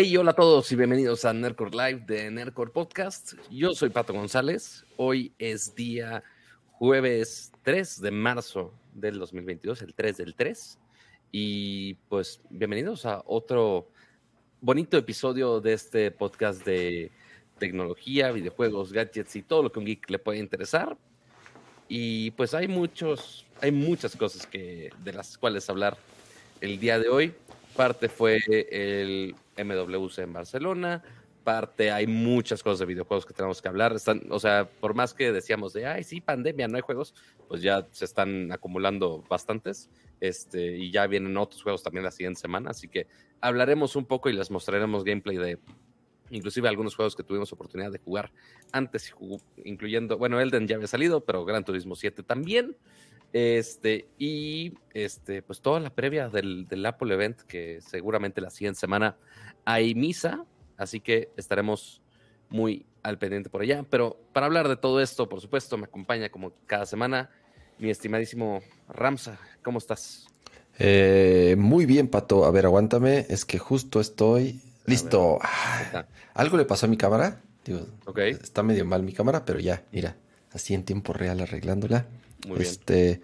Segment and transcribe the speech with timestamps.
[0.00, 3.32] Hey, hola a todos y bienvenidos a Nerdcore Live de Nerdcore Podcast.
[3.50, 4.84] Yo soy Pato González.
[4.96, 6.22] Hoy es día
[6.70, 10.78] jueves 3 de marzo del 2022, el 3 del 3.
[11.32, 13.88] Y pues bienvenidos a otro
[14.60, 17.10] bonito episodio de este podcast de
[17.58, 20.96] tecnología, videojuegos, gadgets y todo lo que un geek le puede interesar.
[21.88, 25.96] Y pues hay muchos, hay muchas cosas que, de las cuales hablar
[26.60, 27.34] el día de hoy.
[27.74, 28.38] Parte fue
[28.70, 31.02] el MWC en Barcelona,
[31.44, 33.94] parte hay muchas cosas de videojuegos que tenemos que hablar.
[33.94, 37.14] Están, o sea, por más que decíamos de, ay, sí, pandemia, no hay juegos,
[37.48, 39.88] pues ya se están acumulando bastantes.
[40.20, 43.06] Este, y ya vienen otros juegos también la siguiente semana, así que
[43.40, 45.58] hablaremos un poco y les mostraremos gameplay de
[46.30, 48.30] inclusive algunos juegos que tuvimos oportunidad de jugar
[48.72, 49.14] antes,
[49.64, 52.76] incluyendo, bueno, Elden ya había salido, pero Gran Turismo 7 también.
[53.32, 58.80] Este, y este, pues toda la previa del, del, Apple Event, que seguramente la siguiente
[58.80, 59.16] semana
[59.68, 60.46] hay misa,
[60.78, 62.00] así que estaremos
[62.48, 63.84] muy al pendiente por allá.
[63.90, 67.28] Pero para hablar de todo esto, por supuesto, me acompaña como cada semana
[67.78, 69.38] mi estimadísimo Ramsa.
[69.62, 70.26] ¿Cómo estás?
[70.78, 72.46] Eh, muy bien, Pato.
[72.46, 73.26] A ver, aguántame.
[73.28, 75.38] Es que justo estoy listo.
[75.42, 77.42] Ah, ¿Algo le pasó a mi cámara?
[77.62, 77.86] Digo,
[78.16, 80.16] Está medio mal mi cámara, pero ya, mira,
[80.50, 82.06] así en tiempo real arreglándola.
[82.46, 83.20] Muy este,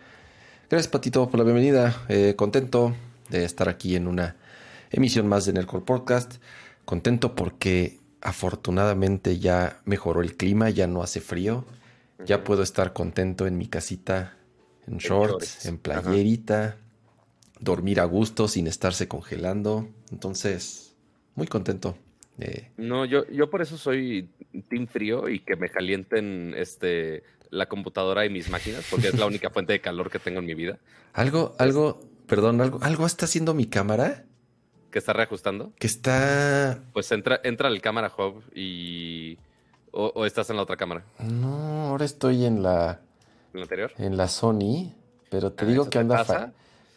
[0.68, 2.04] Gracias, Patito, por la bienvenida.
[2.10, 2.94] Eh, contento
[3.30, 4.36] de estar aquí en una
[4.94, 6.36] emisión más de Nerdcore Podcast.
[6.84, 11.64] Contento porque afortunadamente ya mejoró el clima, ya no hace frío.
[12.24, 14.36] Ya puedo estar contento en mi casita,
[14.86, 16.76] en shorts, en playerita,
[17.58, 19.88] dormir a gusto sin estarse congelando.
[20.10, 20.94] Entonces,
[21.34, 21.98] muy contento.
[22.38, 22.70] Eh.
[22.76, 24.28] No, yo, yo por eso soy
[24.68, 29.26] team frío y que me calienten este la computadora y mis máquinas, porque es la
[29.26, 30.78] única fuente de calor que tengo en mi vida.
[31.12, 34.24] Algo, algo, perdón, algo, algo está haciendo mi cámara.
[34.94, 35.72] ¿Que está reajustando?
[35.76, 36.78] Que está.
[36.92, 39.36] Pues entra, entra al cámara hub y.
[39.90, 41.02] O, estás en la otra cámara?
[41.18, 43.00] No, ahora estoy en la.
[43.52, 43.92] ¿En la anterior?
[43.98, 44.92] En la Sony,
[45.30, 46.18] pero te ah, digo que anda.
[46.18, 46.52] Pasa?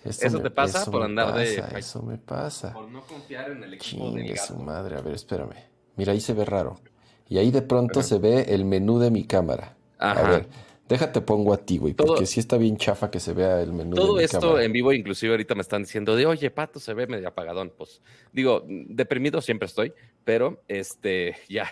[0.06, 1.64] Eso, te pasa por andar de.
[1.76, 2.72] Eso me pasa.
[2.72, 5.56] Por no confiar en el equipo de su madre, a ver, espérame.
[5.96, 6.80] Mira, ahí se ve raro.
[7.28, 9.76] Y ahí de pronto se ve el menú de mi cámara.
[9.98, 10.48] A ver,
[10.88, 13.96] déjate pongo a ti, güey, porque si está bien chafa que se vea el menú.
[13.96, 17.28] Todo esto en vivo, inclusive ahorita me están diciendo de, oye, Pato, se ve medio
[17.28, 17.74] apagadón.
[17.76, 19.94] Pues digo, deprimido siempre estoy,
[20.24, 21.72] pero este, ya,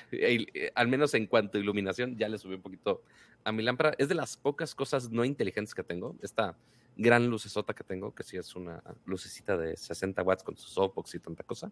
[0.76, 3.04] al menos en cuanto a iluminación, ya le subí un poquito
[3.44, 3.94] a mi lámpara.
[3.98, 6.16] Es de las pocas cosas no inteligentes que tengo.
[6.22, 6.58] Esta
[6.98, 11.16] gran lucesota que tengo, que sí es una lucecita de 60 watts con su softbox
[11.16, 11.72] y tanta cosa.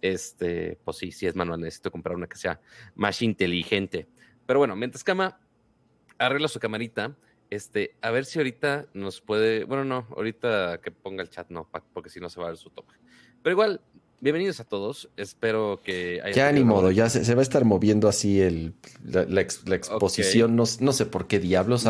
[0.00, 1.60] Este, pues sí, sí es manual.
[1.60, 2.60] Necesito comprar una que sea
[2.94, 4.06] más inteligente.
[4.46, 5.38] Pero bueno, mientras cama,
[6.18, 7.16] arregla su camarita.
[7.50, 9.64] Este, a ver si ahorita nos puede.
[9.64, 12.58] Bueno, no, ahorita que ponga el chat, no, porque si no se va a ver
[12.58, 12.94] su toque.
[13.42, 13.80] Pero igual,
[14.20, 15.08] bienvenidos a todos.
[15.16, 16.34] Espero que haya.
[16.34, 20.56] Ya ni modo, ya se, va a estar moviendo así el, la, exposición.
[20.56, 21.86] No, sé por qué diablos.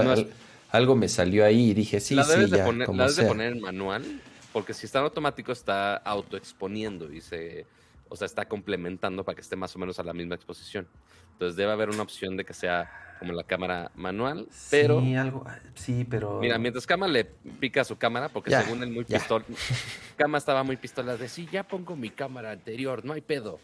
[0.70, 2.64] algo me salió ahí y dije, sí, la sí, ya.
[2.64, 4.20] Poner, la debes de poner en manual,
[4.52, 7.66] porque si está en automático, está autoexponiendo y se.
[8.10, 10.86] O sea, está complementando para que esté más o menos a la misma exposición.
[11.34, 15.00] Entonces debe haber una opción de que sea como la cámara manual, pero...
[15.00, 16.40] Sí, algo, sí, pero...
[16.40, 19.44] Mira, mientras Kama le pica a su cámara, porque según él muy pistola,
[20.16, 23.58] Kama estaba muy pistola de, sí, ya pongo mi cámara anterior, no hay pedo,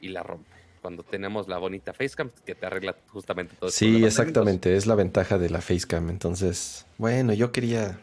[0.00, 0.50] y la rompe.
[0.80, 3.70] Cuando tenemos la bonita Facecam que te arregla justamente todo.
[3.70, 6.10] Sí, exactamente, es la ventaja de la Facecam.
[6.10, 8.00] Entonces, bueno, yo quería...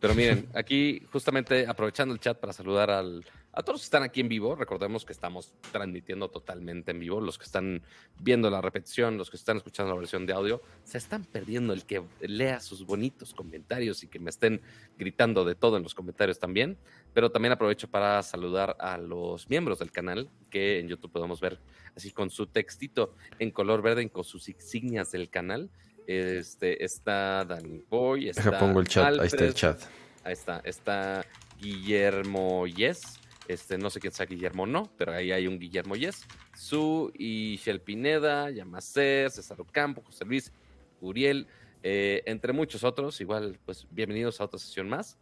[0.00, 3.24] Pero miren, aquí justamente aprovechando el chat para saludar al,
[3.56, 7.22] a todos los que están aquí en vivo, recordemos que estamos transmitiendo totalmente en vivo.
[7.22, 7.82] Los que están
[8.20, 11.86] viendo la repetición, los que están escuchando la versión de audio, se están perdiendo el
[11.86, 14.60] que lea sus bonitos comentarios y que me estén
[14.98, 16.76] gritando de todo en los comentarios también.
[17.14, 21.58] Pero también aprovecho para saludar a los miembros del canal, que en YouTube podemos ver
[21.96, 25.70] así con su textito en color verde y con sus insignias del canal.
[26.06, 29.80] Este, está Danny Boy, está pongo el chat, ahí está el chat.
[30.24, 31.24] Ahí está, está
[31.58, 36.26] Guillermo Yes, este, no sé quién sea Guillermo no, pero ahí hay un Guillermo Yes.
[36.54, 40.52] Su y Shell Pineda, Yamacer, César Ocampo, José Luis,
[41.00, 41.46] Uriel,
[41.82, 43.20] eh, entre muchos otros.
[43.20, 45.18] Igual, pues bienvenidos a otra sesión más.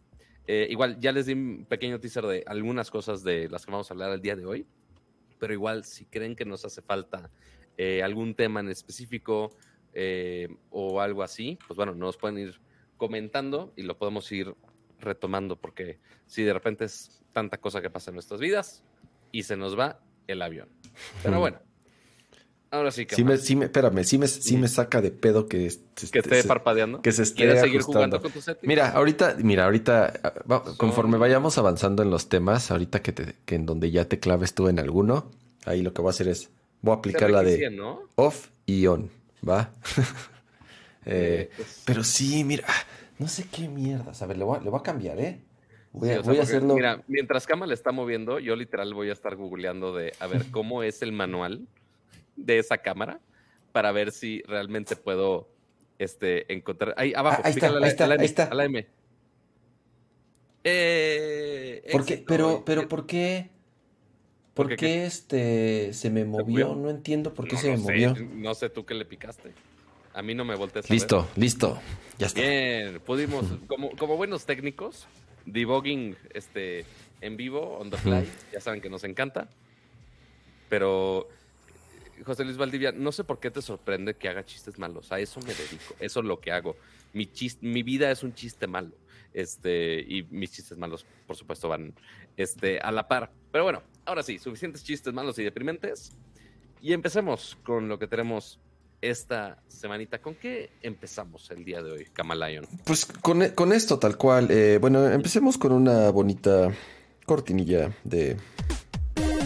[0.47, 3.91] Eh, igual, ya les di un pequeño teaser de algunas cosas de las que vamos
[3.91, 4.67] a hablar el día de hoy.
[5.39, 7.31] Pero igual, si creen que nos hace falta
[7.77, 9.51] eh, algún tema en específico
[10.71, 12.61] o algo así, pues bueno, nos pueden ir
[12.97, 14.53] comentando y lo podemos ir
[15.01, 18.83] retomando, porque si de repente es tanta cosa que pasa en nuestras vidas
[19.33, 20.69] y se nos va el avión.
[21.23, 21.59] Pero bueno,
[22.75, 25.73] Ahora sí, sí me, sí me, espérame, sí me, sí me saca de pedo que,
[26.11, 27.03] que esté parpadeando.
[27.03, 28.67] Que se esté ¿Quieres seguir jugando con tu setting?
[28.67, 30.43] Mira, ahorita, mira, ahorita,
[30.77, 34.55] conforme vayamos avanzando en los temas, ahorita que, te, que en donde ya te claves
[34.55, 35.31] tú en alguno,
[35.67, 36.51] ahí lo que voy a hacer es,
[36.83, 37.81] voy a aplicar la de
[38.17, 39.09] off y on,
[39.49, 39.71] ¿va?
[41.07, 42.67] eh, pues pero sí, mira,
[43.19, 44.23] no sé qué mierdas.
[44.23, 45.41] A ver, le voy, le voy a cambiar, ¿eh?
[45.93, 46.75] Voy, a, hacerlo.
[46.75, 50.47] Mira, mientras Kama le está moviendo, yo literal voy a estar googleando de a ver
[50.51, 51.69] cómo es el manual
[52.35, 53.21] de esa cámara
[53.71, 55.49] para ver si realmente puedo
[55.99, 56.95] este, encontrar.
[56.97, 58.87] Ahí abajo, ahí, está, ahí, está, ahí está, a la M.
[60.65, 62.25] Eh, ¿Por qué?
[62.27, 63.51] Pero, pero, ¿por qué?
[64.55, 66.75] ¿Por qué, este se me movió?
[66.75, 68.15] No entiendo por qué se me movió.
[68.35, 69.53] No sé tú qué le picaste.
[70.15, 71.81] A mí no me voltees Listo, listo.
[72.19, 72.41] Ya está.
[72.41, 75.09] Bien, pudimos, como, como buenos técnicos,
[75.45, 76.87] debugging este,
[77.21, 79.49] en vivo, on the fly, ya saben que nos encanta.
[80.69, 81.29] Pero
[82.25, 85.11] José Luis Valdivia, no sé por qué te sorprende que haga chistes malos.
[85.11, 85.97] A eso me dedico.
[85.99, 86.77] Eso es lo que hago.
[87.13, 87.29] Mi,
[87.61, 88.93] mi vida es un chiste malo.
[89.33, 91.93] Este, y mis chistes malos, por supuesto, van
[92.37, 93.33] este, a la par.
[93.51, 96.13] Pero bueno, ahora sí, suficientes chistes malos y deprimentes.
[96.81, 98.61] Y empecemos con lo que tenemos
[99.01, 100.19] esta semanita.
[100.21, 102.67] ¿Con qué empezamos el día de hoy, Kamalayon?
[102.85, 104.49] Pues con, con esto, tal cual.
[104.51, 106.71] Eh, bueno, empecemos con una bonita
[107.27, 108.37] cortinilla de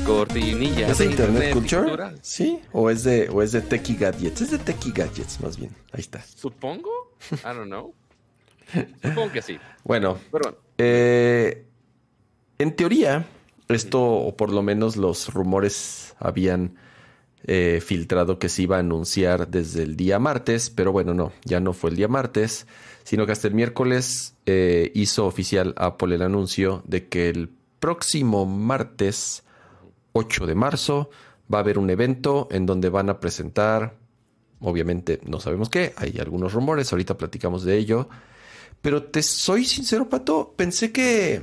[0.08, 0.88] cortinilla.
[0.88, 2.14] ¿Es de Internet, Culture?
[2.22, 4.40] Sí, o es de o es de Techie Gadgets.
[4.40, 5.74] Es de Techie Gadgets, más bien.
[5.92, 6.22] Ahí está.
[6.22, 6.90] Supongo.
[7.32, 7.94] I don't know.
[9.02, 9.58] Supongo que sí.
[9.84, 10.18] Bueno,
[10.78, 11.66] eh,
[12.58, 13.26] en teoría,
[13.68, 16.76] esto, o por lo menos los rumores habían
[17.44, 21.61] eh, filtrado que se iba a anunciar desde el día martes, pero bueno, no, ya
[21.61, 22.67] no fue el día martes,
[23.05, 27.50] sino que hasta el miércoles eh, hizo oficial Apple el anuncio de que el
[27.81, 29.44] próximo martes
[30.12, 31.11] 8 de marzo
[31.52, 33.94] va a haber un evento en donde van a presentar,
[34.61, 38.08] obviamente no sabemos qué, hay algunos rumores, ahorita platicamos de ello,
[38.82, 41.40] pero te soy sincero, Pato, pensé que,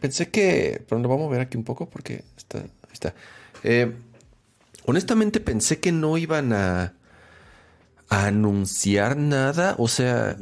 [0.00, 3.14] pensé que, pero lo vamos a ver aquí un poco porque está, ahí está.
[3.64, 3.92] Eh,
[4.88, 6.94] honestamente pensé que no iban a,
[8.08, 10.38] anunciar nada, o sea,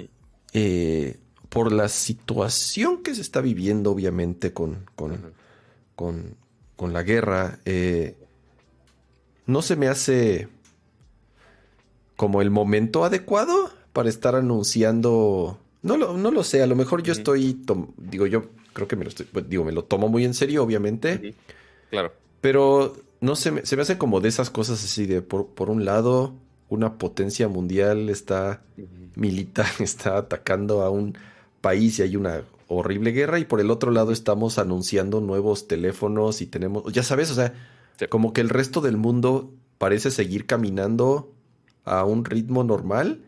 [0.52, 1.16] eh,
[1.48, 5.32] por la situación que se está viviendo, obviamente, con, con,
[5.96, 6.36] con,
[6.76, 8.14] con la guerra, eh,
[9.46, 10.46] no se me hace
[12.14, 15.58] como el momento adecuado para estar anunciando.
[15.82, 17.64] No lo, no lo sé, a lo mejor yo estoy,
[17.96, 20.62] digo, yo creo que me lo estoy, pues, digo, me lo tomo muy en serio,
[20.62, 21.34] obviamente.
[21.90, 22.12] Claro.
[22.40, 25.70] Pero no se me, se me hace como de esas cosas así de, por, por
[25.70, 26.34] un lado,
[26.68, 28.62] una potencia mundial está
[29.14, 31.16] militar, está atacando a un
[31.60, 36.42] país y hay una horrible guerra y por el otro lado estamos anunciando nuevos teléfonos
[36.42, 37.54] y tenemos, ya sabes, o sea,
[38.08, 41.32] como que el resto del mundo parece seguir caminando
[41.84, 43.22] a un ritmo normal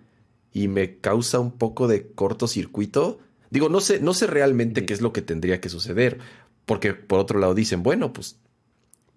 [0.52, 3.19] y me causa un poco de cortocircuito.
[3.50, 6.19] Digo, no sé, no sé realmente qué es lo que tendría que suceder,
[6.67, 8.38] porque por otro lado dicen, bueno, pues,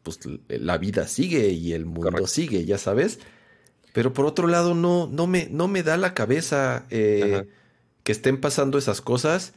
[0.03, 3.19] pues la vida sigue y el mundo sigue, ya sabes.
[3.93, 7.45] Pero por otro lado, no, no, me, no me da la cabeza eh,
[8.03, 9.53] que estén pasando esas cosas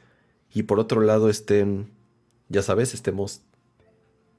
[0.52, 1.90] y por otro lado estén,
[2.48, 3.42] ya sabes, estemos...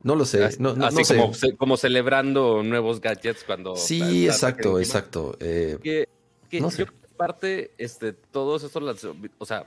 [0.04, 3.76] No lo sé, no, no, así como, como, celebrando nuevos gadgets cuando...
[3.76, 5.36] Sí, exacto, exacto.
[5.40, 6.08] Eh, que,
[6.60, 6.86] yo
[7.18, 9.08] parte, este, todos estos,
[9.40, 9.66] o sea,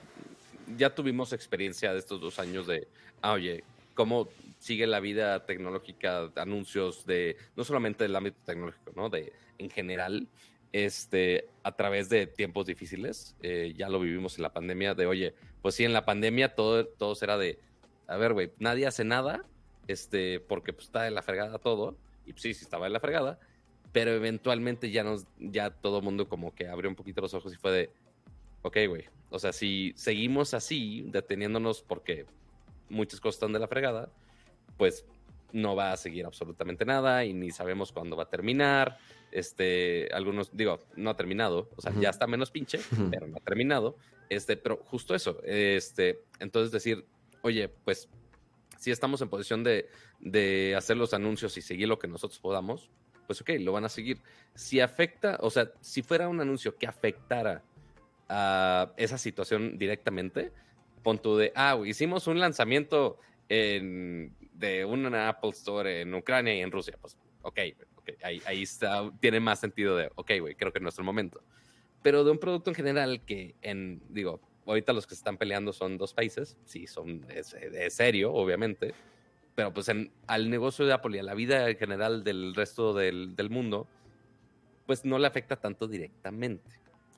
[0.77, 2.87] ya tuvimos experiencia de estos dos años de,
[3.21, 3.65] ah, oye,
[3.95, 4.29] cómo
[4.59, 9.09] sigue la vida tecnológica, anuncios de, no solamente del ámbito tecnológico, ¿no?
[9.09, 10.29] De, en general,
[10.73, 13.37] este, a través de tiempos difíciles.
[13.43, 16.87] Eh, ya lo vivimos en la pandemia, de oye, pues sí, en la pandemia todo,
[16.87, 17.59] todo era de,
[18.07, 19.45] a ver, güey, nadie hace nada,
[19.87, 21.97] este, porque pues está en la fregada todo,
[22.27, 23.39] y pues sí, sí estaba en la fregada,
[23.93, 27.57] pero eventualmente ya nos, ya todo mundo como que abrió un poquito los ojos y
[27.57, 27.91] fue de,
[28.63, 32.27] ok, güey, o sea, si seguimos así, deteniéndonos porque
[32.89, 34.11] muchas cosas están de la fregada,
[34.79, 35.05] pues
[35.53, 38.99] no va a seguir absolutamente nada y ni sabemos cuándo va a terminar
[39.31, 42.81] este, algunos, digo, no ha terminado, o sea, ya está menos pinche,
[43.11, 43.97] pero no ha terminado.
[44.29, 47.07] Este, pero justo eso, este, entonces decir,
[47.43, 48.09] oye, pues
[48.79, 49.89] si estamos en posición de,
[50.21, 52.91] de hacer los anuncios y seguir lo que nosotros podamos,
[53.27, 54.21] pues ok, lo van a seguir.
[54.55, 57.63] Si afecta, o sea, si fuera un anuncio que afectara
[58.29, 60.53] a esa situación directamente,
[61.03, 63.19] pon de, ah, hicimos un lanzamiento
[63.49, 67.59] de una Apple Store en Ucrania y en Rusia, pues ok,
[68.23, 71.43] ahí, está, tiene más sentido de, ok, güey, creo que es nuestro momento.
[72.03, 75.99] Pero de un producto en general que, en, digo, ahorita los que están peleando son
[75.99, 77.55] dos países, sí, son, es,
[77.93, 78.95] serio, obviamente,
[79.55, 82.95] pero pues en, al negocio de Apple y a la vida en general del resto
[82.95, 83.89] del, del mundo,
[84.87, 86.71] pues no le afecta tanto directamente.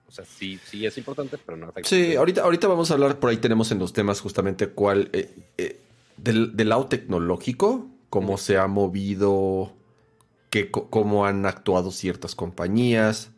[0.09, 1.89] O sea, sí, sí es importante, pero no afecta.
[1.89, 5.31] Sí, ahorita, ahorita vamos a hablar, por ahí tenemos en los temas justamente cuál, eh,
[5.57, 5.81] eh,
[6.23, 9.73] del, lado tecnológico, cómo se ha movido,
[10.51, 13.31] que, cómo han actuado ciertas compañías.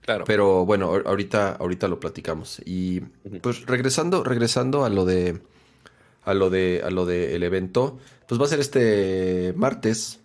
[0.00, 0.24] Claro.
[0.24, 2.62] Pero bueno, ahorita, ahorita lo platicamos.
[2.64, 3.00] Y
[3.40, 5.40] pues regresando, regresando a lo de
[6.24, 10.20] a lo de a lo del evento, pues va a ser este martes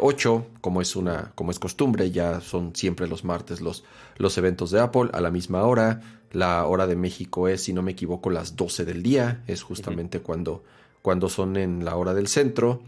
[0.00, 3.84] 8, eh, como es una, como es costumbre, ya son siempre los martes los,
[4.16, 6.00] los eventos de Apple a la misma hora.
[6.32, 9.42] La hora de México es, si no me equivoco, las 12 del día.
[9.46, 10.64] Es justamente cuando,
[11.04, 12.80] cuando son en la hora del centro.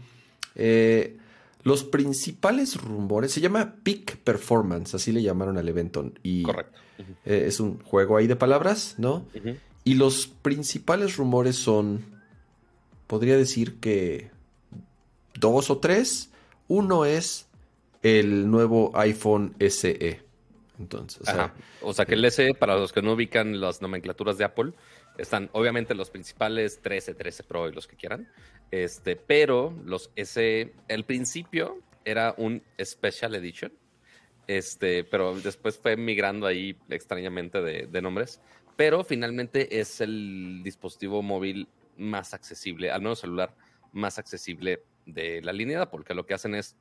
[0.55, 1.17] Eh,
[1.61, 6.11] los principales rumores, se llama Peak Performance, así le llamaron al evento.
[6.23, 6.79] Y Correcto.
[7.25, 9.23] Eh, es un juego ahí de palabras, ¿no?
[9.83, 12.05] Y los principales rumores son,
[13.05, 14.31] podría decir que
[15.35, 16.31] dos o tres.
[16.67, 17.45] Uno es
[18.01, 20.21] el nuevo iPhone SE.
[20.79, 21.21] Entonces,
[21.81, 24.73] o sea, que el SE, para los que no ubican las nomenclaturas de Apple,
[25.17, 28.29] están obviamente los principales 13, 13 Pro y los que quieran.
[28.71, 33.71] Este, pero los SE, el principio era un Special Edition.
[34.47, 38.41] Este, pero después fue migrando ahí extrañamente de, nombres.
[38.75, 43.55] Pero finalmente es el dispositivo móvil más accesible, al menos celular
[43.91, 46.75] más accesible de la línea porque lo que hacen es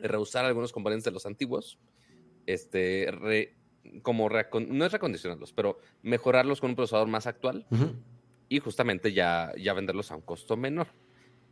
[0.00, 1.78] reusar algunos componentes de los antiguos,
[2.46, 3.06] este,
[4.02, 7.66] como no es recondicionarlos, pero mejorarlos con un procesador más actual
[8.48, 10.88] y justamente ya, ya venderlos a un costo menor.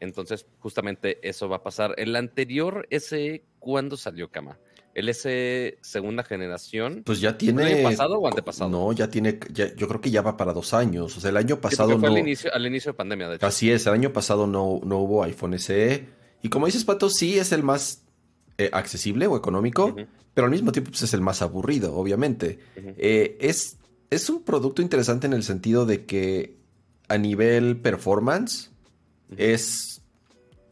[0.01, 1.95] Entonces, justamente eso va a pasar.
[1.97, 4.59] El anterior, ese, ¿cuándo salió, Cama?
[4.95, 7.03] El S segunda generación.
[7.05, 7.63] Pues ya tiene.
[7.63, 8.71] ¿El año pasado o antepasado?
[8.71, 9.39] No, ya tiene.
[9.53, 11.17] yo creo que ya va para dos años.
[11.17, 12.07] O sea, el año pasado no.
[12.09, 13.47] Al inicio, al inicio de pandemia, de hecho.
[13.47, 16.09] Así es, el año pasado no, no hubo iPhone SE.
[16.43, 18.08] Y como dices, Pato, sí es el más
[18.59, 19.95] eh, accesible o económico,
[20.35, 22.59] pero al mismo tiempo pues, es el más aburrido, obviamente.
[22.77, 23.77] Eh, es,
[24.11, 26.57] es un producto interesante en el sentido de que
[27.09, 28.71] a nivel performance
[29.37, 30.03] es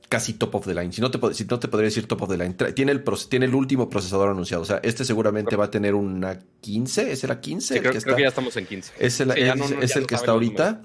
[0.09, 0.93] casi top of the line.
[0.93, 2.55] Si no te, si no te podría decir top of the line.
[2.75, 4.63] Tiene el, tiene el último procesador anunciado.
[4.63, 7.13] O sea, este seguramente va a tener una 15.
[7.13, 7.81] ¿Es la 15?
[7.81, 8.95] creo, que ya estamos en 15.
[8.99, 10.83] Es el, es, el que está ahorita.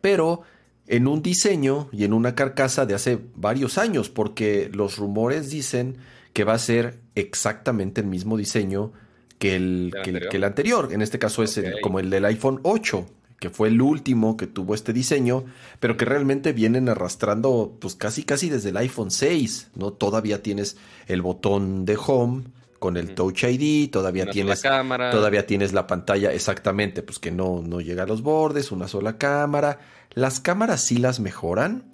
[0.00, 0.42] Pero
[0.90, 5.98] en un diseño y en una carcasa de hace varios años, porque los rumores dicen
[6.32, 8.92] que va a ser exactamente el mismo diseño
[9.38, 10.88] que el, que, el anterior.
[10.92, 13.06] En este caso es como el del iPhone 8
[13.38, 15.46] que fue el último que tuvo este diseño,
[15.78, 19.94] pero que realmente vienen arrastrando pues casi casi desde el iPhone 6, ¿no?
[19.94, 22.42] Todavía tienes el botón de home
[22.78, 25.10] con el Touch ID, todavía tienes cámara.
[25.10, 29.16] todavía tienes la pantalla exactamente, pues que no no llega a los bordes, una sola
[29.16, 29.78] cámara.
[30.14, 31.84] Las cámaras sí las mejoran,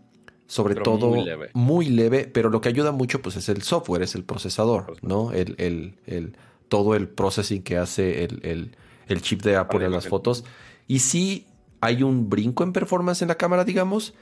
[0.47, 1.15] sobre todo
[1.55, 2.27] muy leve.
[2.27, 5.33] pero lo que ayuda mucho pues es el software, es el procesador, ¿no?
[5.33, 6.37] El, el, el
[6.69, 8.77] todo el processing que hace el,
[9.09, 10.45] el chip de Apple en las fotos
[10.89, 11.47] y sí
[11.81, 14.15] hay un brinco en performance en la cámara, digamos,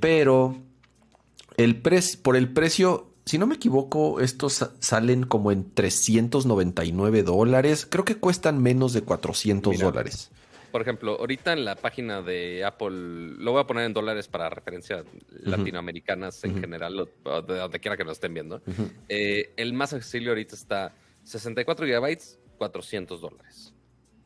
[0.00, 0.56] pero
[1.56, 1.82] el
[2.22, 7.86] por el precio, si no me equivoco, estos salen como en 399 dólares.
[7.88, 10.30] Creo que cuestan menos de 400 dólares.
[10.72, 14.48] Por ejemplo, ahorita en la página de Apple, lo voy a poner en dólares para
[14.48, 17.08] referencias latinoamericanas en general,
[17.46, 18.62] de donde quiera que nos estén viendo.
[19.10, 23.74] Eh, el más accesible ahorita está 64 gigabytes, 400 dólares.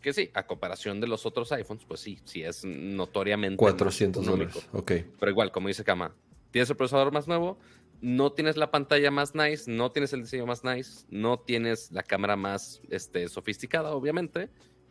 [0.00, 4.68] Que sí, a comparación de los otros iPhones, pues sí, sí es notoriamente 400 dólares.
[4.72, 4.92] Ok.
[5.18, 6.14] Pero igual, como dice Kama,
[6.52, 7.58] tienes el procesador más nuevo,
[8.00, 12.04] no tienes la pantalla más nice, no tienes el diseño más nice, no tienes la
[12.04, 14.48] cámara más este, sofisticada, obviamente,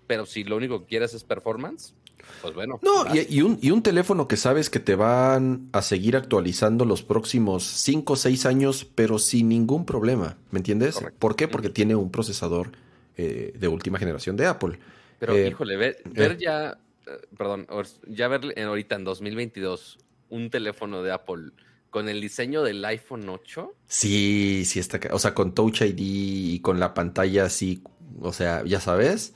[0.08, 1.94] pero si lo único que quieres es performance,
[2.42, 2.80] pues bueno.
[2.82, 7.04] No, y, un, y, un, teléfono que sabes que te van a seguir actualizando los
[7.04, 11.00] próximos 5 o 6 años, pero sin ningún problema, ¿me entiendes?
[11.20, 11.48] ¿Por qué?
[11.48, 12.72] Porque tiene un procesador
[13.18, 14.80] eh, de última generación de Apple.
[15.20, 16.38] Pero, eh, híjole, ver, eh.
[16.40, 17.68] ya, eh, perdón,
[18.08, 19.98] ya ver ahorita en 2022
[20.30, 21.52] un teléfono de Apple
[21.90, 23.74] con el diseño del iPhone 8.
[23.88, 27.82] Sí, sí está, o sea, con Touch ID y con la pantalla así,
[28.20, 29.34] o sea, ya sabes.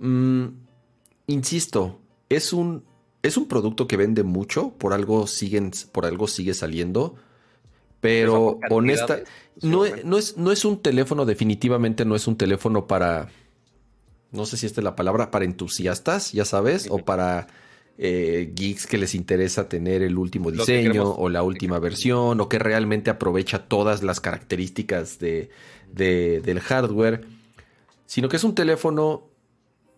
[0.00, 0.46] Mm,
[1.28, 2.82] insisto, es un,
[3.22, 7.14] es un producto que vende mucho, por algo siguen, por algo sigue saliendo.
[8.00, 9.20] Pero honesta,
[9.60, 13.28] no, no, es, no es un teléfono, definitivamente no es un teléfono para,
[14.32, 17.48] no sé si esta es la palabra, para entusiastas, ya sabes, o para
[17.98, 22.58] eh, geeks que les interesa tener el último diseño o la última versión, o que
[22.58, 25.50] realmente aprovecha todas las características de,
[25.92, 27.26] del hardware,
[28.06, 29.29] sino que es un teléfono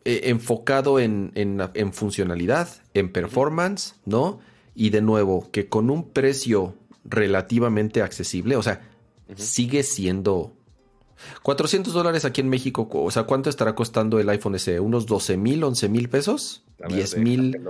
[0.05, 4.41] eh, enfocado en, en, funcionalidad, en performance, ¿no?
[4.75, 8.81] Y de nuevo, que con un precio relativamente accesible, o sea,
[9.37, 10.55] sigue siendo
[11.43, 14.81] 400 dólares aquí en México, o sea, ¿cuánto estará costando el iPhone SE?
[14.81, 16.65] ¿Unos 12 mil, 11 mil pesos?
[16.89, 17.61] 10 mil.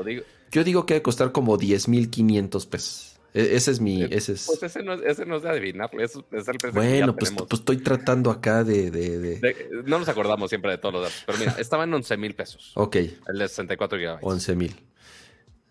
[0.51, 3.12] Yo digo que debe costar como 10 mil 500 pesos.
[3.35, 4.03] E-, ese es mi.
[4.03, 4.47] Ese es...
[4.47, 7.79] Pues ese no, ese no es de adivinarlo, es el precio Bueno, pues, pues, estoy
[7.79, 11.85] tratando acá de, de, No nos acordamos siempre de todos los datos, pero mira, estaba
[11.85, 12.73] en 11 mil pesos.
[12.75, 12.97] Ok.
[12.97, 14.19] El de 64 GB.
[14.21, 14.77] 11 mil.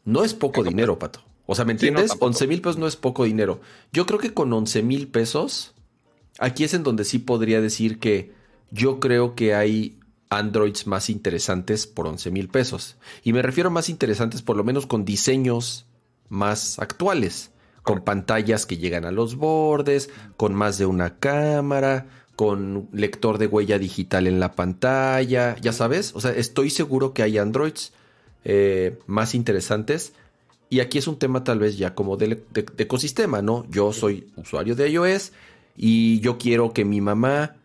[0.03, 1.21] No es poco dinero, Pato.
[1.45, 2.13] O sea, ¿me entiendes?
[2.19, 3.61] 11 mil pesos no es poco dinero.
[3.91, 5.73] Yo creo que con 11 mil pesos,
[6.39, 8.31] aquí es en donde sí podría decir que
[8.71, 9.99] yo creo que hay
[10.29, 12.97] Androids más interesantes por 11 mil pesos.
[13.23, 15.85] Y me refiero a más interesantes por lo menos con diseños
[16.29, 17.50] más actuales,
[17.83, 23.47] con pantallas que llegan a los bordes, con más de una cámara, con lector de
[23.47, 27.93] huella digital en la pantalla, ya sabes, o sea, estoy seguro que hay Androids
[28.43, 30.13] eh, más interesantes.
[30.69, 32.43] Y aquí es un tema tal vez ya como de,
[32.77, 33.65] ecosistema, ¿no?
[33.69, 35.33] Yo soy usuario de iOS
[35.75, 37.57] y yo quiero que mi mamá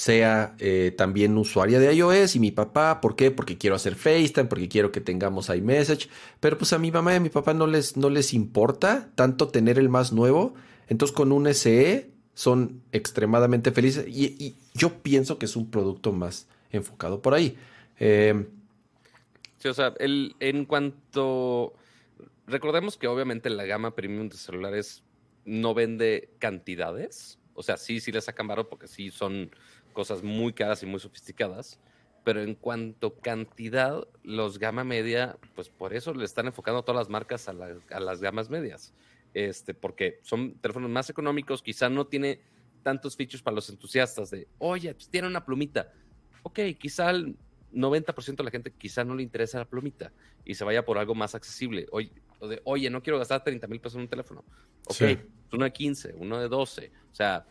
[0.00, 3.30] sea eh, también usuaria de iOS y mi papá, ¿por qué?
[3.30, 6.08] Porque quiero hacer FaceTime, porque quiero que tengamos iMessage,
[6.40, 9.48] pero pues a mi mamá y a mi papá no les, no les importa tanto
[9.48, 10.54] tener el más nuevo,
[10.88, 16.48] entonces con un SE son extremadamente felices y, yo pienso que es un producto más
[16.72, 17.58] enfocado por ahí.
[17.98, 18.46] Em,
[19.58, 21.74] sí, o sea, el, en cuanto...
[22.46, 25.02] Recordemos que obviamente la gama premium de celulares
[25.44, 29.50] no vende cantidades, o sea, sí, sí le sacan barro porque sí son
[29.92, 31.78] cosas muy caras y muy sofisticadas,
[32.24, 37.00] pero en cuanto a cantidad, los gama media, pues por eso le están enfocando todas
[37.00, 38.92] las marcas a, las gamas medias,
[39.34, 42.40] este, porque son teléfonos más económicos, quizá no tiene
[42.82, 45.92] tantos features para los entusiastas de, oye, pues tiene una plumita.
[46.42, 47.36] Ok, quizá el
[47.72, 50.12] 90% de la gente quizá no le interesa la plumita
[50.44, 51.86] y se vaya por algo más accesible.
[51.92, 54.44] Oye, de, oye no quiero gastar 30 mil pesos en un teléfono.
[54.86, 55.02] Ok,
[55.52, 56.90] uno de 15, uno de 12.
[57.12, 57.44] O sea,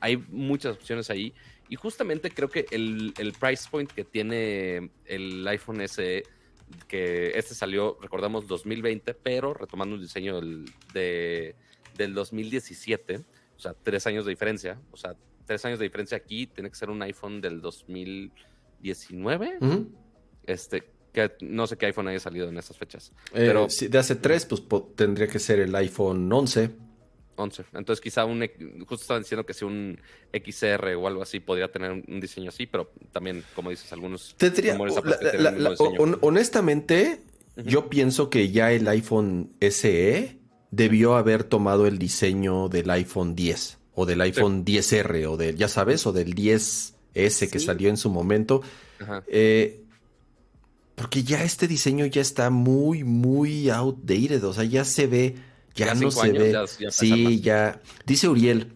[0.00, 1.32] hay muchas opciones ahí
[1.68, 6.22] y justamente creo que el, price point que tiene el iPhone SE,
[6.88, 11.54] que este salió, recordamos, 2020, pero retomando un diseño del, de,
[11.96, 13.20] del 2017,
[13.56, 15.14] o sea, tres años de diferencia, o sea,
[15.46, 19.58] tres años de diferencia aquí, tiene que ser un iPhone del 2019.
[20.46, 23.10] Este, que no sé qué iPhone haya salido en esas fechas.
[23.32, 24.62] Eh, pero de hace tres, pues
[24.94, 26.70] tendría que ser el iPhone 11.
[27.36, 27.64] 11.
[27.74, 28.40] Entonces quizá un,
[28.80, 29.98] justo estaban diciendo que si un
[30.32, 34.34] XR o algo así podría tener un diseño así, pero también, como dices, algunos...
[34.36, 34.76] Tendría,
[36.20, 37.20] honestamente,
[37.56, 40.38] yo pienso que ya el iPhone SE
[40.70, 45.68] debió haber tomado el diseño del iPhone 10 o del iPhone 10R o del, ya
[45.68, 48.62] sabes, o del 10S que salió en su momento.
[49.26, 49.82] Eh,
[50.94, 55.34] porque ya este diseño ya está muy, muy outdated, o sea, ya se ve
[55.76, 56.56] ya, no se ve.
[56.90, 57.80] sí, ya.
[58.04, 58.72] Dice Uriel,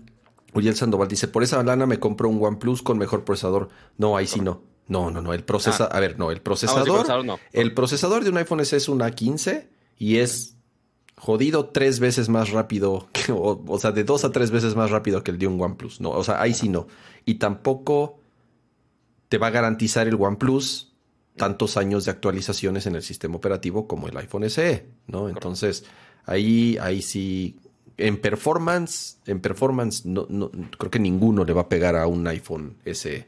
[0.55, 3.69] Uriel Sandoval, dice, por esa lana me compro un OnePlus con mejor procesador.
[3.99, 4.63] No, ahí sí no.
[4.87, 5.33] No, no, no.
[5.33, 5.97] El procesador, ah.
[5.97, 7.39] a ver, no, el ah, procesador.
[7.53, 10.57] El procesador de un iPhone S es un A15 y es
[11.17, 15.31] jodido tres veces más rápido, o, sea, de dos a tres veces más rápido que
[15.31, 16.01] el de un OnePlus.
[16.01, 16.89] No, o sea, ahí sí no.
[17.25, 18.21] Y tampoco
[19.29, 20.93] te va a garantizar el OnePlus
[21.37, 25.29] tantos años de actualizaciones en el sistema operativo como el iPhone SE, ¿no?
[25.29, 25.85] Entonces,
[26.27, 27.57] Ahí, ahí sí,
[28.01, 32.27] en performance, en performance, no, no, creo que ninguno le va a pegar a un
[32.27, 33.27] iPhone SE.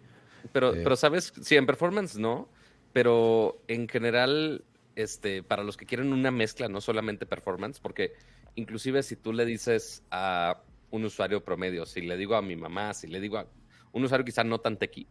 [0.52, 2.48] Pero, eh, pero sabes, sí, en performance no,
[2.92, 4.64] pero en general,
[4.96, 8.12] este, para los que quieren una mezcla, no solamente performance, porque
[8.54, 12.94] inclusive si tú le dices a un usuario promedio, si le digo a mi mamá,
[12.94, 13.46] si le digo a
[13.92, 15.06] un usuario quizá no tan tequi,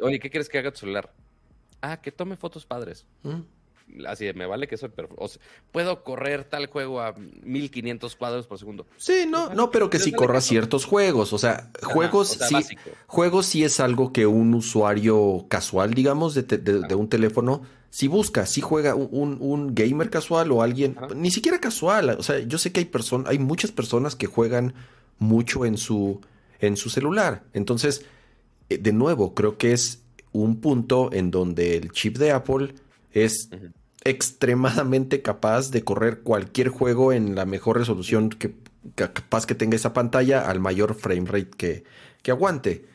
[0.00, 1.12] oye, ¿qué quieres que haga tu celular?
[1.80, 3.06] Ah, que tome fotos padres
[4.06, 4.88] así me vale que eso
[5.72, 8.86] puedo correr tal juego a 1500 cuadros por segundo.
[8.96, 12.56] Sí, no, no, pero que sí corra ciertos juegos, o sea, juegos sí,
[13.06, 18.60] juegos sí es algo que un usuario casual, digamos, de, un teléfono si busca, si
[18.60, 22.86] juega un, gamer casual o alguien, ni siquiera casual, o sea, yo sé que hay
[22.86, 24.74] personas, hay muchas personas que juegan
[25.18, 26.20] mucho en su
[26.60, 27.42] en su celular.
[27.52, 28.04] Entonces,
[28.68, 32.74] eh, de nuevo, creo que es un punto en donde el chip de Apple
[33.12, 33.48] es
[34.04, 38.54] extremadamente capaz de correr cualquier juego en la mejor resolución que
[38.94, 41.84] capaz que tenga esa pantalla al mayor frame rate que,
[42.22, 42.86] que aguante.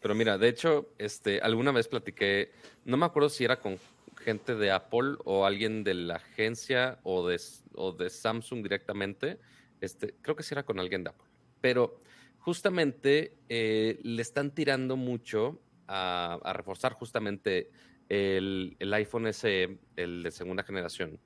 [0.00, 2.52] Pero mira, de hecho, este, alguna vez platiqué,
[2.84, 3.78] no me acuerdo si era con
[4.16, 7.40] gente de Apple o alguien de la agencia o de,
[7.74, 9.38] o de Samsung directamente.
[9.80, 11.26] Este, creo que sí era con alguien de Apple.
[11.60, 12.00] Pero
[12.38, 17.70] justamente eh, le están tirando mucho a, a reforzar justamente
[18.08, 21.18] el, iPhone SE, el de segunda generación,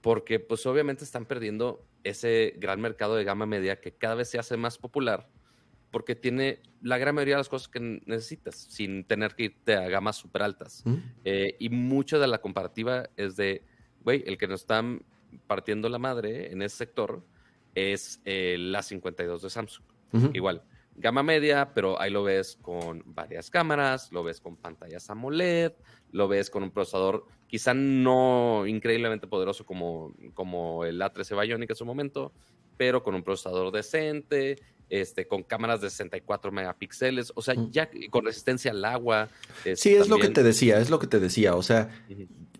[0.00, 4.38] porque pues obviamente están perdiendo ese gran mercado de gama media que cada vez se
[4.38, 5.28] hace más popular
[5.92, 9.88] porque tiene la gran mayoría de las cosas que necesitas sin tener que irte a
[9.88, 10.82] gamas súper altas.
[10.86, 10.94] Mm.
[11.24, 13.62] Eh, y mucho de la comparativa es de,
[14.00, 15.04] güey, el que nos están
[15.46, 17.22] partiendo la madre en ese sector
[17.74, 19.84] es el A52 de Samsung.
[20.34, 20.62] Igual,
[20.96, 25.72] gama media, pero ahí lo ves con varias cámaras, lo ves con pantallas AMOLED,
[26.12, 31.76] lo ves con un procesador quizá no increíblemente poderoso como, como el A13 Bionic en
[31.76, 32.32] su momento,
[32.78, 38.24] pero con un procesador decente, este, con cámaras de 64 megapíxeles, o sea, ya con
[38.24, 39.28] resistencia al agua.
[39.74, 41.90] sí, es lo que te decía, es lo que te decía, o sea,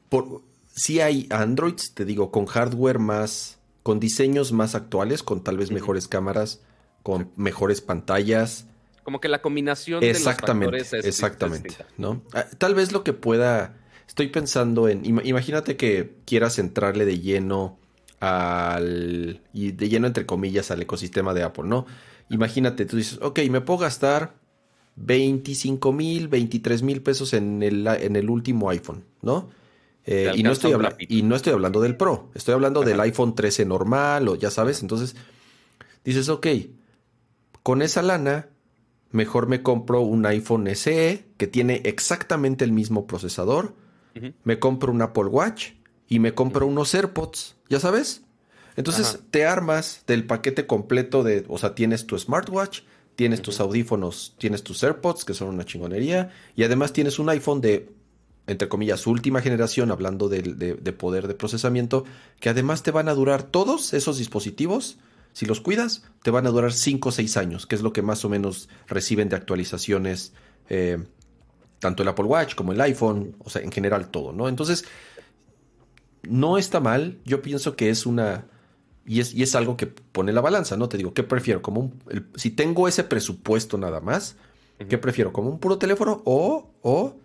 [0.08, 0.42] por,
[0.74, 5.70] sí hay Androids, te digo, con hardware más, con diseños más actuales, con tal vez
[5.70, 6.60] mejores cámaras,
[7.02, 8.66] con mejores pantallas.
[9.02, 12.22] Como que la combinación exactamente, de los factores es Exactamente, ¿no?
[12.32, 17.78] Ah, tal vez lo que pueda, estoy pensando en, imagínate que quieras entrarle de lleno
[18.20, 21.86] al, y de lleno entre comillas al ecosistema de Apple, ¿no?
[22.30, 24.34] Imagínate, tú dices, ok, me puedo gastar
[24.96, 29.50] 25 mil, 23 mil pesos en el, en el último iPhone, ¿no?
[30.04, 30.72] Eh, y, no estoy
[31.08, 34.82] y no estoy hablando del Pro, estoy hablando del iPhone 13 normal o ya sabes,
[34.82, 35.14] entonces
[36.04, 36.46] dices, ok,
[37.62, 38.48] con esa lana,
[39.10, 43.74] mejor me compro un iPhone SE que tiene exactamente el mismo procesador,
[44.44, 45.70] me compro un Apple Watch
[46.06, 48.22] y me compro unos AirPods, ya sabes.
[48.76, 52.80] Entonces te armas del paquete completo de, o sea, tienes tu smartwatch,
[53.16, 57.60] tienes tus audífonos, tienes tus AirPods, que son una chingonería, y además tienes un iPhone
[57.60, 57.88] de
[58.46, 60.42] entre comillas, última generación, hablando de,
[60.98, 62.04] poder de procesamiento,
[62.40, 64.98] que además te van a durar todos esos dispositivos,
[65.32, 68.02] si los cuidas, te van a durar 5 o 6 años, que es lo que
[68.02, 70.32] más o menos reciben de actualizaciones,
[70.68, 71.02] eh,
[71.78, 74.48] tanto el Apple Watch como el iPhone, o sea, en general todo, ¿no?
[74.48, 74.84] Entonces,
[76.22, 78.46] no está mal, yo pienso que es una...
[79.04, 80.88] Y es, y es algo que pone la balanza, ¿no?
[80.88, 81.60] Te digo, ¿qué prefiero?
[81.60, 82.02] Como un,
[82.36, 84.36] si tengo ese presupuesto nada más,
[84.88, 85.32] ¿qué prefiero?
[85.32, 87.16] ¿Como un puro teléfono o, o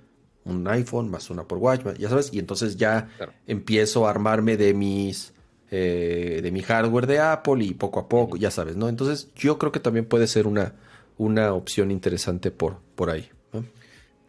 [0.48, 3.10] un iPhone más una por Watch, ya sabes, y entonces ya
[3.46, 5.34] empiezo a armarme de mis
[5.72, 8.90] eh, de mi hardware de Apple y poco a poco, ya sabes, ¿no?
[8.90, 10.76] Entonces yo creo que también puede ser una,
[11.18, 13.30] una opción interesante por, por ahí.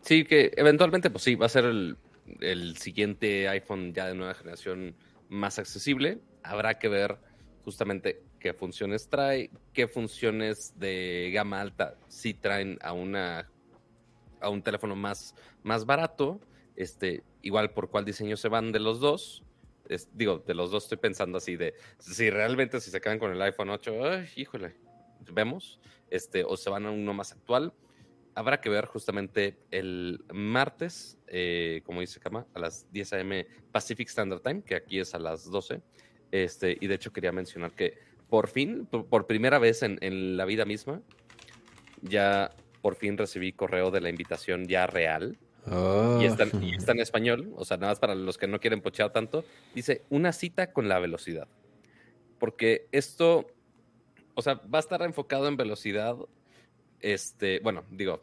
[0.03, 1.96] Sí, que eventualmente, pues sí, va a ser el,
[2.40, 4.94] el siguiente iPhone ya de nueva generación
[5.29, 6.18] más accesible.
[6.42, 7.18] Habrá que ver
[7.64, 13.51] justamente qué funciones trae, qué funciones de gama alta sí traen a una
[14.40, 16.40] a un teléfono más, más barato,
[16.77, 19.42] este, igual por cuál diseño se van de los dos.
[20.12, 23.40] Digo, de los dos estoy pensando así de si realmente si se quedan con el
[23.42, 23.92] iPhone 8,
[24.37, 24.77] híjole,
[25.33, 27.72] vemos, este, o se van a uno más actual.
[28.35, 33.46] Habrá que ver justamente el martes, eh, como dice Kama, a las 10 a.m.
[33.72, 35.83] Pacific Standard Time, que aquí es a las 12.
[36.31, 37.98] Este, y de hecho quería mencionar que
[38.29, 41.01] por fin, por, primera vez en, en la vida misma,
[42.03, 45.38] ya por fin recibí correo de la invitación ya real.
[46.20, 49.44] Y, está, en español, o sea, nada más para los que no quieren pochear tanto.
[49.74, 51.48] Dice, una cita con la velocidad.
[52.38, 53.46] Porque esto,
[54.35, 56.16] o sea, va a estar enfocado en velocidad.
[57.00, 58.22] Este, bueno, digo,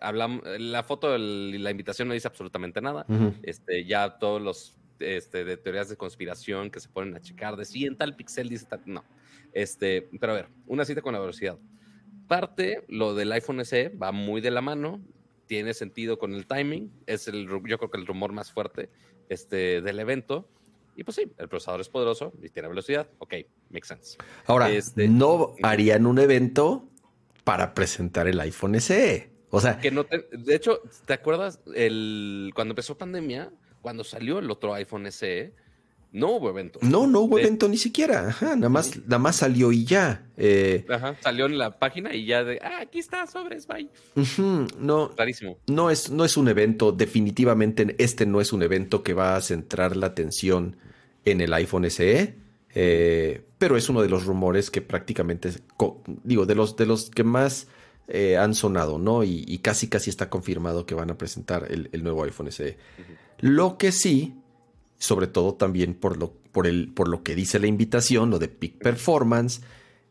[0.00, 3.06] hablamos, la foto, de la invitación no dice absolutamente nada.
[3.42, 7.64] Este, ya todos los este, de teorías de conspiración que se ponen a checar de
[7.64, 9.04] si en tal pixel dice tal, no.
[9.52, 11.58] Este, pero a ver, una cita con la velocidad
[12.32, 15.02] parte, lo del iPhone SE va muy de la mano,
[15.46, 18.90] tiene sentido con el timing, es el, yo creo que el rumor más fuerte
[19.28, 20.48] este, del evento.
[20.94, 23.08] Y pues sí, el procesador es poderoso y tiene velocidad.
[23.18, 23.34] Ok,
[23.70, 24.18] makes sense.
[24.46, 26.88] Ahora, este, no harían un evento
[27.44, 29.30] para presentar el iPhone SE.
[29.50, 33.52] O sea, que no de hecho, ¿te acuerdas el cuando empezó pandemia,
[33.82, 35.54] cuando salió el otro iPhone SE?
[36.12, 36.78] No hubo evento.
[36.82, 38.36] No, no hubo evento ni siquiera.
[38.42, 40.26] nada más, nada más salió y ya.
[40.36, 40.84] Eh.
[40.90, 43.88] Ajá, salió en la página y ya de, ah, aquí está, sobres, bye.
[44.78, 45.56] no, Rarísimo.
[45.68, 49.40] No es, no es un evento, definitivamente este no es un evento que va a
[49.40, 50.76] centrar la atención
[51.24, 52.36] en el iPhone SE.
[52.74, 55.50] Eh, pero es uno de los rumores que prácticamente,
[56.24, 57.68] digo, de los, de los que más
[58.08, 59.24] eh, han sonado, ¿no?
[59.24, 62.76] Y, casi casi está confirmado que van a presentar el, nuevo iPhone SE.
[63.38, 64.34] Lo que sí
[65.02, 68.46] sobre todo también por lo, por el, por lo que dice la invitación, lo de
[68.46, 69.60] Peak Performance,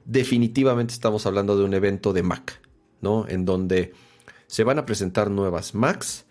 [0.03, 2.59] definitivamente estamos hablando de un evento de Mac,
[2.99, 3.25] ¿no?
[3.29, 3.93] En donde
[4.47, 6.25] se van a presentar nuevas Macs.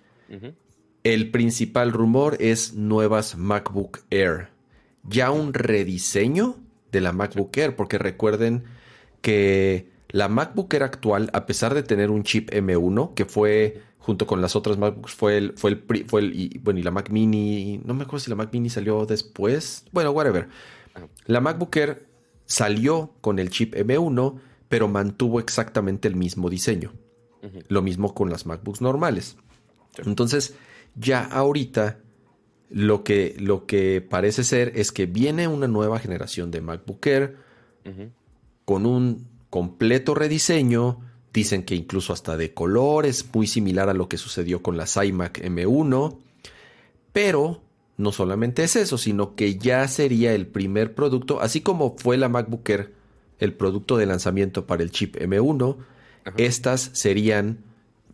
[1.05, 4.49] El principal rumor es nuevas MacBook Air.
[5.05, 6.57] Ya un rediseño
[6.92, 8.64] de la MacBook Air, porque recuerden
[9.23, 14.27] que la MacBook Air actual, a pesar de tener un chip M1, que fue junto
[14.27, 17.11] con las otras MacBooks fue el, fue el, fue el, y, bueno, y la Mac
[17.11, 20.49] Mini, no me acuerdo si la Mac Mini salió después, bueno, whatever.
[21.27, 22.07] La MacBook Air
[22.47, 26.93] salió con el chip M1, pero mantuvo exactamente el mismo diseño.
[27.69, 29.37] Lo mismo con las MacBooks normales.
[30.05, 30.55] Entonces,
[30.95, 32.01] ya ahorita
[32.69, 37.37] lo que, lo que parece ser es que viene una nueva generación de MacBook Air
[38.65, 41.01] con un completo rediseño.
[41.33, 44.97] Dicen que incluso hasta de color es muy similar a lo que sucedió con las
[44.97, 46.16] iMac M1.
[47.12, 47.61] Pero
[47.97, 52.29] no solamente es eso, sino que ya sería el primer producto, así como fue la
[52.29, 52.95] MacBook Air
[53.38, 55.77] el producto de lanzamiento para el chip M1,
[56.37, 57.59] estas serían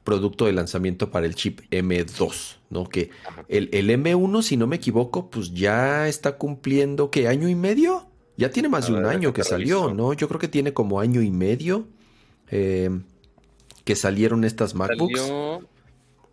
[0.04, 2.88] producto de lanzamiento para el chip M2, ¿no?
[2.88, 3.10] Que
[3.48, 7.26] el, M1, si no me equivoco, pues ya está cumpliendo, ¿qué?
[7.26, 8.06] ¿Año y medio?
[8.36, 10.12] Ya tiene más de un año que salió, ¿no?
[10.12, 11.88] Yo creo que tiene como año y medio
[12.50, 12.90] eh,
[13.84, 15.32] que salieron estas MacBooks.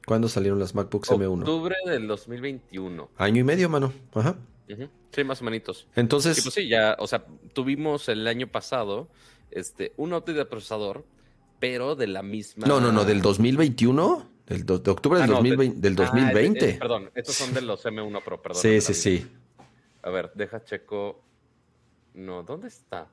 [0.06, 1.39] ¿Cuándo salieron las MacBooks M1?
[1.39, 3.10] Octubre del 2021.
[3.17, 3.93] Año y medio, mano.
[4.13, 4.36] Ajá.
[5.12, 5.88] Sí, más o menos.
[5.95, 6.41] Entonces.
[6.41, 9.08] pues sí, ya, o sea, tuvimos el año pasado
[9.52, 11.06] este, un update de procesador,
[11.60, 12.65] pero de la misma.
[12.67, 14.32] No, no, no, del 2021.
[14.45, 16.73] Del de octubre del, 2020, ah, del 2020.
[16.73, 18.62] Ah, perdón, estos son de los M1 Pro, perdón.
[18.62, 19.28] Sí, sí, sí.
[20.02, 21.23] A ver, deja checo.
[22.13, 23.08] No, ¿dónde está?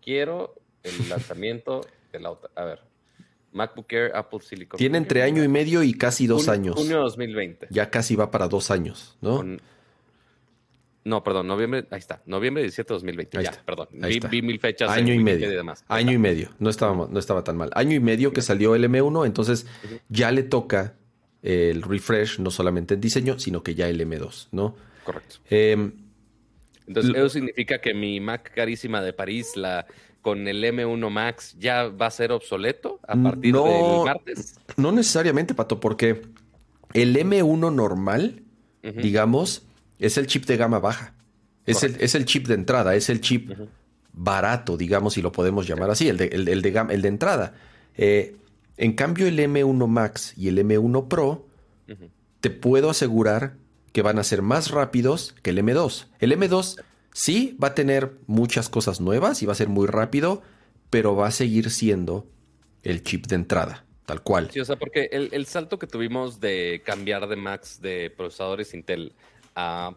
[0.00, 2.50] Quiero el lanzamiento de la otra.
[2.54, 2.80] A ver.
[3.52, 4.78] MacBook Air, Apple Silicon.
[4.78, 6.74] Tiene entre año y medio y casi dos años.
[6.74, 7.68] Junio 2020.
[7.70, 9.44] Ya casi va para dos años, ¿no?
[11.04, 13.42] No, perdón, noviembre, ahí está, noviembre 17 de 2020.
[13.42, 13.88] ya, perdón,
[14.30, 14.88] vi, mil fechas.
[14.88, 15.48] Año y medio.
[15.88, 17.70] Año y medio, no estaba, no estaba tan mal.
[17.74, 19.66] Año y medio que salió el M1, entonces
[20.08, 20.94] ya le toca
[21.42, 24.76] el refresh, no solamente en diseño, sino que ya el M2, ¿no?
[25.02, 25.36] Correcto.
[25.50, 25.92] Em,
[26.86, 29.86] entonces, eso significa que mi Mac carísima de París, la
[30.22, 34.54] con el M1 Max, ya va a ser obsoleto a partir del martes.
[34.76, 36.22] No necesariamente, Pato, porque
[36.94, 38.42] el M1 normal,
[38.82, 39.66] digamos,
[39.98, 41.14] es el chip de gama baja.
[41.66, 43.52] Es el, es el, chip de entrada, es el chip
[44.12, 47.54] barato, digamos, si lo podemos llamar así, el de, el, de, el de entrada.
[47.96, 48.36] Eh,
[48.76, 51.46] en cambio, el M1 Max y el M1 Pro,
[52.40, 53.54] te puedo asegurar
[53.92, 56.06] que van a ser más rápidos que el M2.
[56.18, 60.42] El M2 sí va a tener muchas cosas nuevas y va a ser muy rápido,
[60.90, 62.26] pero va a seguir siendo
[62.82, 64.50] el chip de entrada, tal cual.
[64.50, 68.74] Sí, o sea, porque el, el salto que tuvimos de cambiar de Max de procesadores
[68.74, 69.12] Intel
[69.54, 69.94] a,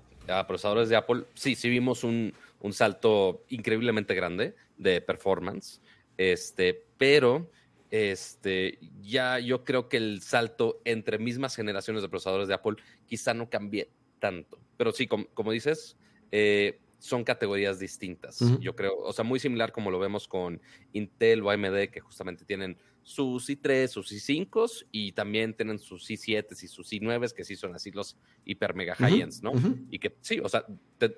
[0.47, 2.33] procesadores de Apple, sí, sí vimos un,
[2.71, 5.81] salto increíblemente grande de performance,
[6.17, 7.51] este, pero
[7.91, 13.35] este, ya yo creo que el salto entre mismas generaciones de procesadores de Apple quizá
[13.35, 14.57] no cambie tanto.
[14.77, 15.95] Pero sí, como, dices,
[16.31, 18.97] eh, son categorías distintas, yo creo.
[18.97, 20.59] O sea, muy similar como lo vemos con
[20.93, 26.63] Intel o AMD, que justamente tienen sus i3, sus i5 y también tienen sus i7
[26.63, 29.53] y sus i9, que sí son así los hiper mega high-ends, ¿no?
[29.91, 30.65] Y que sí, o sea,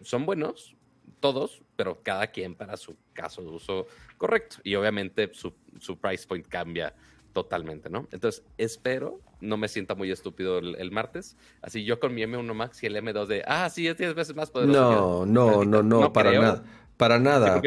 [0.03, 0.75] son buenos
[1.21, 4.57] todos, pero cada quien para su caso de uso correcto.
[4.63, 6.93] Y obviamente su, su price point cambia
[7.31, 8.07] totalmente, ¿no?
[8.11, 11.35] Entonces, espero no me sienta muy estúpido el, martes.
[11.61, 14.35] Así yo con mi M1 Max y el M2 de, ah, sí, es 10 veces
[14.35, 15.25] más poderoso.
[15.25, 16.63] No, no, no, no, para nada.
[16.97, 17.61] Para nada.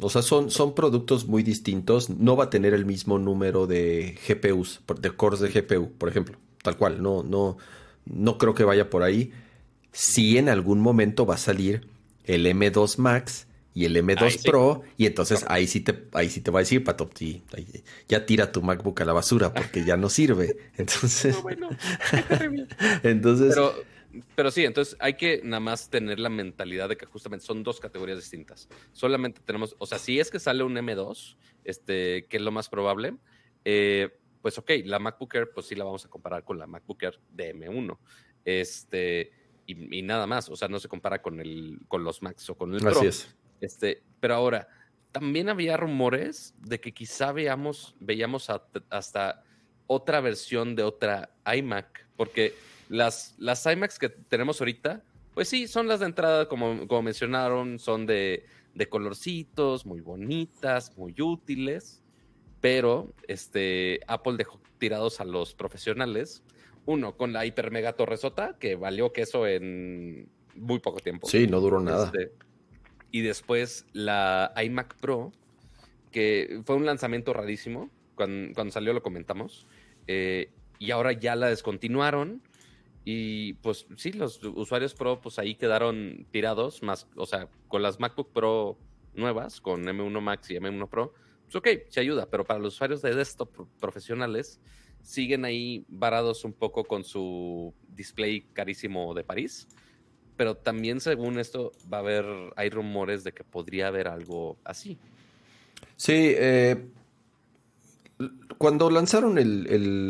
[0.00, 2.10] O sea, son, son productos muy distintos.
[2.10, 6.36] No va a tener el mismo número de GPUs, de cores de GPU, por ejemplo.
[6.62, 7.02] Tal cual.
[7.02, 7.56] No, no,
[8.04, 9.32] no creo que vaya por ahí.
[9.92, 11.86] Si en algún momento va a salir
[12.24, 16.50] el M2 Max y el M2 Pro, y entonces ahí sí te, ahí sí te
[16.50, 17.08] va a decir, Pato,
[18.08, 20.56] ya tira tu MacBook a la basura porque ya no sirve.
[20.76, 21.68] Entonces, bueno,
[23.02, 23.54] entonces,
[24.34, 27.78] pero sí, entonces hay que nada más tener la mentalidad de que justamente son dos
[27.80, 28.68] categorías distintas.
[28.92, 32.68] Solamente tenemos, o sea, si es que sale un M2, este, que es lo más
[32.68, 33.16] probable,
[33.64, 34.10] eh,
[34.42, 37.20] pues ok, la MacBook Air, pues sí la vamos a comparar con la MacBook Air
[37.30, 37.98] de M1.
[38.44, 39.32] Este,
[39.66, 42.72] y, nada más, o sea, no se compara con, el, con los Macs o con
[42.72, 42.90] el Pro.
[42.90, 43.36] Así es.
[43.60, 44.68] Este, pero ahora,
[45.12, 48.50] también había rumores de que quizá veamos, veíamos
[48.90, 49.42] hasta
[49.86, 52.54] otra versión de otra iMac, porque
[52.88, 55.02] las, las iMacs que tenemos ahorita,
[55.34, 58.44] pues sí, son las de entrada, como, como mencionaron, son de,
[58.88, 62.02] colorcitos, muy bonitas, muy útiles,
[62.60, 66.42] pero este, Apple dejó tirados a los profesionales.
[66.86, 71.28] Uno, con la hiper mega torresota, que valió queso en muy poco tiempo.
[71.28, 72.06] Sí, no duró nada.
[72.06, 72.32] Este,
[73.10, 75.32] y después la iMac Pro,
[76.12, 77.90] que fue un lanzamiento rarísimo.
[78.14, 79.66] Cuando, salió lo comentamos.
[80.06, 82.42] Eh, y ahora ya la descontinuaron
[83.10, 87.98] y pues sí, los usuarios Pro pues ahí quedaron tirados, más, o sea, con las
[87.98, 88.76] MacBook Pro
[89.14, 93.00] nuevas, con M1 Max y M1 Pro, pues ok, se ayuda, pero para los usuarios
[93.00, 94.60] de desktop profesionales
[95.00, 99.68] siguen ahí varados un poco con su display carísimo de París.
[100.38, 102.24] Pero también según esto va a haber,
[102.54, 104.96] hay rumores de que podría haber algo así.
[105.96, 106.86] Sí, eh,
[108.56, 109.34] cuando lanzaron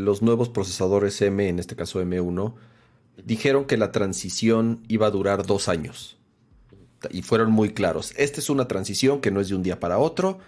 [0.04, 2.54] los nuevos procesadores M, en este caso M1,
[3.24, 6.18] dijeron que la transición iba a durar dos años.
[7.10, 8.12] Y fueron muy claros.
[8.18, 10.40] Esta es una transición que no es de un día para otro.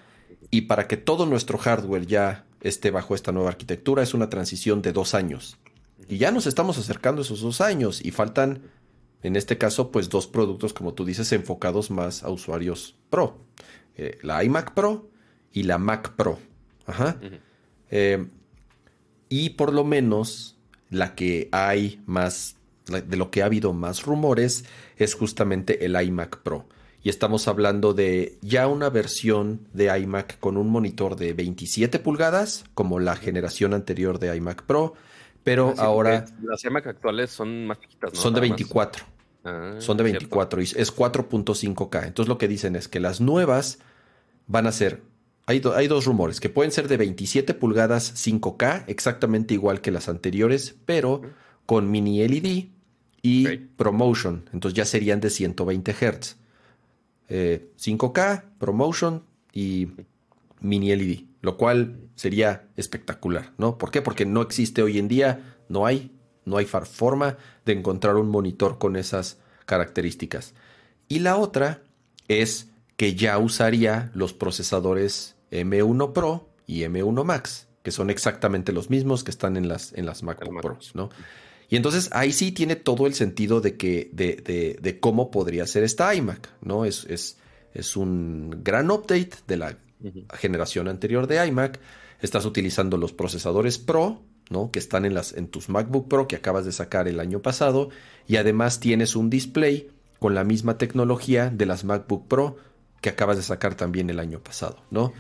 [0.51, 4.83] Y para que todo nuestro hardware ya esté bajo esta nueva arquitectura, es una transición
[4.83, 5.57] de dos años.
[6.07, 8.05] Y ya nos estamos acercando a esos dos años.
[8.05, 8.63] Y faltan,
[9.23, 13.39] en este caso, pues dos productos, como tú dices, enfocados más a usuarios Pro.
[13.97, 15.11] Eh, la iMac Pro
[15.53, 16.39] y la Mac Pro.
[16.87, 17.19] Ajá.
[17.91, 18.27] Eh,
[19.29, 20.57] y por lo menos
[20.89, 22.57] la que hay más
[22.87, 24.65] de lo que ha habido más rumores
[24.97, 26.67] es justamente el iMac Pro.
[27.03, 32.65] Y estamos hablando de ya una versión de iMac con un monitor de 27 pulgadas,
[32.75, 34.95] como la generación anterior de iMac Pro,
[35.45, 36.25] pero ah, ahora...
[36.43, 39.05] Las iMac actuales son más chiquitas, Son de 24.
[39.45, 42.07] Ah, son de 24 y es 4.5K.
[42.07, 43.79] Entonces lo que dicen es que las nuevas
[44.47, 45.03] van a ser...
[45.47, 50.09] Hay, hay, dos rumores, que pueden ser de 27 pulgadas 5K, exactamente igual que las
[50.09, 51.23] anteriores, pero
[51.67, 52.67] con mini LED
[53.23, 54.49] y ProMotion.
[54.53, 56.37] Entonces ya serían de 120 Hz.
[57.29, 59.89] 5K, ProMotion y
[60.61, 63.79] Mini LED, lo cual sería espectacular, ¿no?
[63.79, 64.03] ¿Por qué?
[64.03, 66.13] Porque no existe hoy en día, no hay,
[66.45, 70.55] no hay forma de encontrar un monitor con esas características.
[71.09, 71.83] Y la otra
[72.29, 78.91] es que ya usaría los procesadores M1 Pro y M1 Max, que son exactamente los
[78.91, 81.11] mismos que están en las, en las MacBook Pro, ¿no?
[81.71, 85.85] Y entonces ahí sí tiene todo el sentido de que, de, de, cómo podría ser
[85.85, 86.85] esta iMac, ¿no?
[86.85, 87.39] Es, es,
[87.73, 89.79] es un gran update de la
[90.35, 91.81] generación anterior de iMac.
[92.21, 94.71] Estás utilizando los procesadores Pro, ¿no?
[94.71, 97.91] Que están en, las, en tus MacBook Pro que acabas de sacar el año pasado.
[98.27, 102.57] Y además tienes un display con la misma tecnología de las MacBook Pro
[103.01, 105.13] que acabas de sacar también el año pasado, ¿no?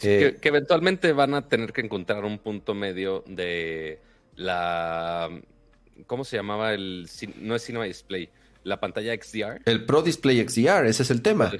[0.00, 4.00] que, eventualmente van a tener que encontrar un punto medio de
[4.36, 5.28] la
[6.06, 7.08] ¿Cómo se llamaba el.
[7.36, 8.30] No es Cinema Display.
[8.68, 9.62] La pantalla XDR.
[9.64, 11.50] El Pro Display XDR, ese es el tema.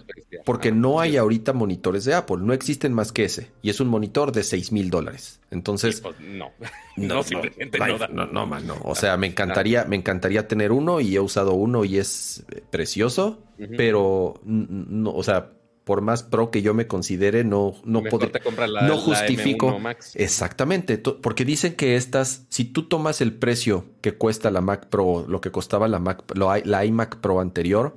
[0.44, 3.50] Porque no hay ahorita monitores de Apple, no existen más que ese.
[3.62, 5.40] Y es un monitor de 6 mil dólares.
[5.50, 6.02] Entonces.
[6.02, 6.52] Pues, no.
[6.96, 11.16] no, simplemente no, no, no, no, O sea, me encantaría, me encantaría tener uno y
[11.16, 13.42] he usado uno y es precioso.
[13.76, 15.50] Pero, no, o sea,
[15.88, 19.80] por más pro que yo me considere, no, no, no justifico.
[20.12, 25.24] Exactamente, porque dicen que estas, si tú tomas el precio que cuesta la Mac Pro,
[25.26, 27.96] lo que costaba la Mac, la iMac Pro anterior,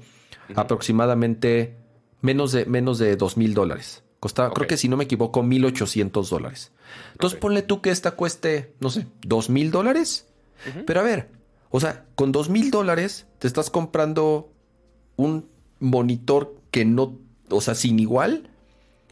[0.56, 1.80] aproximadamente
[2.22, 4.04] menos de, menos de dos mil dólares.
[4.22, 6.72] Costaba, creo que si no me equivoco, 1800 dólares.
[7.12, 10.30] Entonces ponle tú que esta cueste, no sé, dos mil dólares.
[10.88, 11.30] Pero a ver,
[11.70, 14.50] o sea, con dos mil dólares te estás comprando
[15.18, 15.50] un
[15.82, 17.20] monitor que no
[17.52, 18.50] o sea, sin igual.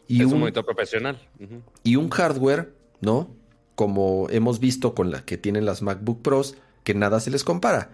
[0.07, 1.19] Y es un, monitor profesional.
[1.83, 3.29] Y un hardware, ¿no?
[3.75, 7.91] Como hemos visto con la que tienen las MacBook Pros, que nada se les compara.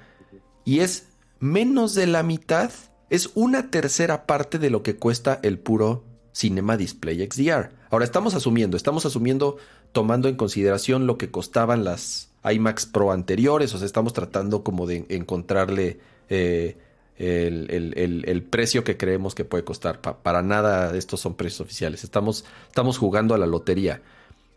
[0.64, 2.72] Y es menos de la mitad,
[3.10, 6.04] es una tercera parte de lo que cuesta el puro
[6.34, 7.72] Cinema Display XDR.
[7.90, 9.58] Ahora estamos asumiendo, estamos asumiendo
[9.92, 14.86] tomando en consideración lo que costaban las iMacs Pro anteriores, o sea, estamos tratando como
[14.86, 16.78] de encontrarle eh,
[17.18, 20.02] el, precio que creemos que puede costar.
[20.02, 22.04] para nada estos son precios oficiales.
[22.04, 24.02] Estamos, estamos jugando a la lotería.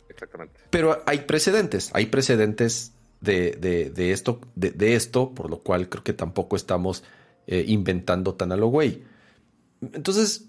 [0.09, 0.61] Exactamente.
[0.71, 3.53] Pero hay precedentes, hay precedentes de,
[3.95, 7.05] de, esto, de, esto, por lo cual creo que tampoco estamos
[7.47, 9.03] eh, inventando tan a lo güey.
[9.81, 10.47] Entonces,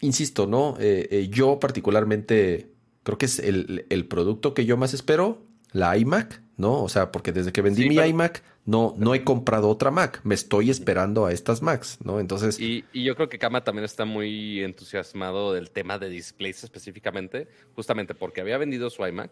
[0.00, 0.76] insisto, ¿no?
[0.78, 2.70] Eh, eh, yo particularmente
[3.02, 6.82] creo que es el, el producto que yo más espero, la iMac, ¿no?
[6.82, 10.34] O sea, porque desde que vendí mi iMac no, no he comprado otra Mac, me
[10.34, 12.20] estoy esperando a estas Macs, ¿no?
[12.20, 12.60] Entonces.
[12.60, 18.14] Y, yo creo que Kama también está muy entusiasmado del tema de displays específicamente, justamente
[18.14, 19.30] porque había vendido su iMac,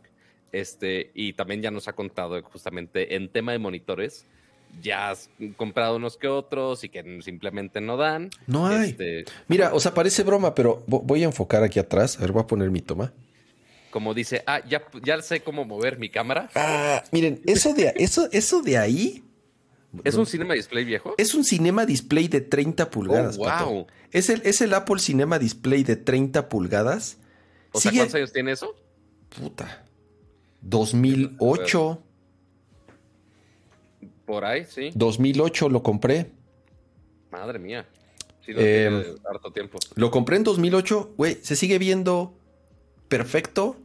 [0.52, 4.26] este, y también ya nos ha contado justamente en tema de monitores,
[4.82, 8.30] ya has comprado unos que otros y que simplemente no dan.
[8.46, 8.90] No hay.
[8.90, 12.18] Este, Mira, o sea, parece broma, pero voy a enfocar aquí atrás.
[12.18, 13.12] A ver, voy a poner mi toma
[13.90, 16.48] como dice, ah, ya, ya sé cómo mover mi cámara.
[16.54, 19.24] Ah, miren, eso de, eso, eso de ahí.
[20.04, 21.14] ¿Es un Cinema Display viejo?
[21.18, 23.36] Es un Cinema Display de 30 pulgadas.
[23.36, 23.86] wow.
[24.12, 27.18] Es el, es el Apple Cinema Display de 30 pulgadas.
[27.72, 28.74] O sea, ¿cuántos años tiene eso?
[29.28, 29.84] Puta.
[30.62, 32.02] 2008.
[34.24, 34.90] Por ahí, sí.
[34.94, 36.30] 2008 lo compré.
[37.30, 37.86] Madre mía.
[38.44, 39.78] Sí, lo eh, harto tiempo.
[39.96, 41.14] Lo compré en 2008.
[41.16, 42.39] Güey, se sigue viendo
[43.10, 43.76] perfecto.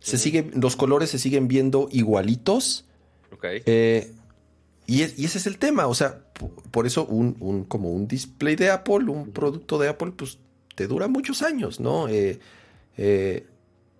[0.00, 2.86] Se sigue, los colores se siguen viendo igualitos.
[3.30, 3.44] Ok.
[3.66, 4.10] Eh,
[4.86, 5.86] y, ese es el tema.
[5.86, 6.24] O sea,
[6.70, 10.38] por eso un, como un display de Apple, un producto de Apple, pues
[10.74, 12.08] te dura muchos años, ¿no?
[12.08, 12.40] Eh,
[12.96, 13.46] Eh,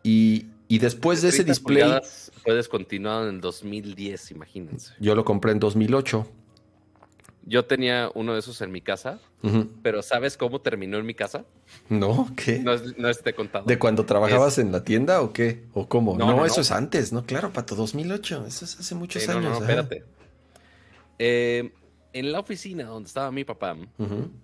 [0.02, 2.00] y, después de ese display...
[2.42, 4.92] Fue descontinuado en el 2010, imagínense.
[4.98, 6.26] Yo lo compré en 2008.
[7.44, 9.18] Yo tenía uno de esos en mi casa,
[9.82, 11.44] pero ¿sabes cómo terminó en mi casa?
[11.88, 12.60] No, ¿qué?
[12.60, 13.64] No, no esté contado.
[13.64, 15.64] ¿De cuando trabajabas en la tienda o qué?
[15.74, 16.16] ¿O cómo?
[16.16, 17.26] No, eso es antes, ¿no?
[17.26, 18.46] Claro, Pato, 2008.
[18.46, 19.44] Eso es hace muchos años.
[19.44, 20.04] No, espérate.
[21.18, 21.72] Eh,
[22.12, 23.76] en la oficina donde estaba mi papá,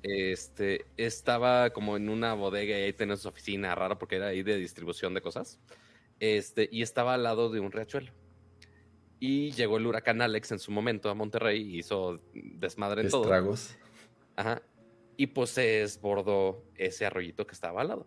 [0.03, 4.43] este, estaba como en una bodega y ahí tenía su oficina rara porque era ahí
[4.43, 5.59] de distribución de cosas.
[6.21, 8.11] Este, y estaba al lado de un riachuelo.
[9.21, 13.23] Y llegó el huracán Alex en su momento a Monterrey y hizo desmadre en todo.
[13.23, 13.77] Estragos.
[14.37, 14.63] Ajá.
[15.17, 18.07] Y pues se desbordó ese arroyito que estaba al lado.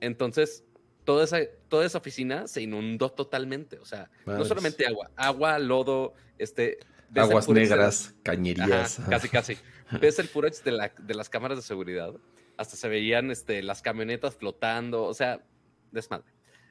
[0.00, 0.64] Entonces,
[1.04, 3.78] toda esa, toda esa oficina se inundó totalmente.
[3.78, 6.78] O sea, no solamente agua, agua, lodo, este.
[7.16, 9.00] Aguas negras, cañerías.
[9.08, 9.56] casi, casi.
[10.00, 12.14] Ves el footage de, la, de las cámaras de seguridad.
[12.56, 15.04] Hasta se veían este, las camionetas flotando.
[15.04, 15.42] O sea,
[15.90, 16.26] desmadre.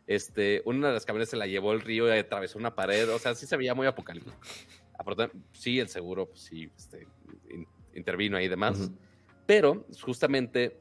[0.08, 3.14] Este, una de las camionetas se la llevó el río y atravesó una pared.
[3.14, 4.38] O sea, sí se veía muy apocalíptico.
[5.52, 7.08] Sí, el seguro, pues sí, este,
[7.94, 8.90] intervino ahí y demás.
[9.46, 10.80] Pero justamente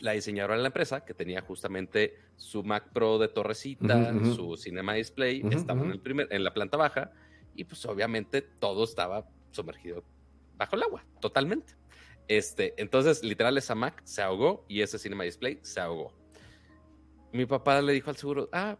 [0.00, 4.94] la diseñadora de la empresa, que tenía justamente su Mac Pro de torrecita, su Cinema
[4.94, 7.12] Display, estaba en, el primer, en la planta baja
[7.54, 10.04] y pues obviamente todo estaba sumergido
[10.56, 11.74] bajo el agua, totalmente.
[12.28, 16.19] Este, entonces, literal, esa Mac se ahogó y ese Cinema Display se ahogó
[17.32, 18.78] mi papá le dijo al seguro, ah,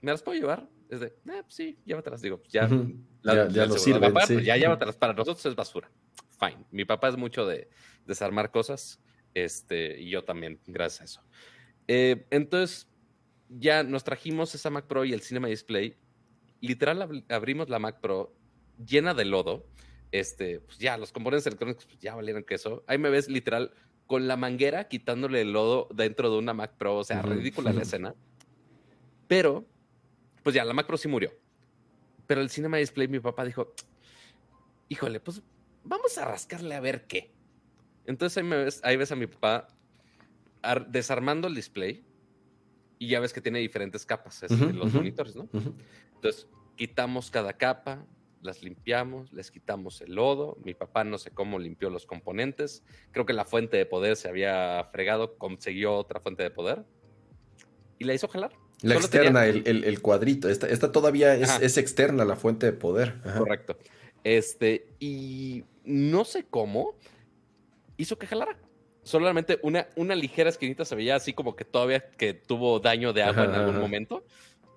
[0.00, 0.68] ¿me las puedo llevar?
[0.88, 2.20] Es de, eh, pues sí, llévatelas.
[2.20, 2.68] Digo, ya,
[3.22, 4.96] ya, ya no sirven, papá, ya llévatelas.
[4.96, 5.90] Para nosotros es basura.
[6.38, 6.64] Fine.
[6.70, 7.68] Mi papá es mucho de
[8.06, 9.00] desarmar cosas,
[9.34, 11.22] este, y yo también, gracias a eso.
[11.86, 12.88] Eh, entonces,
[13.48, 15.96] ya nos trajimos esa Mac Pro y el Cinema Display.
[16.60, 18.34] Literal, abrimos la Mac Pro
[18.84, 19.66] llena de lodo.
[20.12, 22.84] Este, pues ya, los componentes electrónicos pues ya valieron queso.
[22.86, 23.72] Ahí me ves literal
[24.10, 27.82] con la manguera quitándole el lodo dentro de una Mac Pro, o sea, ridícula la
[27.82, 28.12] escena.
[29.28, 29.68] Pero,
[30.42, 31.32] pues ya, la Mac Pro sí murió.
[32.26, 33.72] Pero el Cinema Display, mi papá dijo,
[34.88, 35.44] híjole, pues
[35.84, 37.32] vamos a rascarle a ver qué.
[38.04, 39.68] Entonces ahí, ves, ahí ves a mi papá
[40.88, 42.04] desarmando el display
[42.98, 45.48] y ya ves que tiene diferentes capas, los monitores, ¿no?
[46.16, 48.04] Entonces, quitamos cada capa,
[48.42, 50.56] las limpiamos, les quitamos el lodo.
[50.64, 52.82] Mi papá no sé cómo limpió los componentes.
[53.12, 56.84] Creo que la fuente de poder se había fregado, consiguió otra fuente de poder
[58.00, 58.52] y la hizo jalar.
[58.82, 60.48] La externa, el, cuadrito.
[60.48, 63.20] Esta, todavía es, externa la fuente de poder.
[63.36, 63.76] Correcto.
[64.24, 66.96] Este, y no sé cómo
[67.98, 68.58] hizo que jalara.
[69.02, 73.22] Solamente una, una ligera esquinita se veía así como que todavía que tuvo daño de
[73.22, 74.24] agua en algún momento.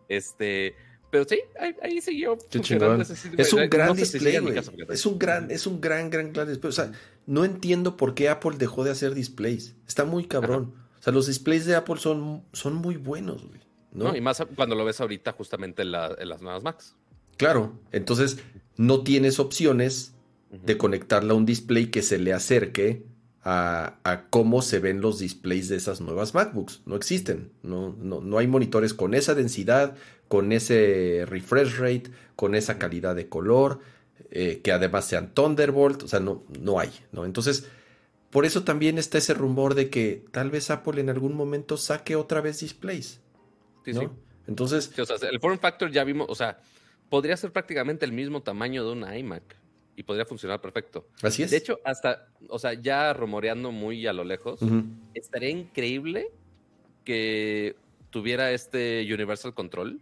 [0.09, 0.75] Este,
[1.13, 1.41] pero sí,
[1.83, 2.39] ahí, siguió.
[3.37, 4.35] Es un gran display,
[4.89, 6.69] Es un gran, es un gran, gran, gran display.
[6.69, 6.91] O sea,
[7.27, 9.75] no entiendo por qué Apple dejó de hacer displays.
[9.87, 10.73] Está muy cabrón.
[10.99, 13.61] O sea, los displays de Apple son, son muy buenos, güey.
[13.91, 14.15] ¿no?
[14.15, 16.95] y más cuando lo ves ahorita justamente en, las nuevas Macs.
[17.37, 18.39] Claro, entonces
[18.75, 20.15] no tienes opciones
[20.49, 23.05] de conectarla a un display que se le acerque
[23.43, 26.81] a, cómo se ven los displays de esas nuevas MacBooks.
[26.85, 27.51] No existen.
[27.61, 29.95] No, no, no, hay monitores con esa densidad,
[30.27, 32.03] con ese refresh rate,
[32.35, 33.79] con esa calidad de color,
[34.31, 36.03] eh, que además sean Thunderbolt.
[36.03, 36.91] O sea, no, no hay.
[37.11, 37.25] ¿no?
[37.25, 37.67] Entonces,
[38.29, 42.15] por eso también está ese rumor de que tal vez Apple en algún momento saque
[42.15, 43.19] otra vez displays.
[43.83, 44.07] Sí, sí.
[44.47, 44.91] Entonces.
[45.29, 46.59] el form factor ya vimos, o sea,
[47.09, 49.62] podría ser prácticamente el mismo tamaño de una iMac
[49.95, 51.07] y podría funcionar perfecto.
[51.21, 51.51] Así es.
[51.51, 54.59] De hecho, hasta, o sea, ya rumoreando muy a lo lejos,
[55.13, 56.29] estaría increíble
[57.03, 57.75] que
[58.09, 60.01] tuviera este Universal Control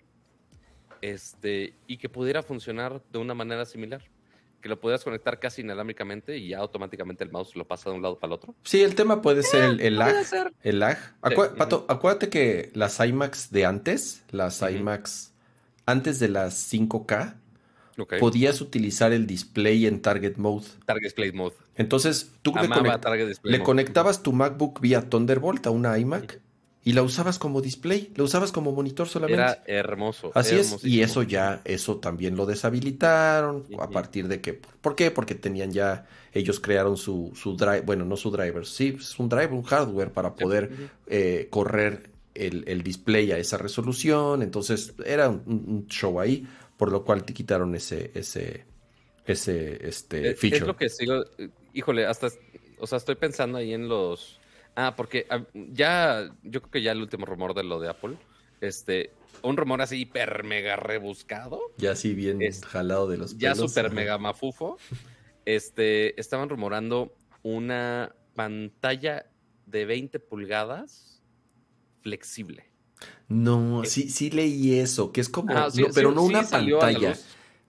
[1.01, 4.03] este, y que pudiera funcionar de una manera similar.
[4.61, 8.03] Que lo pudieras conectar casi inalámbricamente y ya automáticamente el mouse lo pasa de un
[8.03, 8.53] lado para el otro.
[8.63, 10.13] Sí, el tema puede ser el, lag.
[10.61, 10.99] El lag.
[11.57, 15.33] Pato, acuérdate que las iMacs de antes, las iMacs
[15.87, 17.40] antes de las 5K,
[18.19, 20.67] podías utilizar el display en Target Mode.
[20.85, 21.55] Target Display Mode.
[21.75, 22.53] Entonces, tú
[23.43, 26.39] le, conectabas tu MacBook vía Thunderbolt a una iMac
[26.83, 29.43] y la usabas como display, la usabas como monitor solamente.
[29.43, 30.31] Era hermoso.
[30.33, 35.11] Así es, y eso ya, eso también lo deshabilitaron a partir de que, ¿por qué?
[35.11, 39.29] Porque tenían ya, ellos crearon su, su drive, bueno, no su driver, sí, es un
[39.29, 45.85] driver, un hardware para poder eh, correr el, display a esa resolución, entonces era un
[45.87, 46.47] show ahí
[46.81, 48.65] por lo cual te quitaron ese, ese,
[49.23, 50.61] ese, este, feature.
[50.61, 51.23] Es lo que sigo,
[51.73, 52.29] híjole, hasta,
[52.79, 54.39] o sea, estoy pensando ahí en los,
[54.75, 58.17] ah, porque ah, ya, yo creo que ya el último rumor de lo de Apple,
[58.61, 59.11] este,
[59.43, 61.61] un rumor así hiper mega rebuscado.
[61.77, 63.41] Ya así bien jalado de los pelos.
[63.41, 64.79] Ya super mega mafufo.
[65.45, 69.27] Este, estaban rumorando una pantalla
[69.67, 71.21] de 20 pulgadas
[72.01, 72.70] flexible.
[73.27, 75.53] No, sí, sí leí eso, que es como,
[75.93, 77.15] pero no una pantalla,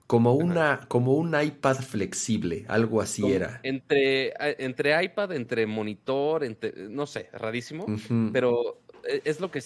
[0.07, 3.61] como una, como un iPad flexible, algo así era.
[3.63, 7.85] Entre, entre iPad, entre monitor, entre, no sé, rarísimo,
[8.33, 9.63] pero e, es lo que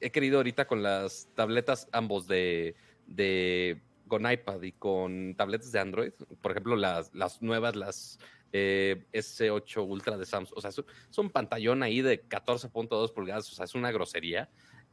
[0.00, 2.74] he querido ahorita con las tabletas ambos de,
[3.06, 8.18] de con iPad y con tabletas de Android, por ejemplo, las, las nuevas, las
[8.52, 13.54] eh, S8 Ultra de Samsung, o sea, es un pantallón ahí de 14.2 pulgadas, o
[13.54, 14.48] sea, es una grosería.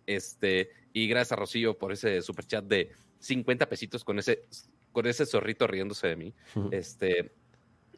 [0.05, 4.43] Este, y gracias a Rocío por ese super chat de 50 pesitos con ese,
[4.91, 6.33] con ese zorrito riéndose de mí.
[6.71, 7.31] Este,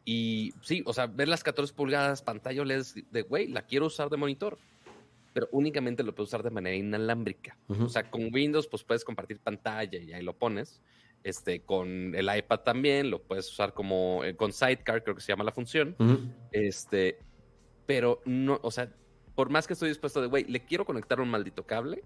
[0.06, 4.10] y sí, o sea, ver las 14 pulgadas, pantalla OLED de, güey, la quiero usar
[4.10, 4.58] de monitor,
[5.34, 7.58] pero únicamente lo puedo usar de manera inalámbrica.
[7.68, 10.82] O sea, con Windows, pues puedes compartir pantalla y ahí lo pones.
[11.24, 15.34] Este, con el iPad también, lo puedes usar como eh, con Sidecar, creo que se
[15.34, 15.96] llama la función.
[16.52, 17.20] Este,
[17.86, 18.94] pero no, o sea,
[19.38, 22.04] por más que estoy dispuesto de, güey, le quiero conectar un maldito cable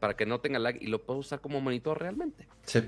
[0.00, 2.48] para que no tenga lag y lo puedo usar como monitor realmente.
[2.64, 2.80] Sí.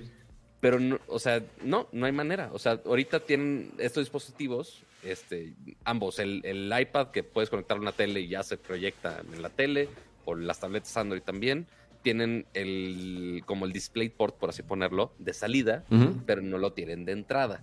[0.60, 2.48] Pero, no, o sea, no, no hay manera.
[2.54, 5.52] O sea, ahorita tienen estos dispositivos, este,
[5.84, 9.42] ambos, el, el iPad que puedes conectar a una tele y ya se proyecta en
[9.42, 9.90] la tele,
[10.24, 11.66] o las tabletas Android también
[12.00, 15.84] tienen el como el DisplayPort, por así ponerlo, de salida,
[16.24, 17.62] pero no lo tienen de entrada.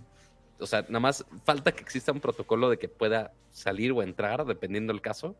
[0.60, 4.44] O sea, nada más falta que exista un protocolo de que pueda salir o entrar,
[4.44, 5.34] dependiendo del caso,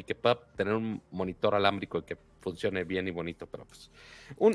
[0.00, 3.46] y que pueda tener un monitor alámbrico y que funcione bien y bonito.
[3.46, 3.90] Pero pues,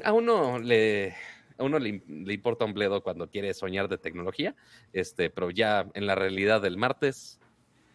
[0.03, 1.13] a uno le,
[1.57, 2.01] a uno le,
[2.33, 4.55] importa un bledo cuando quiere soñar de tecnología,
[4.91, 7.39] este, pero ya en la realidad del martes,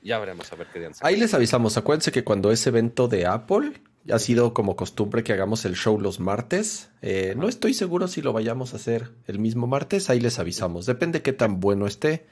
[0.03, 0.91] ya veremos a ver qué día.
[1.03, 3.73] Ahí les avisamos, acuérdense que cuando es evento de Apple,
[4.11, 6.91] ha sido como costumbre que hagamos el show los martes.
[7.03, 10.09] Eh, no estoy seguro si lo vayamos a hacer el mismo martes.
[10.09, 10.87] Ahí les avisamos.
[10.87, 12.27] Depende qué tan bueno esté.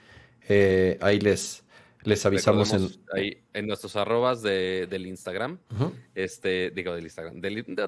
[0.49, 1.65] Eh, ahí les,
[2.05, 5.59] les avisamos en, ahí, en nuestros arrobas del Instagram.
[6.15, 7.41] Este, digo del Instagram.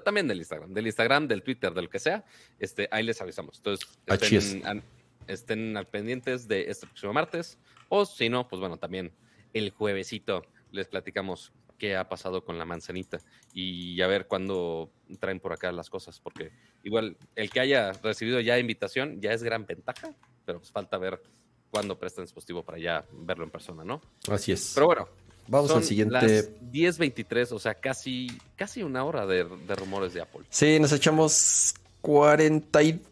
[0.04, 0.72] también del Instagram.
[0.72, 2.24] Del Instagram, del Twitter, del que sea.
[2.58, 3.58] Este, ahí les avisamos.
[3.58, 4.82] Entonces, estén,
[5.26, 7.58] estén al pendientes de este próximo martes.
[7.88, 9.12] O si no, pues bueno, también
[9.52, 13.18] el juevesito les platicamos qué ha pasado con la manzanita
[13.54, 16.52] y a ver cuándo traen por acá las cosas, porque
[16.84, 21.22] igual el que haya recibido ya invitación ya es gran ventaja, pero pues falta ver
[21.70, 24.00] cuándo prestan dispositivo para ya verlo en persona, ¿no?
[24.28, 24.72] Así es.
[24.74, 25.08] Pero bueno,
[25.50, 26.14] Vamos al siguiente.
[26.14, 30.42] Las 10.23, o sea, casi, casi una hora de, de, rumores de Apple.
[30.48, 33.02] Sí, nos echamos 40 y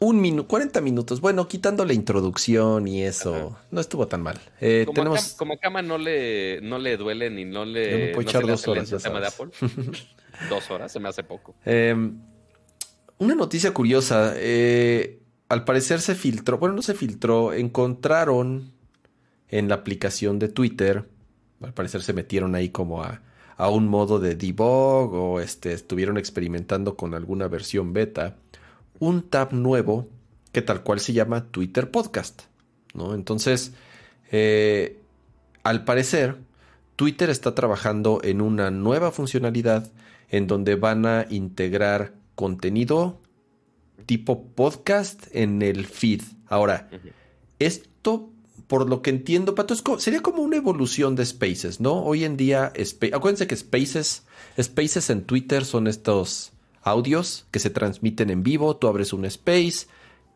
[0.00, 1.20] un minuto, 40 minutos.
[1.20, 4.40] Bueno, quitando la introducción y eso, no estuvo tan mal.
[4.60, 5.34] Eh, como, tenemos...
[5.34, 8.12] a como Cama no le, no le duele ni no le.
[8.12, 8.90] No me echar dos horas.
[8.90, 9.50] El tema de Apple.
[10.50, 11.54] dos horas, se me hace poco.
[11.64, 12.18] Em,
[13.18, 14.32] una noticia curiosa.
[14.36, 15.21] Eh,
[15.52, 18.72] al parecer se filtró, bueno, no se filtró, encontraron
[19.48, 21.06] en la aplicación de Twitter,
[21.60, 23.20] al parecer se metieron ahí como a,
[23.58, 28.36] a un modo de debug o este, estuvieron experimentando con alguna versión beta
[28.98, 30.08] un tab nuevo
[30.52, 32.44] que tal cual se llama Twitter Podcast.
[32.94, 33.12] ¿no?
[33.12, 33.74] Entonces,
[34.30, 35.00] eh,
[35.64, 36.36] al parecer,
[36.96, 39.92] Twitter está trabajando en una nueva funcionalidad
[40.30, 43.20] en donde van a integrar contenido
[44.02, 46.22] tipo podcast en el feed.
[46.46, 46.90] Ahora,
[47.58, 48.30] esto,
[48.66, 52.02] por lo que entiendo, Pato, sería como una evolución de Spaces, ¿no?
[52.04, 52.72] Hoy en día,
[53.12, 54.24] acuérdense que Spaces,
[54.60, 59.86] Spaces en Twitter son estos audios que se transmiten en vivo, tú abres un space,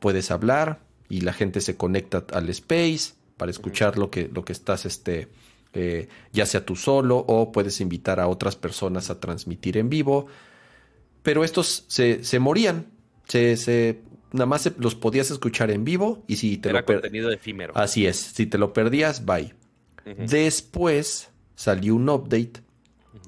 [0.01, 4.53] puedes hablar y la gente se conecta al space para escuchar lo que, lo que
[4.53, 5.29] estás, este,
[5.75, 10.27] eh, ya sea tú solo o puedes invitar a otras personas a transmitir en vivo.
[11.23, 12.87] Pero estos se, se morían,
[13.29, 14.01] se, se,
[14.33, 17.77] nada más los podías escuchar en vivo y si te Era lo contenido efímero.
[17.77, 19.55] Así es, si te lo perdías, bye.
[20.05, 22.63] Después salió un update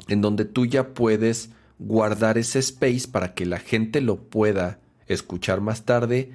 [0.06, 5.60] en donde tú ya puedes guardar ese space para que la gente lo pueda escuchar
[5.60, 6.32] más tarde,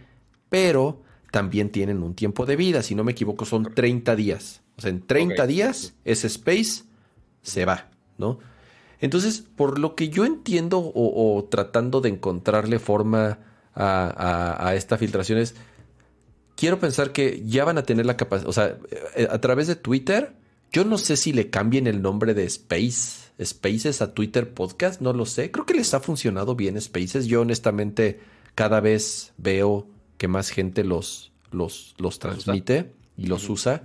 [0.49, 1.01] pero
[1.31, 4.61] también tienen un tiempo de vida, si no me equivoco son 30 días.
[4.77, 6.83] O sea, en 30 días ese space
[7.41, 8.39] se va, ¿no?
[8.99, 13.39] Entonces, por lo que yo entiendo o, tratando de encontrarle forma
[13.75, 15.55] a, a, esta filtración es,
[16.55, 18.77] quiero pensar que ya van a tener la capacidad, o sea,
[19.15, 20.33] eh, a través de Twitter,
[20.71, 25.13] yo no sé si le cambien el nombre de Space Spaces a Twitter Podcast, no
[25.13, 25.51] lo sé.
[25.51, 27.25] Creo que les ha funcionado bien Spaces.
[27.25, 28.19] Yo honestamente
[28.55, 33.83] cada vez veo que más gente los, los, los transmite y los usa.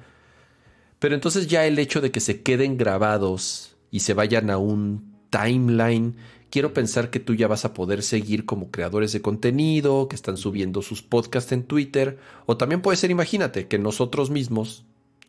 [0.99, 5.17] Pero entonces ya el hecho de que se queden grabados y se vayan a un
[5.31, 6.17] timeline,
[6.51, 10.37] quiero pensar que tú ya vas a poder seguir como creadores de contenido, que están
[10.37, 14.85] subiendo sus podcasts en Twitter, o también puede ser, imagínate, que nosotros mismos,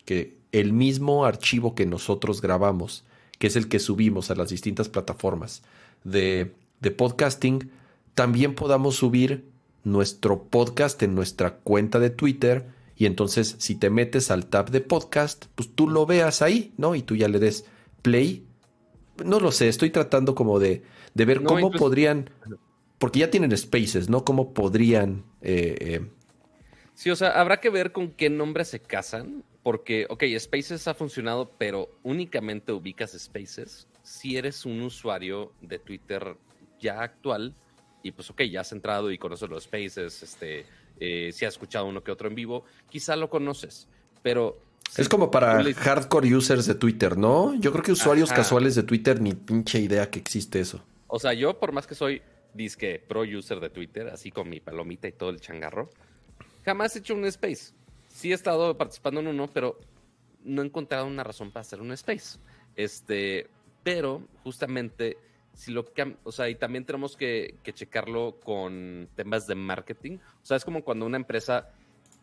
[0.06, 3.04] que el mismo archivo que nosotros grabamos,
[3.38, 5.64] que es el que subimos a las distintas plataformas
[6.04, 7.72] de, de podcasting,
[8.16, 9.46] también podamos subir
[9.84, 12.68] nuestro podcast en nuestra cuenta de Twitter
[13.00, 16.96] y entonces si te metes al tab de podcast, pues tú lo veas ahí, ¿no?
[16.96, 17.64] Y tú ya le des
[18.02, 18.46] play.
[19.24, 20.84] No lo sé, estoy tratando como de,
[21.14, 22.30] de ver cómo podrían,
[22.98, 24.26] porque ya tienen spaces, ¿no?
[24.26, 25.24] ¿Cómo podrían...
[25.42, 26.08] Eh, eh,
[26.94, 30.94] sí, o sea, habrá que ver con qué nombre se casan, porque, ok, Spaces ha
[30.94, 36.36] funcionado, pero únicamente ubicas Spaces si eres un usuario de Twitter
[36.80, 37.54] ya actual
[38.02, 40.66] y pues ok, ya has entrado y conoces los spaces, este,
[41.00, 43.88] eh, si has escuchado uno que otro en vivo, quizá lo conoces,
[44.24, 44.58] pero...
[44.98, 47.54] Es como para hardcore users de Twitter, ¿no?
[47.56, 50.82] Yo creo que usuarios casuales de Twitter ni pinche idea que existe eso.
[51.10, 52.22] O sea, yo por más que soy
[52.54, 55.90] disque pro user de Twitter, así con mi palomita y todo el changarro,
[56.64, 57.74] jamás he hecho un space.
[58.08, 59.78] Sí he estado participando en uno, pero
[60.44, 62.40] no he encontrado una razón para hacer un space.
[62.76, 63.48] Este,
[63.84, 65.18] pero justamente
[65.60, 65.86] si lo
[66.24, 70.18] o sea, y también tenemos que, checarlo con temas de marketing.
[70.42, 71.74] O sea, es como cuando una empresa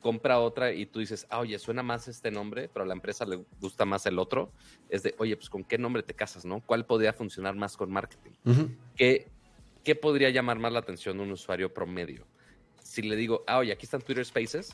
[0.07, 3.25] compra otra y tú dices, ah, oye, suena más este nombre, pero a la empresa
[3.25, 4.53] le gusta más el otro.
[4.89, 6.61] Es de, oye, pues con qué nombre te casas, ¿no?
[6.65, 8.31] ¿Cuál podría funcionar más con marketing?
[8.95, 9.27] ¿Qué,
[9.83, 12.25] ¿Qué podría llamar más la atención de un usuario promedio?
[12.81, 14.73] Si le digo, ah, oye, aquí están Twitter Spaces,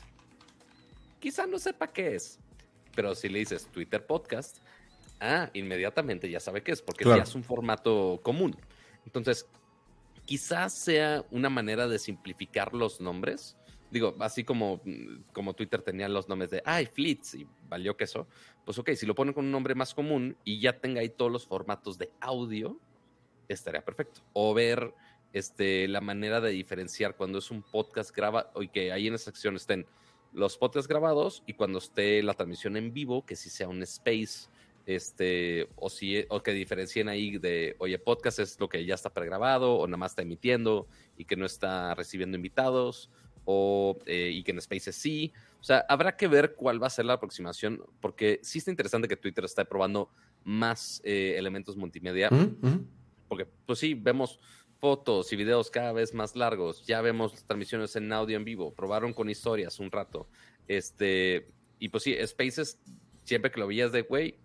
[1.19, 2.37] quizá no sepa qué es.
[2.95, 4.59] Pero si le dices Twitter Podcast,
[5.19, 8.55] ah, inmediatamente ya sabe qué es, porque ya es un formato común.
[9.03, 9.47] Entonces,
[10.25, 13.57] quizás sea una manera de simplificar los nombres.
[13.93, 14.81] Digo, así como,
[15.33, 18.27] como Twitter tenía los nombres de, ay, Fleets, y valió que eso.
[18.65, 21.31] Pues ok, si lo ponen con un nombre más común y ya tenga ahí todos
[21.31, 22.79] los formatos de audio,
[23.47, 24.21] estaría perfecto.
[24.33, 24.95] O ver
[25.31, 29.25] este, la manera de diferenciar cuando es un podcast grabado y que ahí en esa
[29.25, 29.85] sección estén
[30.33, 34.49] los podcasts grabados y cuando esté la transmisión en vivo, que sí sea un space
[34.85, 39.13] este, o, si, o que diferencien ahí de, oye, podcast es lo que ya está
[39.13, 40.87] pregrabado o nada más está emitiendo
[41.17, 43.09] y que no está recibiendo invitados,
[43.45, 45.33] o, eh, y que en Spaces sí.
[45.59, 49.07] O sea, habrá que ver cuál va a ser la aproximación, porque sí está interesante
[49.07, 50.09] que Twitter está probando
[50.43, 52.29] más eh, elementos multimedia,
[53.27, 54.39] porque pues sí, vemos
[54.79, 59.13] fotos y videos cada vez más largos, ya vemos transmisiones en audio en vivo, probaron
[59.13, 60.27] con historias un rato,
[60.67, 61.47] este,
[61.79, 62.77] y pues sí, Spaces,
[63.23, 64.37] siempre que lo veías de, güey,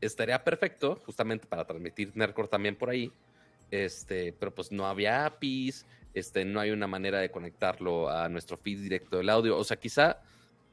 [0.00, 3.10] estaría perfecto justamente para transmitir Nerdcore también por ahí.
[3.70, 8.56] Este, pero pues no había APIs, este, no hay una manera de conectarlo a nuestro
[8.56, 9.58] feed directo del audio.
[9.58, 10.18] O sea, quizá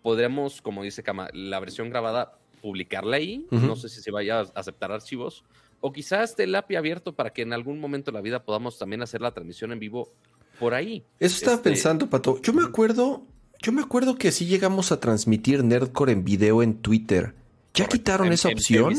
[0.02, 3.48] podremos, como dice Kama, la versión grabada publicarla ahí.
[3.50, 5.44] No sé si se vaya a aceptar archivos.
[5.80, 8.78] O quizá esté el API abierto para que en algún momento de la vida podamos
[8.78, 10.14] también hacer la transmisión en vivo
[10.60, 11.04] por ahí.
[11.20, 12.40] Eso estaba este, pensando, Pato.
[12.42, 13.26] Yo me acuerdo,
[13.62, 17.34] yo me acuerdo que sí llegamos a transmitir Nerdcore en video en Twitter.
[17.74, 18.94] ¿Ya quitaron esa opción?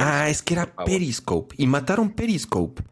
[0.00, 1.54] ah, es que era Periscope.
[1.58, 2.82] Y mataron Periscope.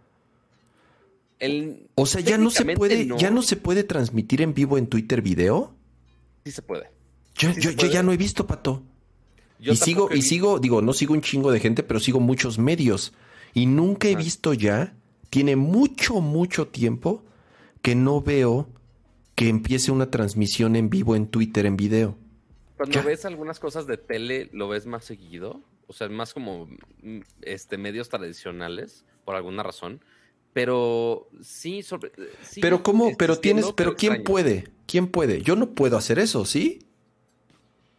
[1.94, 5.22] O sea, ya no se puede, ya no se puede transmitir en vivo en Twitter
[5.22, 5.74] video.
[6.44, 6.90] Sí se puede.
[7.34, 7.50] Yo,
[7.88, 8.82] ya no he visto, Pato.
[9.58, 13.12] y sigo, y sigo, digo, no sigo un chingo de gente, pero sigo muchos medios.
[13.54, 14.94] Y nunca he visto ya,
[15.30, 17.24] tiene mucho, mucho tiempo
[17.80, 18.68] que no veo
[19.34, 22.16] que empiece una transmisión en vivo en Twitter en video.
[22.76, 25.62] Cuando ves algunas cosas de tele, ¿lo ves más seguido?
[25.86, 26.66] O sea, más como
[27.02, 30.00] mm, este, medios tradicionales, por alguna razón.
[30.52, 32.12] Pero sí, sobre.
[32.60, 34.68] pero cómo, pero tienes, pero ¿quién puede?
[34.86, 35.42] ¿Quién puede?
[35.42, 36.86] Yo no puedo hacer eso, ¿sí?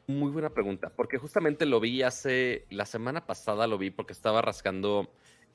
[0.06, 4.42] Muy buena pregunta, porque justamente lo vi hace, la semana pasada lo vi porque estaba
[4.42, 5.10] rascando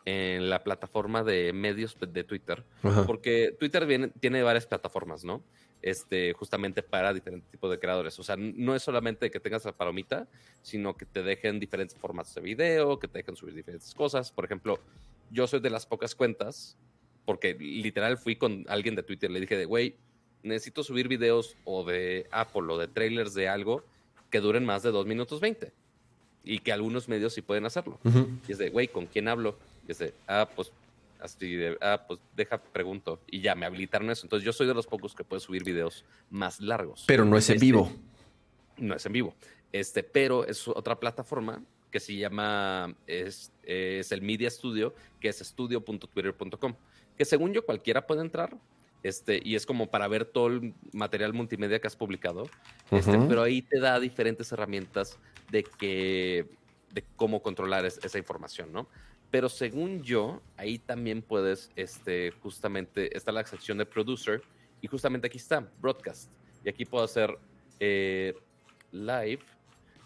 [0.07, 2.64] en la plataforma de medios de Twitter,
[3.07, 5.42] porque Twitter viene, tiene varias plataformas, ¿no?
[5.82, 8.18] este, justamente para diferentes tipos de creadores.
[8.18, 10.26] O sea, no es solamente que tengas la palomita,
[10.62, 14.32] sino que te dejen diferentes formatos de video, que te dejen subir diferentes cosas.
[14.32, 14.78] Por ejemplo,
[15.30, 16.76] yo soy de las pocas cuentas,
[17.29, 19.97] porque literal fui con alguien de Twitter, le dije de, güey,
[20.43, 23.85] necesito subir videos o de Apple o de trailers de algo
[24.31, 25.70] que duren más de 2 minutos 20
[26.43, 28.01] y que algunos medios sí pueden hacerlo.
[28.49, 29.59] Y es de, güey, ¿con quién hablo?
[29.87, 30.72] Y es de, ah, pues
[31.20, 33.20] Así de, ah, pues deja, pregunto.
[33.26, 34.24] Y ya me habilitaron eso.
[34.24, 37.05] Entonces yo soy de los pocos que puede subir videos más largos.
[37.07, 37.93] Pero no es en este, vivo.
[38.79, 39.35] No es en vivo.
[39.70, 45.39] Este, pero es otra plataforma que se llama, es, es el Media Studio, que es
[45.39, 46.74] studio.twitter.com.
[47.18, 48.56] Que según yo cualquiera puede entrar.
[49.02, 52.48] Este, y es como para ver todo el material multimedia que has publicado.
[52.90, 55.18] Este, pero ahí te da diferentes herramientas
[55.50, 56.46] de que
[56.92, 58.88] de cómo controlar esa información, ¿no?
[59.30, 64.42] Pero según yo, ahí también puedes, este, justamente, está la sección de producer
[64.80, 66.30] y justamente aquí está, broadcast.
[66.64, 67.38] Y aquí puedo hacer
[67.78, 68.34] eh,
[68.90, 69.40] live.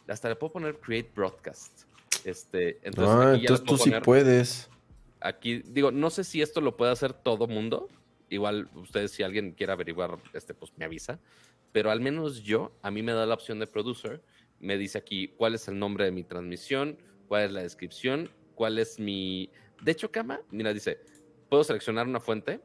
[0.09, 1.85] Hasta le puedo poner create broadcast.
[2.25, 4.69] Este, entonces, ah, entonces tú sí puedes.
[5.23, 7.89] Aquí, digo, no sé si esto lo puede hacer todo mundo.
[8.29, 11.21] Igual ustedes, si alguien quiere averiguar, este, pues me avisa.
[11.73, 14.23] Pero al menos yo, a mí me da la opción de producer.
[14.61, 16.99] Me dice aquí cuál es el nombre de mi transmisión,
[17.29, 19.51] cuál es la descripción, cuál es mi...
[19.83, 21.01] De hecho, Cama, mira, dice,
[21.49, 22.61] puedo seleccionar una fuente,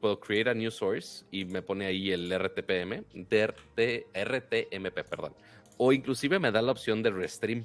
[0.00, 5.34] puedo create a new source y me pone ahí el RTPM, RTMP, perdón.
[5.76, 7.64] O inclusive me da la opción de restream.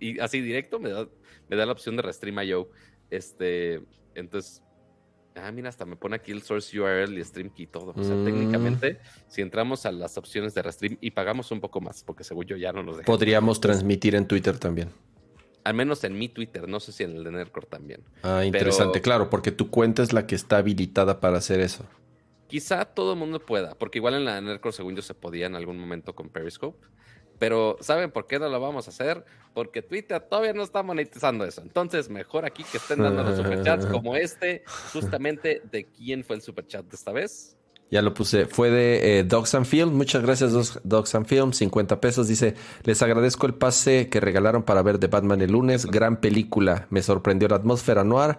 [0.00, 1.06] Y así directo me da,
[1.48, 2.70] me da la opción de restream IO.
[3.10, 3.82] Este,
[4.14, 4.62] entonces,
[5.36, 7.92] ah, mira, hasta me pone aquí el source URL y stream key y todo.
[7.94, 8.24] O sea, mm.
[8.24, 8.98] técnicamente,
[9.28, 12.56] si entramos a las opciones de restream y pagamos un poco más, porque según yo
[12.56, 13.06] ya no nos dejan.
[13.06, 14.90] Podríamos transmitir en Twitter también.
[15.62, 18.02] Al menos en mi Twitter, no sé si en el de Nerdcore también.
[18.22, 21.84] Ah, interesante, claro, porque tu cuenta es la que está habilitada para hacer eso.
[22.46, 25.46] Quizá todo el mundo pueda, porque igual en la de Nerdcore, según yo, se podía
[25.46, 26.86] en algún momento con Periscope.
[27.40, 29.24] Pero ¿saben por qué no lo vamos a hacer?
[29.54, 31.62] Porque Twitter todavía no está monetizando eso.
[31.62, 34.62] Entonces, mejor aquí que estén dando los superchats como este,
[34.92, 37.56] justamente de quién fue el superchat de esta vez.
[37.90, 38.44] Ya lo puse.
[38.44, 39.94] Fue de eh, Dogs and Film.
[39.94, 41.54] Muchas gracias, Dogs and Film.
[41.54, 42.28] 50 pesos.
[42.28, 45.86] Dice: Les agradezco el pase que regalaron para ver The Batman el lunes.
[45.86, 46.88] Gran película.
[46.90, 48.36] Me sorprendió la atmósfera noir,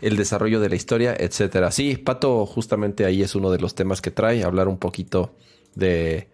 [0.00, 1.70] el desarrollo de la historia, etcétera.
[1.70, 4.42] Sí, Pato, justamente ahí es uno de los temas que trae.
[4.42, 5.34] Hablar un poquito
[5.74, 6.28] de,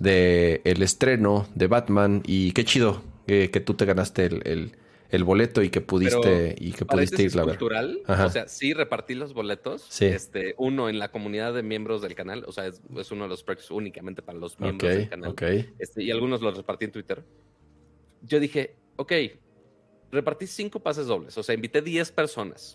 [0.00, 2.22] de el estreno de Batman.
[2.26, 4.72] Y qué chido que tú te ganaste el
[5.10, 9.14] el boleto y que pudiste y que pudiste ir la cultural, o sea, sí repartí
[9.14, 10.00] los boletos.
[10.00, 12.80] Este, uno en la comunidad de miembros del canal, o sea, es,
[13.10, 15.34] uno de los perks únicamente para los miembros del canal.
[15.78, 17.24] Este, y algunos los repartí en Twitter.
[18.22, 19.12] Yo dije, ok,
[20.12, 22.74] repartí cinco pases dobles, o sea, invité 10 personas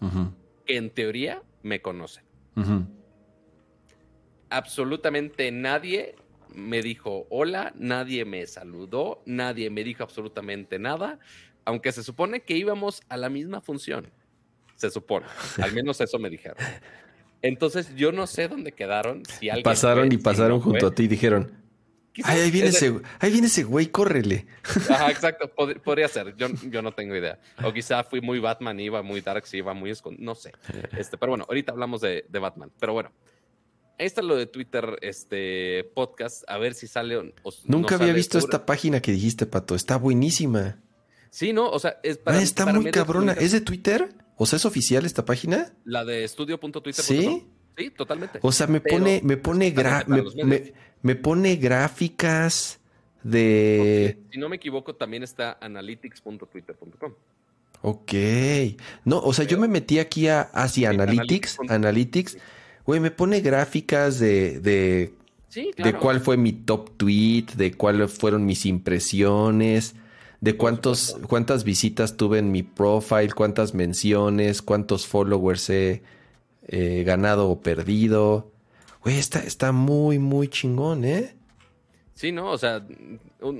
[0.65, 2.25] que en teoría me conocen.
[4.49, 6.15] Absolutamente nadie
[6.55, 11.19] me dijo hola, nadie me saludó, nadie me dijo absolutamente nada
[11.65, 14.07] aunque se supone que íbamos a la misma función.
[14.75, 15.25] Se supone.
[15.61, 16.57] Al menos eso me dijeron.
[17.41, 19.23] Entonces yo no sé dónde quedaron.
[19.25, 21.51] Si pasaron y pasaron junto a ti y dijeron,
[22.23, 24.45] ahí, viene ese, ahí viene ese güey, córrele.
[24.89, 25.51] Ajá, exacto.
[25.83, 26.35] podría ser.
[26.35, 27.39] Yo, yo no tengo idea.
[27.63, 30.23] O quizá fui muy Batman, iba muy Dark, iba muy escondido.
[30.23, 30.51] No sé.
[30.97, 32.71] Este, pero bueno, ahorita hablamos de, de Batman.
[32.79, 33.11] Pero bueno.
[33.97, 37.23] Ahí está lo de Twitter, este podcast, a ver si sale o,
[37.65, 39.75] Nunca había visto esta página que dijiste, Pato.
[39.75, 40.79] Está buenísima.
[41.29, 41.69] Sí, ¿no?
[41.69, 42.39] O sea, es para.
[42.39, 43.33] Ah, está muy cabrona.
[43.33, 44.13] ¿Es de Twitter?
[44.37, 45.73] O sea, ¿es oficial esta página?
[45.85, 47.03] La de estudio.twitter.
[47.03, 47.45] Sí.
[47.77, 48.39] Sí, totalmente.
[48.41, 49.73] O sea, me pone, me pone,
[51.01, 52.79] me, pone gráficas
[53.23, 54.19] de.
[54.31, 57.13] Si no me equivoco, también está analytics.twitter.com.
[57.81, 58.13] Ok.
[59.03, 62.37] No, o sea, yo me metí aquí a hacia Analytics, Analytics.
[62.85, 65.13] Güey, me pone gráficas de, de,
[65.77, 69.95] de cuál fue mi top tweet, de cuáles fueron mis impresiones
[70.41, 76.01] de cuántos, cuántas visitas tuve en mi profile, cuántas menciones, cuántos followers he
[77.03, 78.51] ganado o perdido.
[79.01, 81.35] Güey, está, está muy, muy chingón, ¿eh?
[82.13, 82.85] Sí, no, o sea,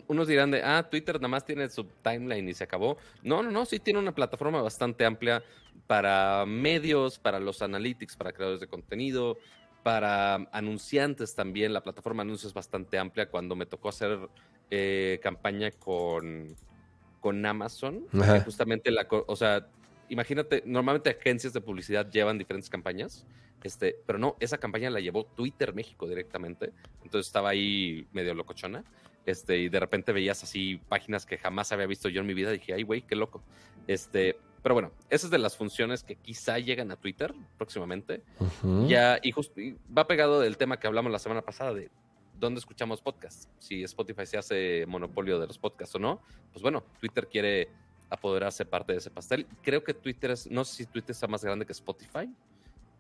[0.08, 2.98] unos dirán de, ah, Twitter nada más tiene su timeline y se acabó.
[3.22, 5.44] No, no, no, sí tiene una plataforma bastante amplia
[5.88, 9.38] para medios, para los analytics, para creadores de contenido,
[9.84, 11.74] para anunciantes también.
[11.74, 13.30] La plataforma de anuncios es bastante amplia.
[13.30, 14.30] Cuando me tocó hacer
[14.72, 16.56] eh, campaña con,
[17.20, 18.06] con Amazon.
[18.44, 19.68] Justamente la, o sea,
[20.10, 23.26] imagínate, normalmente agencias de publicidad llevan diferentes campañas,
[23.64, 26.72] este, pero no, esa campaña la llevó Twitter México directamente.
[27.04, 28.84] Entonces estaba ahí medio locochona.
[29.26, 32.52] Este, y de repente veías así páginas que jamás había visto yo en mi vida.
[32.52, 33.44] Dije, ay, güey, qué loco.
[33.88, 38.24] Este, pero bueno, esa es de las funciones que quizá llegan a Twitter próximamente.
[38.88, 39.30] Ya, y,
[39.62, 41.92] y va pegado del tema que hablamos la semana pasada de
[42.40, 43.48] dónde escuchamos podcasts.
[43.60, 46.20] Si Spotify se hace monopolio de los podcasts o no,
[46.52, 47.70] pues bueno, Twitter quiere
[48.10, 49.46] apoderarse parte de ese pastel.
[49.62, 52.28] Creo que Twitter es, no sé si Twitter está más grande que Spotify,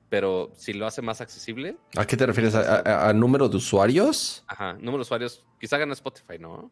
[0.07, 1.77] pero si lo hace más accesible.
[1.97, 2.53] ¿A qué te refieres?
[2.53, 4.43] ¿A, número de usuarios?
[4.45, 5.43] Ajá, número de usuarios.
[5.59, 6.69] Quizá gana Spotify, ¿no?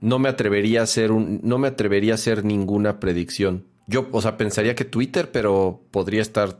[0.00, 3.66] No me atrevería a hacer un, no me atrevería a hacer ninguna predicción.
[3.86, 6.58] Yo, o sea, pensaría que Twitter, pero podría estar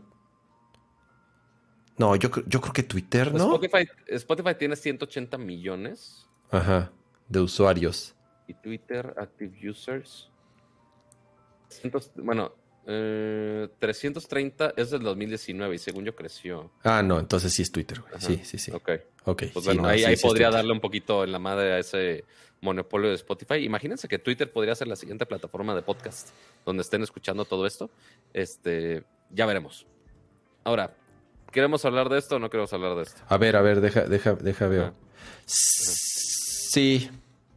[2.00, 3.54] no, yo, yo creo que Twitter, ¿no?
[3.54, 6.26] Spotify, Spotify tiene 180 millones.
[6.50, 6.90] Ajá,
[7.28, 8.16] de usuarios.
[8.48, 10.30] Y Twitter, active users.
[12.16, 12.54] bueno,
[12.91, 16.70] 330 eh, es del 2019 y según yo creció.
[16.82, 18.12] Ah, no, entonces sí es Twitter, güey.
[18.18, 18.72] Sí, sí, sí.
[18.72, 18.91] Ok.
[19.24, 19.45] Ok.
[19.53, 22.24] Pues bueno, ahí, podría darle un poquito en la madre a ese
[22.61, 23.57] monopolio de Spotify.
[23.64, 26.30] Imagínense que Twitter podría ser la siguiente plataforma de podcast
[26.64, 27.91] donde estén escuchando todo esto.
[28.32, 29.86] Este, ya veremos.
[30.64, 30.95] Ahora,
[31.51, 33.20] ¿Queremos hablar de esto o no queremos hablar de esto?
[33.28, 34.93] A ver, a ver, deja, deja, deja ver.
[35.47, 37.11] Sí,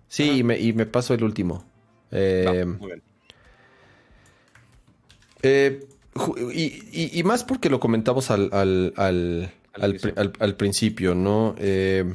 [0.07, 1.63] sí, y me, y me, paso el último.
[2.09, 3.03] Eh, muy bien.
[5.43, 5.85] Eh,
[6.53, 8.49] y, más porque lo comentamos al,
[8.95, 11.55] al, principio, ¿no?
[11.57, 12.13] Eh,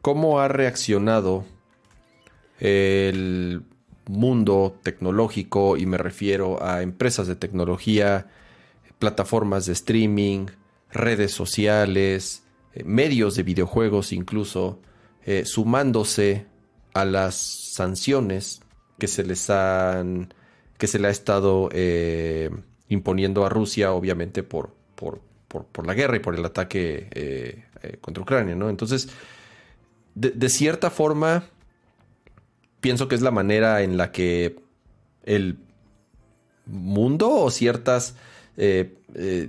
[0.00, 1.44] ¿Cómo ha reaccionado
[2.58, 3.62] el
[4.06, 5.76] mundo tecnológico?
[5.76, 8.28] Y me refiero a empresas de tecnología,
[8.98, 10.46] plataformas de streaming,
[10.92, 14.80] redes sociales, eh, medios de videojuegos incluso,
[15.24, 16.46] eh, sumándose
[16.94, 18.60] a las sanciones
[18.98, 20.34] que se les han
[20.80, 21.68] que se le ha estado
[22.90, 27.96] imponiendo a Rusia, obviamente por, por, por, la guerra y por el ataque eh, eh,
[28.00, 28.68] contra Ucrania, ¿no?
[28.68, 29.08] Entonces,
[30.14, 31.44] de, cierta forma,
[32.80, 34.56] pienso que es la manera en la que
[35.24, 35.58] el
[36.66, 38.16] mundo o ciertas,
[38.56, 38.92] eh,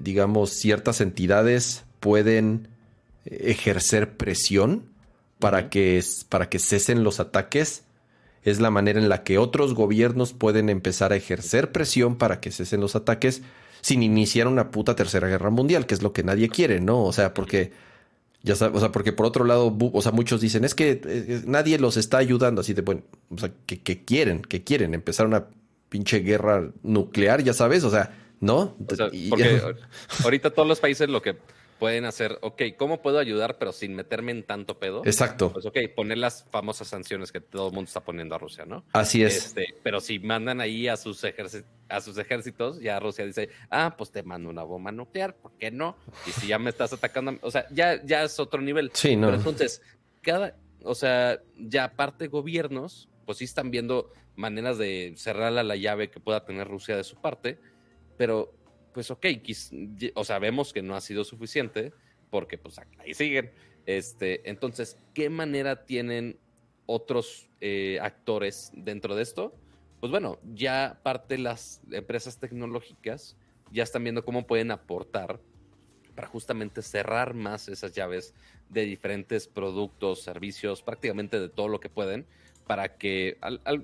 [0.01, 2.67] digamos, ciertas entidades pueden
[3.25, 4.85] ejercer presión
[5.39, 7.83] para que, para que cesen los ataques.
[8.43, 12.51] Es la manera en la que otros gobiernos pueden empezar a ejercer presión para que
[12.51, 13.41] cesen los ataques
[13.81, 17.03] sin iniciar una puta tercera guerra mundial, que es lo que nadie quiere, ¿no?
[17.03, 17.71] O sea, porque
[18.43, 21.41] ya sabes, o sea, porque por otro lado, o sea, muchos dicen, es que eh,
[21.45, 25.27] nadie los está ayudando, así de, bueno, o sea, que, que, quieren, que quieren empezar
[25.27, 25.45] una
[25.89, 28.75] pinche guerra nuclear, ya sabes, o sea, ¿no?
[28.87, 29.61] O sea, porque
[30.23, 31.37] ahorita todos los países lo que
[31.81, 35.01] pueden hacer, ok, ¿cómo puedo ayudar pero sin meterme en tanto pedo?
[35.03, 35.51] Exacto.
[35.51, 38.85] Pues ok, poner las famosas sanciones que todo el mundo está poniendo a Rusia, ¿no?
[38.93, 39.47] Así es.
[39.47, 41.25] Este, pero si mandan ahí a sus,
[41.89, 45.71] a sus ejércitos, ya Rusia dice, ah, pues te mando una bomba nuclear, ¿por qué
[45.71, 45.97] no?
[46.27, 48.91] Y si ya me estás atacando, o sea, ya, ya es otro nivel.
[48.93, 49.29] Sí, no.
[49.29, 49.81] Pero entonces,
[50.21, 56.11] cada, o sea, ya aparte gobiernos, pues sí están viendo maneras de cerrarle la llave
[56.11, 57.57] que pueda tener Rusia de su parte,
[58.17, 58.53] pero
[58.93, 59.25] pues ok,
[60.15, 61.93] o sea, vemos que no ha sido suficiente
[62.29, 63.51] porque pues ahí siguen.
[63.85, 66.37] Este, entonces, ¿qué manera tienen
[66.85, 69.53] otros eh, actores dentro de esto?
[69.99, 73.37] Pues bueno, ya parte las empresas tecnológicas
[73.71, 75.39] ya están viendo cómo pueden aportar
[76.15, 78.33] para justamente cerrar más esas llaves
[78.69, 82.25] de diferentes productos, servicios, prácticamente de todo lo que pueden,
[82.67, 83.37] para que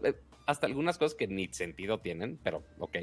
[0.03, 0.13] eh,
[0.47, 2.97] hasta algunas cosas que ni sentido tienen, pero ok.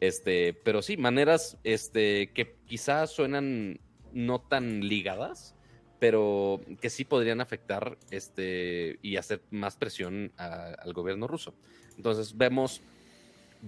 [0.00, 3.80] Este, pero sí, maneras este, que quizás suenan
[4.12, 5.56] no tan ligadas,
[5.98, 11.54] pero que sí podrían afectar este, y hacer más presión al gobierno ruso.
[11.96, 12.82] Entonces vemos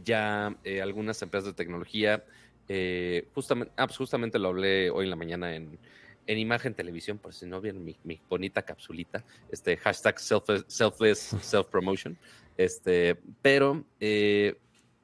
[0.04, 2.24] ya eh, algunas empresas de tecnología,
[2.68, 5.78] eh, justamente, ah, pues justamente lo hablé hoy en la mañana en,
[6.26, 12.16] en Imagen Televisión, por si no vieron mi, bonita capsulita, este hashtag selfless self-promotion.
[12.56, 14.56] Este, pero eh,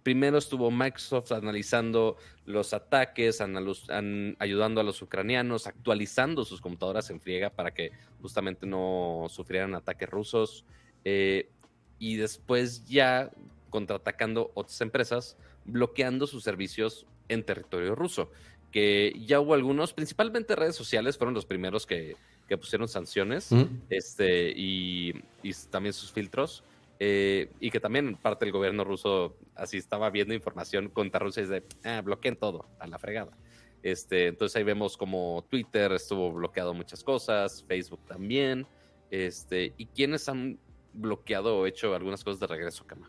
[0.02, 7.50] primero estuvo Microsoft analizando los ataques, ayudando a los ucranianos, actualizando sus computadoras en friega
[7.50, 7.90] para que
[8.22, 10.64] justamente no sufrieran ataques rusos.
[11.04, 11.50] Eh,
[11.98, 13.30] y después ya
[13.70, 18.30] contraatacando otras empresas, bloqueando sus servicios en territorio ruso.
[18.72, 22.16] Que ya hubo algunos, principalmente redes sociales, fueron los primeros que,
[22.58, 23.50] pusieron sanciones
[23.90, 26.64] este, y, y también sus filtros.
[27.00, 31.46] Eh, y que también parte del gobierno ruso así estaba viendo información contra Rusia y
[31.46, 33.36] de, ah, bloqueen todo, a la fregada.
[33.82, 38.66] Este, entonces ahí vemos como Twitter estuvo bloqueado muchas cosas, Facebook también,
[39.10, 40.58] este, y quienes han
[40.92, 43.08] bloqueado o hecho algunas cosas de regreso, Cama,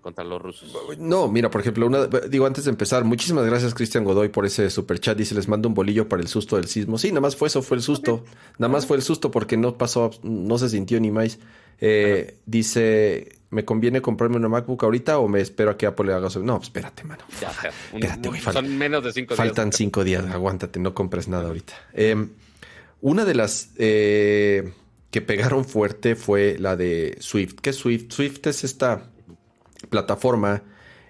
[0.00, 0.76] contra los rusos.
[0.98, 4.68] No, mira, por ejemplo, una, digo, antes de empezar, muchísimas gracias Cristian Godoy por ese
[4.70, 5.16] super chat.
[5.16, 6.98] Dice, les mando un bolillo para el susto del sismo.
[6.98, 8.24] Sí, nada más fue eso, fue el susto.
[8.58, 11.38] Nada más fue el susto porque no pasó, no se sintió ni más.
[11.80, 16.14] Eh, dice, ¿me conviene comprarme una MacBook ahorita o me espero a que Apple le
[16.14, 16.40] haga eso?
[16.40, 17.24] No, espérate, mano.
[17.30, 18.40] espérate, güey.
[18.40, 19.46] Son menos de cinco días.
[19.46, 21.74] Faltan cinco días, aguántate, no compres nada ahorita.
[21.92, 22.30] Em,
[23.00, 24.72] una de las eh,
[25.10, 27.56] que pegaron fuerte fue la de Swift.
[27.60, 28.10] ¿Qué es Swift?
[28.10, 29.10] Swift es esta
[29.90, 30.62] plataforma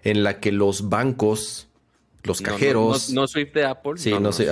[0.03, 1.69] en la que los bancos
[2.25, 3.11] los cajeros.
[3.11, 3.93] No, Swift de Apple.
[3.97, 4.49] Sí, no, sé.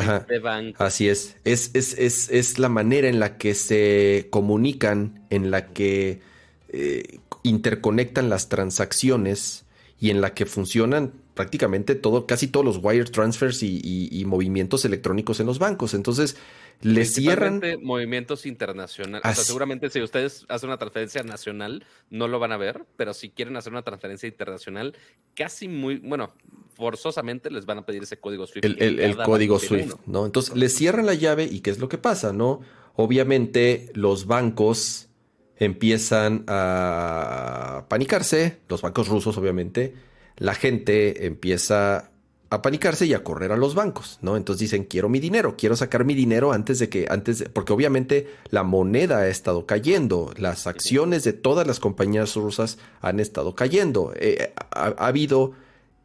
[0.79, 1.37] Así es.
[1.45, 2.29] Es, es, es.
[2.31, 6.21] es, la manera en la que se comunican, en la que
[6.69, 9.65] eh, interconectan las transacciones
[9.99, 15.41] y en la que funcionan prácticamente todo, casi todos los wire transfers y, movimientos electrónicos
[15.41, 15.95] en los bancos.
[15.95, 16.37] Entonces,
[16.83, 17.61] le cierran.
[17.83, 19.25] movimientos internacionales.
[19.25, 23.15] O sea, seguramente si ustedes hacen una transferencia nacional, no lo van a ver, pero
[23.15, 24.97] si quieren hacer una transferencia internacional,
[25.35, 26.35] casi muy, bueno,
[26.75, 28.65] forzosamente les van a pedir ese código SWIFT.
[28.65, 30.27] El, código SWIFT, ¿no?
[30.27, 32.61] Entonces, le cierran la llave y ¿qué es lo que pasa, no?
[32.95, 35.09] Obviamente, los bancos
[35.57, 39.95] empiezan a panicarse, los bancos rusos, obviamente,
[40.37, 42.12] la gente empieza
[42.53, 44.37] a panicarse y a correr a los bancos, ¿no?
[44.37, 47.73] Entonces dicen, quiero mi dinero, quiero sacar mi dinero antes de que, antes, de, porque
[47.73, 53.55] obviamente la moneda ha estado cayendo, las acciones de todas las compañías rusas han estado
[53.55, 55.55] cayendo, eh, ha, habido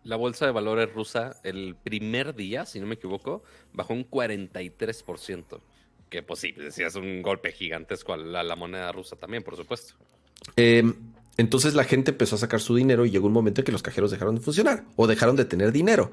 [0.06, 3.44] La bolsa de valores rusa el primer día, si no me equivoco,
[3.74, 5.60] bajó un 43%.
[6.10, 9.96] Que pues sí, decías un golpe gigantesco a la, moneda rusa también, por supuesto.
[10.56, 10.96] Em,
[11.36, 13.84] entonces la gente empezó a sacar su dinero y llegó un momento en que los
[13.84, 16.10] cajeros dejaron de funcionar o dejaron de tener dinero.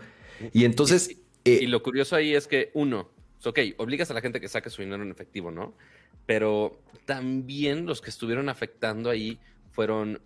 [0.53, 1.11] Y entonces...
[1.45, 3.11] Y, eh, lo curioso ahí es que, uno,
[3.45, 5.75] ok, obligas a la gente que saque su dinero en efectivo, ¿no?
[6.27, 9.39] Pero también los que estuvieron afectando ahí
[9.73, 10.21] fueron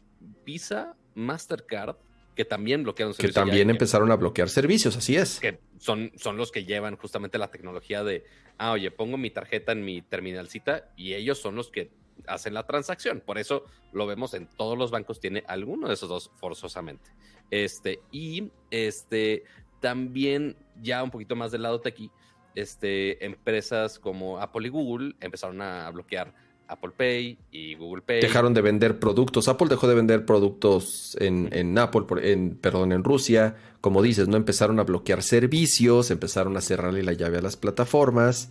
[0.44, 1.96] Visa, Mastercard,
[2.36, 3.34] que también bloquearon servicios.
[3.34, 5.40] Que también empezaron a bloquear servicios, así es.
[5.40, 8.24] Que son, son los que llevan justamente la tecnología de,
[8.58, 11.90] ah, oye, pongo mi tarjeta en mi terminalcita y ellos son los que
[12.28, 13.20] hacen la transacción.
[13.24, 17.10] Por eso lo vemos en todos los bancos, tiene alguno de esos dos forzosamente.
[17.50, 19.44] Este, y este,
[19.80, 22.10] también ya un poquito más del lado de aquí,
[22.54, 26.32] este, empresas como Apple y Google empezaron a bloquear
[26.68, 28.20] Apple Pay y Google Pay.
[28.20, 29.48] Dejaron de vender productos.
[29.48, 33.56] Apple dejó de vender productos en, en Apple, en, perdón, en Rusia.
[33.80, 38.50] Como dices, no empezaron a bloquear servicios, empezaron a cerrarle la llave a las plataformas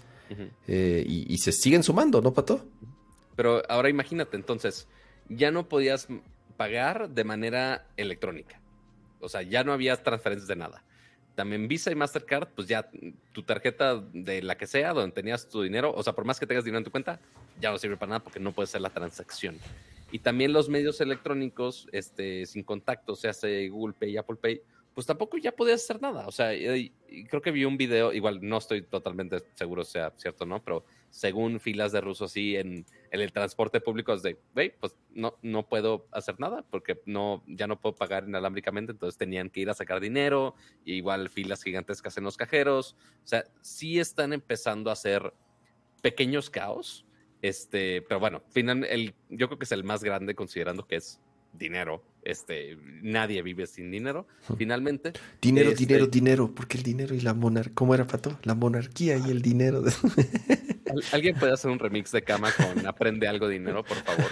[0.67, 2.65] eh, y, se siguen sumando, ¿no, Pato?
[3.35, 4.87] Pero ahora imagínate, entonces,
[5.29, 6.07] ya no podías
[6.57, 8.59] pagar de manera electrónica.
[9.19, 10.83] O sea, ya no había transferencias de nada
[11.37, 12.89] también Visa y Mastercard, pues ya
[13.31, 16.47] tu tarjeta de la que sea, donde tenías tu dinero, o sea, por más que
[16.47, 17.19] tengas dinero en tu cuenta,
[17.61, 19.55] ya no sirve para nada porque no puede ser la transacción.
[20.11, 24.61] Y también los medios electrónicos, este, sin contacto, se hace Google Pay y Apple Pay,
[24.95, 26.25] pues tampoco ya podías hacer nada.
[26.25, 26.53] O sea,
[27.29, 30.85] creo que vi un video, igual no estoy totalmente seguro sea cierto no, pero
[31.17, 35.67] según filas de rusos así en, el transporte público es de, ve, pues no, no
[35.67, 39.73] puedo hacer nada porque no, ya no puedo pagar inalámbricamente, entonces tenían que ir a
[39.73, 40.53] sacar dinero,
[40.85, 42.95] igual filas gigantescas en los cajeros.
[43.23, 45.33] O sea, sí están empezando a hacer
[46.03, 47.03] pequeños caos,
[47.41, 51.19] este, pero bueno, final, el, yo creo que es el más grande considerando que es
[51.57, 54.27] dinero este, nadie vive sin dinero,
[54.57, 55.13] finalmente.
[55.41, 58.37] Dinero, este dinero, dinero, porque el dinero y la monarquía, ¿cómo era, Pato?
[58.43, 59.81] La monarquía y el dinero.
[61.13, 64.25] ¿Alguien puede hacer un remix de cama con Aprende algo dinero, por favor?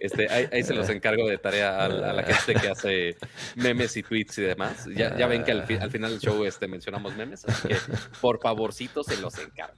[0.00, 3.16] Este, ahí, se los encargo de tarea a, la gente que hace
[3.54, 4.86] memes y tweets y demás.
[4.94, 7.76] Ya, ven que al, final del show este, mencionamos memes, así que
[8.20, 9.76] por favorcito se los encargo.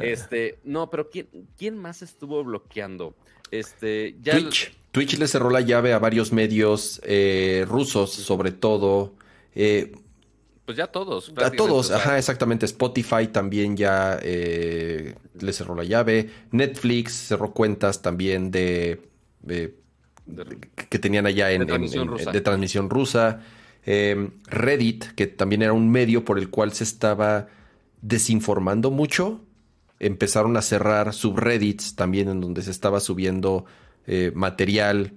[0.00, 1.28] Este, no, pero ¿quién,
[1.58, 3.14] quién más estuvo bloqueando?
[3.50, 4.72] Este, ya Twitch.
[4.92, 9.14] Twitch le cerró la llave a varios medios eh, rusos, sobre todo.
[9.54, 9.92] Eh,
[10.66, 11.32] pues ya todos.
[11.36, 12.66] A todos, ajá, exactamente.
[12.66, 16.30] Spotify también ya eh, le cerró la llave.
[16.50, 19.00] Netflix cerró cuentas también de,
[20.90, 23.40] que tenían allá en, de transmisión rusa.
[23.84, 27.48] Reddit, que también era un medio por el cual se estaba
[28.02, 29.40] desinformando mucho
[30.02, 33.66] empezaron a cerrar subreddits también en donde se estaba subiendo
[34.06, 35.12] eh, material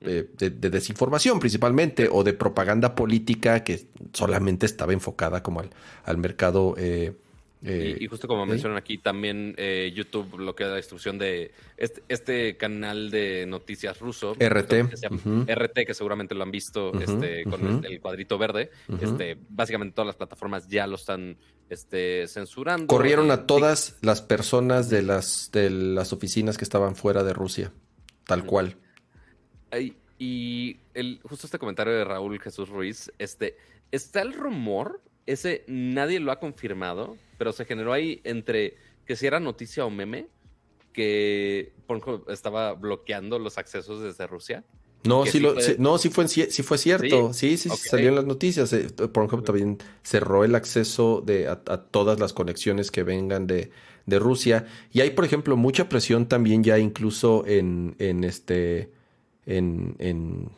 [0.00, 5.70] eh, de, desinformación principalmente o de propaganda política que solamente estaba enfocada como al,
[6.04, 6.74] al mercado.
[6.78, 7.14] Eh,
[7.60, 9.56] y, justo como mencionan aquí, también
[9.92, 14.34] YouTube bloquea la distribución de este, este, canal de noticias ruso.
[14.34, 14.68] RT.
[14.68, 18.70] Que RT, que seguramente lo han visto este, con el, cuadrito verde.
[19.00, 21.36] este, básicamente todas las plataformas ya lo están
[21.68, 22.86] este, censurando.
[22.86, 27.72] Corrieron a todas las personas de las, de las oficinas que estaban fuera de Rusia,
[28.28, 28.76] tal cual.
[30.18, 33.56] Y el, justo este comentario de Raúl Jesús Ruiz, este,
[33.90, 38.76] está el rumor, ese nadie lo ha confirmado, pero se generó ahí entre
[39.06, 40.28] que si era noticia o meme,
[40.92, 41.72] que
[42.28, 44.64] estaba bloqueando los accesos desde Rusia.
[45.04, 47.32] No, sí, lo, no, sí fue, sí fue cierto.
[47.32, 48.72] Sí, sí, salió en las noticias.
[48.72, 53.70] Eh, Pornhub también cerró el acceso de, a, todas las conexiones que vengan de,
[54.08, 54.66] de, Rusia.
[54.92, 58.90] Y hay, por ejemplo, mucha presión también ya incluso en, en este
[59.46, 60.50] en, en,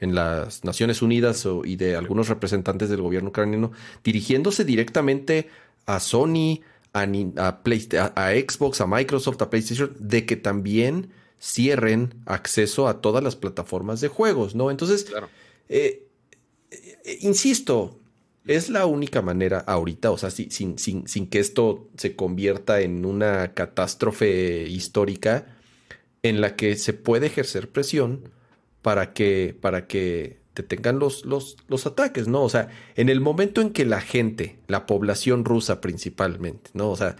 [0.00, 3.72] en las Naciones Unidas o, y de algunos representantes del gobierno ucraniano
[4.04, 5.48] dirigiéndose directamente
[5.86, 6.60] a Sony,
[6.92, 7.60] a, a,
[8.14, 14.00] a Xbox, a Microsoft, a PlayStation, de que también cierren acceso a todas las plataformas
[14.00, 14.70] de juegos, ¿no?
[14.70, 15.06] Entonces,
[15.68, 16.06] eh,
[16.70, 17.98] eh, insisto,
[18.48, 23.04] es la única manera ahorita, o sea, sin, sin, sin, que esto se convierta en
[23.04, 25.46] una catástrofe histórica
[26.22, 28.30] en la que se puede ejercer presión
[28.82, 32.42] para que, para que detengan los, los, los ataques, ¿no?
[32.42, 36.90] O sea, en el momento en que la gente, la población rusa principalmente, ¿no?
[36.90, 37.16] O sea,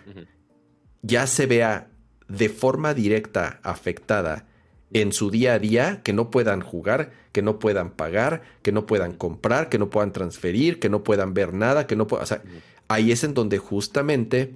[1.02, 1.90] ya se vea
[2.26, 4.47] de forma directa afectada
[4.92, 8.86] en su día a día, que no puedan jugar, que no puedan pagar, que no
[8.86, 12.24] puedan comprar, que no puedan transferir, que no puedan ver nada, que no puedan...
[12.24, 12.42] O sea,
[12.88, 14.54] ahí es en donde justamente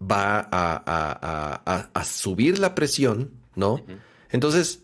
[0.00, 3.82] va a, subir la presión, ¿no?
[4.30, 4.82] Entonces,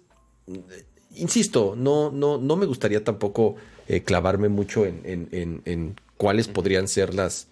[1.14, 3.56] insisto, no, no, no me gustaría tampoco
[3.88, 7.48] eh, clavarme mucho en, en, en, cuáles podrían ser las,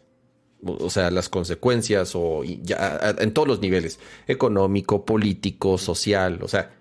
[0.65, 6.75] o sea, las consecuencias o ya, en todos los niveles, económico, político, social, o sea,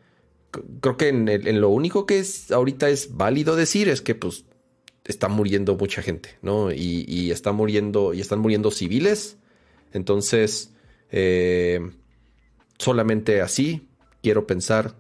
[0.82, 4.46] creo que en, lo único que es ahorita es válido decir es que pues
[5.06, 6.72] está muriendo mucha gente, ¿no?
[6.72, 9.38] Y, y está muriendo, y están muriendo civiles.
[9.92, 10.72] Entonces,
[11.12, 11.80] eh,
[12.78, 13.88] solamente así,
[14.22, 14.96] quiero pensar,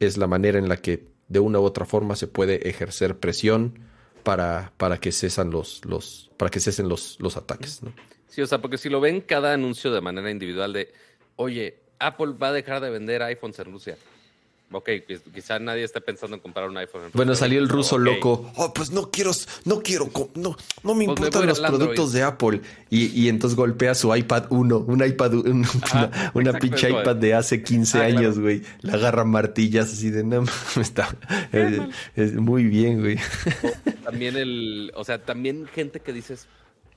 [0.00, 3.78] es la manera en la que de una u otra forma se puede ejercer presión
[4.22, 7.92] para, para que cesan los, los, para que cesen los, los ataques, ¿no?
[8.32, 10.90] Sí, o sea, porque si lo ven cada anuncio de manera individual de,
[11.36, 13.98] oye, Apple va a dejar de vender iPhones en Rusia.
[14.70, 17.02] Ok, pues, quizá nadie está pensando en comprar un iPhone.
[17.12, 18.50] Bueno, salió el ruso loco.
[18.56, 19.32] Oh, pues no quiero,
[19.66, 22.62] no quiero, no, no me pues importan los productos de Apple.
[22.88, 25.34] Y, y, entonces golpea su iPad 1, un iPad,
[26.32, 28.62] una, pinche iPad de hace 15 ah, años, güey.
[28.80, 30.44] La agarra martillas así de no,
[30.80, 31.14] está
[32.16, 33.18] es, muy bien, güey.
[34.02, 36.46] también el, o sea, también gente que dices,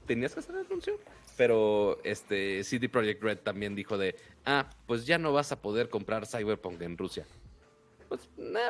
[0.08, 0.98] tenías que hacer el anuncio.
[1.38, 4.16] Pero este CD Projekt Red también dijo de,
[4.46, 7.26] ah, pues ya no vas a poder comprar Cyberpunk en Rusia
[8.08, 8.22] pues,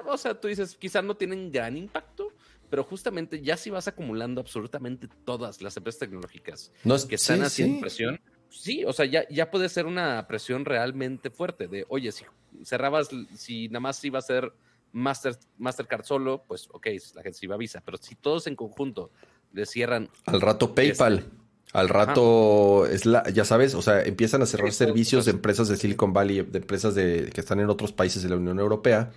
[0.06, 2.32] o sea, tú dices, quizás no tienen gran impacto,
[2.70, 6.72] pero justamente ya si vas acumulando absolutamente todas las empresas tecnológicas
[7.08, 11.68] que están haciendo presión, sí, o sea, ya, ya puede ser una presión realmente fuerte
[11.68, 12.26] de, oye, si
[12.64, 14.52] cerrabas, si nada más iba a ser
[14.92, 18.56] Master, Mastercard solo, pues ok, la gente se iba a Visa, pero si todos en
[18.56, 19.12] conjunto
[19.52, 20.10] le cierran...
[20.26, 21.20] Al rato PayPal.
[21.20, 25.68] Este, al rato, es la, ya sabes, o sea, empiezan a cerrar servicios de empresas
[25.68, 29.12] de Silicon Valley, de empresas de, que están en otros países de la Unión Europea,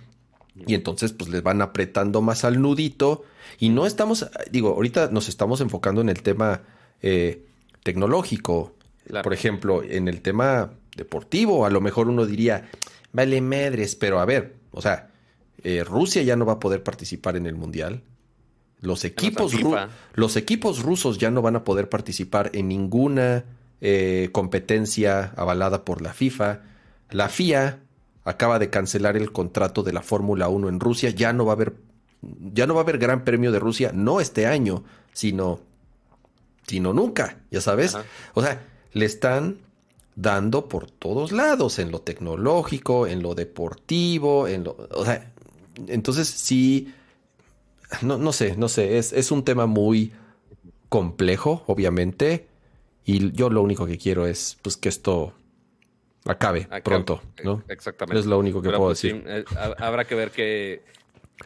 [0.67, 3.23] y entonces pues les van apretando más al nudito.
[3.59, 6.61] Y no estamos, digo, ahorita nos estamos enfocando en el tema
[7.01, 7.45] eh,
[7.83, 8.73] tecnológico.
[9.23, 12.69] Por ejemplo, en el tema deportivo, a lo mejor uno diría,
[13.11, 15.09] vale madres, pero a ver, o sea,
[15.63, 18.03] eh, Rusia ya no va a poder participar en el Mundial.
[18.81, 19.53] Los equipos,
[20.13, 23.43] los equipos rusos ya no van a poder participar en ninguna
[23.81, 26.61] eh, competencia avalada por la FIFA.
[27.11, 27.79] La FIA
[28.23, 31.55] acaba de cancelar el contrato de la Fórmula 1 en Rusia, ya no va a
[31.55, 31.73] haber
[32.21, 35.61] ya no va a haber Gran Premio de Rusia, no este año, sino
[36.67, 37.97] sino nunca, ya sabes?
[38.33, 38.61] O sea,
[38.93, 39.57] le están
[40.15, 45.31] dando por todos lados, en lo tecnológico, en lo deportivo, en lo, o sea,
[45.87, 46.93] entonces sí
[48.01, 50.13] no, no sé, no sé, es, es un tema muy
[50.89, 52.47] complejo, obviamente,
[53.05, 55.33] y yo lo único que quiero es pues que esto
[56.25, 57.63] acabe, pronto, ¿no?
[57.67, 58.19] Exactamente.
[58.19, 59.23] Es lo único que puedo pues, decir.
[59.25, 59.45] Eh,
[59.77, 60.83] habrá que ver que,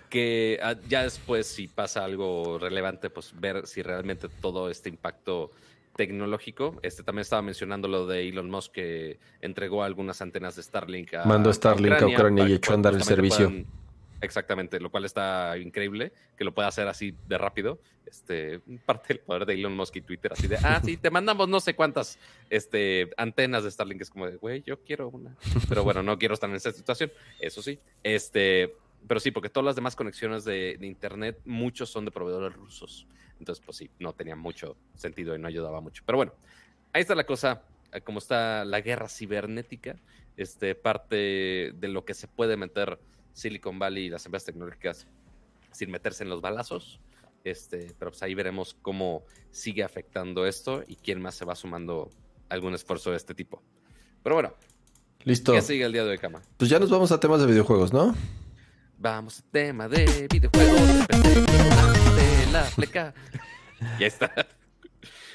[0.10, 5.52] que ah, ya después, si pasa algo relevante, pues ver si realmente todo este impacto
[5.96, 6.80] tecnológico.
[6.82, 11.26] Este también estaba mencionando lo de Elon Musk que entregó algunas antenas de Starlink a
[11.26, 13.52] Mandó Starlink a Ucrania, y echó a andar el servicio.
[14.24, 17.80] Exactamente, lo cual está increíble que lo pueda hacer así de rápido.
[18.06, 21.50] Este, parte del poder de Elon Musk y Twitter, así de, ah, sí, te mandamos
[21.50, 22.20] no sé cuántas
[22.50, 24.02] este, antenas de Starlink.
[24.02, 25.36] Es como de, güey, yo quiero una.
[25.68, 27.80] Pero bueno, no quiero estar en esa situación, eso sí.
[28.02, 28.74] Este,
[29.08, 33.08] pero sí, porque todas las demás conexiones de, Internet, muchos son de proveedores rusos.
[33.40, 36.04] Entonces, pues sí, no tenía mucho sentido y no ayudaba mucho.
[36.06, 36.34] Pero bueno,
[36.94, 39.98] ahí está la cosa, eh, como está la guerra cibernética,
[40.38, 43.00] este, parte de lo que se puede meter
[43.34, 45.08] Silicon Valley y las empresas tecnológicas
[45.72, 47.00] sin meterse en los balazos.
[47.44, 52.10] Este, pero pues ahí veremos cómo sigue afectando esto y quién más se va sumando
[52.50, 53.62] algún esfuerzo de este tipo.
[54.24, 54.54] Pero bueno.
[55.24, 55.54] Listo.
[55.54, 56.42] ¿Qué sigue el día de hoy, Cama?
[56.58, 58.16] Pues ya nos vamos a temas de videojuegos, ¿no?
[58.98, 61.08] Vamos a tema de videojuegos.
[61.08, 63.14] De la fleca.
[64.00, 64.34] ya está.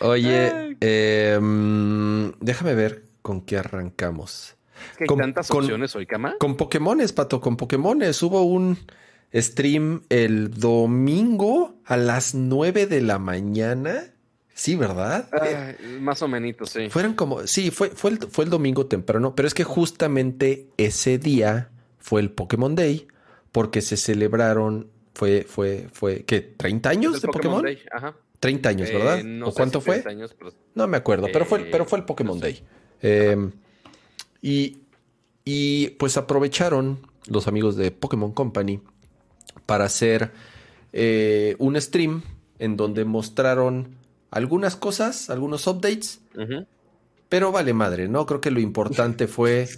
[0.01, 4.58] Oye, em, déjame ver con qué arrancamos
[4.99, 6.37] hay con, tantas opciones hoy, Cama.
[6.39, 8.23] Con Pokémones, Pato, con Pokémones.
[8.23, 8.79] Hubo un
[9.35, 14.13] stream el domingo a las 9 de la mañana.
[14.55, 15.31] Sí, ¿verdad?
[16.01, 16.89] más o menos, sí.
[16.91, 21.19] Fueron como, sí, fue, fue, el, fue el domingo temprano, pero es que justamente ese
[21.19, 23.07] día fue el Pokémon Day,
[23.53, 26.57] porque se celebraron, fue, fue, fue, ¿qué?
[26.57, 27.65] ¿30 años de Pokémon?
[27.93, 28.17] Ajá.
[28.41, 29.21] 30 años, ¿verdad?
[29.21, 30.03] Eh, ¿O cuánto fue?
[30.75, 32.63] No me acuerdo, pero, fue, pero fue el Pokémon Day.
[33.03, 33.37] Eh,
[34.43, 34.79] y,
[35.45, 38.81] y pues aprovecharon los amigos de Pokémon Company
[39.67, 40.31] para hacer
[40.93, 42.23] eh, un stream
[42.59, 43.97] en donde mostraron
[44.31, 46.21] algunas cosas, algunos updates.
[47.29, 48.27] Pero vale madre, ¿no?
[48.27, 49.69] Creo que lo importante fue.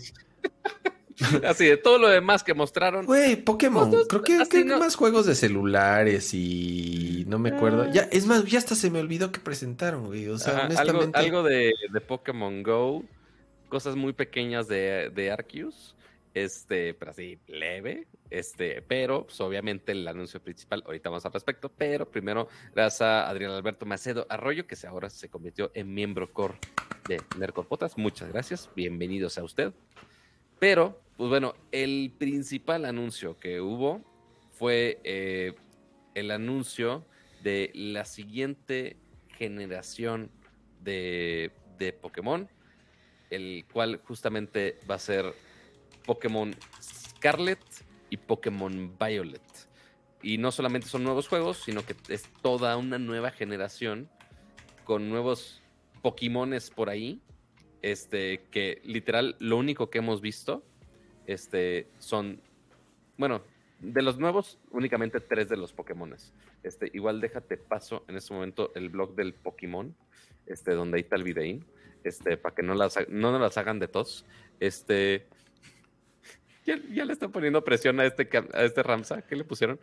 [1.46, 3.04] Así de todo lo demás que mostraron.
[3.04, 3.90] Güey, Pokémon.
[4.08, 7.82] creo que, hay más juegos de celulares y no me acuerdo.
[7.82, 7.90] Ah.
[7.92, 10.28] Ya, es más, ya hasta se me olvidó que presentaron, güey.
[10.28, 11.18] O sea, honestamente.
[11.18, 13.04] Algo, de, de Pokémon Go
[13.70, 15.96] cosas muy pequeñas de, de Arceus
[16.34, 21.68] este, pero así leve, este, pero pues, obviamente el anuncio principal, ahorita vamos al respecto,
[21.68, 26.58] pero primero gracias a Adrián Alberto Macedo Arroyo, que ahora se convirtió en miembro core
[27.08, 27.98] de Nercor Potas.
[27.98, 29.72] Muchas gracias, bienvenidos a usted.
[30.60, 34.00] Pero, pues bueno, el principal anuncio que hubo
[34.52, 35.54] fue eh,
[36.14, 37.04] el anuncio
[37.42, 38.98] de la siguiente
[39.36, 40.30] generación
[40.82, 42.48] de, de Pokémon,
[43.30, 45.34] el cual justamente va a ser
[46.04, 47.60] Pokémon Scarlet
[48.10, 49.42] y Pokémon Violet.
[50.22, 54.10] Y no solamente son nuevos juegos, sino que es toda una nueva generación
[54.84, 55.62] con nuevos
[56.02, 57.20] Pokémones por ahí.
[57.82, 60.62] Este, que literal lo único que hemos visto
[61.26, 62.42] este, son,
[63.16, 63.42] bueno,
[63.80, 66.34] de los nuevos, únicamente tres de los Pokémones.
[66.62, 69.94] Este, igual déjate paso en este momento el blog del Pokémon,
[70.46, 71.64] este, donde ahí está el videín,
[72.04, 74.24] este, para que no las, no nos las hagan de tos.
[74.58, 75.26] Este,
[76.66, 79.22] ya, le están poniendo presión a este, a este Ramsa.
[79.22, 79.80] ¿Qué le pusieron?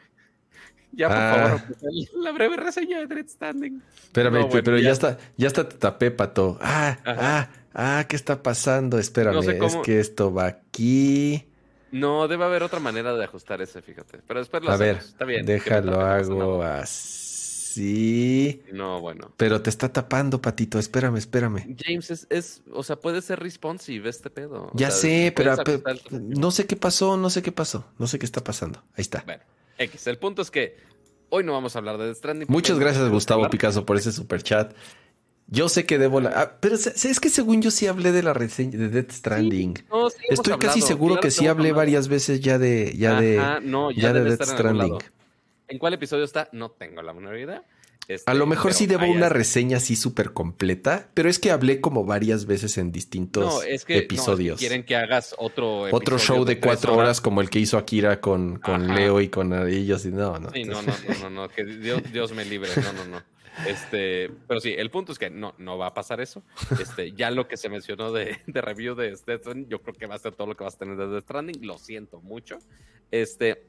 [0.91, 1.57] Ya, por ah.
[1.59, 1.77] favor,
[2.15, 3.83] la breve reseña de Dread Standing.
[4.03, 4.91] Espérame, pero ya.
[4.91, 6.57] está, ya está te tapé, pato.
[6.61, 8.97] Ah, ah, ah, ¿qué está pasando?
[8.97, 11.45] Espérame, es que esto va aquí.
[11.91, 14.19] No, debe haber otra manera de ajustar ese, fíjate.
[14.25, 15.45] Pero después lo A ver, está bien.
[15.45, 17.26] Déjalo, hago así.
[17.73, 18.61] Sí.
[18.71, 19.31] No, bueno.
[19.35, 20.79] Pero te está tapando, patito.
[20.79, 21.75] Espérame, espérame.
[21.77, 24.71] James es, es o sea, puede ser responsive este pedo.
[24.73, 25.55] ya sé, pero,
[26.11, 27.85] no sé qué pasó, no sé qué pasó.
[27.99, 28.83] No sé qué está pasando.
[28.93, 29.23] Ahí está.
[29.25, 29.43] Bueno,
[29.77, 30.07] X.
[30.07, 30.77] El punto es que
[31.29, 32.47] hoy no vamos a hablar de Death Stranding.
[32.49, 34.73] Muchas gracias, Gustavo Picasso, por ese super chat.
[35.49, 36.29] Yo sé que debo la...
[36.35, 39.75] Ah, pero es que según yo sí hablé de la reseña de Death Stranding.
[40.29, 43.35] Estoy casi seguro que sí hablé varias veces ya de ya de
[43.95, 44.97] ya, de Death Stranding.
[45.67, 46.49] ¿En cuál episodio está?
[46.51, 47.63] No tengo la menor idea.
[48.25, 52.05] a lo mejor sí debo una reseña así súper completa, pero es que hablé como
[52.05, 54.59] varias veces en distintos episodios.
[54.59, 57.19] quieren que hagas otro otro show de, cuatro horas.
[57.19, 60.51] como el que hizo Akira con, con Leo y con ellos y no, no.
[60.51, 63.23] Sí, no, no, no, no, que Dios, me libre, no, no, no.
[63.65, 66.43] Este, pero sí, el punto es que no, no va a pasar eso.
[66.79, 70.15] Este, ya lo que se mencionó de, de review de Stranding, yo creo que va
[70.15, 71.65] a ser todo lo que vas a tener de Death Stranding.
[71.65, 72.59] Lo siento mucho.
[73.09, 73.65] Este,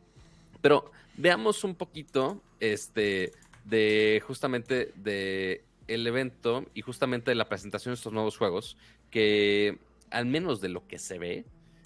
[0.61, 3.33] pero veamos un poquito este,
[3.65, 8.77] de justamente de el evento y justamente de la presentación de estos nuevos juegos,
[9.11, 9.79] que
[10.11, 11.45] al menos de lo que se ve,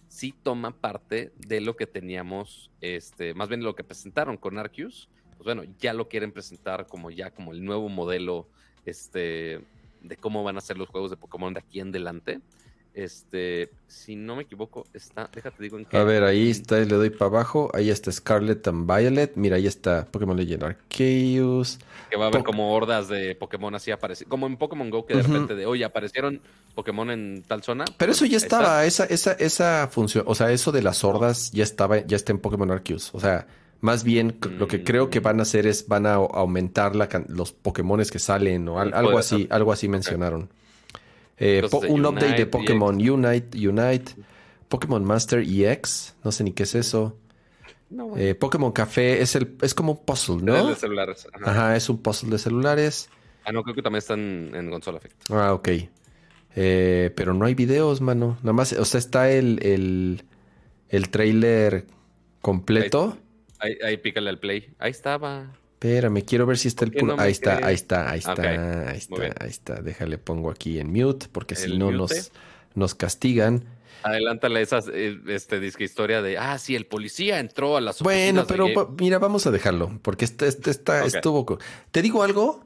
[0.09, 5.09] sí toma parte de lo que teníamos, este, más bien lo que presentaron con Arceus.
[5.39, 8.49] Pues bueno, ya lo quieren presentar como ya como el nuevo modelo
[8.85, 9.61] este,
[10.03, 12.41] de cómo van a ser los juegos de Pokémon de aquí en adelante.
[12.94, 15.97] Este, si no me equivoco, está, déjate digo en qué.
[15.97, 17.70] A ver, ahí está, le doy para abajo.
[17.73, 19.32] Ahí está Scarlet and Violet.
[19.36, 21.78] Mira, ahí está Pokémon Legend Arceus.
[22.10, 24.27] Que va a haber como hordas de Pokémon así aparece.
[24.27, 26.40] Como en Pokémon Go, que de repente de, oye, aparecieron
[26.74, 27.86] Pokémon en tal zona.
[27.97, 31.64] Pero eso ya estaba, esa, esa, esa función, o sea, eso de las hordas ya
[31.64, 33.14] estaba, ya está en Pokémon Arceus.
[33.14, 33.47] O sea,
[33.81, 37.52] más bien lo que creo que van a hacer es van a aumentar la, los
[37.52, 40.51] Pokémones que salen o algo así, algo así mencionaron.
[41.44, 44.12] Eh, un update de Pokémon Unite, Unite,
[44.69, 47.19] Pokémon Master EX, no sé ni qué es eso.
[48.16, 50.69] Eh, Pokémon Café es el es como un puzzle, ¿no?
[50.69, 51.27] de celulares.
[51.44, 51.74] Ajá.
[51.74, 53.10] es un puzzle de celulares.
[53.44, 55.01] Ah, no, creo que también están en consola.
[55.31, 55.69] Ah, ok.
[56.55, 58.39] Eh, pero no hay videos, mano.
[58.43, 60.23] Nada más, o sea, está el, el,
[60.90, 61.86] el trailer
[62.40, 63.19] completo.
[63.59, 64.73] Ahí, ahí, pícale al play.
[64.78, 65.51] Ahí estaba.
[65.83, 67.17] Espérame, quiero ver si está el puro.
[67.19, 71.27] ahí, está, ahí está, ahí está, ahí está, ahí está, Déjale, pongo aquí en mute,
[71.33, 72.31] porque si no nos,
[72.77, 73.65] nos castigan.
[74.05, 78.47] Adelántale esa eh, este, disque historia de, ah, sí, el policía entró a la Bueno,
[78.47, 81.59] pero mira, vamos a dejarlo, porque este, este está, estuvo.
[81.91, 82.65] ¿Te digo algo?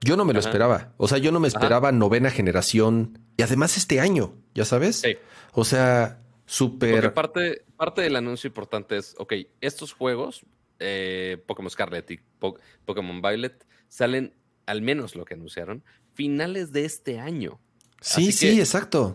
[0.00, 0.92] Yo no me lo esperaba.
[0.96, 3.20] O sea, yo no me esperaba novena generación.
[3.36, 4.96] Y además este año, ¿ya sabes?
[4.96, 5.16] Sí.
[5.52, 7.14] O sea, súper.
[7.14, 10.44] parte, parte del anuncio importante es, ok, estos juegos
[10.78, 12.20] eh, Pokémon Scarlet y
[12.84, 14.34] Pokémon Violet salen,
[14.66, 15.82] al menos lo que anunciaron,
[16.14, 17.60] finales de este año.
[18.00, 19.14] Sí, sí, exacto.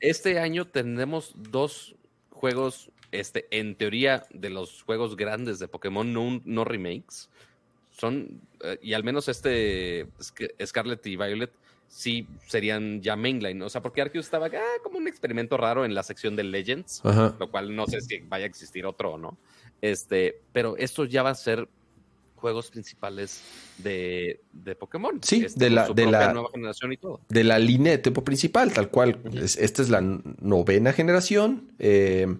[0.00, 1.94] Este año tendremos dos
[2.30, 7.28] juegos, este, en teoría, de los juegos grandes de Pokémon, no, remakes.
[7.90, 10.06] Son, eh, y al menos este
[10.64, 11.52] Scarlet y Violet
[11.90, 13.60] sí serían ya mainline.
[13.62, 17.02] O sea, porque Arceus estaba ah, como un experimento raro en la sección de Legends,
[17.04, 19.36] lo cual no sé si vaya a existir otro o no.
[19.80, 21.68] Este, pero esto ya va a ser
[22.36, 23.42] juegos principales
[23.78, 25.20] de, de Pokémon.
[25.22, 27.20] Sí, este, de la, de la nueva generación y todo.
[27.28, 29.20] De la línea de tipo principal, tal cual.
[29.34, 31.70] esta es la novena generación.
[31.78, 32.34] Eh,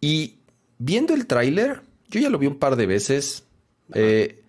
[0.00, 0.36] y
[0.78, 3.44] viendo el tráiler, yo ya lo vi un par de veces.
[3.94, 4.42] Eh,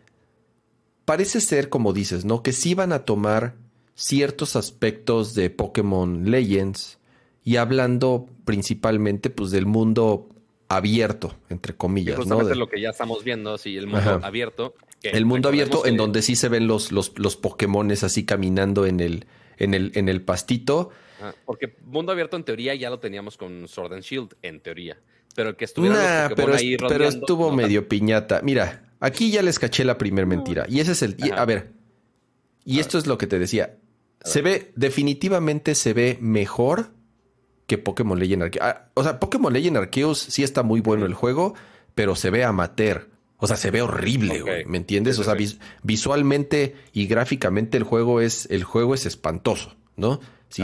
[1.05, 2.43] parece ser, como dices, ¿no?
[2.43, 3.55] Que sí van a tomar
[3.95, 6.99] ciertos aspectos de Pokémon Legends
[7.43, 10.28] y hablando principalmente pues del mundo
[10.69, 12.15] abierto, entre comillas.
[12.15, 14.75] justamente lo que ya estamos viendo, sí, el mundo abierto.
[15.01, 18.99] el mundo abierto en donde sí se ven los, los, los Pokémones así caminando en
[18.99, 19.25] el,
[19.57, 20.91] en el, en el pastito.
[21.45, 24.99] porque mundo abierto en teoría ya lo teníamos con Sword and Shield, en teoría.
[25.35, 26.53] Pero el que estuviera nah, pero,
[26.87, 28.41] pero estuvo medio piñata.
[28.43, 30.65] Mira, aquí ya les caché la primer mentira.
[30.69, 31.17] Y ese es el...
[31.35, 31.71] a ver,
[32.63, 33.77] y esto es lo que te decía.
[34.23, 36.91] Se ve, definitivamente se ve mejor
[37.69, 38.65] que Pokémon Legend Arceus.
[38.65, 41.53] Ah, o sea, Pokémon Legend Arceus sí está muy bueno el juego,
[41.93, 43.07] pero se ve amateur.
[43.37, 44.65] O sea, se ve horrible, güey.
[44.65, 45.19] ¿Me entiendes?
[45.19, 45.35] O sea,
[45.83, 50.19] visualmente y gráficamente el juego es, el juego es espantoso, ¿no?
[50.49, 50.63] Sí,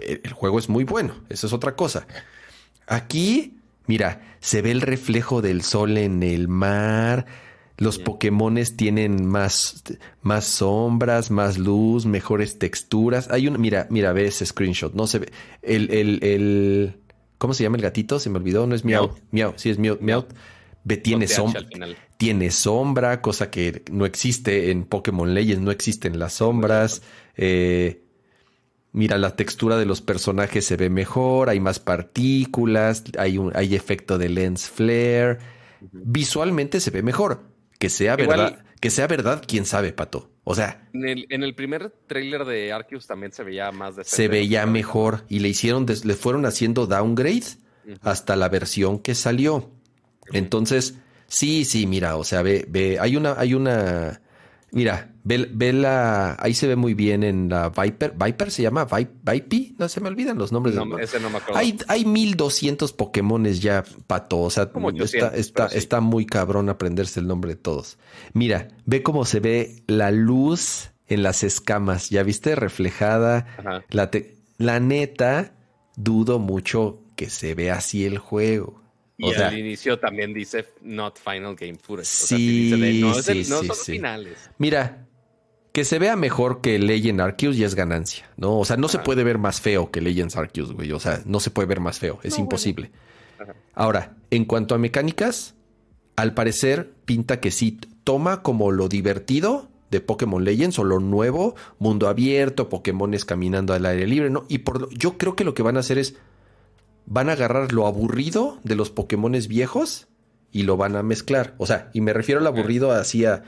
[0.00, 1.14] el juego es muy bueno.
[1.28, 2.08] Esa es otra cosa.
[2.88, 7.26] Aquí, mira, se ve el reflejo del sol en el mar
[7.78, 9.82] los Pokémones tienen más,
[10.22, 13.28] más sombras, más luz, mejores texturas.
[13.30, 15.32] Hay un, mira, mira, ve ese screenshot, no se ve.
[15.60, 16.96] El, el, el,
[17.38, 18.18] ¿cómo se llama el gatito?
[18.18, 19.14] Se me olvidó, no es Miau.
[19.30, 19.98] Miau, sí es Miau.
[20.00, 20.26] Miau.
[20.84, 21.66] Ve, tiene sombra.
[22.16, 27.02] Tiene sombra, cosa que no existe en Pokémon Legends, no existen las sombras.
[27.36, 28.04] Eh,
[28.92, 33.74] mira, la textura de los personajes se ve mejor, hay más partículas, hay, un, hay
[33.74, 35.38] efecto de lens flare.
[35.92, 40.30] Visualmente se ve mejor que sea verdad, que sea verdad, quién sabe, Pato.
[40.44, 40.88] O sea.
[40.92, 45.40] En el, primer tráiler de Arceus también se veía más de Se veía mejor y
[45.40, 47.44] le hicieron, le fueron haciendo downgrade
[48.02, 49.70] hasta la versión que salió.
[50.32, 54.20] Entonces, sí, sí, mira, o sea, ve, ve, hay una, hay una,
[54.76, 56.36] Mira, ve, la.
[56.38, 58.12] Ahí se ve muy bien en la Viper.
[58.12, 58.86] ¿Viper se llama?
[58.86, 59.74] ¿Vipi?
[59.78, 60.74] No se me olvidan los nombres.
[60.74, 61.58] No, ese no me acuerdo.
[61.58, 64.42] Hay, hay 1200 Pokémones ya, pato.
[64.42, 64.70] O sea,
[65.00, 67.96] está, está, está muy cabrón aprenderse el nombre de todos.
[68.34, 72.10] Mira, ve cómo se ve la luz en las escamas.
[72.10, 72.54] ¿Ya viste?
[72.54, 73.46] Reflejada.
[73.88, 74.10] La,
[74.58, 75.54] la neta,
[75.96, 78.82] dudo mucho que se vea así el juego.
[79.18, 82.06] Y al inicio también dice not final game footage.
[82.06, 84.50] Sí, no, sí, son finales.
[84.58, 85.06] Mira,
[85.72, 88.58] que se vea mejor que Legend Arceus ya es ganancia, ¿no?
[88.58, 90.92] O sea, no se puede ver más feo que Legends Arceus, güey.
[90.92, 92.90] O sea, no se puede ver más feo, es imposible.
[93.74, 95.54] Ahora, en cuanto a mecánicas,
[96.16, 101.54] al parecer pinta que sí toma como lo divertido de Pokémon Legends o lo nuevo,
[101.78, 104.46] mundo abierto, Pokémones caminando al aire libre, ¿no?
[104.48, 106.16] Y por yo creo que lo que van a hacer es
[107.06, 110.08] van a agarrar lo aburrido de los Pokémones viejos
[110.52, 111.54] y lo van a mezclar.
[111.58, 113.44] O sea, y me refiero al aburrido hacia,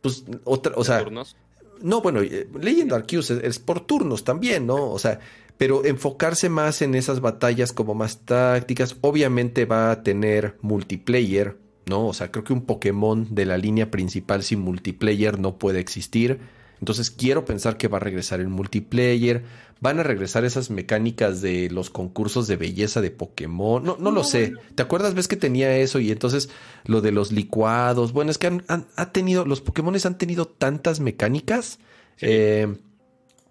[0.00, 1.02] pues, otra, o sea...
[1.04, 1.36] Turnos?
[1.82, 4.90] No, bueno, eh, Legend Arceus es, por turnos también, ¿no?
[4.90, 5.20] O sea,
[5.58, 12.06] pero enfocarse más en esas batallas como más tácticas, obviamente va a tener multiplayer, ¿no?
[12.06, 16.40] O sea, creo que un Pokémon de la línea principal sin multiplayer no puede existir.
[16.80, 19.44] Entonces quiero pensar que va a regresar el multiplayer,
[19.84, 23.84] van a regresar esas mecánicas de los concursos de belleza de Pokémon.
[23.84, 24.54] No, no, lo sé.
[24.74, 25.12] ¿Te acuerdas?
[25.12, 26.48] Ves que tenía eso y entonces
[26.86, 28.14] lo de los licuados.
[28.14, 31.80] Bueno, es que han, ha tenido, los Pokémones han tenido tantas mecánicas.
[32.22, 32.78] Eh,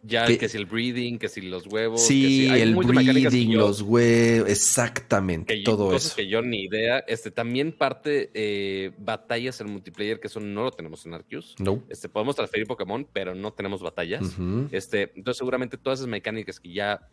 [0.04, 2.06] ya que, si el breeding, que si los huevos.
[2.06, 6.16] Sí, el breeding, los huevos, exactamente, todo cosas eso.
[6.18, 7.00] que yo ni idea.
[7.00, 11.56] Este, también parte eh, batallas en multiplayer, que eso no lo tenemos en Arceus.
[11.58, 11.82] No.
[11.90, 14.24] Este, podemos transferir Pokémon, pero no tenemos batallas.
[14.72, 17.08] este, entonces seguramente todas esas mecánicas que ya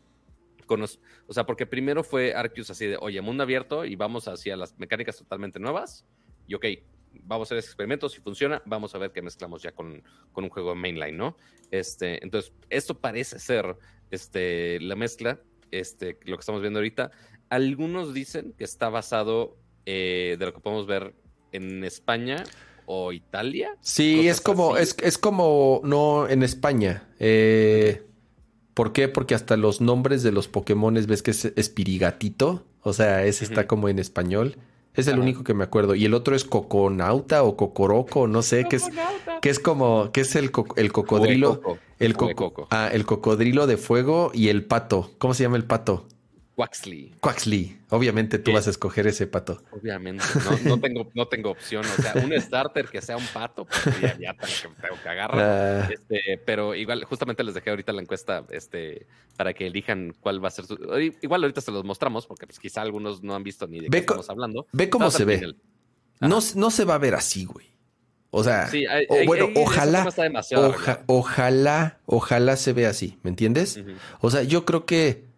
[0.67, 4.57] conozco, o sea, porque primero fue Arceus así de, oye, mundo abierto y vamos hacia
[4.57, 6.05] las mecánicas totalmente nuevas.
[6.47, 6.67] Y ok,
[7.13, 10.03] vamos a hacer experimentos, si funciona, vamos a ver qué mezclamos ya con,
[10.35, 11.37] un juego mainline, ¿no?
[11.71, 13.77] Este, entonces, esto parece ser
[14.11, 17.11] este, la mezcla, este, lo que estamos viendo ahorita.
[17.49, 19.57] Algunos dicen que está basado
[19.87, 21.15] eh, de lo que podemos ver
[21.53, 22.45] en España
[22.87, 23.77] o Italia.
[23.81, 27.09] Sí, es como, es, es, como, no, en España.
[27.19, 28.05] Eh,
[28.75, 29.09] ¿Por qué?
[29.09, 32.65] Porque hasta los nombres de los Pokémon ves que es Espirigatito.
[32.83, 34.57] O sea, ese está como en español.
[34.95, 35.95] Es el único que me acuerdo.
[35.95, 38.91] Y el otro es Coconauta o Cocoroco, no sé, que es,
[39.41, 41.61] que es como, que es el, el cocodrilo.
[41.99, 45.11] El, coco, ah, el cocodrilo de fuego y el pato.
[45.19, 46.07] ¿Cómo se llama el pato?
[46.61, 47.15] Quaxley.
[47.21, 47.81] Quaxley.
[47.89, 49.63] Obviamente tú vas a escoger ese pato.
[49.71, 50.23] Obviamente.
[50.67, 51.87] No, tengo, no tengo opción.
[51.87, 55.41] O sea, un starter que sea un pato, pues ya, ya tengo que agarrar.
[55.41, 55.89] Ah.
[55.91, 59.07] Este, pero igual, justamente les dejé ahorita la encuesta este,
[59.39, 60.75] para que elijan cuál va a ser su.
[61.23, 63.97] Igual ahorita se los mostramos, porque pues quizá algunos no han visto ni de qué
[63.97, 64.67] estamos hablando.
[64.73, 65.55] Ve cómo se ve.
[66.21, 67.71] No, no se va a ver así, güey.
[68.33, 68.71] O sea,
[69.27, 70.07] bueno, ojalá,
[71.07, 73.81] ojalá, ojalá se vea así, ¿me entiendes?
[74.21, 75.30] O sea, yo creo que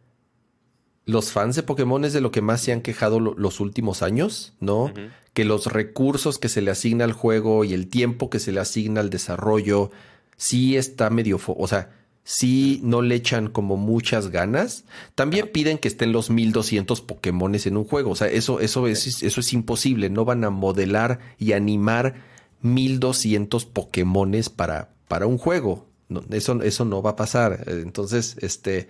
[1.04, 4.54] los fans de Pokémon es de lo que más se han quejado los últimos años,
[4.60, 4.92] ¿no?
[5.34, 8.60] Que los recursos que se le asigna al juego y el tiempo que se le
[8.60, 9.90] asigna al desarrollo
[10.36, 11.40] sí está medio...
[11.46, 11.90] O sea,
[12.24, 14.84] sí no le echan como muchas ganas.
[15.14, 18.10] También piden que estén los 1200 Pokémones en un juego.
[18.10, 20.08] O sea, eso, eso, es, eso es imposible.
[20.08, 22.14] No van a modelar y animar
[22.60, 25.88] 1200 Pokémones para, para un juego.
[26.30, 27.64] eso, eso no va a pasar.
[27.66, 28.88] Entonces, este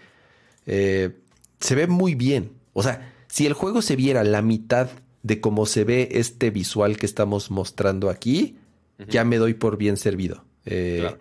[0.66, 1.21] eh,
[1.62, 2.52] se ve muy bien.
[2.72, 4.90] O sea, si el juego se viera la mitad
[5.22, 8.58] de cómo se ve este visual que estamos mostrando aquí,
[9.08, 10.44] ya me doy por bien servido.
[10.64, 11.16] Eh,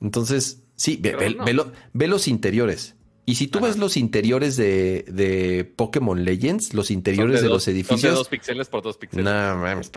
[0.00, 2.96] entonces, sí, ve, los interiores.
[3.26, 8.02] Y si tú ves los interiores de, de, Pokémon Legends, los interiores de, los edificios.
[8.02, 9.24] Son de dos píxeles por dos píxeles.
[9.24, 9.90] No, mames,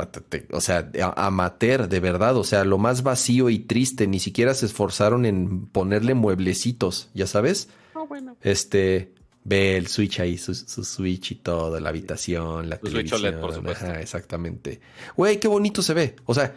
[0.52, 2.38] o sea, amateur, de verdad.
[2.38, 4.08] O sea, lo más vacío y triste.
[4.08, 7.68] Ni siquiera se esforzaron en ponerle mueblecitos, ¿ya sabes?
[7.98, 8.38] Oh, bueno.
[8.42, 9.14] Este.
[9.44, 13.22] Ve el Switch ahí, su, Switch y todo, la habitación, la televisión.
[13.22, 13.94] Switch OLED, por supuesto.
[13.94, 14.82] exactamente.
[15.16, 16.16] Güey, qué bonito se ve.
[16.26, 16.54] O sea,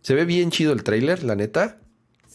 [0.00, 1.78] se ve bien chido el trailer, la neta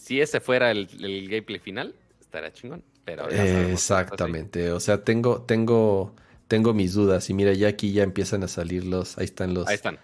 [0.06, 0.86] si ese fuera el,
[1.28, 2.84] gameplay final, estaría chingón.
[3.04, 4.70] Pero Exactamente.
[4.70, 6.14] O sea, tengo, tengo,
[6.46, 7.28] tengo mis dudas.
[7.28, 9.18] Y mira, ya aquí ya empiezan a salir los.
[9.18, 9.66] Ahí están los.
[9.66, 9.98] Ahí están.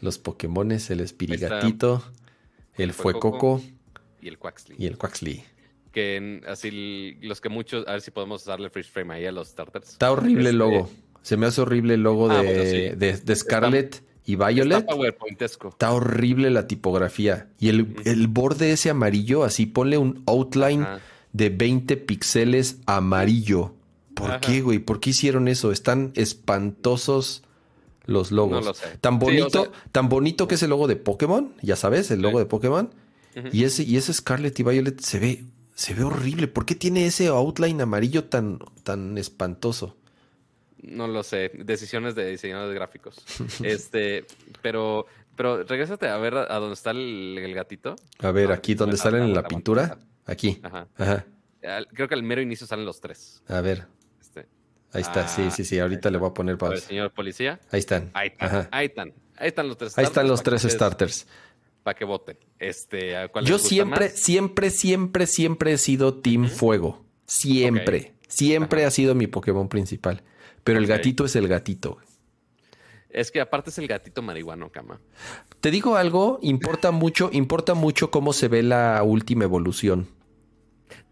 [0.00, 2.02] Los Pokémones, el Espirigatito,
[2.74, 3.62] el Fuecoco.
[4.20, 4.76] Y el Quaxley.
[4.80, 5.44] Y el Quaxley.
[5.96, 7.88] Que así los que muchos.
[7.88, 9.92] A ver si podemos darle freeze frame ahí a los starters.
[9.92, 10.90] Está horrible el logo.
[10.90, 14.86] Este, Se me hace horrible el logo ah, de, de, Scarlet y Violet.
[15.40, 17.48] Está, horrible la tipografía.
[17.58, 20.86] Y el, borde ese amarillo, así ponle un outline
[21.32, 23.72] de 20 píxeles amarillo.
[24.12, 24.80] ¿Por qué, güey?
[24.80, 25.72] ¿Por qué hicieron eso?
[25.72, 27.42] Están espantosos
[28.04, 28.60] los logos.
[28.60, 28.98] No lo sé.
[29.00, 32.44] Tan bonito, tan bonito que es el logo de Pokémon, ya sabes, el logo de
[32.44, 32.90] Pokémon.
[33.50, 35.44] Y ese, y ese Scarlet y Violet se ve,
[35.76, 36.48] se ve horrible.
[36.48, 39.98] ¿Por qué tiene ese outline amarillo tan, tan espantoso?
[40.78, 43.22] No lo sé, decisiones de diseñadores gráficos.
[43.62, 44.24] este,
[44.62, 47.94] pero, pero regrésate a ver a, dónde está el, gatito.
[48.20, 49.98] A ver, aquí donde salen en la pintura.
[50.24, 50.58] Aquí.
[50.62, 51.26] Ajá.
[51.92, 53.42] Creo que al mero inicio salen los tres.
[53.46, 53.86] A ver.
[54.18, 54.46] Este.
[54.92, 55.78] Ahí está, sí, sí, sí.
[55.78, 56.80] Ahorita le voy a poner pausa.
[56.86, 57.60] señor policía.
[57.70, 58.10] Ahí están.
[58.14, 58.68] Ahí están.
[58.70, 59.12] Ahí están.
[59.36, 59.98] Ahí están los tres.
[59.98, 61.26] Ahí están los tres starters.
[61.86, 62.36] Para que voten.
[62.58, 63.14] Este,
[63.44, 67.04] Yo siempre, siempre, siempre, siempre he sido Team Fuego.
[67.26, 68.14] Siempre.
[68.26, 70.24] Siempre ha sido mi Pokémon principal.
[70.64, 71.98] Pero el gatito es el gatito.
[73.08, 75.00] Es que aparte es el gatito marihuano, cama.
[75.60, 80.08] Te digo algo, importa mucho, importa mucho cómo se ve la última evolución.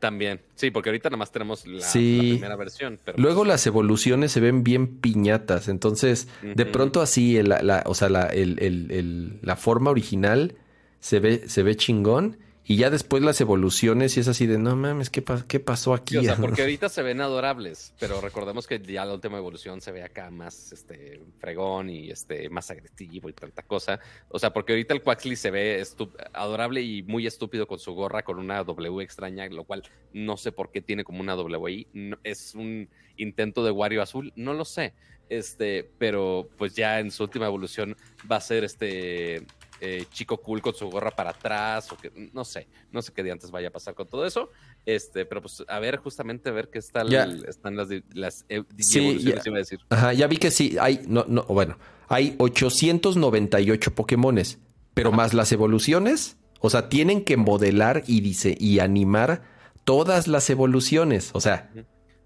[0.01, 2.99] También, sí, porque ahorita nada más tenemos la, primera versión.
[3.17, 8.09] Luego pues las evoluciones se ven bien piñatas, entonces de pronto así, la, o sea,
[8.09, 10.57] la, la forma original
[11.05, 14.75] se ve, se ve chingón y ya después las evoluciones y es así de, no
[14.75, 16.17] mames, ¿qué, qué pasó aquí?
[16.17, 19.93] o sea, porque ahorita se ven adorables, pero recordemos que ya la última evolución se
[19.93, 24.01] ve acá más este, fregón y este, más agresivo y tanta cosa.
[24.31, 25.85] O sea, porque ahorita el Quaxley se ve
[26.33, 29.83] adorable y muy estúpido con su gorra, con una W extraña, lo cual
[30.15, 31.87] no sé por qué tiene como una W ahí.
[32.25, 34.95] es un intento de Wario azul, no lo sé.
[35.29, 37.95] Este, pero pues ya en su última evolución
[38.31, 39.47] va a ser este
[39.81, 43.29] eh, chico cool con su gorra para atrás, o que no sé, no sé qué
[43.31, 44.51] antes vaya a pasar con todo eso.
[44.87, 49.41] Este, pero pues a ver, justamente a ver qué están las, las eh, sí, ya,
[49.45, 49.81] iba a decir.
[49.91, 51.77] Ajá, ya vi que sí, hay, no, no, bueno,
[52.09, 54.59] hay 898 Pokémones,
[54.95, 59.43] pero más las evoluciones, o sea, tienen que modelar y dice, y animar
[59.85, 61.71] todas las evoluciones, o sea.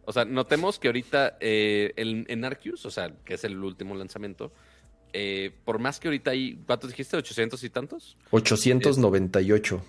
[0.04, 4.52] O sea, notemos que ahorita eh, en Arceus, o sea, que es el último lanzamiento,
[5.12, 7.16] eh, por más que ahorita hay, ¿cuántos dijiste?
[7.16, 8.16] ¿800 y tantos?
[8.30, 9.84] 898.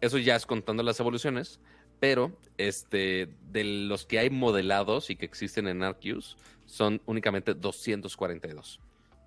[0.00, 1.60] eso ya es contando las evoluciones,
[1.98, 6.36] pero este, de los que hay modelados y que existen en Arceus,
[6.66, 8.80] son únicamente 242.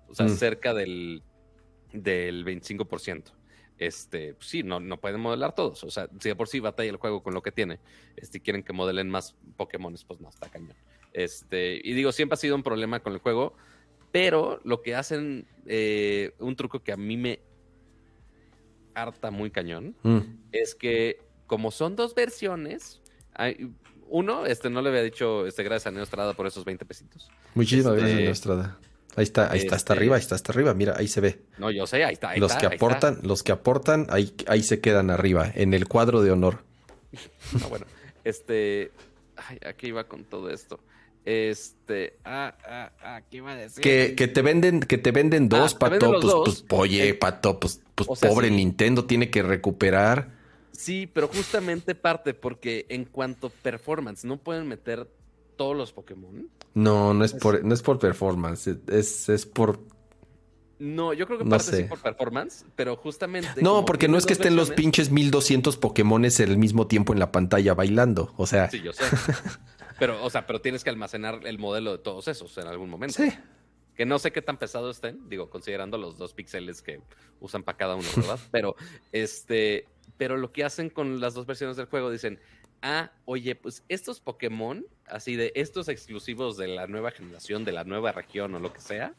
[0.08, 0.30] O sea, mm.
[0.30, 1.22] cerca del,
[1.92, 3.32] del 25%.
[3.76, 5.84] Este, pues sí, no, no pueden modelar todos.
[5.84, 7.80] O sea, si de por sí batalla el juego con lo que tiene,
[8.16, 10.76] este, quieren que modelen más Pokémon, pues no, está cañón.
[11.12, 13.54] Este, y digo, siempre ha sido un problema con el juego
[14.14, 17.40] pero lo que hacen, eh, un truco que a mí me
[18.94, 20.18] harta muy cañón, mm.
[20.52, 21.18] es que
[21.48, 23.02] como son dos versiones,
[23.34, 23.72] hay,
[24.06, 27.28] uno, este no le había dicho este, gracias a Neostrada por esos 20 pesitos.
[27.56, 28.78] Muchísimas este, gracias, Neostrada.
[29.16, 31.42] Ahí está, ahí está, hasta este arriba, ahí está hasta arriba, mira, ahí se ve.
[31.58, 32.30] No, yo sé, ahí está.
[32.30, 36.22] Ahí los que aportan, los que aportan, ahí, ahí se quedan arriba, en el cuadro
[36.22, 36.62] de honor.
[37.60, 37.86] no, bueno,
[38.22, 38.92] este,
[39.34, 40.78] ay, aquí iba con todo esto.
[41.24, 43.82] Este, ah, ah, ah, ¿qué iba a decir?
[43.82, 46.20] Que, que te venden, que te venden ah, dos, Pato.
[46.20, 50.32] Pues, pues, oye, eh, Pato, pues, pues pobre Nintendo tiene que recuperar.
[50.72, 55.08] Sí, pero justamente parte porque en cuanto a performance, no pueden meter
[55.56, 56.48] todos los Pokémon.
[56.74, 59.80] No, no es por, no es por performance, es, es por
[60.78, 63.62] No, yo creo que parte sí por performance, pero justamente.
[63.62, 67.32] No, porque no es que estén los pinches 1200 Pokémones al mismo tiempo en la
[67.32, 68.34] pantalla bailando.
[68.36, 68.68] O sea.
[68.68, 69.04] Sí, yo sé.
[69.98, 73.22] pero, o sea, pero tienes que almacenar el modelo de todos esos en algún momento.
[73.22, 73.32] Sí.
[73.94, 77.00] Que no sé qué tan pesado estén, digo, considerando los dos píxeles que
[77.40, 78.38] usan para cada uno, ¿verdad?
[78.50, 78.74] pero,
[79.12, 82.40] este, pero lo que hacen con las dos versiones del juego, dicen,
[82.82, 87.84] ah, oye, pues estos Pokémon, así de estos exclusivos de la nueva generación, de la
[87.84, 89.14] nueva región o lo que sea,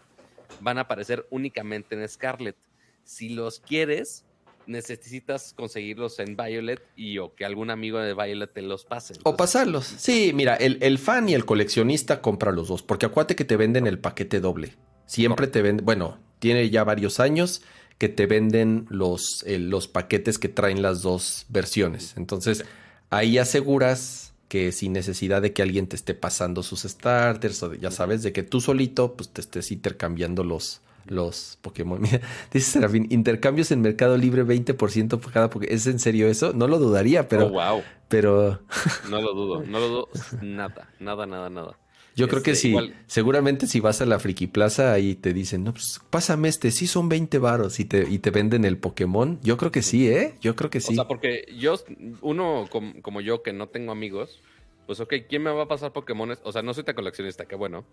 [0.60, 2.57] van a aparecer únicamente en Scarlet.
[3.03, 4.26] Si los quieres,
[4.68, 9.16] necesitas conseguirlos en Violet y o que algún amigo de Violet te los pase.
[9.24, 9.86] o pasarlos.
[9.86, 13.88] Sí, mira, el, fan y el coleccionista compra los dos, porque acuérdate que te venden
[13.88, 14.76] el paquete doble.
[15.06, 17.62] Siempre te venden, bueno, tiene ya varios años
[17.98, 22.16] que te venden los, los paquetes que traen las dos versiones.
[22.18, 22.66] Entonces,
[23.10, 27.92] ahí aseguras que sin necesidad de que alguien te esté pasando sus starters o ya
[27.92, 32.02] sabes, de que tú solito pues te estés intercambiando los, los Pokémon.
[32.02, 32.22] Mira,
[32.52, 35.73] dice Serafín, intercambios en Mercado Libre 20% por cada Pokémon.
[35.73, 36.53] ¿Es en serio eso?
[36.53, 37.48] No lo dudaría, pero...
[37.48, 37.84] Oh, wow.
[38.07, 38.60] Pero...
[39.10, 40.10] No lo dudo, no lo dudo
[40.41, 41.77] nada, nada, nada, nada.
[42.15, 42.94] Yo creo que este, sí.
[43.07, 46.88] Seguramente si vas a la Friki Plaza ahí te dicen, no, pues pásame este, sí
[46.88, 49.40] son 20 varos y te, y te venden el Pokémon.
[49.44, 50.36] Yo creo que sí, ¿eh?
[50.40, 50.94] Yo creo que sí.
[50.94, 51.76] O sea, porque yo,
[52.22, 54.41] uno como, yo que no tengo amigos,
[54.86, 56.38] pues ok, ¿quién me va a pasar Pokémon?
[56.44, 57.86] O sea, no soy tan coleccionista, qué bueno.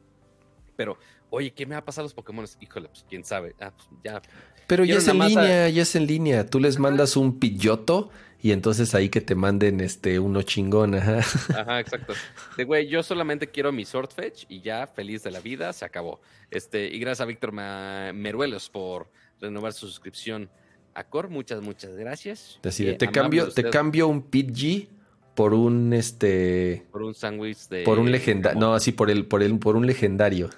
[0.77, 0.99] Pero,
[1.31, 2.47] oye, ¿qué me va a pasar los Pokémon?
[2.61, 3.55] Híjole, pues quién sabe.
[3.61, 4.23] Ah, pues, ya.
[4.66, 6.47] Pero ya es en línea, ya es en línea.
[6.47, 11.19] Tú les mandas un pilloto y entonces ahí que te manden este uno chingón, ajá.
[11.57, 12.15] Ajá, exacto.
[12.57, 16.20] De güey, yo solamente quiero mi Swordfetch y ya, feliz de la vida, se acabó.
[16.51, 20.51] Este, y gracias a Víctor Meruelos por renovar su suscripción
[20.94, 21.28] a Core.
[21.28, 22.59] Muchas, muchas gracias.
[22.62, 24.89] Decide, te cambio, te cambio un PG
[25.34, 29.42] por un este por un sándwich de por un legendario no así por el por
[29.42, 30.50] el por un legendario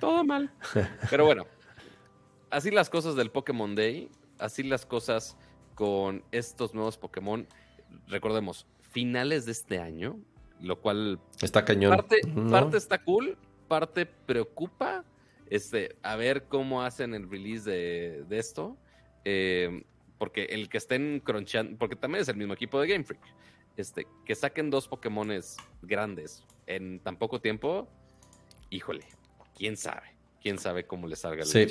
[0.00, 0.52] todo mal.
[1.10, 1.46] Pero bueno
[2.50, 5.36] así las cosas del Pokémon Day así las cosas
[5.74, 7.46] con estos nuevos Pokémon
[8.08, 10.18] recordemos finales de este año
[10.60, 13.36] lo cual está cañón parte, parte está cool
[13.66, 15.04] parte preocupa
[15.48, 18.76] este a ver cómo hacen el release de, de esto
[19.24, 19.84] eh,
[20.22, 23.20] porque el que estén crunchando, porque también es el mismo equipo de Game Freak,
[23.76, 27.88] este, que saquen dos Pokémones grandes en tan poco tiempo,
[28.70, 29.04] híjole,
[29.58, 31.66] quién sabe, quién sabe cómo les salga el sí.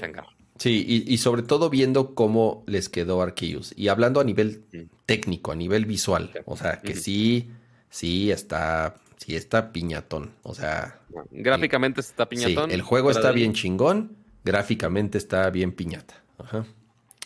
[0.57, 3.73] Sí, y, sobre todo viendo cómo les quedó Arceus.
[3.78, 4.65] Y hablando a nivel
[5.06, 6.34] técnico, a nivel visual.
[6.44, 7.52] O sea, que sí,
[7.90, 10.34] sí está, sí está piñatón.
[10.44, 10.99] O sea.
[11.32, 12.69] Gráficamente está piñatón.
[12.69, 16.22] Sí, el juego está bien chingón, gráficamente está bien piñata.
[16.38, 16.65] Ajá.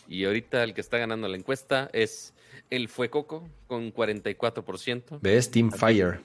[0.08, 2.34] Y ahorita el que está ganando la encuesta es
[2.70, 5.18] el Fue Coco con 44%.
[5.20, 5.50] ¿Ves?
[5.50, 6.20] Team Fire.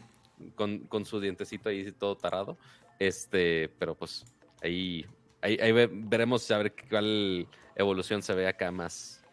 [0.55, 2.57] Con, su dientecito ahí todo tarado.
[2.99, 4.25] Este, pero pues
[4.61, 5.05] ahí,
[5.41, 9.23] ahí, veremos a ver cuál evolución se ve acá más,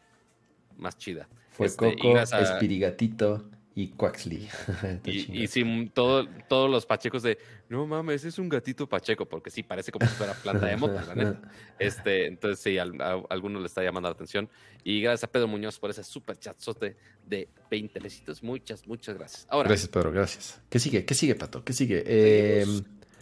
[0.77, 1.29] más chida.
[1.51, 3.45] Fue este, Coco, Espirigatito
[3.78, 4.48] y Quaxley.
[5.05, 7.38] y, y todo, todos los pachecos de,
[7.68, 11.05] no mames, es un gatito pacheco, porque sí, parece como si fuera planta de mota,
[11.05, 11.40] la neta.
[11.78, 12.82] Este, entonces sí, a,
[13.30, 14.48] alguno le está llamando la atención.
[14.82, 18.42] Y gracias a Pedro Muñoz por ese super chatzote de 20 besitos.
[18.42, 19.46] Muchas, muchas gracias.
[19.48, 19.68] Ahora.
[19.68, 20.60] Gracias, Pedro, gracias.
[20.68, 21.05] ¿Qué sigue?
[21.05, 21.62] ¿Qué sigue, Pato?
[21.62, 22.02] ¿Qué sigue?
[22.05, 22.66] Eh,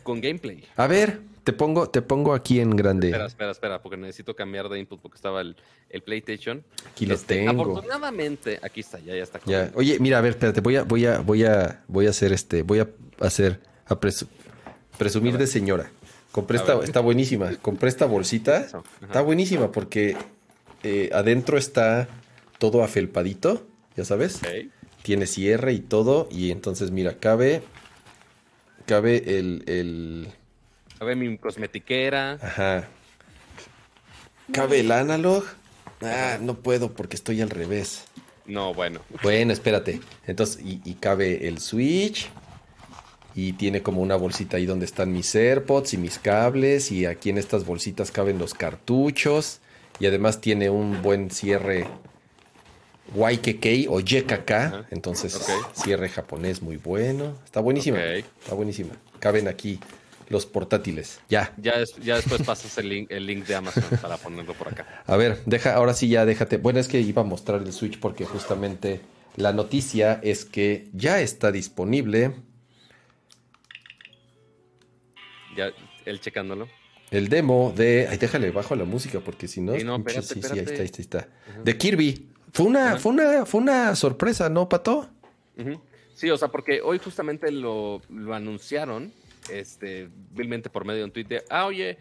[0.06, 0.64] con gameplay.
[0.76, 3.08] A ver, te pongo, te pongo aquí en grande.
[3.08, 5.56] Espera, espera, espera, porque necesito cambiar de input porque estaba el,
[5.90, 6.64] el PlayStation.
[6.90, 7.62] Aquí lo este, tengo.
[7.62, 9.40] Afortunadamente, aquí está, ya, ya está.
[9.44, 9.70] Ya.
[9.74, 12.62] Oye, mira, a ver, espérate, voy a, voy a, voy a, voy a hacer este,
[12.62, 12.88] voy a
[13.20, 14.00] hacer, a
[14.96, 15.90] presumir de señora.
[16.32, 17.54] Compré esta, está buenísima.
[17.56, 18.66] Compré esta bolsita.
[19.02, 20.16] Está buenísima porque
[20.82, 22.08] eh, adentro está
[22.58, 23.66] todo afelpadito,
[23.96, 24.40] ya sabes.
[25.02, 26.28] Tiene cierre y todo.
[26.30, 27.62] Y entonces, mira, cabe.
[28.86, 30.28] Cabe el, el
[30.98, 32.38] Cabe mi cosmetiquera.
[32.40, 32.88] Ajá.
[34.52, 35.44] ¿Cabe el analog?
[36.00, 38.04] Ah, no puedo porque estoy al revés.
[38.46, 39.00] No, bueno.
[39.22, 40.00] Bueno, espérate.
[40.26, 42.30] Entonces, y, cabe el Switch.
[43.34, 46.90] Y tiene como una bolsita ahí donde están mis AirPods y mis cables.
[46.90, 49.60] Y aquí en estas bolsitas caben los cartuchos.
[49.98, 51.86] Y además tiene un buen cierre
[53.14, 54.90] YKK o YKK.
[54.90, 55.40] Entonces,
[55.74, 57.38] cierre japonés muy bueno.
[57.44, 58.02] Está buenísima.
[58.02, 58.94] Está buenísima.
[59.20, 59.80] Caben aquí
[60.28, 61.20] los portátiles.
[61.28, 61.54] Ya.
[61.56, 65.02] Ya, ya después pasas el link, el link de Amazon para ponerlo por acá.
[65.06, 66.56] A ver, deja, ahora sí ya déjate.
[66.56, 69.00] Bueno, es que iba a mostrar el Switch porque justamente
[69.36, 72.34] la noticia es que ya está disponible.
[75.56, 75.70] Ya,
[76.04, 76.68] él checándolo.
[77.10, 78.08] El demo de.
[78.10, 79.76] Ay, déjale bajo la música porque si no.
[79.76, 81.28] Sí, no, espérate, sí, sí, ahí está, ahí está.
[81.62, 82.35] De Kirby.
[82.56, 85.06] Fue una, fue una, fue una sorpresa, ¿no, Pato?
[86.14, 89.12] Sí, o sea, porque hoy justamente lo, lo anunciaron
[89.50, 91.98] este, vilmente por medio de un tweet de, ah, oye,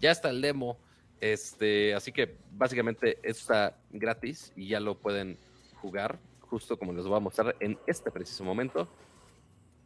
[0.00, 0.78] ya está el demo.
[1.20, 5.36] Este, así que básicamente está gratis y ya lo pueden
[5.80, 8.86] jugar justo como les voy a mostrar en este preciso momento.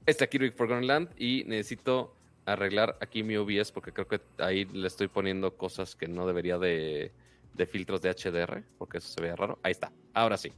[0.05, 2.15] Este aquí Rick for Land y necesito
[2.45, 6.59] arreglar aquí mi OBS porque creo que ahí le estoy poniendo cosas que no debería
[6.59, 7.13] de,
[7.57, 9.59] de filtros de HDR porque eso se ve raro.
[9.63, 10.53] Ahí está, ahora sí.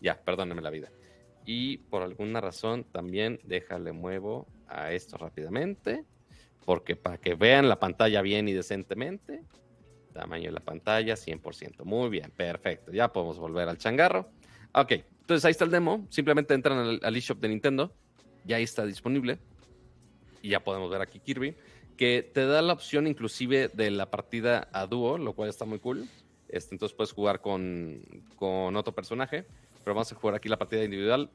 [0.00, 0.90] Ya, perdónenme la vida.
[1.44, 6.04] Y por alguna razón también déjale muevo a esto rápidamente
[6.68, 9.42] porque para que vean la pantalla bien y decentemente,
[10.12, 11.84] tamaño de la pantalla 100%.
[11.84, 12.92] Muy bien, perfecto.
[12.92, 14.28] Ya podemos volver al changarro.
[14.74, 16.06] Ok, entonces ahí está el demo.
[16.10, 17.94] Simplemente entran al, eShop de Nintendo.
[18.44, 19.38] Ya ahí está disponible.
[20.42, 21.56] Y ya podemos ver aquí Kirby.
[21.96, 25.78] Que te da la opción inclusive de la partida a dúo, lo cual está muy
[25.78, 26.06] cool.
[26.48, 28.02] Este, entonces puedes jugar con,
[28.36, 29.44] con otro personaje.
[29.84, 31.30] Pero vamos a jugar aquí la partida individual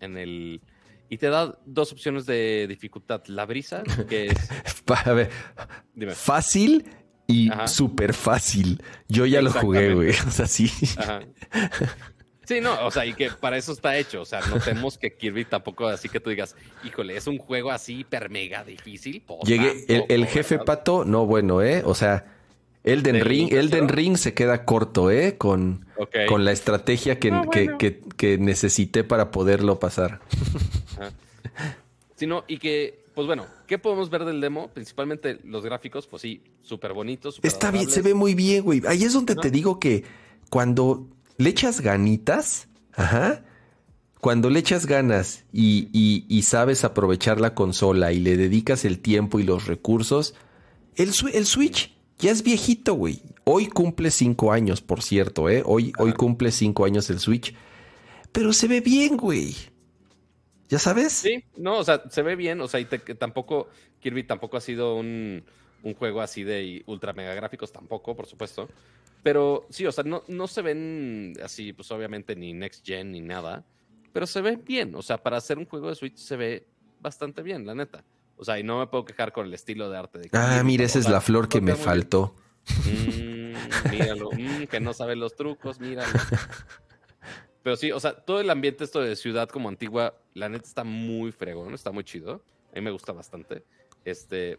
[0.00, 0.60] en el
[1.08, 3.22] y te da dos opciones de dificultad.
[3.26, 4.50] La brisa, que es.
[5.04, 5.30] A ver,
[6.14, 6.84] fácil
[7.26, 8.82] y súper fácil.
[9.08, 10.10] Yo ya lo jugué, güey.
[10.26, 10.68] O sea, sí.
[12.44, 14.22] Sí, no, o sea, y que para eso está hecho.
[14.22, 18.00] O sea, notemos que Kirby tampoco, así que tú digas, híjole, es un juego así
[18.00, 19.24] hiper mega difícil.
[19.44, 21.82] Llegué, el, jefe pato, no bueno, ¿eh?
[21.84, 22.35] O sea,
[22.86, 25.36] Elden Ring, Elden Ring se queda corto, ¿eh?
[25.36, 25.84] Con,
[26.28, 30.20] con la estrategia que, que, que, necesité para poderlo pasar.
[32.14, 34.68] Sí, no, y que, pues bueno, ¿qué podemos ver del demo?
[34.68, 37.40] Principalmente los gráficos, pues sí, súper bonitos.
[37.42, 38.80] Está bien, se ve muy bien, güey.
[38.86, 40.04] Ahí es donde te digo que
[40.48, 43.44] cuando le echas ganitas, ajá,
[44.20, 49.40] cuando le echas ganas y, y, sabes aprovechar la consola y le dedicas el tiempo
[49.40, 50.34] y los recursos,
[50.94, 53.20] el, el Switch ya es viejito, güey.
[53.44, 55.62] Hoy cumple cinco años, por cierto, ¿eh?
[55.64, 57.54] Hoy, hoy cumple cinco años el Switch.
[58.32, 59.54] Pero se ve bien, güey.
[60.68, 61.12] ¿Ya sabes?
[61.12, 63.68] Sí, no, o sea, se ve bien, o sea, y tampoco,
[64.00, 65.44] Kirby tampoco ha sido un,
[65.96, 68.68] juego así de ultra mega gráficos, tampoco, por supuesto.
[69.22, 73.20] Pero sí, o sea, no, no se ven así, pues obviamente ni next gen ni
[73.20, 73.64] nada,
[74.12, 76.66] pero se ve bien, o sea, para hacer un juego de Switch se ve
[77.00, 78.04] bastante bien, la neta.
[78.36, 80.84] O sea, y no me puedo quejar con el estilo de arte de Ah, mira,
[80.84, 82.34] esa es la flor que me faltó.
[82.84, 86.12] Mm, míralo, mm, que no sabe los trucos, míralo.
[87.62, 90.84] Pero sí, o sea, todo el ambiente esto de ciudad como antigua, la neta está
[90.84, 92.44] muy fregón, está muy chido.
[92.72, 93.64] A mí me gusta bastante.
[94.04, 94.58] Este,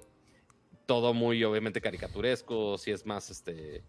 [0.85, 3.83] todo muy obviamente caricaturesco, si es más este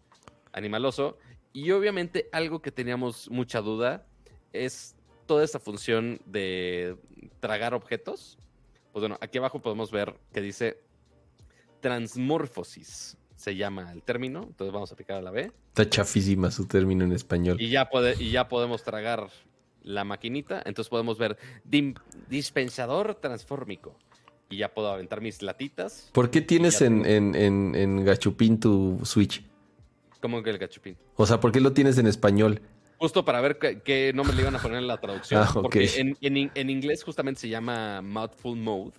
[0.52, 1.18] animaloso.
[1.52, 4.06] Y obviamente algo que teníamos mucha duda
[4.52, 4.94] es
[5.26, 6.96] toda esa función de
[7.40, 8.38] tragar objetos.
[8.98, 10.80] Pues bueno, aquí abajo podemos ver que dice
[11.78, 15.52] transmorfosis se llama el término, entonces vamos a picar a la B.
[15.68, 17.58] Está chafísima su término en español.
[17.60, 19.28] Y ya, puede, y ya podemos tragar
[19.84, 21.38] la maquinita, entonces podemos ver
[22.28, 23.94] dispensador transfórmico.
[24.50, 26.10] Y ya puedo aventar mis latitas.
[26.12, 29.44] ¿Por qué tienes en, en, Gachupín tu Switch?
[30.20, 30.96] ¿Cómo que el Gachupín?
[31.14, 32.62] O sea, ¿por qué lo tienes en español?
[32.98, 35.42] Justo para ver qué, nombre le iban a poner en la traducción.
[35.48, 36.16] Ah, Porque en,
[36.54, 38.98] en, inglés justamente se llama Mouthful Mode.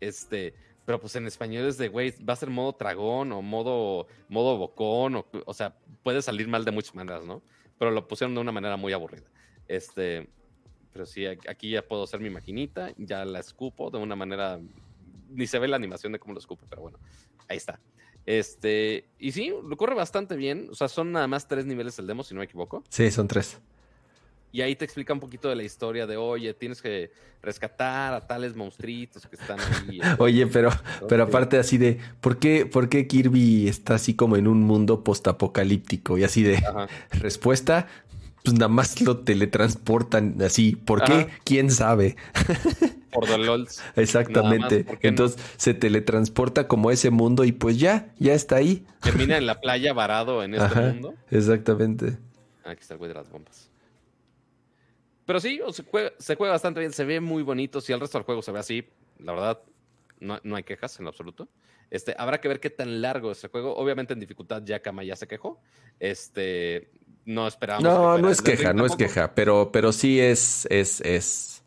[0.00, 4.06] Este, pero pues en español es de, güey, va a ser modo tragón o modo,
[4.28, 7.42] modo bocón, o, o sea, puede salir mal de muchas maneras, ¿no?
[7.78, 9.24] Pero lo pusieron de una manera muy aburrida.
[9.66, 10.28] Este,
[10.92, 14.60] pero sí, aquí ya puedo hacer mi maquinita, ya la escupo de una manera,
[15.28, 16.98] ni se ve la animación de cómo lo escupo, pero bueno,
[17.48, 17.80] ahí está.
[18.26, 22.06] Este, y sí, lo corre bastante bien, o sea, son nada más tres niveles el
[22.06, 22.82] demo, si no me equivoco.
[22.88, 23.58] Sí, son tres.
[24.54, 27.10] Y ahí te explica un poquito de la historia de, oye, tienes que
[27.42, 30.00] rescatar a tales monstruitos que están ahí.
[30.18, 30.70] oye, pero,
[31.08, 35.02] pero aparte así de, ¿por qué, ¿por qué Kirby está así como en un mundo
[35.02, 36.18] postapocalíptico?
[36.18, 36.62] Y así de,
[37.10, 37.88] respuesta,
[38.44, 40.76] pues nada más lo teletransportan así.
[40.76, 41.28] ¿Por qué?
[41.44, 42.16] ¿Quién sabe?
[43.10, 43.82] Por LOLs.
[43.96, 44.84] Exactamente.
[45.00, 48.84] Entonces se teletransporta como ese mundo y pues ya, ya está ahí.
[49.00, 51.14] Termina en la playa varado en este mundo.
[51.30, 52.18] Exactamente.
[52.64, 53.70] Aquí está el güey de las bombas.
[55.24, 55.58] Pero sí,
[56.18, 57.80] se juega, bastante bien, se ve muy bonito.
[57.80, 58.84] Si el resto del juego se ve así,
[59.20, 59.62] la verdad,
[60.20, 61.48] no, hay quejas en lo absoluto.
[61.90, 63.74] Este, habrá que ver qué tan largo es el juego.
[63.74, 65.62] Obviamente en dificultad ya Kama ya se quejó.
[65.98, 66.90] Este,
[67.24, 67.84] no esperábamos.
[67.84, 71.62] No, no es queja, no es queja, pero, pero sí es, es, es.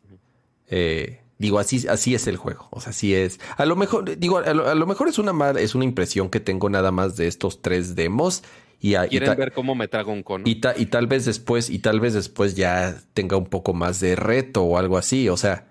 [0.69, 2.67] Eh, digo, así, así es el juego.
[2.71, 3.39] O sea, sí es.
[3.57, 6.91] A lo mejor, digo, a lo, mejor es una es una impresión que tengo nada
[6.91, 8.43] más de estos tres demos
[8.79, 10.43] y, Quieren ver cómo me trago un cono.
[10.47, 14.15] Y, y, tal vez después, y tal vez después ya tenga un poco más de
[14.15, 15.29] reto o algo así.
[15.29, 15.67] O sea,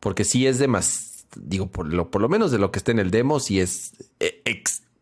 [0.00, 2.90] porque sí es de más, digo, por lo, por lo menos de lo que está
[2.90, 4.42] en el demo, sí es e,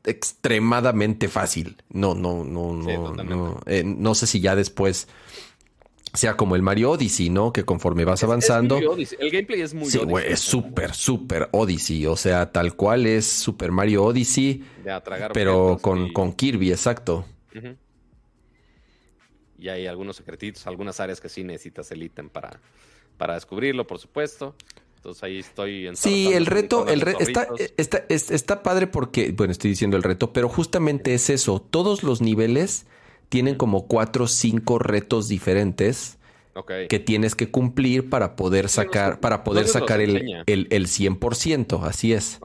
[0.04, 1.76] extremadamente fácil.
[1.90, 5.08] No, no, no, no, no, eh, no sé si ya después
[6.12, 7.52] sea como el Mario Odyssey, ¿no?
[7.52, 8.78] Que conforme vas avanzando.
[8.78, 12.06] El gameplay es muy Sí, es súper, súper Odyssey.
[12.06, 14.64] O sea, tal cual es Super Mario Odyssey.
[15.32, 17.24] pero con, con, Kirby, exacto.
[19.58, 22.60] Y hay algunos secretitos, algunas áreas que sí necesitas el ítem para,
[23.18, 24.56] para descubrirlo, por supuesto.
[25.00, 25.88] Entonces ahí estoy.
[25.94, 27.48] Sí, el reto, el está,
[27.78, 31.58] está, está, padre porque, bueno, estoy diciendo el reto, pero justamente es eso.
[31.58, 32.84] Todos los niveles
[33.30, 36.18] tienen como cuatro o cinco retos diferentes
[36.90, 41.82] que tienes que cumplir para poder sacar, para poder sacar el, el, el, 100%.
[41.82, 42.38] Así es.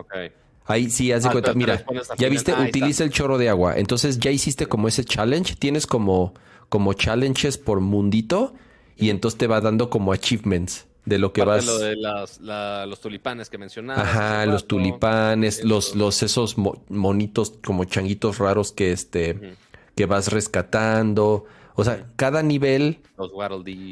[0.64, 1.54] Ahí sí, haz de ah, cuenta.
[1.56, 1.86] Mira,
[2.18, 3.78] ya viste, utiliza el chorro de agua.
[3.78, 5.58] Entonces ya hiciste como ese challenge.
[5.58, 6.34] Tienes como,
[6.70, 8.54] como challenges por mundito
[8.96, 11.66] y entonces te va dando como achievements de lo que vas.
[11.66, 14.04] Lo de los tulipanes que mencionabas.
[14.04, 19.56] Ajá, los tulipanes, los, los esos monitos como changuitos raros que este
[19.96, 21.46] que vas rescatando.
[21.76, 23.00] O sea, cada nivel.
[23.18, 23.32] Los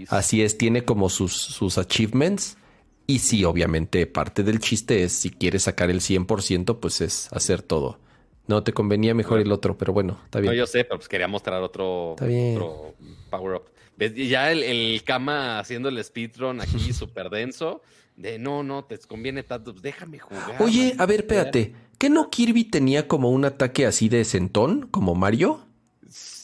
[0.09, 2.57] Así es, tiene como sus, sus achievements.
[3.05, 7.61] Y sí, obviamente, parte del chiste es si quieres sacar el 100%, pues es hacer
[7.61, 7.99] todo.
[8.47, 10.53] No, te convenía mejor el otro, pero bueno, está bien.
[10.53, 12.93] No, yo sé, pero pues quería mostrar otro, otro
[13.29, 13.72] power up.
[14.11, 17.81] Ya el, el Kama haciendo el speedrun aquí súper denso.
[18.15, 20.61] De no, no, te conviene tanto, pues déjame jugar.
[20.61, 21.73] Oye, a ver, espérate.
[21.97, 25.65] ¿Qué no Kirby tenía como un ataque así de sentón, como Mario?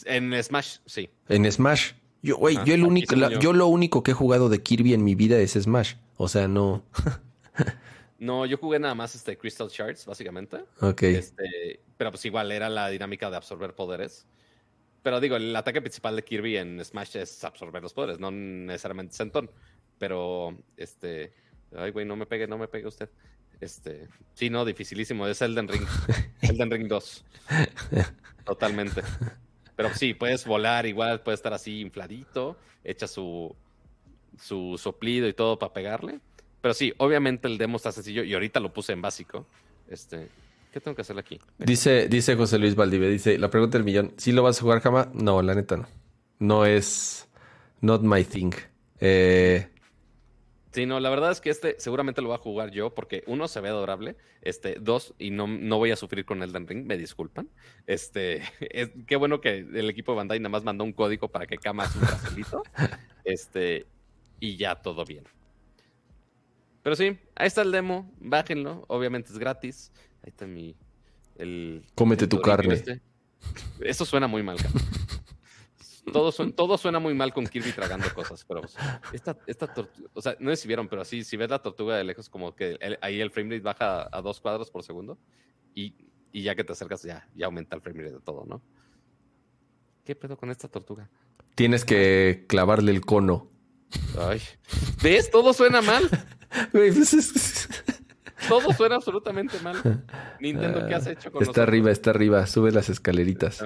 [0.06, 1.10] En Smash, sí.
[1.28, 1.92] En Smash.
[2.22, 5.38] Yo, yo, el único, yo lo único que he jugado de Kirby en mi vida
[5.38, 5.94] es Smash.
[6.18, 6.84] O sea, no.
[8.20, 10.58] no, yo jugué nada más este Crystal Shards, básicamente.
[10.82, 11.04] Ok.
[11.04, 14.26] Este, pero pues igual era la dinámica de absorber poderes.
[15.02, 19.16] Pero digo, el ataque principal de Kirby en Smash es absorber los poderes, no necesariamente
[19.16, 19.50] Sentón.
[19.98, 21.34] Pero, este.
[21.76, 23.10] Ay, güey, no me pegue, no me pegue usted.
[23.62, 24.08] Este.
[24.34, 25.28] Sí, no, dificilísimo.
[25.28, 25.86] Es Elden Ring.
[26.42, 27.26] Elden Ring 2.
[28.46, 29.02] Totalmente.
[29.76, 33.56] Pero sí, puedes volar igual, puede estar así infladito, echa su,
[34.38, 36.20] su soplido y todo para pegarle.
[36.62, 39.48] Pero sí, obviamente el demo está sencillo y ahorita lo puse en básico.
[39.88, 40.28] Este,
[40.72, 41.40] ¿Qué tengo que hacer aquí?
[41.58, 44.82] Dice, dice José Luis Valdivia, dice, la pregunta del millón, ¿sí lo vas a jugar
[44.82, 45.08] jamás?
[45.14, 45.88] No, la neta no.
[46.38, 47.28] No es
[47.82, 48.52] not my thing.
[49.00, 49.68] Eh,
[50.72, 53.48] Sí, no, la verdad es que este seguramente lo voy a jugar yo porque uno
[53.48, 56.96] se ve adorable, este, dos, y no, no voy a sufrir con Elden Ring, me
[56.96, 57.50] disculpan.
[57.88, 61.48] Este, es, qué bueno que el equipo de Bandai nada más mandó un código para
[61.48, 62.64] que cama un bracelito.
[63.24, 63.88] este,
[64.40, 65.24] y ya todo bien.
[66.84, 69.92] Pero sí, ahí está el demo, bájenlo, obviamente es gratis.
[70.24, 70.76] Ahí está mi.
[71.36, 72.74] El, Cómete tu carne.
[72.74, 73.02] Este.
[73.82, 74.58] Eso suena muy mal,
[76.12, 78.62] todo, todo suena muy mal con Kirby tragando cosas, pero
[79.14, 81.96] esta, esta tortuga, o sea, no sé si vieron, pero así, si ves la tortuga
[81.96, 85.18] de lejos, como que ahí el frame rate baja a dos cuadros por segundo
[85.74, 85.94] y,
[86.32, 88.62] y, ya que te acercas, ya, ya aumenta el frame rate de todo, ¿no?
[90.04, 91.10] ¿Qué pedo con esta tortuga?
[91.56, 93.50] Tienes que clavarle el cono.
[94.18, 94.42] Ay,
[95.02, 95.30] ¿ves?
[95.30, 96.10] Todo suena mal.
[98.50, 99.78] Pues todo suena absolutamente mal.
[100.40, 102.46] Nintendo, ¿qué has hecho con Está arriba, está arriba.
[102.48, 103.64] Sube las escaleritas.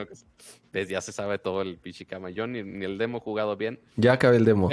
[0.73, 2.29] Ya se sabe todo el pichicama.
[2.29, 3.79] Yo ni, el demo jugado bien.
[3.95, 4.69] Ya acabé el demo.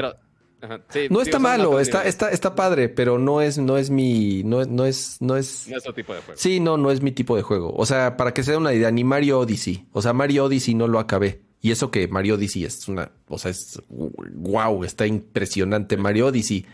[1.11, 4.69] no está malo, está, está, está padre, pero no es, no es mi, no, es,
[4.69, 5.21] no es.
[5.21, 5.37] No
[5.77, 6.41] es tu tipo de juego.
[6.41, 7.73] Sí, no, no es mi tipo de juego.
[7.77, 9.87] O sea, para que se dé una idea, ni Mario Odyssey.
[9.93, 11.43] O sea, Mario Odyssey no lo acabé.
[11.63, 16.65] Y eso que Mario Odyssey es una, o sea, es wow, está impresionante Mario Odyssey.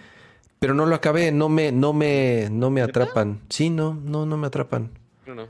[0.58, 3.40] Pero no lo acabé, no me, no me, no me atrapan.
[3.50, 4.90] Sí, no, no, no me atrapan.
[5.26, 5.48] No, no.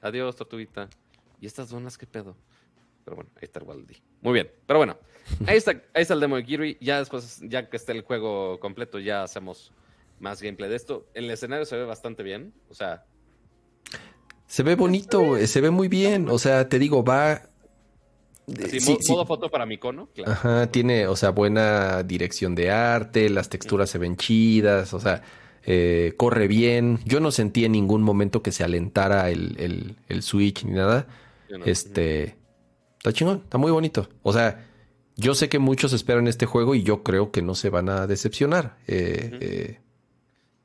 [0.00, 0.88] Adiós, tortuguita.
[1.40, 2.34] ¿Y estas zonas qué pedo?
[3.04, 3.96] Pero bueno, ahí está el Waldi.
[4.22, 4.50] Muy bien.
[4.66, 4.96] Pero bueno,
[5.46, 6.78] ahí está, ahí está el demo de Kirby.
[6.80, 9.72] Ya después, ya que esté el juego completo, ya hacemos
[10.18, 11.06] más gameplay de esto.
[11.14, 12.52] El escenario se ve bastante bien.
[12.70, 13.04] O sea.
[14.46, 16.28] Se ve bonito, se ve muy bien.
[16.30, 17.42] O sea, te digo, va.
[18.46, 20.32] Sí, modo foto para mi cono, claro.
[20.32, 25.22] Ajá, tiene, o sea, buena dirección de arte, las texturas se ven chidas, o sea,
[25.64, 27.00] eh, corre bien.
[27.04, 31.06] Yo no sentí en ningún momento que se alentara el, el, Switch ni nada.
[31.64, 32.36] Este,
[33.06, 34.08] Está chingón, está muy bonito.
[34.24, 34.66] O sea,
[35.14, 38.08] yo sé que muchos esperan este juego y yo creo que no se van a
[38.08, 38.78] decepcionar.
[38.88, 39.80] Eh, eh,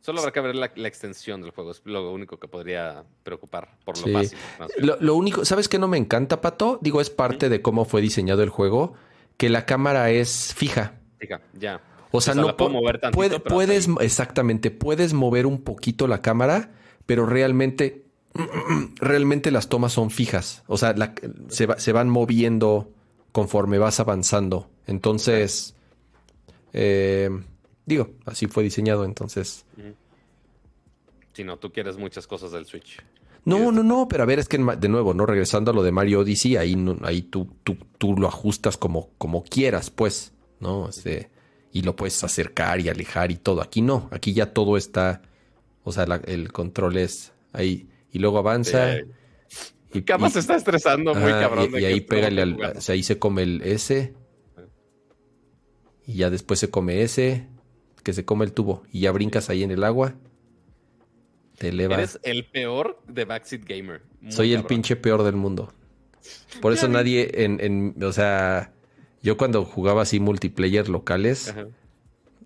[0.02, 3.98] Solo habrá que ver la, extensión del juego, es lo único que podría preocupar por
[4.00, 4.38] lo fácil.
[4.78, 6.80] Lo, único, ¿sabes qué no me encanta, Pato?
[6.82, 8.94] Digo, es parte de cómo fue diseñado el juego,
[9.38, 10.96] que la cámara es fija.
[11.20, 11.82] Fija, ya.
[12.10, 16.72] O sea, no puedo mover tantito, puedes, exactamente, puedes mover un poquito la cámara,
[17.06, 18.06] pero realmente
[18.96, 20.64] realmente las tomas son fijas.
[20.66, 20.96] O sea,
[21.50, 22.90] se, se, van moviendo
[23.32, 24.68] conforme vas avanzando.
[24.88, 25.76] Entonces,
[26.74, 27.30] eh,
[27.86, 29.06] digo, así fue diseñado.
[29.06, 29.66] Entonces.
[31.34, 33.02] Si no, tú quieres muchas cosas del Switch.
[33.44, 35.26] No, no, no, pero a ver, es que de nuevo, ¿no?
[35.26, 39.44] Regresando a lo de Mario Odyssey, ahí, ahí tú, tú, tú lo ajustas como, como
[39.44, 40.34] quieras, pues.
[40.62, 40.88] ¿no?
[40.88, 41.30] Este,
[41.74, 43.62] y lo puedes acercar y alejar y todo.
[43.62, 45.22] Aquí no, aquí ya todo está,
[45.84, 47.90] o sea, el control es ahí.
[48.14, 48.98] Y luego avanza.
[49.94, 51.70] Y, Cama se está estresando muy cabrón.
[51.74, 54.14] Y, ahí pégale al, o sea, ahí se come el S.
[56.06, 57.48] Y ya después se come ese,
[58.04, 58.84] que se come el tubo.
[58.92, 60.16] Y ya brincas ahí en el agua.
[61.58, 61.96] Te eleva.
[61.96, 64.02] Eres el peor de Backseat Gamer.
[64.30, 65.74] Soy el pinche peor del mundo.
[66.62, 68.72] Por eso nadie en, en, o sea,
[69.22, 71.54] yo cuando jugaba así multiplayer locales,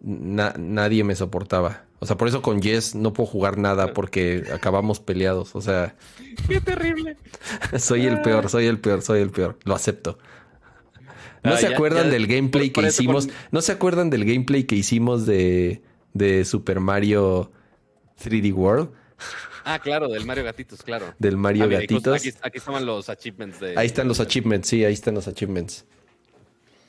[0.02, 1.86] nadie me soportaba.
[2.00, 5.56] O sea, por eso con Jess no puedo jugar nada porque acabamos peleados.
[5.56, 5.96] O sea.
[6.48, 7.18] Qué terrible.
[7.80, 9.58] soy el peor, soy el peor, soy el peor.
[9.64, 10.18] Lo acepto.
[11.46, 13.30] ¿No ah, se acuerdan del gameplay que hicimos?
[13.52, 15.82] ¿No se acuerdan del gameplay que hicimos de,
[16.14, 17.52] de Super Mario
[18.22, 18.90] 3D World?
[19.64, 21.14] Ah, claro, del Mario Gatitos, claro.
[21.18, 22.16] Del Mario ah, Gatitos.
[22.20, 23.74] Aquí, aquí, estaban los achievements de.
[23.78, 25.86] Ahí están los achievements, sí, ahí están los achievements.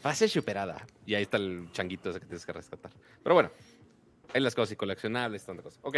[0.03, 0.87] Fase superada.
[1.07, 2.93] Y ahí está el changuito ese que tienes que rescatar.
[3.23, 3.51] Pero bueno,
[4.35, 5.81] hay las cosas y coleccionables, tantas cosas.
[5.83, 5.97] Ok,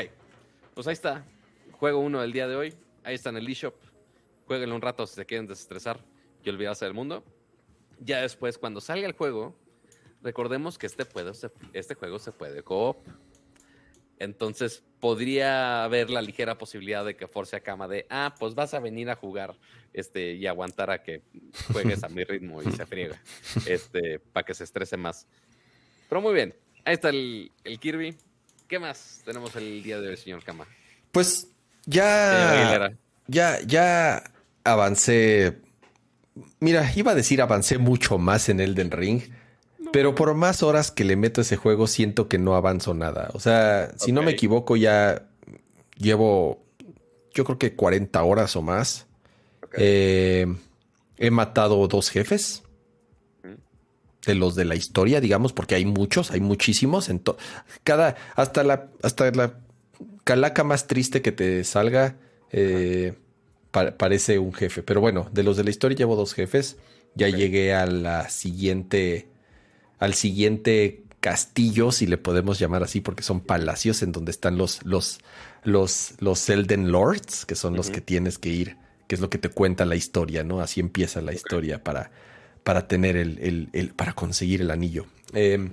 [0.74, 1.24] pues ahí está.
[1.72, 2.74] Juego uno del día de hoy.
[3.05, 3.74] Ahí está en el eShop.
[4.47, 5.98] Jueguenlo un rato si se quieren desestresar
[6.44, 7.24] y olvidarse del mundo.
[8.00, 9.56] Ya después, cuando salga el juego,
[10.22, 11.32] recordemos que este, puede,
[11.72, 13.06] este juego se puede co-op.
[14.18, 18.74] Entonces podría haber la ligera posibilidad de que force a cama de, ah, pues vas
[18.74, 19.56] a venir a jugar
[19.92, 21.22] este, y aguantar a que
[21.72, 23.20] juegues a mi ritmo y se friega,
[23.66, 25.26] este, para que se estrese más.
[26.08, 26.54] Pero muy bien,
[26.84, 28.16] ahí está el, Kirby.
[28.66, 30.66] ¿Qué más tenemos el día de hoy, señor Kama?
[31.12, 31.48] Pues
[31.86, 32.90] ya,
[33.28, 34.24] ya, ya
[34.64, 35.68] avancé.
[36.60, 39.23] Mira, iba a decir avancé mucho más en Elden Ring
[39.93, 43.31] pero por más horas que le meto a ese juego, siento que no avanzo nada.
[43.32, 45.28] O sea, si no me equivoco, ya
[45.97, 46.62] llevo,
[47.32, 49.06] yo creo que 40 horas o más.
[49.77, 50.47] Eh,
[51.16, 52.62] he matado dos jefes.
[54.27, 57.09] De los de la historia, digamos, porque hay muchos, hay muchísimos.
[57.09, 57.23] En
[57.82, 59.55] cada, hasta la, hasta la
[60.24, 62.16] calaca más triste que te salga,
[62.52, 63.15] eh,
[63.70, 64.82] parece un jefe.
[64.82, 66.77] Pero bueno, de los de la historia llevo dos jefes.
[67.15, 69.28] Ya llegué a la siguiente
[69.99, 74.85] al siguiente castillo, si le podemos llamar así, porque son palacios en donde están los,
[74.85, 75.19] los,
[75.65, 78.77] los, los Elden Lords, que son los que tienes que ir,
[79.09, 80.61] que es lo que te cuenta la historia, ¿no?
[80.61, 82.11] Así empieza la historia para,
[82.62, 85.07] para tener el, el, para conseguir el anillo.
[85.32, 85.73] Em,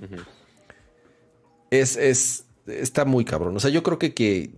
[1.70, 3.56] es, es, está muy cabrón.
[3.56, 4.50] O sea, yo creo que, que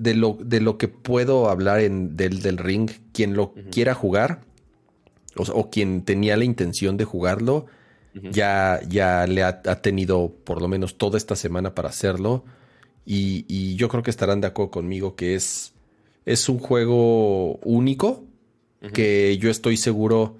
[0.00, 4.40] de lo, de lo que puedo hablar en del, del ring, quien lo quiera jugar,
[5.36, 7.66] o, o, quien tenía la intención de jugarlo,
[8.14, 12.44] ya, ya le ha, tenido por lo menos toda esta semana para hacerlo.
[13.04, 15.74] Y, yo creo que estarán de acuerdo conmigo que es,
[16.24, 18.24] es un juego único,
[18.94, 20.38] que yo estoy seguro,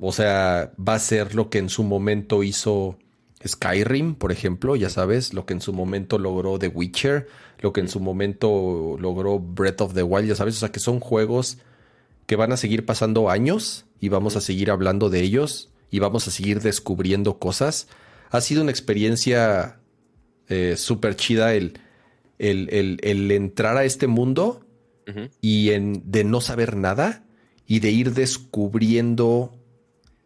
[0.00, 2.98] o sea, va a ser lo que en su momento hizo
[3.46, 7.28] Skyrim, por ejemplo, ya sabes, lo que en su momento logró The Witcher,
[7.60, 10.80] lo que en su momento logró Breath of the Wild, ya sabes, o sea, que
[10.80, 11.58] son juegos
[12.26, 16.26] que van a seguir pasando años y vamos a seguir hablando de ellos y vamos
[16.26, 17.88] a seguir descubriendo cosas.
[18.30, 19.78] Ha sido una experiencia
[20.48, 21.78] eh, súper chida el,
[22.38, 24.60] el, entrar a este mundo
[25.40, 27.24] y en, de no saber nada
[27.66, 29.54] y de ir descubriendo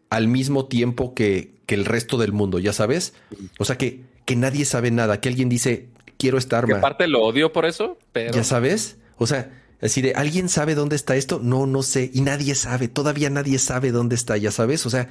[0.09, 3.13] al mismo tiempo que, que el resto del mundo, ya sabes.
[3.59, 5.89] O sea, que, que nadie sabe nada, que alguien dice,
[6.19, 6.81] quiero esta arma.
[6.81, 8.33] parte lo odio por eso, pero...
[8.33, 8.97] Ya sabes.
[9.17, 9.49] O sea,
[9.81, 11.39] así de, ¿alguien sabe dónde está esto?
[11.41, 12.11] No, no sé.
[12.13, 14.85] Y nadie sabe, todavía nadie sabe dónde está, ya sabes.
[14.85, 15.07] O sea,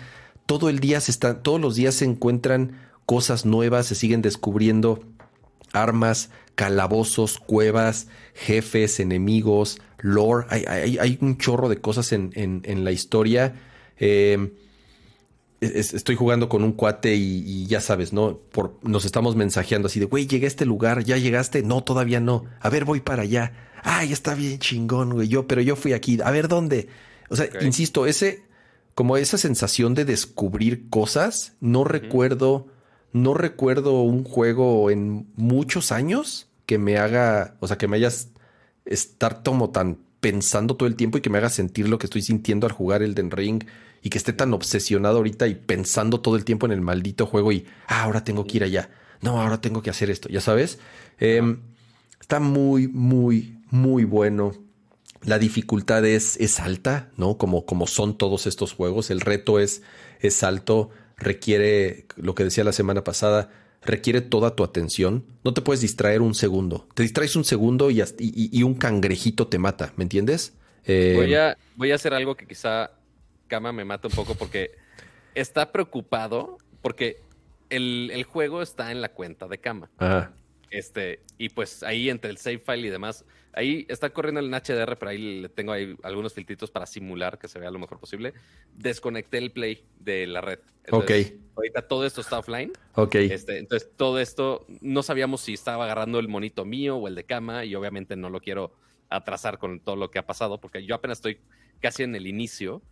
[0.47, 5.01] todo el día se está, todos los días se encuentran cosas nuevas, se siguen descubriendo
[5.73, 10.47] armas, calabozos, cuevas, jefes, enemigos, lore.
[10.51, 13.55] Hay, un chorro de cosas en, la historia.
[15.61, 18.39] Estoy jugando con un cuate y, ya sabes, ¿no?
[18.53, 21.63] Por, nos estamos mensajeando así de, güey, llegué a este lugar, ¿ya llegaste?
[21.63, 22.45] No, todavía no.
[22.61, 23.53] A ver, voy para allá.
[23.83, 25.29] Ay, está bien chingón, güey.
[25.29, 26.19] Yo, pero yo fui aquí.
[26.23, 26.89] A ver, ¿dónde?
[27.29, 28.45] O sea, insisto, ese,
[28.95, 31.55] como esa sensación de descubrir cosas.
[31.61, 32.69] No recuerdo,
[33.13, 38.29] no recuerdo un juego en muchos años que me haga, o sea, que me hayas
[38.85, 42.23] estar como tan pensando todo el tiempo y que me haga sentir lo que estoy
[42.23, 43.65] sintiendo al jugar el Den Ring
[44.03, 47.53] y que esté tan obsesionado ahorita y pensando todo el tiempo en el maldito juego
[47.53, 48.91] y ah, ahora tengo que ir allá.
[49.21, 50.79] No, ahora tengo que hacer esto, ya sabes.
[51.19, 51.61] Em,
[52.21, 54.53] está muy, muy, muy bueno.
[55.25, 57.39] La dificultad es, es alta, ¿no?
[57.39, 59.11] Como, como son todos estos juegos.
[59.11, 59.83] El reto es,
[60.21, 63.51] es alto, requiere, lo que decía la semana pasada,
[63.83, 65.25] requiere toda tu atención.
[65.45, 66.87] No te puedes distraer un segundo.
[66.95, 70.55] Te distraes un segundo y, y, un cangrejito te mata, ¿me entiendes?
[70.85, 72.93] Eh, voy, a, voy a hacer algo que quizá
[73.49, 74.73] Kama me mata un poco porque
[75.35, 77.21] está preocupado porque
[77.71, 79.91] el, juego está en la cuenta de cama.
[79.99, 80.33] Ajá.
[80.71, 84.97] Este, y pues ahí entre el save file y demás, ahí está corriendo el HDR,
[84.99, 88.35] pero ahí le tengo ahí algunos filtritos para simular que se vea lo mejor posible.
[88.75, 90.61] Desconecté el play de la red.
[90.91, 91.11] ok.
[91.57, 92.73] Ahorita todo esto está offline.
[92.95, 93.17] Ok.
[93.17, 97.25] Este, entonces todo esto, no sabíamos si estaba agarrando el monito mío o el de
[97.25, 98.73] cama, y obviamente no lo quiero
[99.09, 101.41] atrasar con todo lo que ha pasado, porque yo apenas estoy
[101.81, 102.83] casi en el inicio.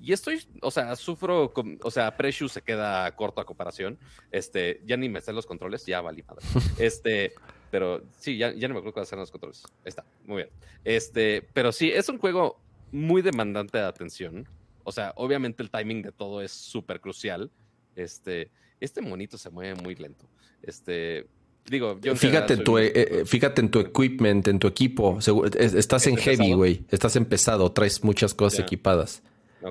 [0.00, 1.52] Y estoy, o sea, sufro,
[1.82, 3.98] o sea, Precious se queda corto a comparación.
[4.30, 6.44] Este, ya ni me sé los controles, ya valí madre.
[6.78, 7.32] Este,
[7.70, 9.64] pero sí, ya, ya no me acuerdo cuáles hacer los controles.
[9.84, 10.48] está, muy bien.
[10.84, 12.60] Este, pero sí, es un juego
[12.92, 14.48] muy demandante de atención.
[14.84, 17.50] O sea, obviamente el timing de todo es súper crucial.
[17.96, 18.50] Este,
[18.80, 20.26] este monito se mueve muy lento.
[20.62, 21.26] Este,
[21.66, 25.18] digo, yo fíjate, en tu, eh, eh, fíjate en tu equipment, en tu equipo.
[25.58, 26.84] Estás en heavy, güey.
[26.90, 29.22] Estás empezado, traes muchas cosas equipadas.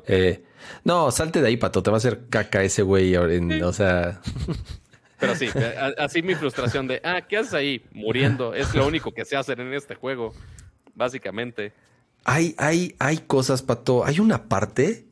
[0.07, 0.43] Eh,
[0.83, 1.81] no, salte de ahí, pato.
[1.83, 3.15] Te va a hacer caca ese güey.
[3.15, 4.21] O sea.
[5.19, 5.49] Pero sí,
[5.97, 7.83] así mi frustración de, ah, ¿qué haces ahí?
[7.91, 8.53] Muriendo.
[8.53, 10.33] Es lo único que se hacer en este juego,
[10.95, 11.73] básicamente.
[12.23, 14.05] Hay, hay, hay cosas, pato.
[14.05, 15.05] Hay una parte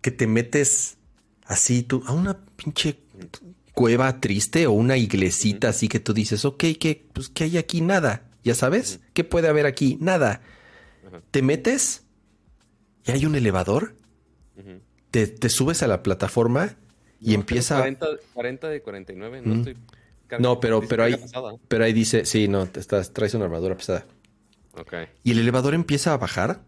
[0.00, 0.98] que te metes
[1.44, 3.00] así, tú, a una pinche
[3.72, 7.80] cueva triste o una iglesita así que tú dices, ok, ¿qué, pues, ¿qué hay aquí?
[7.80, 8.24] Nada.
[8.44, 9.00] ¿Ya sabes?
[9.14, 9.98] ¿Qué puede haber aquí?
[10.00, 10.40] Nada.
[11.30, 12.04] Te metes
[13.08, 13.94] y hay un elevador,
[15.10, 16.76] te, subes a la plataforma
[17.20, 17.82] y empieza...
[18.34, 19.76] 40, de 49, no estoy...
[20.38, 21.16] No, pero, pero, ahí,
[21.68, 24.04] pero ahí dice, sí, no, te estás, traes una armadura pesada.
[25.24, 26.60] Y el elevador empieza a bajar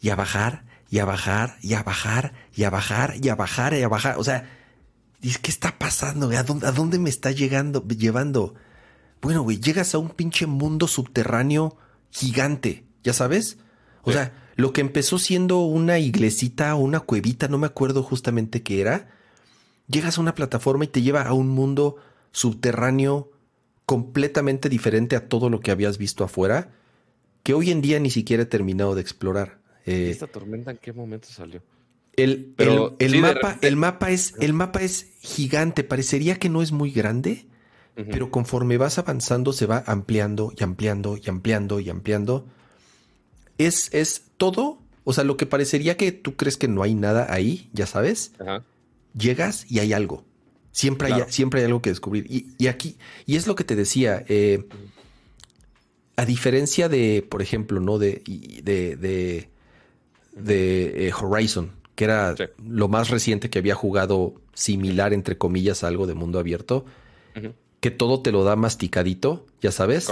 [0.00, 3.74] y a bajar y a bajar y a bajar y a bajar y a bajar
[3.74, 4.18] y a bajar.
[4.18, 4.50] O sea,
[5.20, 6.28] dices, ¿qué está pasando?
[6.36, 8.56] ¿A dónde, ¿A dónde me está llegando, llevando?
[9.20, 11.78] Bueno, güey, llegas a un pinche mundo subterráneo
[12.10, 13.58] gigante, ¿ya sabes?
[14.02, 18.62] O sea, lo que empezó siendo una iglesita o una cuevita, no me acuerdo justamente
[18.62, 19.10] qué era,
[19.88, 21.96] llegas a una plataforma y te lleva a un mundo
[22.32, 23.30] subterráneo
[23.86, 26.70] completamente diferente a todo lo que habías visto afuera,
[27.42, 29.58] que hoy en día ni siquiera he terminado de explorar.
[29.84, 31.62] Eh, ¿Esta tormenta en qué momento salió?
[32.14, 36.90] El, el, mapa, el, mapa es, el mapa es gigante, parecería que no es muy
[36.90, 37.46] grande,
[37.94, 42.46] pero conforme vas avanzando se va ampliando y ampliando y ampliando y ampliando
[43.64, 47.32] es, es todo, o sea, lo que parecería que tú crees que no hay nada
[47.32, 48.32] ahí, ya sabes,
[49.14, 50.24] llegas y hay algo.
[50.70, 52.26] Siempre hay, siempre hay algo que descubrir.
[52.28, 54.66] Y, aquí, y es lo que te decía, eh,
[56.16, 57.98] a diferencia de, por ejemplo, ¿no?
[57.98, 58.22] De,
[58.62, 59.48] de, de,
[60.34, 62.34] de eh, Horizon, que era
[62.64, 66.84] lo más reciente que había jugado similar, entre comillas, a algo de mundo abierto,
[67.80, 70.10] que todo te lo da masticadito, ya sabes.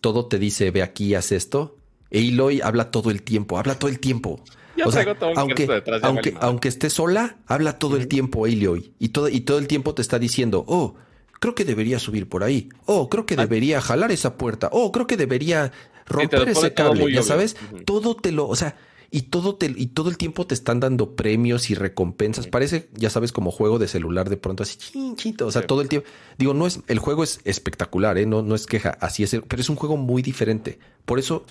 [0.00, 1.76] Todo te dice, ve aquí, haz esto.
[2.12, 4.40] Aloy habla todo el tiempo, habla todo el tiempo.
[4.84, 8.92] o sea, aunque, aunque, aunque esté sola, habla todo el tiempo Aloy.
[8.98, 10.96] Y todo, y todo el tiempo te está diciendo, oh,
[11.40, 12.68] creo que debería subir por ahí.
[12.86, 13.38] Oh, creo que ah.
[13.38, 14.68] debería jalar esa puerta.
[14.72, 15.72] Oh, creo que debería
[16.06, 17.12] romper ese cable.
[17.12, 18.76] Ya sabes, todo te lo, o sea,
[19.12, 22.46] y todo te, y todo el tiempo te están dando premios y recompensas.
[22.46, 25.46] Parece, ya sabes, como juego de celular de pronto así, chinchito.
[25.46, 26.08] O sea, todo el tiempo.
[26.38, 28.26] Digo, no es, el juego es espectacular, ¿eh?
[28.26, 30.78] No, no es queja, así es, pero es un juego muy diferente.
[31.04, 31.44] Por eso.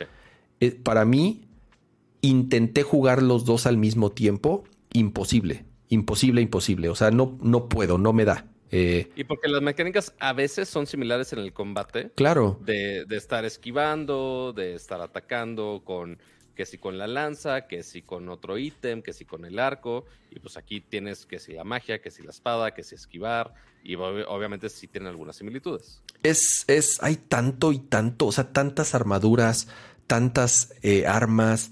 [0.60, 1.50] Eh, para mí,
[2.22, 4.64] intenté jugar los dos al mismo tiempo,
[4.94, 6.90] imposible, imposible, imposible.
[6.90, 8.46] O sea, no, no puedo, no me da.
[8.72, 12.12] Eh, y porque las mecánicas a veces son similares en el combate.
[12.16, 12.60] Claro.
[12.64, 16.20] De, estar esquivando, de estar atacando con
[16.56, 20.06] que si con la lanza, que si con otro ítem, que si con el arco.
[20.30, 23.54] Y pues aquí tienes que si la magia, que si la espada, que si esquivar.
[23.82, 26.04] Y obviamente sí tienen algunas similitudes.
[26.22, 29.70] Es, es, hay tanto y tanto, o sea, tantas armaduras,
[30.10, 31.70] tantas eh, armas,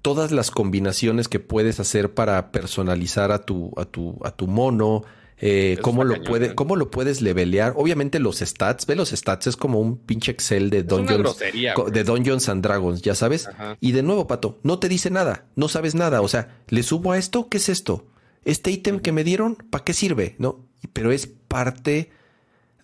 [0.00, 5.02] todas las combinaciones que puedes hacer para personalizar a tu, a tu, a tu mono.
[5.38, 6.54] Eh, cómo, lo puede, ¿eh?
[6.54, 7.74] cómo lo puedes levelear.
[7.76, 12.48] Obviamente los stats, ve los stats, es como un pinche Excel de Dungeons, de Dungeons
[12.48, 13.48] and Dragons, ya sabes.
[13.80, 16.20] Y de nuevo, Pato, no te dice nada, no sabes nada.
[16.20, 17.48] O sea, ¿le subo a esto?
[17.48, 18.06] ¿Qué es esto?
[18.44, 19.56] ¿Este ítem que me dieron?
[19.56, 20.36] ¿Para qué sirve?
[20.38, 22.10] No, pero es parte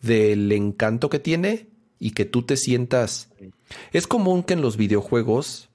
[0.03, 1.70] del encanto que tiene
[2.01, 3.28] y que tú te sientas
[3.93, 5.68] es común que en los videojuegos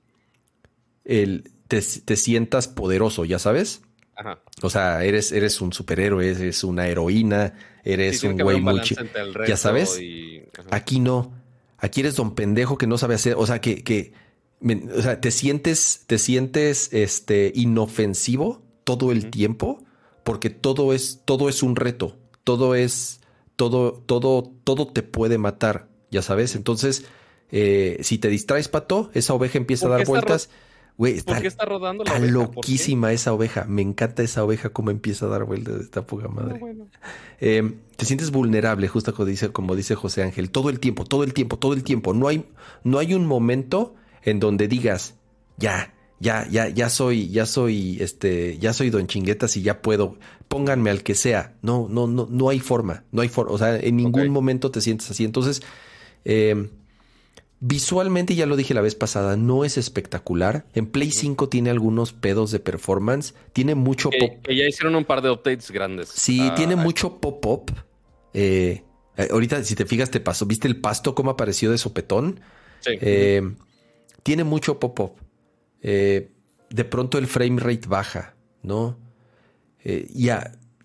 [1.05, 3.81] el, te, sientas poderoso, ¿ya sabes?
[4.15, 4.39] Ajá.
[4.61, 7.53] O sea, eres, eres un superhéroe, eres una heroína,
[7.83, 8.81] eres un güey muy
[9.47, 9.99] ¿Ya sabes?
[10.71, 11.33] Aquí no.
[11.77, 13.35] Aquí eres don pendejo que no sabe hacer.
[13.37, 14.13] O sea, que, que
[14.97, 19.83] o sea, te sientes, te sientes este, inofensivo todo el tiempo
[20.23, 22.17] porque todo es, todo es un reto.
[22.43, 23.19] Todo es,
[23.57, 26.55] todo, todo, todo te puede matar, ya sabes.
[26.55, 27.05] Entonces,
[27.51, 30.49] eh, si te distraes, pato, esa oveja empieza a dar vueltas.
[30.97, 33.65] Güey, está, ¿Por qué está rodando la está loquísima esa oveja.
[33.67, 36.61] Me encanta esa oveja como empieza a dar vueltas de esta poca madre.
[37.39, 41.23] Em, te sientes vulnerable, justo como dice, como dice José Ángel, todo el tiempo, todo
[41.23, 42.13] el tiempo, todo el tiempo.
[42.13, 42.45] No hay,
[42.83, 45.15] no hay un momento en donde digas,
[45.57, 50.17] ya, ya, ya, ya soy, ya soy, este, ya soy Don Chinguetas y ya puedo,
[50.47, 51.55] pónganme al que sea.
[51.61, 53.51] No, no, no, no hay forma, no hay forma.
[53.51, 55.25] O sea, en ningún momento te sientes así.
[55.25, 55.61] Entonces,
[56.25, 56.69] eh,
[57.67, 60.65] Visualmente, ya lo dije la vez pasada, no es espectacular.
[60.73, 63.33] En Play 5 tiene algunos pedos de performance.
[63.53, 64.43] Tiene mucho pop.
[64.43, 66.09] Que ya hicieron un par de updates grandes.
[66.09, 67.71] Sí, ah, tiene mucho pop-up.
[68.35, 68.83] Eh,
[69.17, 70.45] eh, ahorita, si te fijas, te pasó.
[70.45, 72.41] ¿Viste el pasto cómo apareció de sopetón?
[72.81, 72.91] Sí.
[73.01, 73.41] Eh,
[74.21, 75.13] tiene mucho pop-up.
[75.81, 78.99] de pronto el frame rate baja, ¿no?
[79.83, 80.29] y,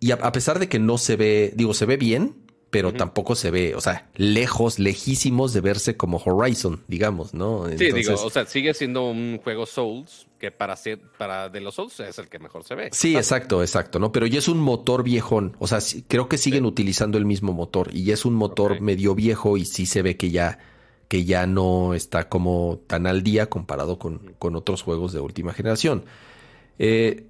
[0.01, 2.37] y a pesar de que no se ve, digo, se ve bien,
[2.71, 7.67] pero tampoco se ve, o sea, lejos, lejísimos de verse como Horizon, digamos, ¿no?
[7.69, 11.75] sí, digo, o sea, sigue siendo un juego Souls que para ser, para de los
[11.75, 12.89] Souls es el que mejor se ve.
[12.93, 14.13] Sí, exacto, exacto, ¿no?
[14.13, 17.91] Pero ya es un motor viejón, o sea, creo que siguen utilizando el mismo motor
[17.93, 20.59] y ya es un motor medio viejo y sí se ve que ya
[21.09, 25.53] que ya no está como tan al día comparado con, con otros juegos de última
[25.53, 26.05] generación.
[26.79, 27.27] Eh,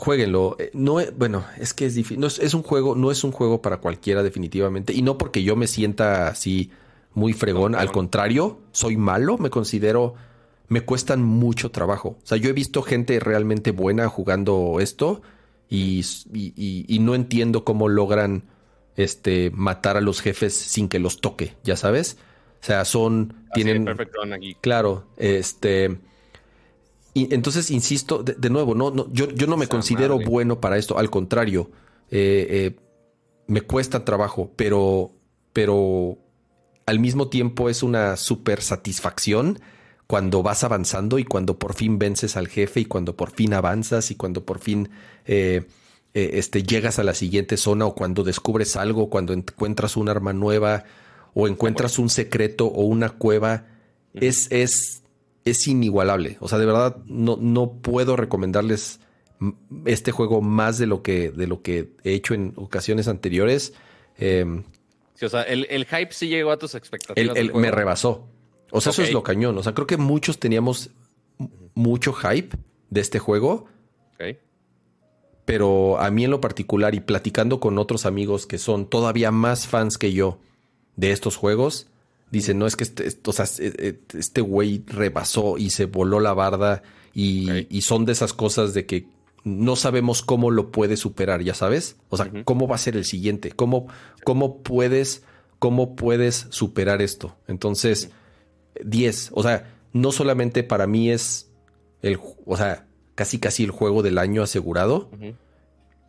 [0.00, 0.56] jueguenlo.
[0.58, 2.20] Eh, no, bueno, es que es difícil.
[2.20, 4.92] No es, un juego, no es un juego para cualquiera, definitivamente.
[4.92, 6.70] Y no porque yo me sienta así
[7.14, 7.74] muy fregón.
[7.74, 10.14] Al contrario, soy malo, me considero.
[10.68, 12.16] Me cuestan mucho trabajo.
[12.22, 15.20] O sea, yo he visto gente realmente buena jugando esto
[15.68, 18.44] y, y, no entiendo cómo logran
[18.96, 22.18] este, matar a los jefes sin que los toque, ya sabes.
[22.62, 23.34] O sea, son.
[23.52, 23.86] tienen.
[24.60, 25.98] Claro, este
[27.12, 30.96] y entonces, insisto, de, nuevo, no, no, yo, yo no me considero bueno para esto,
[30.98, 31.70] al contrario,
[32.10, 32.76] eh, eh,
[33.48, 35.10] me cuesta trabajo, pero,
[35.52, 36.18] pero
[36.86, 39.58] al mismo tiempo es una super satisfacción
[40.06, 44.10] cuando vas avanzando y cuando por fin vences al jefe y cuando por fin avanzas
[44.10, 44.90] y cuando por fin
[45.24, 45.66] eh,
[46.14, 50.84] este, llegas a la siguiente zona o cuando descubres algo, cuando encuentras un arma nueva
[51.34, 53.66] o encuentras un secreto o una cueva,
[54.14, 54.99] es, es
[55.50, 56.36] es inigualable.
[56.40, 59.00] O sea, de verdad, no, no puedo recomendarles
[59.84, 63.72] este juego más de lo que, de lo que he hecho en ocasiones anteriores.
[64.18, 64.64] Em,
[65.14, 67.36] sí, o sea, el, hype sí llegó a tus expectativas.
[67.36, 68.28] El, me rebasó.
[68.70, 69.56] O sea, eso es lo cañón.
[69.58, 70.90] O sea, creo que muchos teníamos
[71.74, 72.56] mucho hype
[72.90, 73.66] de este juego.
[75.46, 79.66] Pero a mí en lo particular y platicando con otros amigos que son todavía más
[79.66, 80.38] fans que yo
[80.94, 81.88] de estos juegos,
[82.30, 86.20] Dice, no es que este, o sea, e, e, este güey rebasó y se voló
[86.20, 86.82] la barda
[87.12, 89.08] y, son de esas cosas de que
[89.42, 91.96] no sabemos cómo lo puede superar, ya sabes.
[92.08, 93.88] O sea, cómo va a ser el siguiente, cómo,
[94.24, 95.22] cómo puedes,
[95.58, 97.36] cómo puedes superar esto.
[97.48, 98.10] Entonces,
[98.84, 99.30] 10.
[99.32, 101.50] O sea, no solamente para mí es
[102.02, 105.10] el, o sea, casi casi el juego del año asegurado,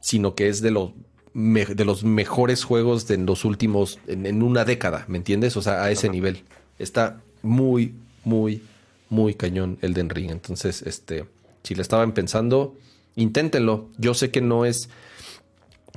[0.01, 0.91] sino que es de los
[1.33, 5.55] de los mejores juegos de los últimos, en, una década, ¿me entiendes?
[5.57, 6.43] O sea, a ese nivel.
[6.77, 8.63] Está muy, muy,
[9.09, 10.31] muy cañón el Den Ring.
[10.31, 11.25] Entonces, este,
[11.63, 12.75] si le estaban pensando,
[13.15, 13.89] inténtenlo.
[13.97, 14.89] Yo sé que no es,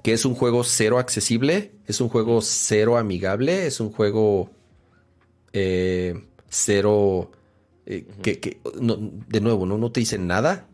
[0.03, 4.51] que es un juego cero accesible, es un juego cero amigable, es un juego
[5.53, 6.15] eh,
[6.49, 7.33] cero,
[7.87, 8.61] eh, que,
[9.29, 9.79] de nuevo, ¿no?
[9.79, 10.69] no te dicen nada,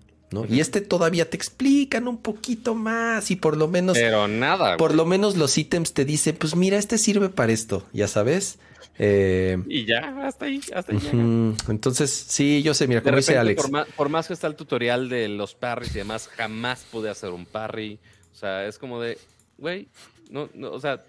[0.48, 3.98] y este todavía te explican un poquito más y por lo menos...
[3.98, 4.76] Pero nada.
[4.76, 8.58] Por lo menos los ítems te dicen, pues mira, este sirve para esto, ya sabes.
[8.98, 11.00] Eh, y ya, hasta ahí, hasta ahí.
[11.68, 13.70] Entonces, sí, yo sé, mira, como dice Alex.
[13.96, 17.46] Por más, que está el tutorial de los parries y demás, jamás pude hacer un
[17.46, 17.98] parry.
[18.32, 19.18] O sea, es como de,
[19.58, 19.88] güey,
[20.30, 21.02] no, no, o sea,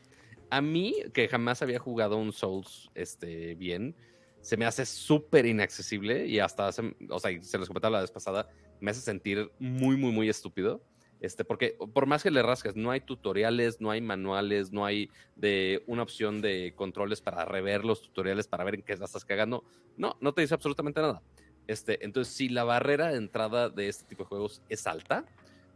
[0.49, 3.95] a mí, que jamás había jugado un Souls este, bien,
[4.41, 6.69] se me hace súper inaccesible y hasta,
[7.09, 8.49] o sea, se los comentaba la vez pasada,
[8.81, 10.83] me hace sentir muy, muy, muy estúpido.
[11.21, 15.09] Este, porque por más que le rasques, no hay tutoriales, no hay manuales, no hay
[15.35, 19.63] de una opción de controles para rever los tutoriales para ver en qué estás cagando.
[19.97, 21.21] No, no te dice absolutamente nada.
[21.67, 25.23] Este, entonces, si la barrera de entrada de este tipo de juegos es alta,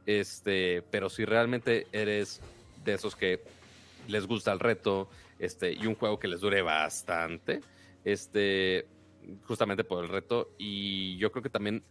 [0.08, 2.42] este, pero si realmente eres
[2.84, 3.42] de esos que
[4.08, 7.62] les gusta el reto, este, y un juego que les dure bastante,
[8.04, 8.88] este,
[9.44, 11.84] justamente por el reto, y yo creo que también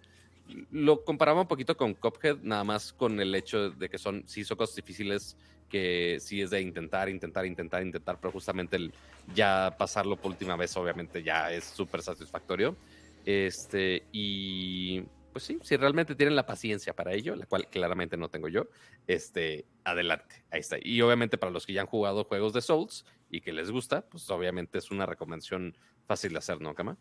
[0.70, 4.44] lo comparaba un poquito con Cuphead, nada más con el hecho de que son, sí
[4.44, 5.36] son cosas difíciles,
[5.68, 8.92] que sí es de intentar, intentar, intentar, intentar, pero justamente el
[9.34, 12.76] ya pasarlo por última vez, obviamente ya es súper satisfactorio.
[13.24, 15.02] Este, y
[15.32, 18.68] pues sí, si realmente tienen la paciencia para ello, la cual claramente no tengo yo,
[19.08, 20.76] este, adelante, ahí está.
[20.80, 24.02] Y obviamente para los que ya han jugado juegos de Souls y que les gusta,
[24.02, 25.76] pues obviamente es una recomendación
[26.06, 26.96] fácil de hacer, ¿no, Kama?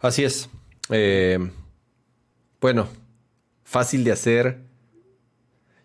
[0.00, 0.48] Así es.
[0.90, 1.38] Eh,
[2.60, 2.88] bueno,
[3.64, 4.66] fácil de hacer.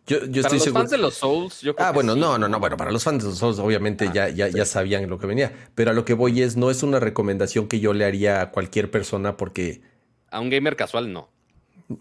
[0.07, 2.47] Yo, yo para estoy los fans de los Souls, yo creo Ah, bueno, no, no,
[2.47, 2.59] no.
[2.59, 5.27] Bueno, para los fans de los Souls, obviamente ah, ya, ya, ya sabían lo que
[5.27, 5.53] venía.
[5.75, 8.51] Pero a lo que voy es, no es una recomendación que yo le haría a
[8.51, 9.81] cualquier persona porque.
[10.29, 11.29] A un gamer casual, no.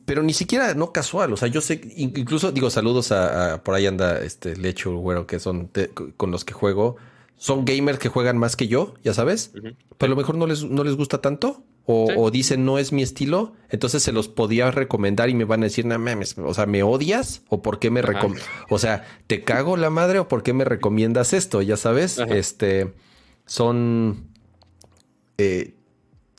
[0.04, 1.32] Pero ni siquiera no casual.
[1.32, 5.38] O sea, yo sé, incluso digo saludos a, por ahí anda este Lecho, güero, que
[5.40, 5.70] son
[6.16, 6.96] con los que juego.
[7.36, 9.52] Son gamers que juegan más que yo, ya sabes.
[9.52, 13.02] Pero a lo mejor no les, no les gusta tanto o, dicen no es mi
[13.02, 16.66] estilo, entonces se los podía recomendar y me van a decir, no mames, o sea,
[16.66, 17.42] ¿me odias?
[17.48, 18.46] ¿O por qué me recomiendas?
[18.68, 21.62] O sea, ¿te cago la madre o por qué me recomiendas esto?
[21.62, 22.94] Ya sabes, este
[23.44, 24.28] son
[25.38, 25.74] eh,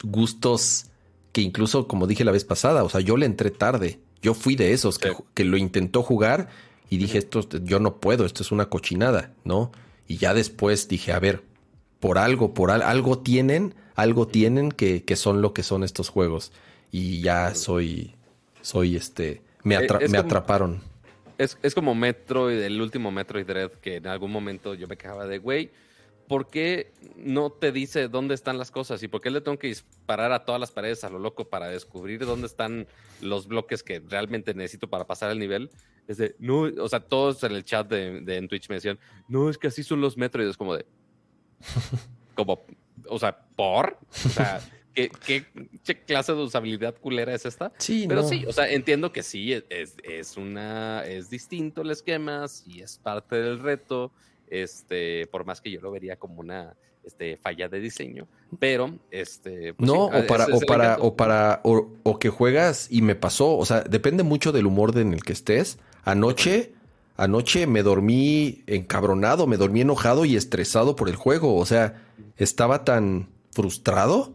[0.03, 0.85] gustos
[1.31, 3.99] que incluso, como dije la vez pasada, o sea, yo le entré tarde.
[4.21, 6.49] Yo fui de esos que, lo intentó jugar
[6.89, 9.71] y dije, esto yo no puedo, esto es una cochinada, ¿no?
[10.07, 11.43] Y ya después dije, a ver,
[12.01, 16.51] por algo, por algo tienen algo tienen que, son lo que son estos juegos.
[16.91, 18.15] Y ya soy,
[18.61, 19.77] soy este, me,
[20.09, 20.81] me atraparon.
[21.37, 25.25] Es, es, como Metroid, el último Metroid Dread, que en algún momento yo me quejaba
[25.25, 25.71] de, güey,
[26.27, 29.01] ¿por qué no te dice dónde están las cosas?
[29.01, 31.67] ¿Y por qué le tengo que disparar a todas las paredes a lo loco para
[31.67, 32.87] descubrir dónde están
[33.21, 35.71] los bloques que realmente necesito para pasar el nivel?
[36.07, 38.99] Es de, no, o sea, todos en el chat de, de en Twitch me decían,
[39.27, 40.47] no, es que así son los Metroid.
[40.47, 40.85] Es como de,
[42.35, 42.63] como,
[43.07, 43.97] o sea, ¿por?
[44.09, 44.61] O sea,
[44.93, 45.45] ¿qué,
[46.05, 47.71] clase de usabilidad culera es esta?
[47.77, 52.47] Sí, Pero sí, o sea, entiendo que sí, es, es, una, es distinto el esquema,
[52.47, 54.11] sí es parte del reto,
[54.49, 58.27] este, por más que yo lo vería como una este, falla de diseño,
[58.59, 59.73] pero este...
[59.73, 63.65] Pues no, o, para, o, para, o para, o que juegas y me pasó, o
[63.65, 65.79] sea, depende mucho del humor en el que estés.
[66.03, 66.73] Anoche...
[67.17, 71.57] Anoche me dormí encabronado, me dormí enojado y estresado por el juego.
[71.57, 72.01] O sea,
[72.37, 74.33] estaba tan frustrado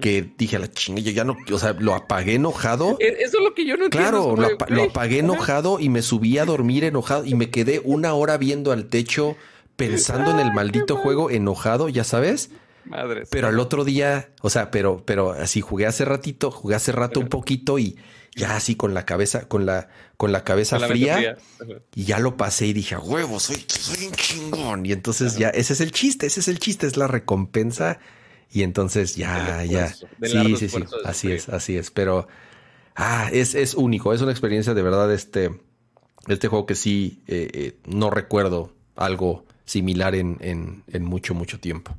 [0.00, 2.96] que dije a la chinga, yo ya no, o sea, lo apagué enojado.
[3.00, 4.34] E, eso es lo que yo no entiendo.
[4.34, 8.36] Claro, lo, apagué enojado y me subí a dormir enojado y me quedé una hora
[8.36, 9.36] viendo al techo
[9.76, 12.50] pensando en el maldito juego enojado, ya sabes.
[12.84, 13.24] Madre.
[13.30, 17.18] Pero al otro día, o sea, pero, pero así jugué hace ratito, jugué hace rato
[17.18, 17.96] un poquito y
[18.34, 21.36] ya así con la cabeza, con la, con la cabeza fría,
[21.94, 24.86] y ya lo pasé y dije, huevo, soy, soy un chingón.
[24.86, 27.98] Y entonces ya, ese es el chiste, ese es el chiste, es la recompensa.
[28.50, 29.88] Y entonces ya, ya.
[29.88, 30.84] Sí, sí, sí.
[31.04, 31.90] Así es, así es.
[31.90, 32.28] Pero
[32.94, 35.12] ah, es, es único, es una experiencia de verdad.
[35.12, 35.50] Este,
[36.28, 41.60] este juego que sí eh, eh, no recuerdo algo similar en, en, en mucho, mucho
[41.60, 41.96] tiempo.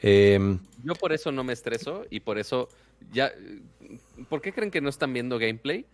[0.00, 2.68] Em, Yo por eso no me estreso y por eso
[3.12, 3.32] ya
[4.28, 5.86] ¿por qué creen que no están viendo gameplay?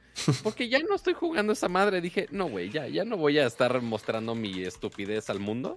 [0.43, 2.01] Porque ya no estoy jugando esa madre.
[2.01, 5.77] Dije, no, güey, ya, ya no voy a estar mostrando mi estupidez al mundo.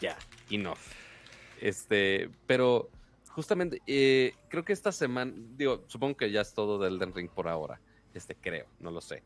[0.00, 0.16] Ya,
[0.48, 0.74] y no.
[1.60, 2.90] Este, pero
[3.28, 7.30] justamente, eh, creo que esta semana, digo, supongo que ya es todo del Den Ring
[7.30, 7.80] por ahora.
[8.14, 9.22] Este, creo, no lo sé.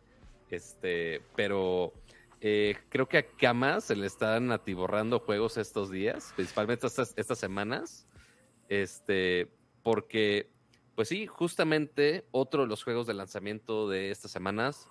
[0.50, 1.92] Este, pero
[2.40, 7.38] eh, creo que a Kama se le están atiborrando juegos estos días, principalmente estas, estas
[7.38, 8.06] semanas.
[8.68, 9.48] Este,
[9.82, 10.50] porque
[10.96, 14.88] pues sí, justamente otro de los juegos de lanzamiento de estas semanas.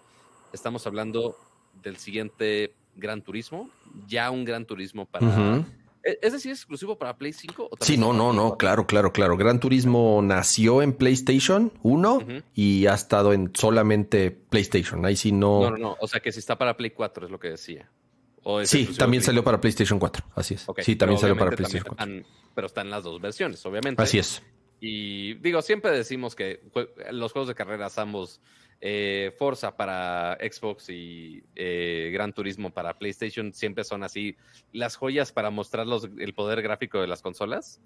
[0.53, 1.35] Estamos hablando
[1.81, 3.69] del siguiente Gran Turismo,
[4.07, 5.65] ya un Gran Turismo para...
[6.03, 7.71] ¿E-, ¿Es decir, es exclusivo para Play 5?
[7.81, 9.35] sí, no, no, no, claro, claro, claro.
[9.35, 12.19] Gran Turismo nació en PlayStation 1
[12.53, 15.03] y ha estado en solamente PlayStation.
[15.07, 15.61] Ahí sí no...
[15.61, 15.97] No, no, no.
[15.99, 17.89] O sea que si está para Play 4 es lo que decía.
[18.65, 20.23] sí, también salió para PlayStation 4.
[20.35, 20.67] Así es.
[20.83, 22.23] sí, también salió para PlayStation 4.
[22.53, 24.03] pero están las dos versiones, obviamente.
[24.03, 24.43] Así es.
[24.87, 26.61] Y digo, siempre decimos que
[27.11, 28.39] los juegos de carreras ambos,
[28.81, 34.37] eh, Forza para Xbox y eh, Gran Turismo para PlayStation, siempre son así
[34.73, 35.87] las joyas para mostrar
[36.19, 37.81] el poder gráfico de las consolas.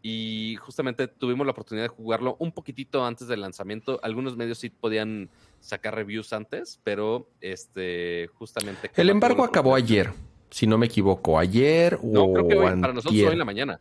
[0.00, 3.98] Y justamente tuvimos la oportunidad de jugarlo un poquitito antes del lanzamiento.
[4.04, 8.92] Algunos medios sí podían sacar reviews antes, pero este justamente...
[8.94, 10.12] El embargo acabó ayer,
[10.50, 11.36] si no me equivoco.
[11.36, 13.80] Ayer no, creo que para nosotros hoy en la mañana.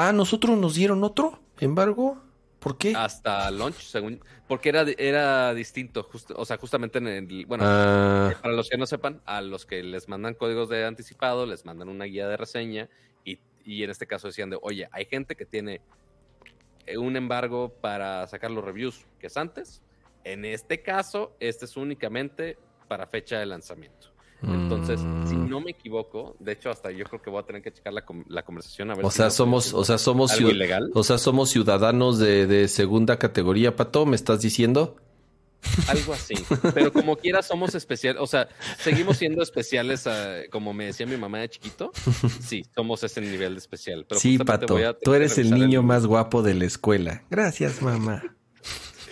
[0.00, 1.40] Ah, ¿nosotros nos dieron otro?
[1.58, 2.22] embargo?
[2.60, 2.92] ¿Por qué?
[2.94, 4.20] Hasta launch, según.
[4.46, 6.08] Porque era, era distinto.
[6.36, 7.46] o sea, justamente en el.
[7.46, 8.32] Bueno, ah.
[8.40, 11.88] para los que no sepan, a los que les mandan códigos de anticipado, les mandan
[11.88, 12.88] una guía de reseña.
[13.24, 15.80] Y, y en este caso decían de, oye, hay gente que tiene
[16.96, 19.82] un embargo para sacar los reviews, que es antes.
[20.22, 22.56] En este caso, este es únicamente
[22.86, 24.12] para fecha de lanzamiento.
[24.42, 25.48] Entonces, si mm.
[25.48, 28.04] no me equivoco, de hecho, hasta yo creo que voy a tener que checar la,
[28.28, 29.04] la conversación a ver.
[29.04, 30.90] O sea, somos, o sea, somos ilegal.
[30.94, 34.96] O sea, somos ciudadanos de, de segunda categoría, Pato, ¿me estás diciendo?
[35.88, 36.34] Algo así.
[36.74, 38.22] Pero como quiera, somos especiales.
[38.22, 38.48] O sea,
[38.78, 41.90] seguimos siendo especiales, ah, como me decía mi mamá de chiquito.
[42.40, 44.06] Sí, somos ese nivel de especial.
[44.12, 47.24] sí, Pato, tú eres el niño más guapo de la escuela.
[47.30, 48.37] Gracias, mamá.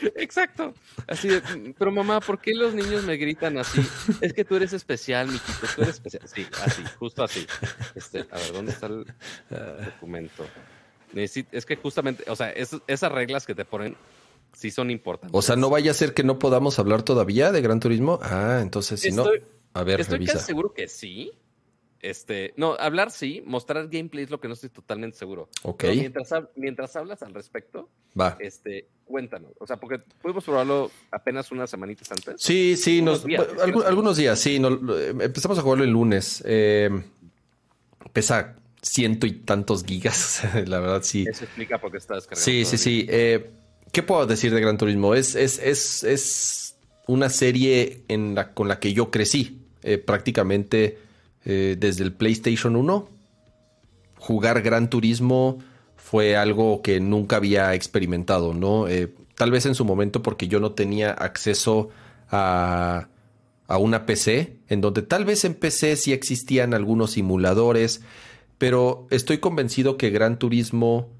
[0.17, 0.75] Exacto.
[1.07, 1.43] Así de,
[1.79, 3.81] pero mamá, ¿por qué los niños me gritan así?
[4.21, 6.23] Es que tú eres especial, miquito, tú eres especial.
[6.27, 7.47] Sí, así, justo así.
[7.95, 9.07] Este, a ver, ¿dónde está el
[9.85, 10.47] documento?
[11.15, 13.97] Es que justamente, o sea, esas reglas que te ponen
[14.53, 15.37] sí son importantes.
[15.37, 18.19] O sea, no vaya a ser que no podamos hablar todavía de Gran Turismo.
[18.23, 19.27] Ah, entonces si no.
[19.75, 21.33] A ver, estoy casi seguro que sí.
[22.07, 25.49] Este, no, hablar sí, mostrar gameplay es lo que no estoy totalmente seguro.
[25.63, 25.85] Ok.
[25.95, 27.89] mientras, mientras hablas al respecto,
[28.19, 28.37] Va.
[28.39, 29.51] este, cuéntanos.
[29.59, 32.37] O sea, porque pudimos probarlo apenas unas semanitas antes.
[32.39, 33.27] Sí, sí, nos,
[33.85, 34.57] algunos días, sí.
[35.21, 36.45] empezamos a jugarlo el lunes.
[36.47, 36.91] Eh,
[38.13, 40.43] pesa ciento y tantos gigas.
[40.67, 41.25] la verdad, sí.
[41.29, 42.45] Eso explica por qué está descargando.
[42.45, 43.07] Sí, sí, sí.
[43.09, 43.51] Eh,
[43.91, 45.15] ¿Qué puedo decir de Gran Turismo?
[45.15, 46.77] Es, es, es, es
[47.09, 49.63] una serie en la, con la que yo crecí.
[49.83, 50.99] Eh, prácticamente
[51.47, 53.09] eh, desde el PlayStation 1.
[54.19, 55.59] Jugar Gran Turismo
[55.97, 58.87] fue algo que nunca había experimentado, ¿no?
[59.35, 61.91] tal vez en su momento porque yo no tenía acceso
[62.31, 63.09] a,
[63.69, 68.03] a una PC, en donde tal vez en PC sí existían algunos simuladores,
[68.59, 71.11] pero estoy convencido que Gran Turismo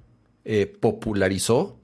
[0.45, 1.77] eh, popularizó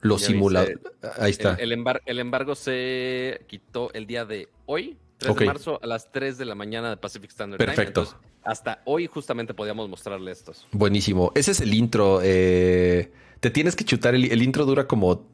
[0.00, 0.78] los simuladores.
[1.18, 1.54] Ahí está.
[1.54, 6.44] El, embargo se quitó el día de hoy, 3 de marzo, a las 3 de
[6.44, 8.04] la mañana de Pacific Standard Perfecto.
[8.04, 8.14] Time.
[8.14, 8.40] Perfecto.
[8.44, 10.66] hasta hoy justamente podíamos mostrarle estos.
[10.72, 11.32] Buenísimo.
[11.34, 12.20] Ese es el intro.
[12.22, 14.14] Eh, te tienes que chutar.
[14.14, 15.26] El, intro dura como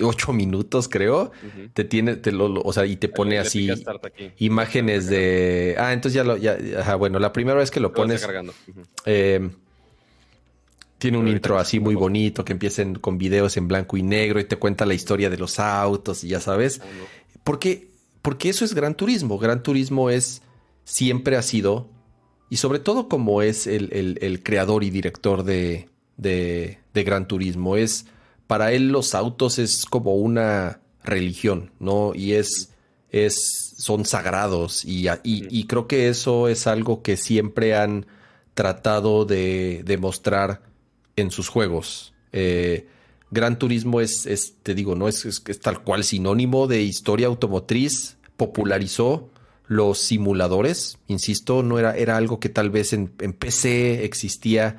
[0.00, 1.32] 8 minutos, creo.
[1.74, 3.68] Te tiene, te lo, o sea, y te pone así
[4.38, 5.74] imágenes de.
[5.78, 6.56] Ah, entonces ya lo, ya,
[6.96, 8.26] bueno, la primera vez que lo, pones.
[9.04, 9.50] Eh,
[11.02, 14.44] tiene un intro así muy bonito que empiecen con videos en blanco y negro y
[14.44, 16.80] te cuenta la historia de los autos y ya sabes.
[16.80, 16.86] Ah,
[17.42, 17.88] porque,
[18.22, 19.38] porque eso es Gran Turismo.
[19.38, 20.42] Gran Turismo es,
[20.84, 21.88] siempre ha sido,
[22.48, 28.06] y sobre todo como es el, creador y director de, de, de Gran Turismo, es
[28.46, 32.12] para él los autos es como una religión, ¿no?
[32.14, 32.72] Y es,
[33.10, 38.06] es, son sagrados y, y, creo que eso es algo que siempre han
[38.54, 40.62] tratado de demostrar
[41.16, 42.12] en sus juegos.
[42.32, 42.86] Eh,
[43.32, 49.30] Gran Turismo es, es, te digo, no es, tal cual sinónimo de historia automotriz, popularizó
[49.66, 54.76] los simuladores, insisto, no era, era algo que tal vez en, en PC existía,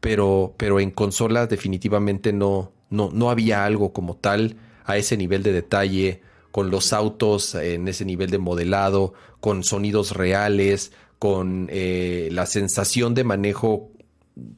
[0.00, 4.56] pero, pero en consolas definitivamente no, no, no había algo como tal
[4.86, 6.22] a ese nivel de detalle,
[6.52, 13.14] con los autos en ese nivel de modelado, con sonidos reales, con eh, la sensación
[13.14, 13.90] de manejo,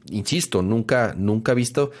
[0.09, 1.91] insisto, nunca, nunca visto.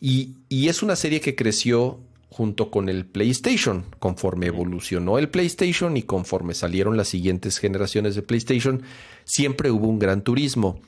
[0.00, 2.00] Y, y, es una serie que creció
[2.30, 8.22] junto con el PlayStation, conforme evolucionó el PlayStation y conforme salieron las siguientes generaciones de
[8.22, 8.82] PlayStation,
[9.24, 10.80] siempre hubo un gran turismo.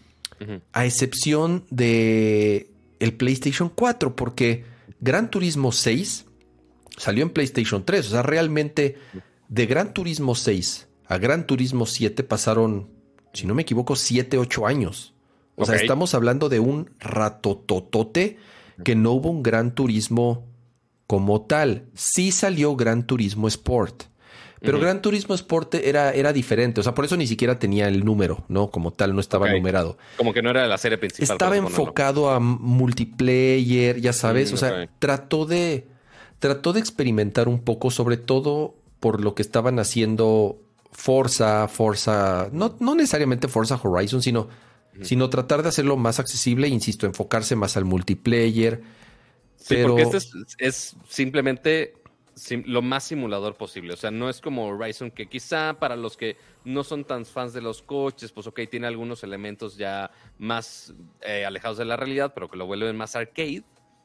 [0.73, 2.69] A excepción de
[2.99, 4.65] el PlayStation 4, porque
[5.01, 6.25] Gran Turismo 6
[6.97, 8.07] salió en PlayStation 3.
[8.09, 8.97] O sea, realmente
[9.49, 12.89] de Gran Turismo 6 a Gran Turismo 7 pasaron,
[13.35, 15.13] si no me equivoco, 7, 8 años.
[15.57, 18.39] O sea, estamos hablando de un ratototote
[18.83, 20.47] que no hubo un Gran Turismo
[21.07, 21.87] como tal.
[21.95, 24.05] Sí salió Gran Turismo Sport.
[24.61, 28.05] Pero Gran Turismo Sport era, era diferente, o sea, por eso ni siquiera tenía el
[28.05, 28.71] número, ¿no?
[28.71, 29.99] Como tal, no estaba numerado.
[30.17, 31.35] Como que no era la serie principal.
[31.35, 35.89] Estaba enfocado a multiplayer, ya sabes, mm, o sea, trató de,
[36.39, 40.61] trató de experimentar un poco, sobre todo por lo que estaban haciendo
[40.93, 44.49] Forza, Forza, no, no necesariamente Forza Horizon, sino,
[45.01, 48.83] sino tratar de hacerlo más accesible, insisto, enfocarse más al multiplayer.
[49.57, 50.19] Sí, porque este
[50.59, 51.95] es simplemente
[52.65, 53.95] lo más simulador posible.
[53.95, 57.53] O sea, no es como Horizon, que quizá para los que no son tan fans
[57.53, 62.33] de los coches, pues ok, tiene algunos elementos ya más eh, alejados de la realidad,
[62.35, 63.65] pero que lo vuelven más arcade.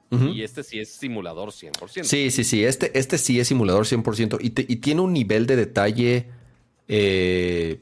[0.10, 2.06] Y este sí es simulador 100%.
[2.06, 2.64] Sí, sí, sí.
[2.64, 4.38] Este, este sí es simulador 100%.
[4.40, 6.30] Y, y tiene un nivel de detalle.
[6.88, 7.82] Eh,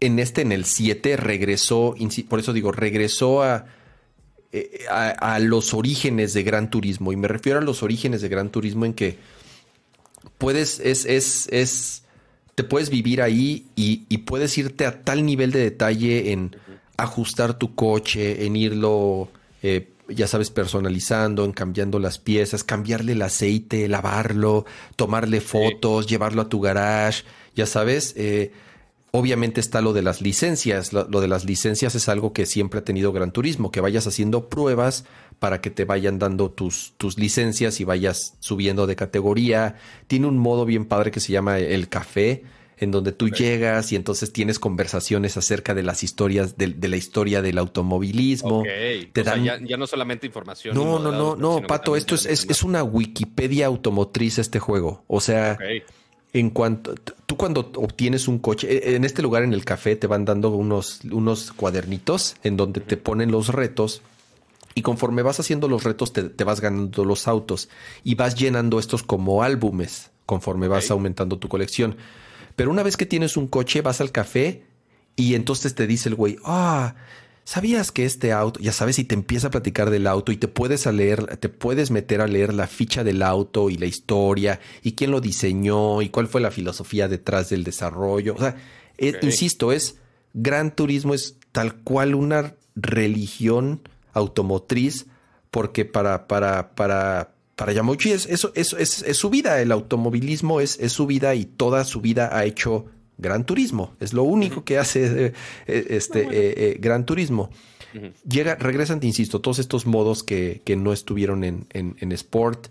[0.00, 1.94] en este, en el 7, regresó.
[2.28, 3.66] Por eso digo, regresó a
[4.56, 7.12] eh, a, los orígenes de Gran Turismo.
[7.12, 9.18] Y me refiero a los orígenes de Gran Turismo en que
[10.38, 12.04] puedes, es, es, es,
[12.54, 16.54] te puedes vivir ahí y, puedes irte a tal nivel de detalle en
[16.96, 19.28] ajustar tu coche, en irlo,
[19.64, 26.42] eh, ya sabes, personalizando, en cambiando las piezas, cambiarle el aceite, lavarlo, tomarle fotos, llevarlo
[26.42, 27.24] a tu garage,
[27.56, 28.14] ya sabes.
[28.16, 28.52] Eh,
[29.16, 30.92] Obviamente está lo de las licencias.
[30.92, 34.48] Lo, de las licencias es algo que siempre ha tenido Gran Turismo, que vayas haciendo
[34.48, 35.04] pruebas
[35.38, 39.76] para que te vayan dando tus, tus licencias y vayas subiendo de categoría.
[40.08, 42.42] Tiene un modo bien padre que se llama el café,
[42.76, 47.40] en donde tú llegas y entonces tienes conversaciones acerca de las historias, de, la historia
[47.40, 48.64] del automovilismo.
[49.12, 49.44] Te dan...
[49.44, 50.74] ya, no solamente información.
[50.74, 55.04] No, no, no, no, Pato, esto es, es, una Wikipedia automotriz este juego.
[55.06, 55.56] O sea,
[56.34, 56.94] en cuanto,
[57.26, 60.50] tú cuando obtienes un coche, e, en este lugar en el café te van dando
[60.50, 64.02] unos, unos cuadernitos en donde te ponen los retos.
[64.74, 67.68] Y conforme vas haciendo los retos, te, te vas ganando los autos
[68.02, 71.96] y vas llenando estos como álbumes conforme vas aumentando tu colección.
[72.56, 74.64] Pero una vez que tienes un coche, vas al café
[75.14, 76.96] y entonces te dice el güey, ah,
[77.44, 80.48] ¿sabías que este auto, ya sabes, y te empieza a platicar del auto y te
[80.48, 84.60] puedes a leer, te puedes meter a leer la ficha del auto y la historia
[84.82, 88.34] y quién lo diseñó y cuál fue la filosofía detrás del desarrollo?
[88.34, 88.56] O sea,
[88.98, 89.96] eh, insisto, es
[90.32, 95.06] Gran Turismo es tal cual una religión automotriz
[95.50, 100.78] porque para, para, para, para Yamauchi es, eso, es, es, su vida, el automovilismo es,
[100.80, 102.86] es su vida y toda su vida ha hecho
[103.18, 103.94] Gran Turismo.
[104.00, 105.32] Es lo único que hace eh,
[105.66, 107.50] eh, este eh, Gran Turismo.
[108.28, 112.66] Llega, regresan, te insisto, todos estos modos que, que no estuvieron en, en, Sport.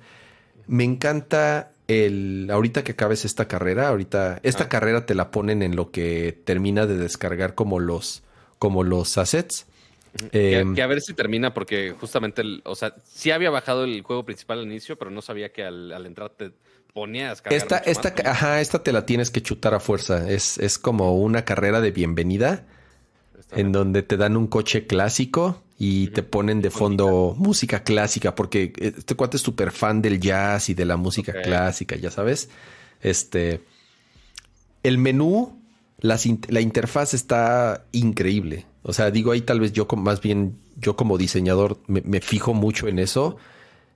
[0.68, 2.50] Me encanta el.
[2.52, 4.42] Ahorita que acabes esta carrera, ahorita.
[4.44, 4.70] Esta ah.
[4.70, 8.22] carrera te la ponen en lo que termina de descargar como los,
[8.60, 9.66] como los assets.
[10.32, 14.26] Em, que, a ver si termina, porque justamente, o sea, sí había bajado el juego
[14.26, 16.52] principal al inicio, pero no sabía que al, entrar te
[16.94, 17.44] ponías.
[17.50, 20.30] Esta, esta, ajá, esta te la tienes que chutar a fuerza.
[20.30, 22.66] Es, es como una carrera de bienvenida,
[23.52, 28.74] en donde te dan un coche clásico y te ponen de fondo música clásica, porque
[28.78, 32.50] este cuate es súper fan del jazz y de la música clásica, ya sabes.
[33.02, 33.62] Este.
[34.84, 35.62] El menú,
[36.00, 38.66] la, la interfaz está increíble.
[38.84, 42.88] O sea, digo ahí tal vez yo más bien, yo como diseñador me, fijo mucho
[42.88, 43.38] en eso.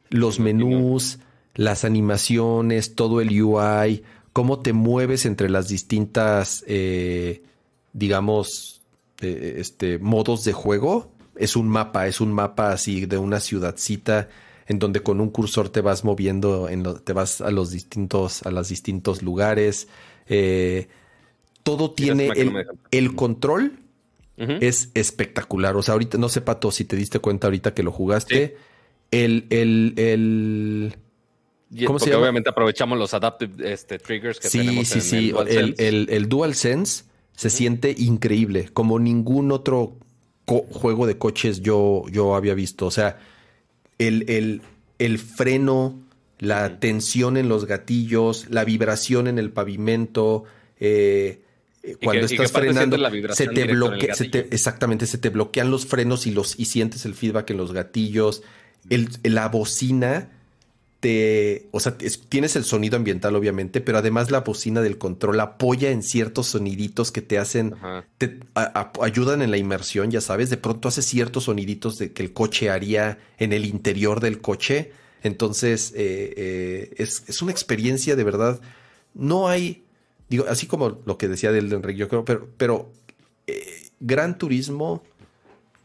[0.09, 1.19] Los menús,
[1.57, 7.43] las animaciones, todo el UI, cómo te mueves entre las distintas, eh,
[7.91, 8.81] digamos,
[9.21, 11.11] eh, este, modos de juego.
[11.35, 14.29] Es un mapa, es un mapa así de una ciudadcita
[14.67, 18.51] en donde con un cursor te vas moviendo, en te vas a los distintos, a
[18.51, 19.87] los distintos lugares.
[20.27, 20.87] Eh,
[21.63, 22.53] todo tiene el,
[22.91, 23.79] el, control
[24.37, 25.75] es espectacular.
[25.75, 28.57] O sea, ahorita, no sé, Pato, si te diste cuenta ahorita que lo jugaste,
[29.09, 30.95] el, el, el...
[31.85, 32.21] ¿Cómo se llama?
[32.21, 35.33] Obviamente aprovechamos los adaptive este, triggers que tenemos sí, sí.
[35.47, 37.03] el, el, el, DualSense
[37.33, 39.97] se siente increíble, como ningún otro
[40.45, 42.85] juego de coches yo, yo había visto.
[42.85, 43.19] O sea,
[43.97, 44.61] el,
[44.97, 45.99] el freno,
[46.39, 50.45] la tensión en los gatillos, la vibración en el pavimento,
[50.79, 51.41] eh,
[52.03, 52.97] cuando estás frenando,
[53.33, 54.13] se te bloquea,
[54.51, 58.43] exactamente, se te bloquean los frenos y los y sientes el feedback en los gatillos.
[58.89, 60.29] El, la bocina
[60.99, 65.91] te, o sea, tienes el sonido ambiental obviamente, pero además la bocina del control apoya
[65.91, 67.75] en ciertos soniditos que te hacen,
[68.17, 68.39] te
[69.01, 70.49] ayudan en la inmersión, ya sabes.
[70.49, 74.91] De pronto hace ciertos soniditos de que el coche haría en el interior del coche.
[75.23, 78.59] Entonces eh, eh, es, es una experiencia de verdad.
[79.13, 79.83] No hay
[80.29, 82.91] Digo, así como lo que decía del Enrique, yo creo, pero, pero
[83.47, 85.03] eh, Gran Turismo,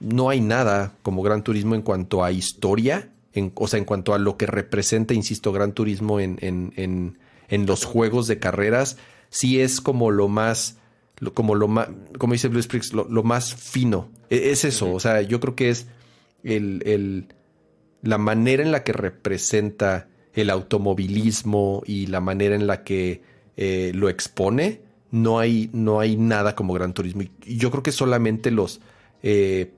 [0.01, 4.15] no hay nada como Gran Turismo en cuanto a historia, en, o sea, en cuanto
[4.15, 7.19] a lo que representa, insisto, Gran Turismo en, en,
[7.49, 8.97] en, los juegos de carreras,
[9.31, 10.79] sí es como lo más,
[11.35, 11.89] como lo más,
[12.19, 14.11] como dice Blue Springs, lo, más fino.
[14.31, 15.87] E, es eso, o sea, yo creo que es
[16.43, 17.27] el, el,
[18.03, 23.23] la manera en la que representa el automovilismo y la manera en la que
[23.57, 24.81] eh, lo expone,
[25.11, 27.23] no hay, no hay nada como Gran Turismo.
[27.23, 28.81] Y yo creo que solamente los...
[29.23, 29.73] Eh,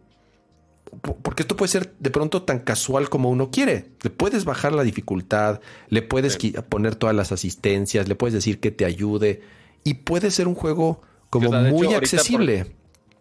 [1.00, 3.90] porque esto puede ser de pronto tan casual como uno quiere.
[4.02, 6.38] Le puedes bajar la dificultad, le puedes
[6.68, 9.42] poner todas las asistencias, le puedes decir que te ayude
[9.84, 11.00] y puede ser un juego
[11.30, 12.66] como muy accesible.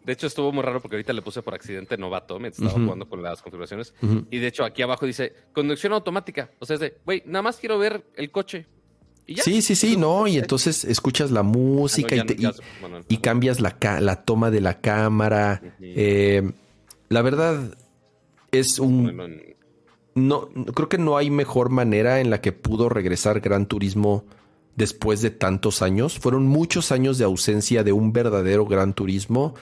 [0.04, 3.08] de hecho, estuvo muy raro porque ahorita le puse por accidente novato, me estaba jugando
[3.08, 3.94] con las configuraciones.
[4.32, 6.52] Y de hecho, aquí abajo dice conducción automática.
[6.60, 8.66] O sea, es de, güey, nada más quiero ver el coche.
[9.26, 12.16] Sí, sí, sí, no, y entonces escuchas la música
[13.08, 15.62] y, cambias la, la, toma de la cámara.
[15.80, 16.52] Eh,
[17.14, 17.78] la verdad
[18.52, 19.56] es un...
[20.16, 24.26] No, creo que no hay mejor manera en la que pudo regresar Gran Turismo
[24.76, 26.20] después de tantos años.
[26.20, 29.56] Fueron muchos años de ausencia de un verdadero Gran Turismo.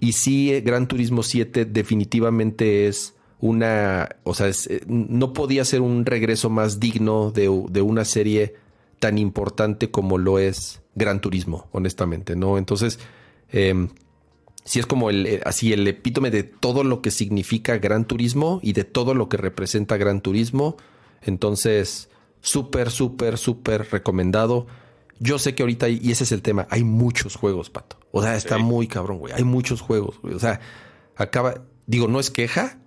[0.00, 6.06] Y sí, Gran Turismo 7 definitivamente es una, o sea, eh, no podía ser un
[6.06, 8.54] regreso más digno de, de una serie
[8.98, 12.58] tan importante como lo es Gran Turismo, honestamente, ¿no?
[12.58, 12.98] Entonces,
[13.52, 13.88] eh,
[14.68, 18.60] sí es como el, eh, así el epítome de todo lo que significa Gran Turismo
[18.62, 20.76] y de todo lo que representa Gran Turismo.
[21.22, 22.10] Entonces,
[22.42, 24.66] súper, súper, súper recomendado.
[25.20, 27.96] yo sé que ahorita, y ese es el tema, hay muchos juegos, Pato.
[28.12, 29.32] O sea, está muy cabrón, güey.
[29.32, 30.34] Hay muchos juegos, güey.
[30.34, 30.60] O sea,
[31.16, 32.78] acaba, digo, no es queja,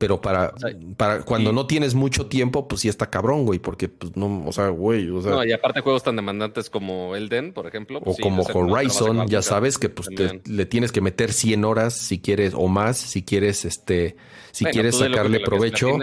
[0.00, 0.54] pero para,
[0.96, 4.50] para cuando no tienes mucho tiempo, pues sí está cabrón, güey, porque pues no, o
[4.50, 5.32] sea, güey, o sea.
[5.32, 8.00] No, y aparte juegos tan demandantes como Elden, por ejemplo.
[8.00, 10.08] Pues o como Horizon, ya sabes que pues
[10.46, 14.16] le tienes que meter 100 horas si quieres o más, si quieres, este,
[14.52, 15.98] si quieres sacarle provecho.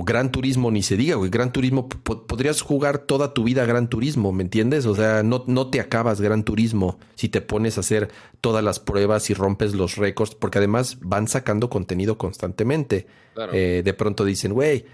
[0.00, 1.30] O Gran Turismo, ni se diga, güey.
[1.30, 4.86] Gran Turismo, podrías jugar toda tu vida Gran Turismo, ¿me entiendes?
[4.86, 8.08] O sea, no, no te acabas Gran Turismo si te pones a hacer
[8.40, 13.08] todas las pruebas y rompes los récords, porque además van sacando contenido constantemente.
[13.52, 14.86] Eh, de pronto dicen, güey,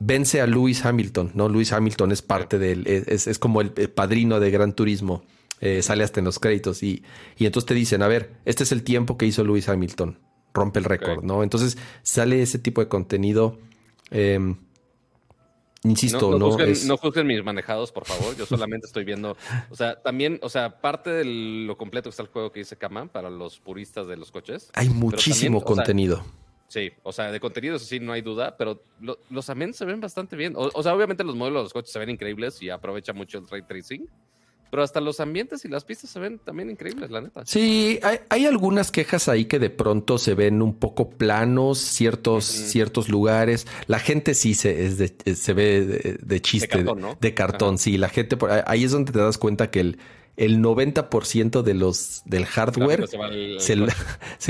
[0.00, 1.48] vence a Lewis Hamilton, ¿no?
[1.48, 5.22] Lewis Hamilton es parte del, es, es, como el, padrino de Gran Turismo.
[5.60, 7.04] Eh, sale hasta en los créditos y,
[7.38, 10.18] y entonces te dicen, a ver, este es el tiempo que hizo Lewis Hamilton,
[10.52, 11.44] rompe el récord, ¿no?
[11.44, 13.60] Entonces sale ese tipo de contenido
[14.10, 14.56] Em,
[15.82, 18.36] insisto, no, no, juzguen, mis manejados, por favor.
[18.36, 19.36] Yo solamente estoy viendo.
[19.70, 22.76] O sea, también, o sea, parte de lo completo que está el juego que dice
[22.76, 24.70] Kama para los puristas de los coches.
[24.74, 26.24] Hay muchísimo contenido.
[26.68, 28.82] sí, o sea, de contenido, sí, no hay duda, pero
[29.30, 30.54] los ambientes se ven bastante bien.
[30.56, 33.38] O, o, sea, obviamente los modelos de los coches se ven increíbles y aprovecha mucho
[33.38, 34.08] el ray tracing.
[34.74, 37.46] Pero hasta los ambientes y las pistas se ven también increíbles, la neta.
[37.46, 43.08] Sí, hay, algunas quejas ahí que de pronto se ven un poco planos, ciertos, ciertos
[43.08, 43.68] lugares.
[43.86, 47.98] La gente sí se, es se ve de, chiste, de cartón, de cartón sí.
[47.98, 48.36] La gente,
[48.66, 49.98] ahí es donde te das cuenta que el,
[50.36, 53.06] el 90% de los del hardware
[53.58, 53.76] se,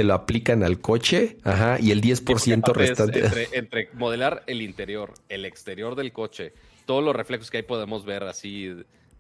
[0.05, 3.27] lo, aplican al coche ajá, y el 10% restante.
[3.27, 6.55] Entre, entre, modelar el interior, el exterior del coche,
[6.87, 8.75] todos los reflejos que ahí podemos ver así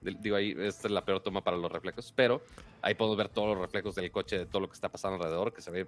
[0.04, 2.42] digo ahí, esta es la peor toma para los reflejos, pero
[2.82, 5.52] ahí podemos ver todos los reflejos del coche, de todo lo que está pasando alrededor,
[5.52, 5.86] que se ve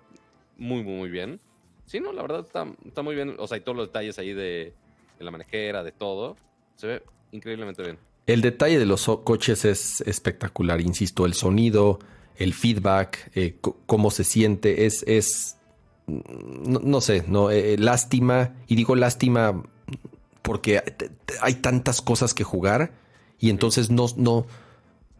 [0.56, 1.40] muy, muy, muy bien.
[1.84, 3.36] Sí, no, la verdad está, está muy bien.
[3.38, 4.74] O sea, hay todos los detalles ahí de,
[5.18, 6.36] la manejera, de todo.
[6.76, 7.02] Se ve
[7.32, 7.98] increíblemente bien.
[8.26, 12.00] El detalle de los coches es espectacular, insisto, el sonido,
[12.36, 15.58] el feedback, eh, cómo se siente, es, es
[16.06, 19.62] no, sé, no, eh, lástima, y digo lástima
[20.42, 20.82] porque
[21.40, 22.92] hay tantas cosas que jugar
[23.38, 24.46] y entonces no, no,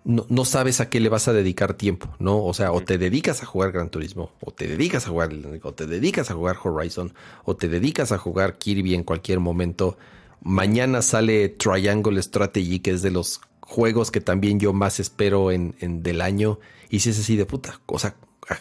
[0.04, 2.44] no, sabes a qué le vas a dedicar tiempo, ¿no?
[2.44, 5.30] O sea, o te dedicas a jugar Gran Turismo, o te dedicas a jugar,
[5.62, 7.12] o te dedicas a jugar Horizon,
[7.44, 9.98] o te dedicas a jugar Kirby en cualquier momento.
[10.42, 15.74] Mañana sale Triangle Strategy, que es de los juegos que también yo más espero en,
[16.02, 16.60] del año.
[16.88, 18.14] Y si es así de puta, o sea,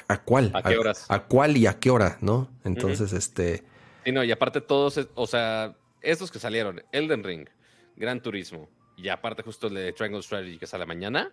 [0.07, 0.51] ¿a, cuál?
[0.55, 1.05] ¿A qué horas?
[1.09, 2.49] A, cuál y a qué hora, no?
[2.63, 3.63] Entonces, este...
[4.03, 7.47] Sí, no, y aparte todos, o sea, estos que salieron, Elden Ring,
[7.95, 11.31] Gran Turismo, y aparte justo el de Triangle Strategy que sale mañana,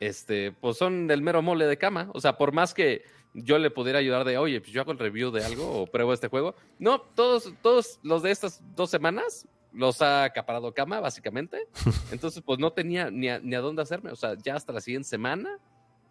[0.00, 2.10] este, pues son del mero mole de cama.
[2.12, 3.04] O sea, por más que
[3.34, 6.12] yo le pudiera ayudar de, oye, pues yo hago el review de algo o pruebo
[6.12, 6.54] este juego.
[6.78, 11.66] No, todos, todos los de estas dos semanas los ha acaparado cama, básicamente.
[12.12, 14.10] Entonces, pues no tenía ni a, ni a dónde hacerme.
[14.10, 15.58] O sea, ya hasta la siguiente semana.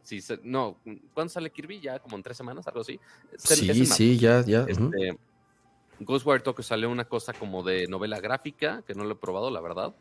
[0.03, 0.77] Sí, no,
[1.13, 1.79] ¿cuándo sale Kirby?
[1.79, 2.99] Ya como en tres semanas, algo así.
[3.37, 4.65] Sí, sí, ya, ya.
[4.67, 5.17] Este,
[6.01, 9.61] Ghostwire Tokyo salió una cosa como de novela gráfica, que no lo he probado, la
[9.61, 9.95] verdad.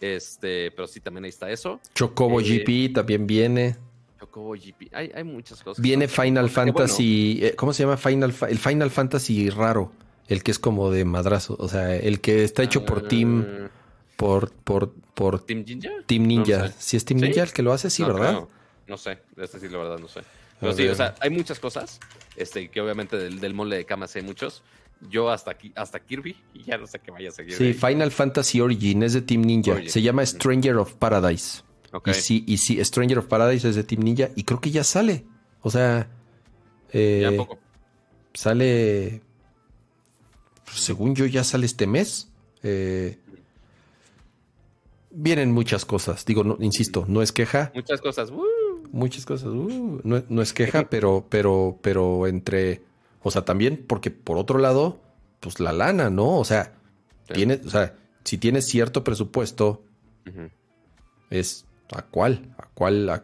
[0.00, 1.80] Este, pero sí, también ahí está eso.
[1.94, 3.76] Chocobo eh, GP también viene.
[4.20, 4.92] Chocobo GP.
[4.92, 5.82] Hay, hay muchas cosas.
[5.82, 7.40] Viene Final Fantasy.
[7.42, 7.96] Eh, ¿Cómo se llama?
[7.96, 9.92] Final el Final Fantasy raro.
[10.28, 11.56] El que es como de madrazo.
[11.58, 13.08] O sea, el que está hecho por ah.
[13.08, 13.68] Team.
[14.16, 15.44] Por, por, por.
[15.44, 15.90] ¿Team Ninja?
[16.06, 16.72] Team Ninja.
[16.72, 18.46] si es Team Ninja el que lo hace, sí, ¿verdad?
[18.86, 19.18] No sé.
[19.36, 20.20] Este sí, la verdad, no sé.
[20.60, 22.00] Pero sí, o sea, hay muchas cosas.
[22.36, 24.62] Este, que obviamente del, del mole de camas hay muchos
[25.08, 27.54] yo hasta aquí, hasta Kirby, y ya no sé qué vaya a seguir.
[27.54, 29.76] Sí, Final Fantasy Origin es de Team Ninja.
[29.86, 31.62] Se llama Stranger of Paradise.
[32.04, 34.30] Y sí, y sí, Stranger of Paradise es de Team Ninja.
[34.34, 35.24] Y creo que ya sale.
[35.62, 36.08] O sea.
[36.92, 37.58] Eh, poco.
[38.34, 39.22] Sale.
[40.72, 42.30] Según yo, ya sale este mes.
[42.62, 43.18] Eh,
[45.10, 46.24] vienen muchas cosas.
[46.24, 47.72] Digo, no, insisto, no es queja.
[47.74, 48.32] Muchas cosas.
[48.90, 49.52] Muchas cosas.
[49.52, 52.82] no, no, es queja, pero, pero, pero entre
[53.22, 55.00] o sea, también porque por otro lado,
[55.40, 56.38] pues la lana, ¿no?
[56.38, 56.74] O sea,
[57.30, 59.82] o sea, si tienes cierto presupuesto,
[61.30, 63.20] es a cuál, a cuál, a,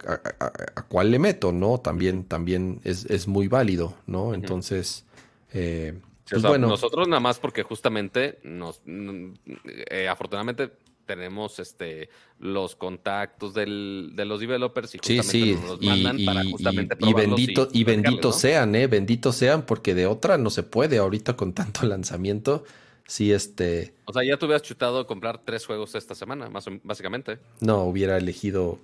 [0.88, 1.78] cuál le meto, ¿no?
[1.78, 4.34] También, también es, muy válido, ¿no?
[4.34, 5.04] Entonces,
[5.52, 6.68] eh, pues bueno.
[6.68, 10.72] Nosotros nada más porque justamente nos, eh, afortunadamente
[11.04, 12.08] tenemos este
[12.38, 17.68] los contactos del, de los developers y justamente nos mandan para justamente y, y bendito
[17.72, 21.86] y, benditos sean, eh, benditos sean porque de otra no se puede ahorita con tanto
[21.86, 22.64] lanzamiento.
[23.06, 23.94] Sí, este.
[24.06, 27.38] O sea, ya te hubieras chutado comprar tres juegos esta semana, más básicamente.
[27.60, 28.78] No, hubiera elegido.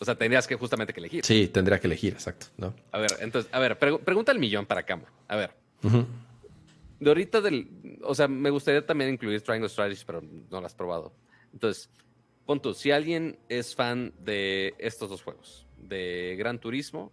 [0.00, 1.24] O sea, tendrías que justamente que elegir.
[1.24, 2.46] Sí, tendría que elegir, exacto.
[2.56, 2.74] ¿no?
[2.90, 5.04] A ver, entonces, a ver, pregunta el millón para Camo.
[5.28, 5.62] A ver
[7.02, 7.98] de ahorita del.
[8.04, 11.12] O sea, me gustaría también incluir Triangle Strategy, pero no lo has probado.
[11.52, 11.90] Entonces,
[12.46, 17.12] punto, si alguien es fan de estos dos juegos, de Gran Turismo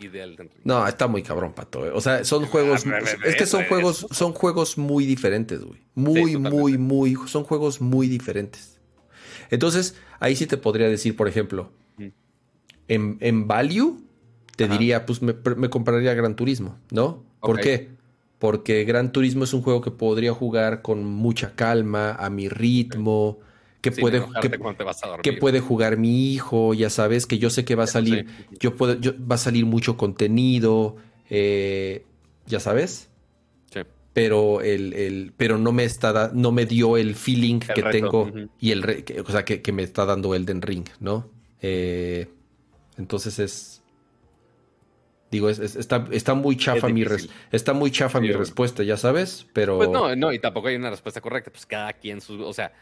[0.00, 0.62] y de Elden Ring.
[0.64, 1.86] No, está muy cabrón, Pato.
[1.86, 1.90] Eh.
[1.92, 2.84] O sea, son juegos.
[3.24, 5.80] es que son juegos, son juegos muy diferentes, güey.
[5.94, 7.14] Muy, muy, muy.
[7.26, 8.80] Son juegos muy diferentes.
[9.50, 11.70] Entonces, ahí sí te podría decir, por ejemplo,
[12.88, 14.02] en, en value,
[14.56, 15.34] te diría, pues me,
[15.68, 17.24] compraría Gran Turismo, ¿no?
[17.40, 17.97] ¿Por qué?
[18.38, 23.40] Porque Gran Turismo es un juego que podría jugar con mucha calma, a mi ritmo
[23.80, 24.24] que puede
[25.22, 28.26] que, puede jugar mi hijo, ya sabes, que yo sé que va a salir,
[28.58, 30.96] yo puedo, va a salir mucho contenido,
[31.30, 32.04] eh,
[32.46, 33.08] ya sabes.
[33.72, 33.80] Sí.
[34.12, 39.04] Pero el, pero no me está no me dio el feeling que tengo y el
[39.24, 41.28] o sea que, me está dando Elden Ring, ¿no?
[41.62, 42.28] Eh,
[42.96, 43.77] entonces es
[45.30, 47.04] Digo, está, está muy chafa mi
[47.52, 49.76] está muy chafa mi respuesta, ya sabes, pero.
[49.76, 51.50] Pues no, no, y tampoco hay una respuesta correcta.
[51.50, 52.42] Pues cada quien su.
[52.42, 52.72] O sea,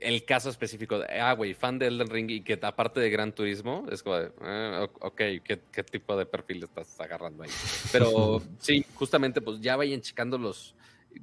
[0.00, 3.32] el caso específico de, ah, güey, fan de Elden Ring y que aparte de Gran
[3.32, 7.50] Turismo, es como de, ah, ok, ¿qué, ¿qué, tipo de perfil estás agarrando ahí?
[7.90, 10.74] Pero sí, justamente, pues ya vayan checando los,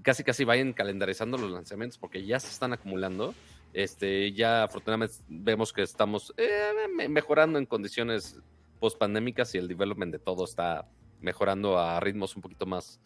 [0.02, 3.34] casi casi vayan calendarizando los lanzamientos porque ya se están acumulando.
[3.74, 8.40] Este, ya afortunadamente vemos que estamos eh, mejorando en condiciones
[8.80, 10.88] post pandémicas y el development de todo está
[11.22, 13.00] mejorando a ritmos un poquito más,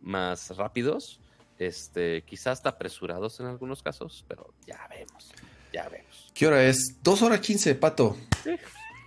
[0.00, 1.20] más rápidos.
[1.58, 5.30] Este, quizás está apresurados en algunos casos, pero ya vemos,
[5.72, 6.30] ya vemos.
[6.34, 7.02] ¿Qué hora es?
[7.02, 8.16] Dos horas quince, Pato.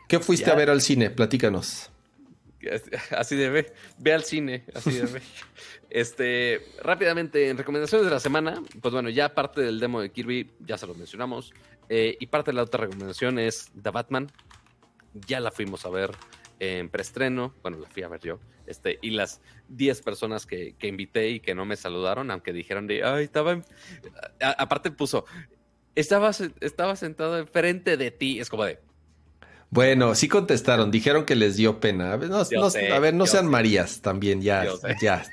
[0.08, 1.10] ¿Qué fuiste a ver al cine?
[1.10, 1.90] Platícanos.
[3.12, 5.22] Así debe, ve al cine, así debe.
[5.90, 10.52] este, rápidamente, en recomendaciones de la semana, pues bueno, ya parte del demo de Kirby,
[10.66, 11.54] ya se lo mencionamos,
[11.90, 14.32] eh, y parte de la otra recomendación es The Batman.
[15.28, 16.12] Ya la fuimos a ver
[16.60, 21.30] en preestreno, bueno, la fui a ver yo, este, y las 10 personas que, invité
[21.30, 23.62] y que no me saludaron, aunque dijeron de, ay, estaba,
[24.58, 25.26] aparte puso,
[25.96, 26.32] estaba,
[26.62, 28.80] estaba sentado enfrente de ti, es como de...
[29.70, 32.14] Bueno, sí contestaron, dijeron que les dio pena.
[32.14, 34.68] A ver, no, a ver, no sean Marías también, ya,
[35.02, 35.24] ya,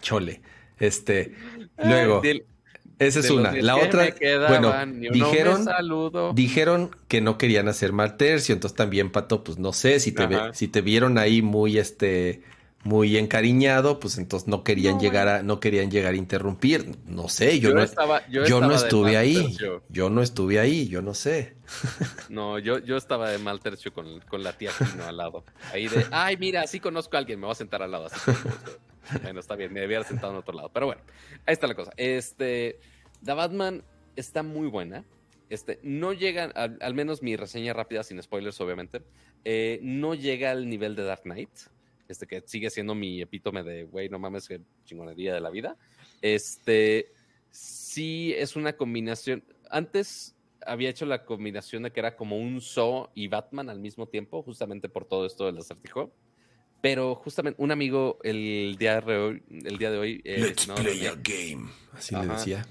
[0.00, 0.42] chole.
[0.78, 1.34] Este,
[1.78, 2.20] luego...
[2.98, 3.52] Esa es una.
[3.52, 4.14] La otra,
[4.48, 4.72] bueno,
[5.10, 5.66] dijeron,
[6.34, 10.26] dijeron que no querían hacer mal tercio, entonces también, Pato, pues no sé, si te,
[10.54, 12.42] si te vieron ahí muy, este,
[12.84, 16.96] muy encariñado, pues entonces no querían llegar a, no querían llegar a interrumpir.
[17.06, 19.54] No sé, yo, no, estaba, yo, no estuve ahí.
[19.90, 21.54] Yo no estuve ahí, yo no sé.
[22.28, 24.70] No, yo, yo estaba de mal tercio con, con la tía
[25.06, 25.44] al lado.
[25.72, 28.06] Ahí de, ay, mira, sí conozco a alguien, me voy a sentar al lado.
[28.06, 28.30] Así
[29.22, 30.70] bueno, está bien, me debía haber sentado en otro lado.
[30.72, 31.02] Pero bueno,
[31.46, 31.92] ahí está la cosa.
[31.96, 32.78] Este,
[33.26, 33.82] The Batman
[34.14, 35.04] está muy buena.
[35.50, 39.02] Este, no llega, al, menos mi reseña rápida, sin spoilers, obviamente,
[39.44, 41.50] eh, no llega al nivel de Dark Knight,
[42.08, 45.76] este, que sigue siendo mi epítome de, güey, no mames, qué chingonería de la vida.
[46.22, 47.12] Este,
[47.50, 49.44] sí es una combinación.
[49.70, 54.06] Antes había hecho la combinación de que era como un Saw y Batman al mismo
[54.06, 56.12] tiempo, justamente por todo esto del acertijo.
[56.80, 61.14] Pero justamente un amigo el día de hoy, el día de hoy Let's play a
[61.14, 62.66] game, así le decía.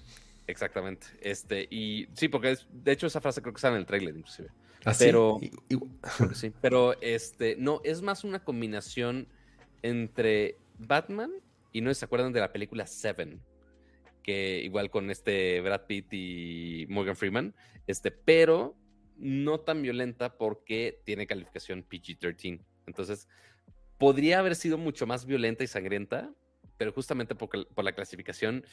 [0.47, 1.07] Exactamente.
[1.21, 4.49] Este, y sí, porque de hecho esa frase creo que está en el trailer, inclusive.
[4.85, 5.39] ¿Ah, pero,
[6.33, 6.53] sí?
[6.61, 9.27] pero este, no, es más una combinación
[9.81, 11.31] entre Batman
[11.71, 13.41] y no se acuerdan de la película Seven,
[14.23, 17.55] que igual con este Brad Pitt y Morgan Freeman,
[17.87, 18.75] este, pero
[19.17, 22.61] no tan violenta porque tiene calificación PG-13.
[22.87, 23.27] Entonces,
[23.97, 26.31] podría haber sido mucho más violenta y sangrienta,
[26.77, 28.65] pero justamente por, por, la clasificación,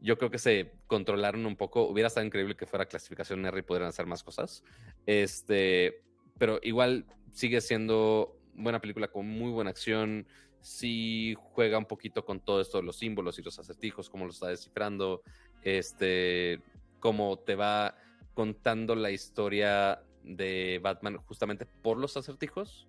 [0.00, 1.82] yo creo que se controlaron un poco.
[1.82, 4.62] Hubiera estado increíble que fuera clasificación R y pudieran hacer más cosas.
[5.06, 6.02] Este,
[6.38, 10.26] pero igual sigue siendo buena película con muy buena acción.
[10.60, 14.32] Sí juega un poquito con todo esto de los símbolos y los acertijos, cómo lo
[14.32, 15.22] está descifrando,
[15.62, 16.60] este,
[17.00, 17.96] cómo te va
[18.34, 22.88] contando la historia de Batman justamente por los acertijos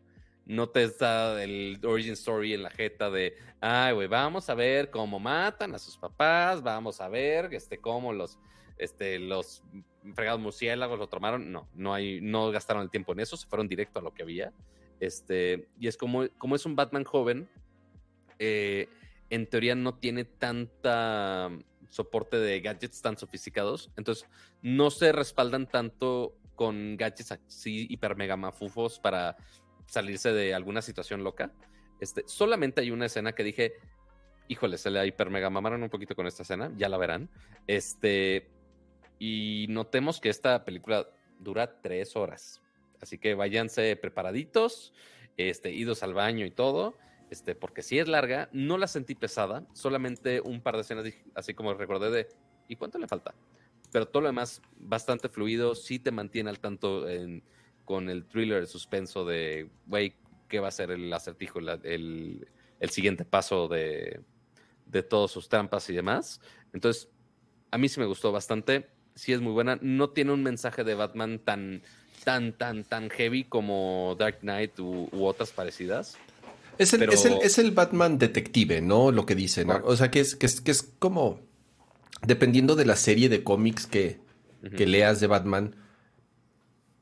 [0.50, 4.90] no te está el origin story en la jeta de, ay, güey, vamos a ver
[4.90, 8.40] cómo matan a sus papás, vamos a ver este, cómo los,
[8.80, 9.61] este, los
[10.16, 11.52] fregados murciélagos lo tomaron.
[11.52, 14.24] No, no, hay, no gastaron el tiempo en eso, se fueron directo a lo que
[14.24, 14.52] había.
[15.00, 17.48] Este, y es como, como es un Batman joven,
[18.40, 18.90] eh,
[19.30, 21.52] en teoría no tiene tanta
[21.90, 24.28] soporte de gadgets tan sofisticados, entonces
[24.64, 29.38] no se respaldan tanto con gadgets así hiper mega mafufos para
[29.90, 31.51] salirse de alguna situación loca.
[32.00, 33.74] Este, solamente hay una escena que dije,
[34.48, 37.30] híjole, se le hiper mega mamaron un poquito con esta escena, ya la verán.
[37.68, 38.50] Este,
[39.18, 41.09] y notemos que esta película
[41.40, 42.61] dura tres horas.
[43.01, 44.93] Así que váyanse preparaditos,
[45.38, 46.98] este, idos al baño y todo,
[47.30, 51.53] este, porque si es larga, no la sentí pesada, solamente un par de escenas, así
[51.53, 52.27] como recordé de,
[52.68, 53.34] ¿y cuánto le falta?
[53.92, 57.08] pero todo lo demás bastante fluido, sí te mantiene al tanto
[57.90, 60.14] con el thriller, el suspenso de, güey,
[60.48, 62.48] ¿qué va a ser el acertijo, el,
[62.88, 64.22] siguiente paso de,
[64.85, 66.40] de todas sus trampas y demás?
[66.72, 67.09] Entonces,
[67.72, 70.93] a mí sí me gustó bastante, sí es muy buena, no tiene un mensaje de
[70.93, 71.82] Batman tan,
[72.24, 76.16] tan, tan, tan heavy como Dark Knight u, otras parecidas.
[76.77, 79.11] Es el, es, el, Batman detective, ¿no?
[79.11, 79.72] Lo que dicen.
[79.72, 81.40] O sea, que es, que es, que es como
[82.22, 84.19] dependiendo de la serie de cómics que,
[84.61, 85.76] leas de Batman,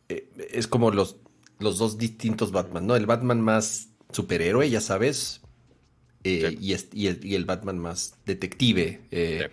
[0.09, 1.17] eh, es como los,
[1.59, 2.95] los dos distintos Batman, ¿no?
[2.95, 5.41] El Batman más superhéroe, ya sabes,
[6.23, 9.01] eh, y, el, Batman más detective.
[9.11, 9.49] Eh.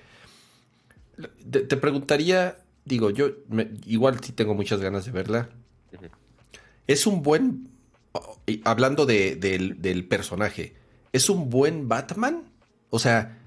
[1.50, 3.30] te, preguntaría, digo, yo
[3.86, 5.50] igual sí tengo muchas ganas de verla.
[6.86, 7.70] Es un buen,
[8.64, 10.74] hablando del, del personaje,
[11.12, 12.44] ¿es un buen Batman?
[12.90, 13.43] O sea,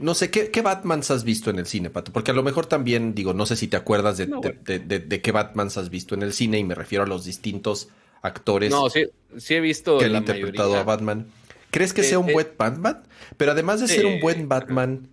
[0.00, 2.12] no sé, ¿qué, ¿qué, Batmans has visto en el cine, Pato?
[2.12, 5.76] Porque a lo mejor también, digo, no sé si te acuerdas de, de, qué Batmans
[5.76, 7.88] has visto en el cine y me refiero a los distintos
[8.22, 8.70] actores.
[8.70, 9.06] No, sí,
[9.36, 9.98] sí he visto.
[9.98, 11.26] Que han interpretado a Batman.
[11.70, 13.02] ¿Crees que sea un eh, buen Batman?
[13.36, 15.08] Pero además de ser un buen Batman,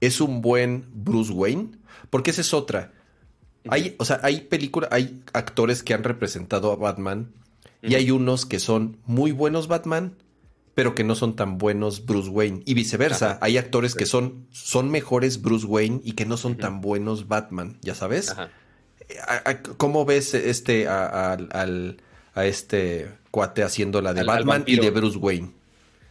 [0.00, 1.70] ¿es un buen Bruce Wayne?
[2.10, 2.92] Porque esa es otra.
[3.68, 7.32] Hay, o sea, hay películas, hay actores que han representado a Batman
[7.82, 10.14] y hay unos que son muy buenos Batman
[10.76, 12.60] pero que no son tan buenos Bruce Wayne.
[12.66, 16.82] Y viceversa, hay actores que son, son mejores Bruce Wayne y que no son tan
[16.82, 18.36] buenos Batman, ¿ya sabes?
[19.78, 25.50] ¿Cómo ves este a, a, este cuate haciendo la de Batman y de Bruce Wayne?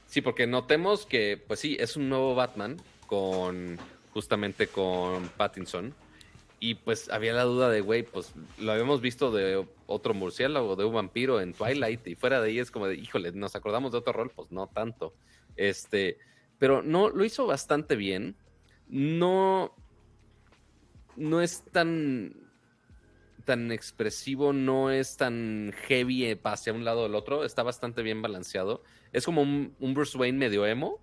[0.07, 3.77] Sí, porque notemos que, pues sí, es un nuevo Batman con
[4.13, 5.93] justamente con Pattinson
[6.65, 10.83] y pues había la duda de, güey, pues lo habíamos visto de otro murciélago, de
[10.83, 13.99] un vampiro en Twilight, y fuera de ahí es como de, híjole, nos acordamos de
[13.99, 15.13] otro rol, pues no tanto.
[15.55, 16.17] Este,
[16.57, 18.35] pero no, lo hizo bastante bien.
[18.87, 19.75] No,
[21.15, 22.35] no es tan,
[23.45, 28.23] tan expresivo, no es tan heavy hacia un lado o el otro, está bastante bien
[28.23, 28.81] balanceado.
[29.13, 30.99] Es como un, un Bruce Wayne medio emo,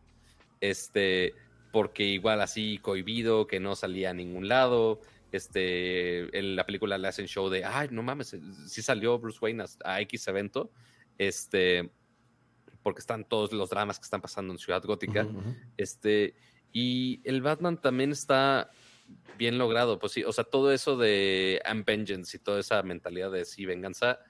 [0.61, 1.35] este,
[1.71, 4.99] porque igual así cohibido, que no salía a ningún lado
[5.33, 8.37] este, en la película le hacen show de, ay, no mames,
[8.67, 10.71] sí salió Bruce Wayne a, X evento,
[11.19, 11.91] este,
[12.83, 15.27] porque están todos los dramas que están pasando en Ciudad Gótica,
[15.77, 16.37] este,
[16.73, 18.71] y el Batman también está
[19.39, 23.31] bien logrado, pues sí, o sea, todo eso de I'm vengeance y toda esa mentalidad
[23.31, 24.21] de sí, venganza,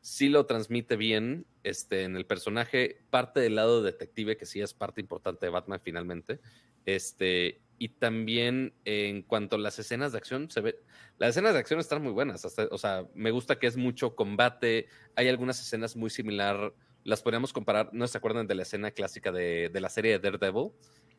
[0.00, 4.74] sí lo transmite bien este, en el personaje, parte del lado detective, que sí es
[4.74, 6.40] parte importante de Batman finalmente,
[6.84, 10.80] este, y también en cuanto a las escenas de acción, se ve,
[11.18, 14.86] las escenas de acción están muy buenas, o sea, me gusta que es mucho combate,
[15.16, 16.72] hay algunas escenas muy similar,
[17.02, 20.70] las podríamos comparar, no se acuerdan de la escena clásica de, la serie de Daredevil,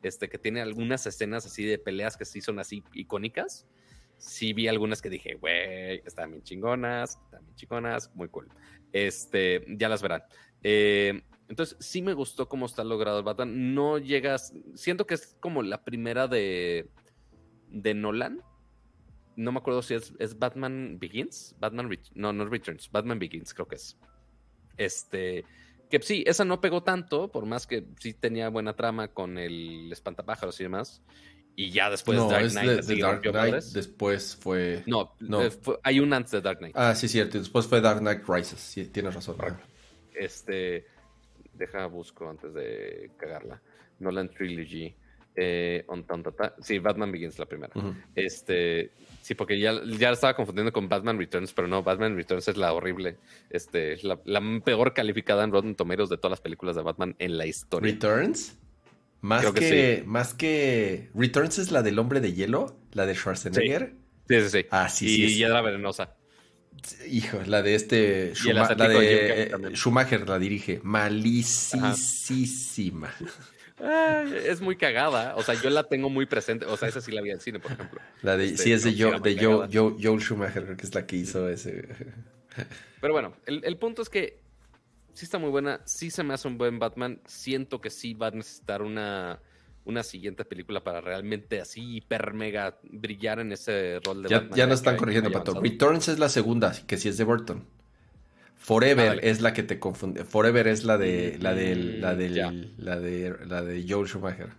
[0.02, 3.68] este, que tiene algunas escenas así de peleas que sí son así icónicas,
[4.18, 8.50] sí vi algunas que dije, güey, están bien chingonas, están bien chingonas, muy cool,
[8.92, 10.24] este, ya las verán.
[10.64, 13.74] Eh, entonces, sí me gustó cómo está logrado el Batman.
[13.74, 14.54] No llegas.
[14.74, 16.90] Siento que es como la primera de.
[17.70, 18.42] de Nolan.
[19.36, 21.56] No me acuerdo si es, es Batman Begins.
[21.60, 21.90] Batman.
[22.16, 22.90] no, no Returns.
[22.92, 23.98] Batman Begins, creo que es.
[24.78, 25.46] Este.
[25.90, 29.92] Que sí, esa no pegó tanto, por más que sí tenía buena trama con el
[29.92, 31.04] espantapájaros y demás.
[31.56, 32.86] Y ya después no, Dark Knight.
[32.86, 34.84] De, Dark Knight después fue.
[34.88, 35.44] No, no.
[35.44, 35.52] Eh,
[35.84, 36.76] hay un antes de Dark Knight.
[36.76, 37.38] Ah, sí, cierto.
[37.38, 38.60] Después fue Dark Knight Rises.
[38.60, 39.38] Sí, tienes razón.
[40.16, 40.88] Este.
[41.58, 43.62] Deja busco antes de cagarla.
[44.00, 44.96] Nolan Trilogy.
[45.38, 45.86] Eh,
[46.62, 47.74] sí, Batman Begins la primera.
[48.16, 52.56] Este, sí, porque ya, ya estaba confundiendo con Batman Returns, pero no, Batman Returns es
[52.56, 53.18] la horrible,
[53.50, 57.38] este, la, la peor calificada en Rotten Tomatoes de todas las películas de Batman en
[57.38, 57.92] la historia.
[57.92, 58.58] ¿Returns?
[59.20, 63.96] Más que, más que Returns es la del hombre de hielo, la de Schwarzenegger.
[64.28, 64.66] Sí, sí, sí.
[64.70, 65.44] Ah, sí, y, sí.
[65.44, 66.16] Y Venenosa.
[67.10, 70.80] Hijo, la de este Schumacher, la de Schumacher la dirige.
[70.84, 71.96] Malísima.
[74.46, 75.36] es muy cagada.
[75.36, 76.66] O sea, yo la tengo muy presente.
[76.66, 78.00] O sea, esa sí la vi en cine, por ejemplo.
[78.22, 81.50] La de, este, sí, es de, Joe, de Joe, Schumacher, que es la que hizo
[81.50, 81.88] ese.
[83.02, 84.40] Pero bueno, el, el, punto es que
[85.14, 85.82] sí está muy buena.
[85.86, 87.22] Sí se me hace un buen Batman.
[87.26, 89.40] Siento que sí va a necesitar una
[89.86, 94.58] una siguiente película para realmente así hiper mega brillar en ese rol de ya, Batman.
[94.58, 95.60] Ya nos están corrigiendo, Pato.
[95.62, 97.66] Returns es la segunda, que sí es de Burton.
[98.58, 100.26] Forever es la que te confunde.
[100.26, 104.50] Forever es la de la de la de la de la de Joel Schumacher.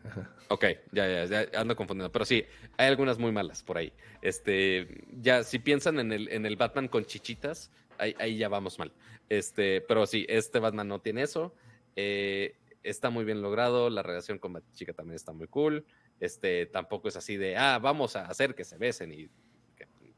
[0.49, 2.13] Ok, ya, ya, ando confundiendo.
[2.13, 2.45] Pero sí,
[2.77, 3.93] hay algunas muy malas por ahí.
[4.23, 4.87] Este,
[5.21, 8.93] ya, si piensan en el, en el Batman con chichitas, ahí, ahí ya vamos mal.
[9.29, 11.53] Este, pero sí, este Batman no tiene eso.
[11.97, 12.55] Eh,
[12.89, 15.85] está muy bien logrado, la relación con Chica también está muy cool.
[16.21, 19.29] Este, tampoco es así de, ah, vamos a hacer que se besen y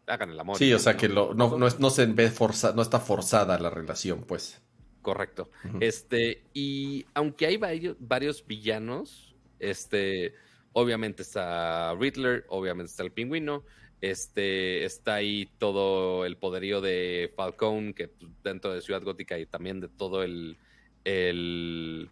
[0.06, 0.56] hagan el amor.
[0.56, 4.60] Sí, o sea que no, no, se ve forza, no está forzada la relación, pues.
[5.02, 5.50] Correcto.
[5.80, 10.34] Este, y aunque hay varios, varios villanos, este,
[10.72, 13.64] obviamente está Riddler, obviamente está el pingüino,
[14.00, 19.46] este, está ahí todo el poderío de Falcón, que pues, dentro de Ciudad Gótica y
[19.46, 20.56] también de todo el,
[21.04, 22.10] el,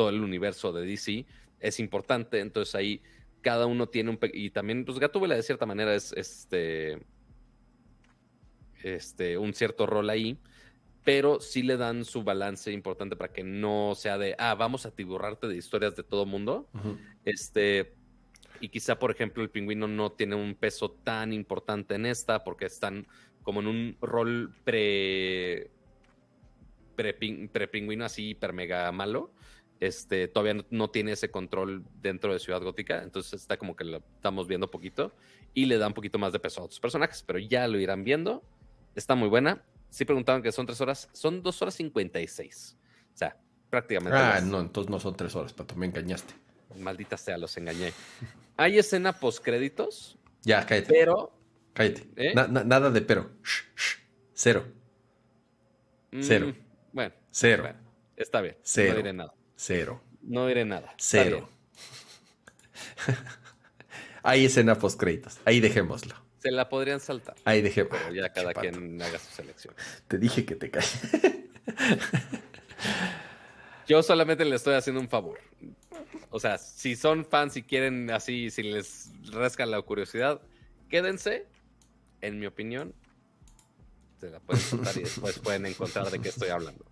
[0.00, 1.26] todo el universo de DC
[1.60, 2.40] es importante.
[2.40, 3.02] Entonces ahí
[3.42, 4.18] cada uno tiene un...
[4.32, 7.02] Y también, pues Gatúbela de cierta manera es este,
[8.82, 10.38] este, un cierto rol ahí,
[11.04, 14.90] pero sí le dan su balance importante para que no sea de, ah, vamos a
[14.90, 16.66] tiburrarte de historias de todo mundo.
[17.26, 17.92] Este
[18.62, 22.64] y quizá, por ejemplo, el pingüino no tiene un peso tan importante en esta porque
[22.64, 23.06] están
[23.42, 25.70] como en un rol pre,
[26.94, 29.30] pre, pingüino así hiper mega malo.
[29.80, 34.02] Este, todavía no, tiene ese control dentro de Ciudad Gótica, entonces está como que lo
[34.16, 35.14] estamos viendo poquito
[35.54, 38.04] y le da un poquito más de peso a otros personajes, pero ya lo irán
[38.04, 38.42] viendo.
[38.94, 39.64] Está muy buena.
[39.88, 42.76] Sí preguntaban que son tres horas, son dos horas cincuenta y seis.
[43.14, 43.38] O sea,
[43.70, 44.18] prácticamente.
[44.18, 46.34] Ah, no, entonces no son tres horas, Pato, me engañaste.
[46.78, 47.92] Maldita sea, los engañé.
[48.58, 50.18] Hay escena post créditos.
[50.42, 50.92] Ya, cállate.
[50.92, 51.32] Pero.
[51.72, 52.06] Cállate.
[52.16, 52.34] ¿eh?
[52.34, 53.30] nada de pero.
[54.34, 54.66] Cero.
[56.12, 56.54] Mm, Cero.
[56.92, 57.14] bueno.
[57.30, 57.74] Cero.
[58.16, 58.56] está bien.
[58.62, 58.90] Cero.
[58.90, 59.34] No diré nada.
[59.62, 60.02] Cero.
[60.22, 60.94] No diré nada.
[60.96, 61.46] Cero.
[64.22, 65.38] Hay escena post créditos.
[65.44, 66.14] Ahí dejémoslo.
[66.38, 67.34] Se la podrían saltar.
[67.44, 67.98] Ahí dejémoslo.
[67.98, 69.74] Pero ya cada quien haga su selección.
[70.08, 70.98] Te dije que te calles.
[73.86, 75.38] Yo solamente le estoy haciendo un favor.
[76.30, 80.40] O sea, si son fans y quieren así, si les rasca la curiosidad,
[80.88, 81.46] quédense.
[82.22, 82.94] En mi opinión,
[84.20, 86.86] se la pueden contar y después pueden encontrar de qué estoy hablando.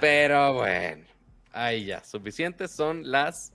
[0.00, 1.11] Pero bueno,
[1.52, 2.70] ahí ya, suficientes.
[2.70, 3.52] Son las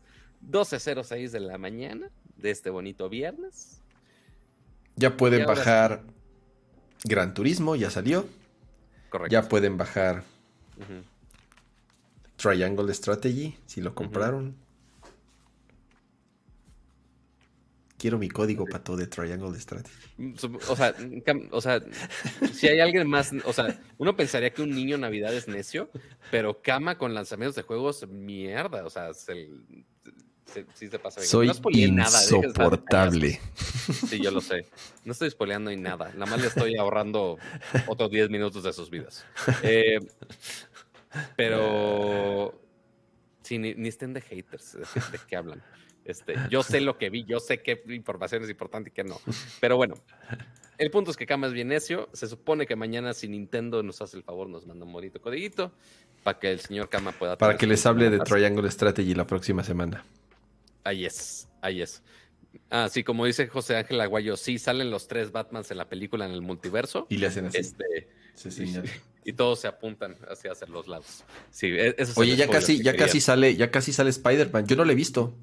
[0.49, 3.81] 12.06 de la mañana de este bonito viernes.
[4.95, 6.03] Ya pueden bajar
[7.03, 8.27] Gran Turismo, ya salió.
[9.09, 9.31] Correcto.
[9.31, 10.23] Ya pueden bajar
[12.35, 14.55] Triangle Strategy, si lo compraron.
[17.97, 19.95] Quiero mi código para todo de Triangle Strategy.
[20.69, 20.93] O sea,
[21.51, 21.81] o sea,
[22.53, 25.89] si hay alguien más, o sea, uno pensaría que un niño Navidad es necio,
[26.29, 29.49] pero cama con lanzamientos de juegos, mierda, o sea, se,
[30.75, 31.29] sí se pasa bien.
[31.29, 33.39] Soy insoportable.
[34.07, 34.67] sí, yo lo sé.
[35.03, 37.39] No estoy spoileando ni nada, nada más le estoy ahorrando
[37.87, 39.25] otros 10 minutos de sus vidas.
[39.63, 39.99] Eh,
[41.35, 42.61] pero
[43.41, 44.79] sí, ni, estén de haters, de,
[45.11, 45.63] de qué hablan.
[46.07, 49.19] Este, yo sé lo que vi, yo sé qué información es importante y qué no.
[49.59, 49.95] Pero bueno,
[50.77, 52.07] el punto es que Kama es bien necio.
[52.13, 55.73] Se supone que mañana, si Nintendo nos hace el favor, nos manda un bonito codiguito
[56.23, 57.37] para que el señor Kama pueda.
[57.37, 60.05] Para que les hable de Triangle Strategy la próxima semana.
[60.85, 62.01] Ahí es, ahí es.
[62.69, 66.25] Ah, sí, como dice José Ángel Aguayo, sí salen los tres Batmans en la película
[66.25, 67.05] en el multiverso.
[67.09, 67.57] Y le hacen así.
[67.57, 68.07] Este,
[69.25, 71.25] y, todos se apuntan hacia hacer los lados.
[71.51, 74.67] Sí, e, eso Oye, ya casi, ya casi sale, ya casi sale Spider-Man.
[74.67, 75.35] Yo no lo he visto.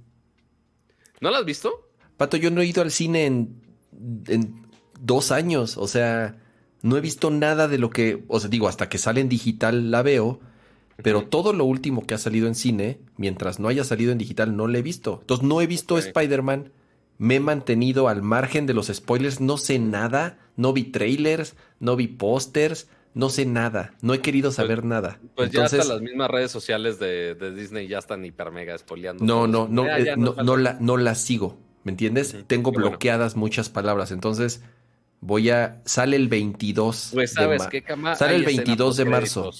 [1.20, 1.88] ¿No lo has visto?
[2.16, 3.62] Pato, yo no he ido al cine en,
[5.00, 5.76] dos años.
[5.76, 6.36] O sea,
[6.82, 8.24] no he visto nada de lo que.
[8.28, 10.40] O sea, digo, hasta que sale en digital la veo.
[11.02, 14.56] Pero todo lo último que ha salido en cine, mientras no haya salido en digital,
[14.56, 15.18] no lo he visto.
[15.22, 16.70] Entonces no he visto Spider-Man.
[17.18, 19.40] Me he mantenido al margen de los spoilers.
[19.40, 20.38] No sé nada.
[20.56, 21.56] No vi trailers.
[21.80, 25.20] No vi pósters no sé nada, no he querido pues, saber nada.
[25.36, 29.24] Pues ya hasta las mismas redes sociales de, Disney ya están hiper mega espoleando.
[29.24, 32.36] No, no, no, eh, no, no, la, no la sigo, ¿me entiendes?
[32.46, 34.62] Tengo bloqueadas muchas palabras, entonces
[35.20, 35.80] voy a...
[35.84, 37.10] Sale el 22.
[37.14, 37.82] Pues sabes qué,
[38.16, 39.50] Sale el 22 de marzo.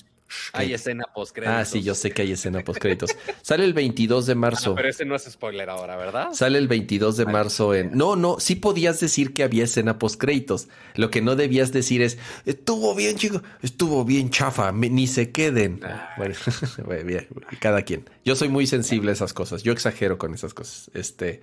[0.53, 1.57] Hay escena post-créditos.
[1.57, 3.11] Ah, sí, yo sé que hay escena post-créditos.
[3.43, 4.75] Sale el 22 de marzo.
[4.75, 6.33] pero ese no es spoiler ahora, ¿verdad?
[6.33, 7.97] Sale el 22 de marzo en...
[7.97, 10.69] No, no, sí podías decir que había escena post-créditos.
[10.95, 15.81] Lo que no debías decir es, estuvo bien, chico, estuvo bien chafa, ni se queden.
[15.85, 16.11] Ah.
[16.85, 17.29] Bueno, bien,
[17.61, 18.09] cada quien.
[18.25, 19.63] Yo soy muy sensible a esas cosas.
[19.63, 20.91] Yo exagero con esas cosas.
[20.95, 21.43] Este...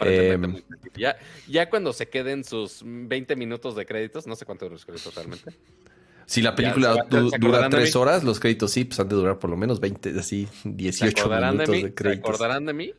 [0.00, 0.62] Em,
[0.94, 1.16] ya,
[1.48, 5.14] ya cuando se queden sus 20 minutos de créditos, no sé cuánto duran los créditos
[5.14, 5.52] realmente.
[6.30, 7.06] Si la película
[7.40, 10.46] dura tres horas, los créditos sí, pues han de durar por lo menos 20, así
[10.62, 12.04] 18 minutos de, créditos.
[12.04, 12.94] Se acordarán de mí,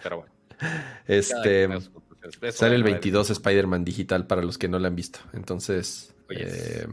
[0.00, 0.32] pero bueno.
[1.08, 1.68] Este
[2.52, 5.18] sale el 22 Spider-Man digital para los que no la han visto.
[5.32, 6.86] Entonces, eh,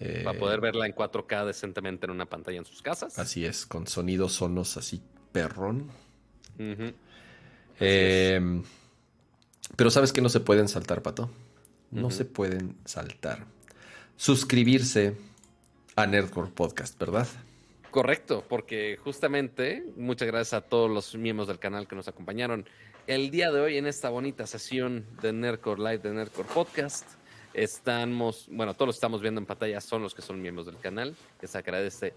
[0.00, 3.18] eh, para poder verla en 4K decentemente en una pantalla en sus casas.
[3.18, 5.02] Así es, con sonidos sonos así
[5.32, 5.90] perrón.
[7.78, 8.62] Em,
[9.76, 11.30] pero sabes que no se pueden saltar, Pato.
[11.90, 13.57] No se pueden saltar
[14.18, 15.14] suscribirse
[15.94, 17.28] a Nerdcore Podcast, ¿verdad?
[17.92, 22.66] Correcto, porque justamente muchas gracias a todos los miembros del canal que nos acompañaron
[23.06, 27.06] el día de hoy en esta bonita sesión de Nerdcore Live, de Nerdcore Podcast.
[27.54, 30.78] Estamos, bueno, todos los que estamos viendo en pantalla son los que son miembros del
[30.78, 32.12] canal, que se agradece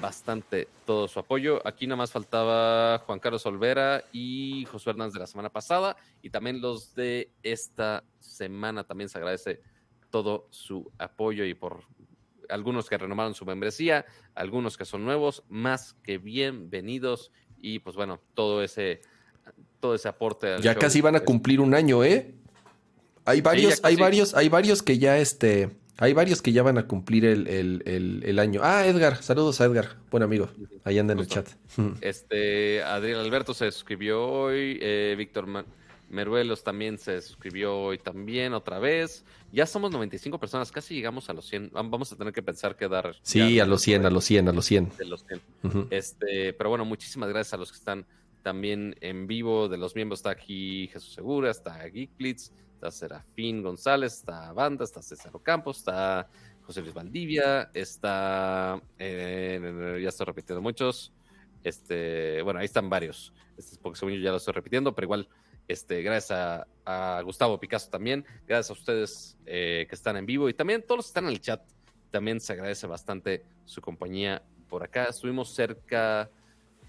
[0.00, 1.66] bastante todo su apoyo.
[1.66, 6.30] Aquí nada más faltaba Juan Carlos Olvera y José Hernández de la semana pasada y
[6.30, 9.60] también los de esta semana también se agradece
[10.14, 11.80] todo su apoyo y por
[12.48, 18.20] algunos que renovaron su membresía, algunos que son nuevos, más que bienvenidos y pues bueno,
[18.34, 19.00] todo ese
[19.80, 20.54] todo ese aporte.
[20.60, 22.32] ya casi van a cumplir un año, ¿eh?
[23.24, 26.86] Hay varios, hay varios, hay varios que ya este, hay varios que ya van a
[26.86, 28.60] cumplir el, año.
[28.62, 30.48] Ah, Edgar, saludos a Edgar, buen amigo.
[30.84, 31.48] Ahí anda en el chat.
[32.02, 35.48] Este, Adrián Alberto se suscribió hoy, eh, Víctor
[36.08, 39.24] Meruelos también se suscribió hoy también otra vez.
[39.52, 41.70] Ya somos 95 personas, casi llegamos a los 100.
[41.72, 43.16] Vamos a tener que pensar que dar.
[43.22, 44.92] Sí, a los 100, a los 100, a los 100.
[45.90, 48.06] Este, pero bueno, muchísimas gracias a los que están
[48.42, 49.68] también en vivo.
[49.68, 55.02] De los miembros está aquí Jesús Segura, está Geekblitz, está Serafín González, está Banda, está
[55.02, 56.28] César Campos, está
[56.64, 61.12] José Luis Valdivia, está, eh, ya estoy repitiendo muchos,
[61.62, 65.28] este, bueno, ahí están varios, este, porque según yo ya lo estoy repitiendo, pero igual,
[65.68, 70.54] este, gracias a, Gustavo Picasso también, gracias a ustedes eh, que están en vivo y
[70.54, 71.62] también todos los que están en el chat,
[72.10, 76.30] también se agradece bastante su compañía por acá, estuvimos cerca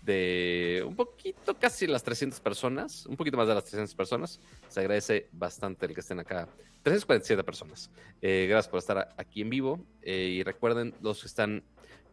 [0.05, 4.39] de un poquito, casi las 300 personas, un poquito más de las 300 personas.
[4.67, 6.47] Se agradece bastante el que estén acá.
[6.83, 7.89] 347 personas.
[8.21, 9.83] Eh, gracias por estar aquí en vivo.
[10.03, 11.63] Eh, y recuerden, los que están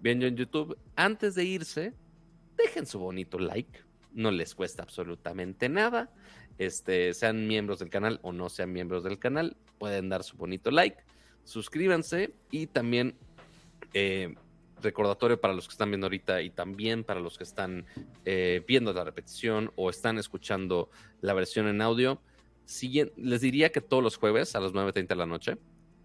[0.00, 1.92] viendo en YouTube, antes de irse,
[2.56, 3.80] dejen su bonito like.
[4.12, 6.10] No les cuesta absolutamente nada.
[6.66, 10.70] Este, sean miembros del canal o no sean miembros del canal, pueden dar su bonito
[10.70, 11.02] like.
[11.44, 13.16] Suscríbanse y también
[13.94, 14.34] eh,
[14.80, 17.86] recordatorio para los que están viendo ahorita y también para los que están
[18.24, 22.20] eh, viendo la repetición o están escuchando la versión en audio.
[23.16, 25.58] les diría que todos los jueves a las 9.30 de la noche,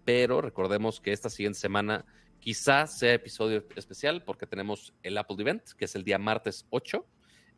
[0.04, 2.04] pero recordemos que esta siguiente semana
[2.40, 7.04] quizás sea episodio especial porque tenemos el Apple Event, que es el día martes 8.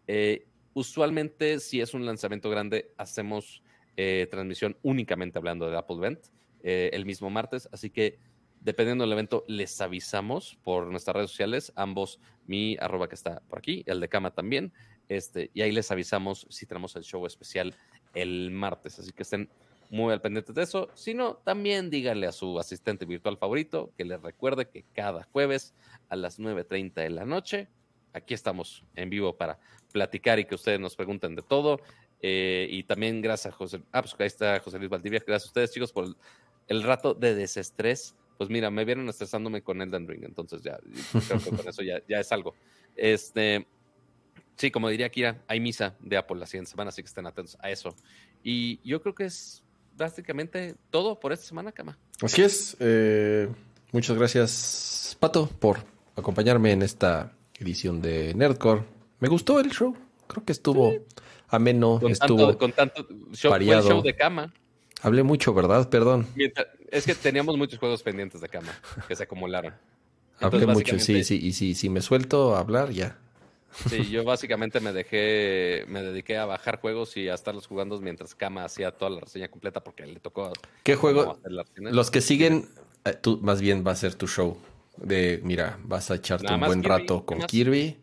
[0.07, 3.63] Eh, usualmente, si es un lanzamiento grande, hacemos
[3.97, 6.21] eh, transmisión únicamente hablando del Apple Event
[6.63, 8.19] el mismo martes, así que
[8.61, 13.59] Dependiendo del evento, les avisamos por nuestras redes sociales, ambos, mi arroba que está por
[13.59, 14.75] aquí, el de Cama también,
[15.09, 17.75] este, y ahí les avisamos si tenemos el show especial
[18.13, 19.49] el martes, así que estén
[19.89, 20.91] muy al pendiente de eso.
[20.95, 25.75] Si no, también díganle a su asistente virtual favorito que les recuerde que cada jueves
[26.11, 27.69] a las 9.30 de la noche,
[28.13, 29.59] aquí estamos en vivo para
[29.93, 31.81] platicar y que ustedes nos pregunten de todo.
[32.23, 35.51] Eh, y también gracias a José, ah, pues ahí está José Luis Valdivia, gracias a
[35.51, 36.15] ustedes chicos por
[36.69, 40.79] el rato de desestrés pues mira, me vieron estresándome con Elden Ring, entonces ya,
[41.29, 42.55] creo que con eso ya, es algo.
[42.97, 43.67] Este,
[44.57, 47.59] sí, como diría Kira, hay misa de Apple la siguiente semana, así que estén atentos
[47.61, 47.95] a eso.
[48.43, 49.63] Y yo creo que es
[49.95, 51.99] básicamente todo por esta semana, Cama.
[52.23, 52.79] Así es.
[52.81, 53.47] Eh,
[53.93, 55.85] muchas gracias, Pato, por
[56.17, 58.85] acompañarme en esta edición de Nerdcore.
[59.21, 59.97] Me gustó el show.
[60.27, 60.95] Creo que estuvo
[61.49, 64.53] ameno, estuvo con tanto show, show de cama.
[65.03, 65.89] Hablé mucho, ¿verdad?
[65.89, 66.27] Perdón.
[66.91, 68.73] Es que teníamos muchos juegos pendientes de cama
[69.09, 69.75] que se acumularon.
[70.41, 71.39] Hablé mucho, sí, sí.
[71.43, 73.19] Y si, si me suelto a hablar, ya.
[73.89, 78.35] Sí, yo básicamente me dejé, me dediqué a bajar juegos y a estarlos jugando mientras
[78.35, 80.53] Cama hacía toda la reseña completa porque le tocó.
[80.83, 81.39] ¿Qué juego?
[81.77, 82.69] Los que siguen,
[83.05, 84.59] eh, tú más bien va a ser tu show.
[85.01, 87.99] De, mira, vas a echarte un buen rato con Kirby.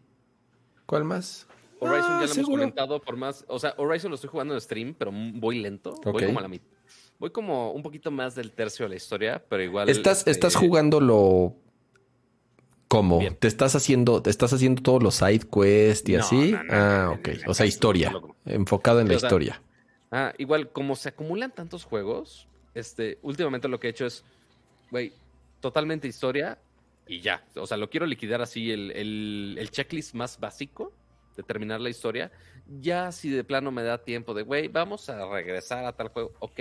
[0.86, 1.48] ¿Cuál más?
[1.80, 3.46] Horizon ya lo ah, hemos comentado por más.
[3.48, 5.96] O sea, Horizon lo estoy jugando en stream, pero voy lento.
[6.04, 6.78] Voy como a la mitad
[7.20, 9.90] Voy como un poquito más del tercio de la historia, pero igual.
[9.90, 11.56] Estás, este, estás jugándolo.
[12.88, 13.20] ¿Cómo?
[13.40, 16.56] ¿Te estás haciendo, te estás haciendo todos los side quests y así?
[16.70, 17.30] ah, ok.
[17.48, 18.14] o sea, historia.
[18.46, 19.62] Enfocado en la historia.
[20.10, 24.24] Ah, igual, como se acumulan tantos juegos, este, últimamente lo que he hecho es,
[24.90, 25.12] güey,
[25.60, 26.58] totalmente historia
[27.08, 27.46] y ya.
[27.56, 30.94] O sea, lo quiero liquidar así, el, el, el checklist más básico
[31.36, 32.32] de terminar la historia.
[32.80, 36.34] Ya si de plano me da tiempo de, güey, vamos a regresar a tal juego,
[36.40, 36.60] ok,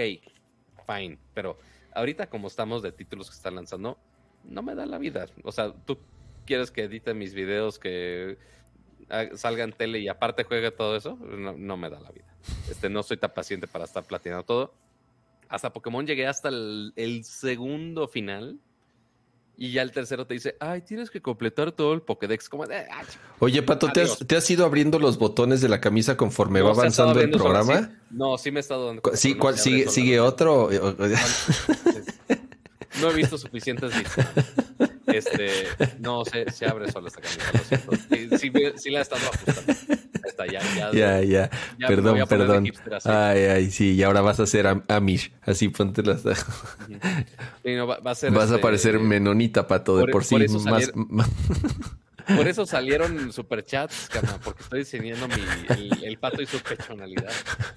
[0.86, 1.18] fine.
[1.34, 1.58] Pero
[1.94, 3.98] ahorita como estamos de títulos que están lanzando,
[4.44, 5.26] no me da la vida.
[5.42, 5.98] O sea, tú
[6.44, 8.38] quieres que edite mis videos, que
[9.34, 12.26] salga en tele y aparte juegue todo eso, no, me da la vida.
[12.70, 14.74] Este, no soy tan paciente para estar platinando todo.
[15.48, 18.60] Hasta Pokémon llegué hasta el segundo final
[19.56, 22.48] y ya el tercero te dice, ay, tienes que completar todo el Pokédex.
[22.48, 23.02] Como de, ah,
[23.38, 27.30] Oye, Pato, ¿te has, ido abriendo los botones de la camisa conforme va avanzando el
[27.30, 27.90] programa?
[28.10, 29.02] no, sí me he estado dando.
[29.14, 30.70] Sí, ¿cuál, sigue, sigue otro?
[33.00, 34.26] No he visto suficientes vistas.
[35.16, 35.66] Este,
[35.98, 37.96] no, se, se abre solo esta camisa, lo siento.
[38.38, 39.72] Sí, sí, la he estado ajustando.
[40.24, 40.92] Está ya, ya.
[40.92, 41.50] Ya, ya.
[41.86, 42.72] Perdón, perdón.
[43.04, 43.94] Ay, ay, sí.
[43.94, 45.32] Y ahora vas a ser Amish.
[45.42, 46.24] Así ponte las.
[46.24, 46.32] va,
[48.04, 50.36] a ser vas a este, parecer menonita, pato, de por, sí.
[50.64, 50.90] más,
[52.34, 55.34] Por eso salieron superchats, cama, porque estoy diseñando mi,
[56.04, 57.30] el, pato y su pechonalidad,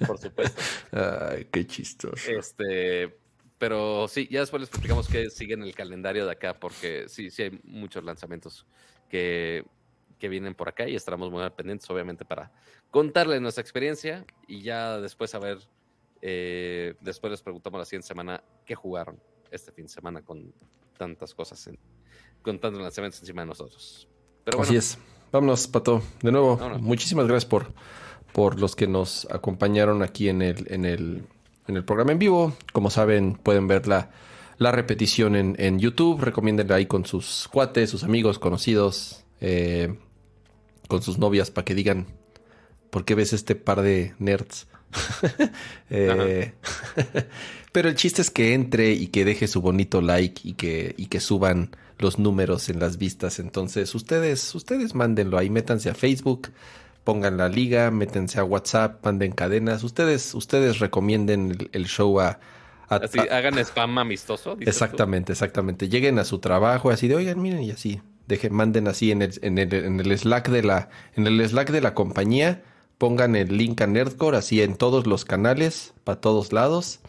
[0.08, 0.62] por supuesto.
[0.92, 2.32] Ay, qué chistoso.
[2.32, 3.16] Este,
[3.60, 7.30] pero sí, ya después les explicamos que sigue en el calendario de acá, porque sí,
[7.30, 8.66] sí hay muchos lanzamientos
[9.10, 9.66] que,
[10.18, 12.52] que vienen por acá y estaremos muy pendientes, obviamente, para
[12.90, 15.60] contarles nuestra experiencia y ya después a ver,
[16.22, 19.20] eh, después les preguntamos la siguiente semana qué jugaron
[19.52, 20.54] este fin de semana con
[20.98, 21.70] tantas cosas,
[22.42, 24.08] con tantos lanzamientos encima de nosotros.
[24.58, 24.98] Así es.
[25.32, 26.02] Vámonos, Pato.
[26.22, 27.74] De nuevo, muchísimas gracias por,
[28.34, 31.28] por los que nos acompañaron aquí en el, en el,
[31.70, 32.54] en el programa en vivo.
[32.74, 34.10] Como saben, pueden ver la,
[34.58, 36.22] la repetición en, en YouTube.
[36.22, 39.96] Recomiéndenla ahí con sus cuates, sus amigos, conocidos, eh,
[40.88, 42.08] con sus novias para que digan
[42.90, 44.68] por qué ves este par de nerds.
[45.92, 46.54] Eh,
[47.72, 51.08] pero el chiste es que entre y que deje su bonito like y que, y
[51.08, 53.40] que suban los números en las vistas.
[53.40, 56.50] Entonces, ustedes, ustedes mándenlo ahí, métanse a Facebook,
[57.10, 59.84] pongan la liga, métanse a WhatsApp, manden cadenas.
[59.84, 62.40] Ustedes, ustedes recomienden el, show a,
[62.88, 64.56] así, hagan spam amistoso.
[64.60, 65.90] Exactamente, exactamente.
[65.90, 68.00] Lleguen a su trabajo, así de, oigan, miren, y así.
[68.28, 71.72] Dejen, manden así en el, en el, en el Slack de la, en el Slack
[71.72, 72.62] de la compañía,
[73.00, 77.00] pongan el link a Nerdcore, así en todos los canales, para todos lados.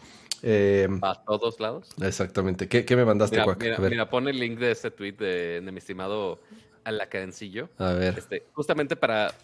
[0.41, 1.89] Eh, a todos lados.
[2.01, 2.67] Exactamente.
[2.67, 6.39] ¿Qué, me mandaste, mira, mira, pon el link de ese tweet de, mi estimado
[6.85, 7.69] Alacarencillo.
[7.77, 8.17] A ver.
[8.17, 9.35] Este, justamente para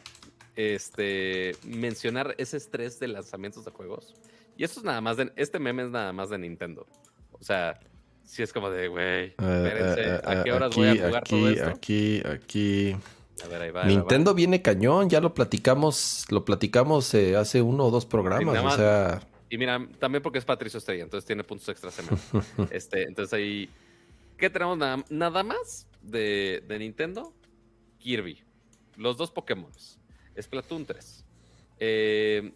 [0.58, 4.14] este, mencionar ese estrés de lanzamientos de juegos.
[4.58, 5.32] Y esto es nada más de.
[5.36, 6.86] Este meme es nada más de Nintendo.
[7.32, 7.80] O sea,
[8.24, 11.30] si es como de, güey, eh, espérense, eh, ¿a qué horas voy a jugar aquí,
[11.30, 11.70] todo esto?
[11.70, 12.96] Aquí, aquí.
[13.46, 17.92] A ver, ahí va, Nintendo viene cañón, ya lo platicamos, lo platicamos hace uno o
[17.92, 19.22] dos programas, o sea.
[19.50, 22.18] Y mira, también porque es Patricio Estrella, entonces tiene puntos extra semana.
[22.72, 23.70] este, entonces ahí.
[24.38, 27.34] ¿Qué tenemos nada, nada más de, de, Nintendo?
[28.00, 28.44] Kirby.
[28.96, 29.72] Los dos Pokémon.
[30.42, 31.26] Splatoon 3.
[31.80, 32.52] Eh,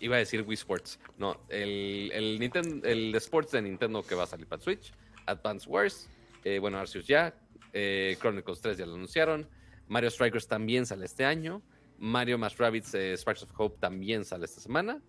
[0.00, 0.98] iba a decir Wii Sports.
[1.18, 4.92] No, el, el, Nintendo, el Sports de Nintendo que va a salir para Switch.
[5.26, 6.08] Advance Wars.
[6.44, 7.34] Eh, bueno, Arceus ya.
[7.72, 9.48] Eh, Chronicles 3 ya lo anunciaron.
[9.88, 11.62] Mario Strikers también sale este año.
[11.98, 15.00] Mario más Rabbids Sparks of Hope también sale esta semana.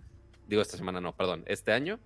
[0.48, 2.00] Digo, esta semana no, perdón, este año.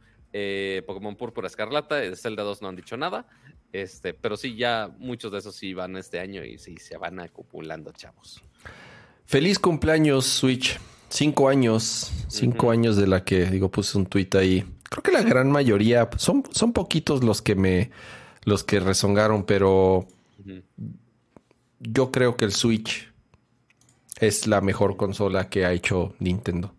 [0.88, 3.27] Pokémon Púrpura Escarlata, Zelda 2 no han dicho nada.
[3.72, 7.19] Este, pero sí, ya muchos de esos sí van este año y sí se van
[7.19, 8.41] acumulando, chavos.
[9.32, 10.77] Feliz cumpleaños, Switch.
[11.08, 14.66] Cinco años, cinco años de la que, digo, puse un tuit ahí.
[14.90, 17.92] Creo que la gran mayoría, son, son poquitos los que me,
[18.43, 20.06] los que rezongaron, pero
[21.80, 23.10] yo creo que el Switch
[24.19, 26.76] es la mejor consola que ha hecho Nintendo.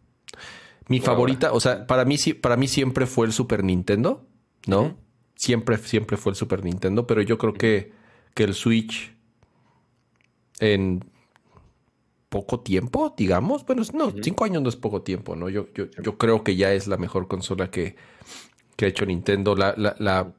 [0.88, 4.26] Mi favorita, o sea, para mí, para mí siempre fue el Super Nintendo,
[4.66, 4.98] ¿no?
[5.36, 7.92] Siempre, siempre fue el Super Nintendo, pero yo creo que,
[8.34, 9.10] que el Switch
[10.60, 11.02] en
[12.32, 15.50] poco tiempo, digamos, bueno, no, cinco años no es poco tiempo, ¿no?
[15.50, 17.94] Yo, yo, yo creo que ya es la mejor consola que,
[18.74, 19.54] que ha hecho Nintendo.
[19.54, 20.32] La, la,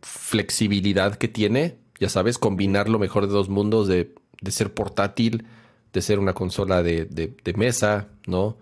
[0.00, 5.46] flexibilidad que tiene, ya sabes, combinar lo mejor de dos mundos, de, de ser portátil,
[5.94, 8.58] de ser una consola de, de, de mesa, ¿no?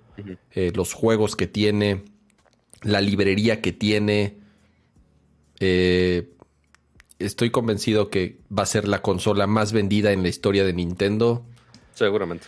[0.52, 2.05] Eh, los juegos que tiene,
[2.83, 4.39] la librería que tiene.
[5.59, 6.31] Eh,
[7.19, 11.44] estoy convencido que va a ser la consola más vendida en la historia de Nintendo.
[11.95, 12.47] Seguramente.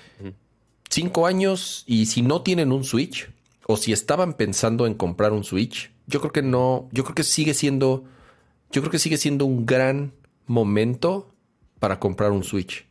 [0.89, 3.31] Cinco años y si no tienen un Switch
[3.67, 7.25] o si estaban pensando en comprar un Switch, yo creo que no, yo creo que
[7.25, 8.05] sigue siendo,
[8.71, 10.13] yo creo que sigue siendo un gran
[10.47, 11.33] momento
[11.79, 12.87] para comprar un Switch.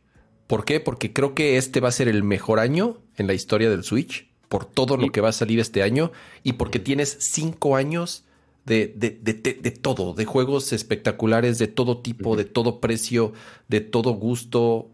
[0.46, 0.80] ¿Por qué?
[0.80, 4.28] Porque creo que este va a ser el mejor año en la historia del Switch
[4.48, 8.24] por todo lo que va a salir este año y porque tienes cinco años
[8.64, 13.32] de, de, de, todo, de juegos espectaculares, de todo tipo, de todo precio,
[13.68, 14.90] de todo gusto.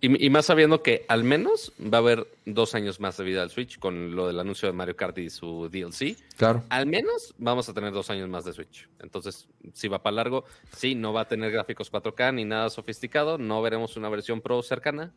[0.00, 3.50] Y, más sabiendo que al menos va a haber dos años más de vida al
[3.50, 6.16] Switch con lo del anuncio de Mario Kart y su DLC.
[6.36, 6.62] Claro.
[6.68, 8.88] Al menos vamos a tener dos años más de Switch.
[9.00, 13.38] Entonces, si va para largo, sí, no va a tener gráficos 4K ni nada sofisticado,
[13.38, 15.12] no veremos una versión Pro cercana,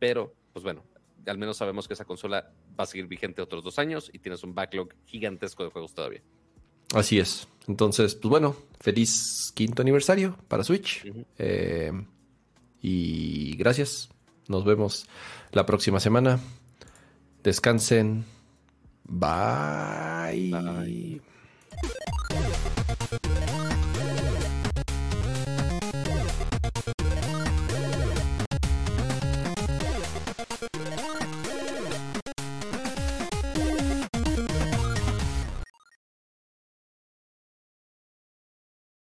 [0.00, 0.82] pero pues bueno,
[1.26, 4.42] al menos sabemos que esa consola va a seguir vigente otros dos años y tienes
[4.42, 6.22] un backlog gigantesco de juegos todavía.
[6.92, 7.48] Así es.
[7.66, 11.04] Entonces, pues bueno, feliz quinto aniversario para Switch.
[11.38, 11.92] Eh,
[12.82, 14.10] y gracias.
[14.48, 15.06] Nos vemos
[15.52, 16.40] la próxima semana.
[17.42, 18.24] Descansen.
[19.04, 20.50] Bye.
[20.50, 21.20] Bye.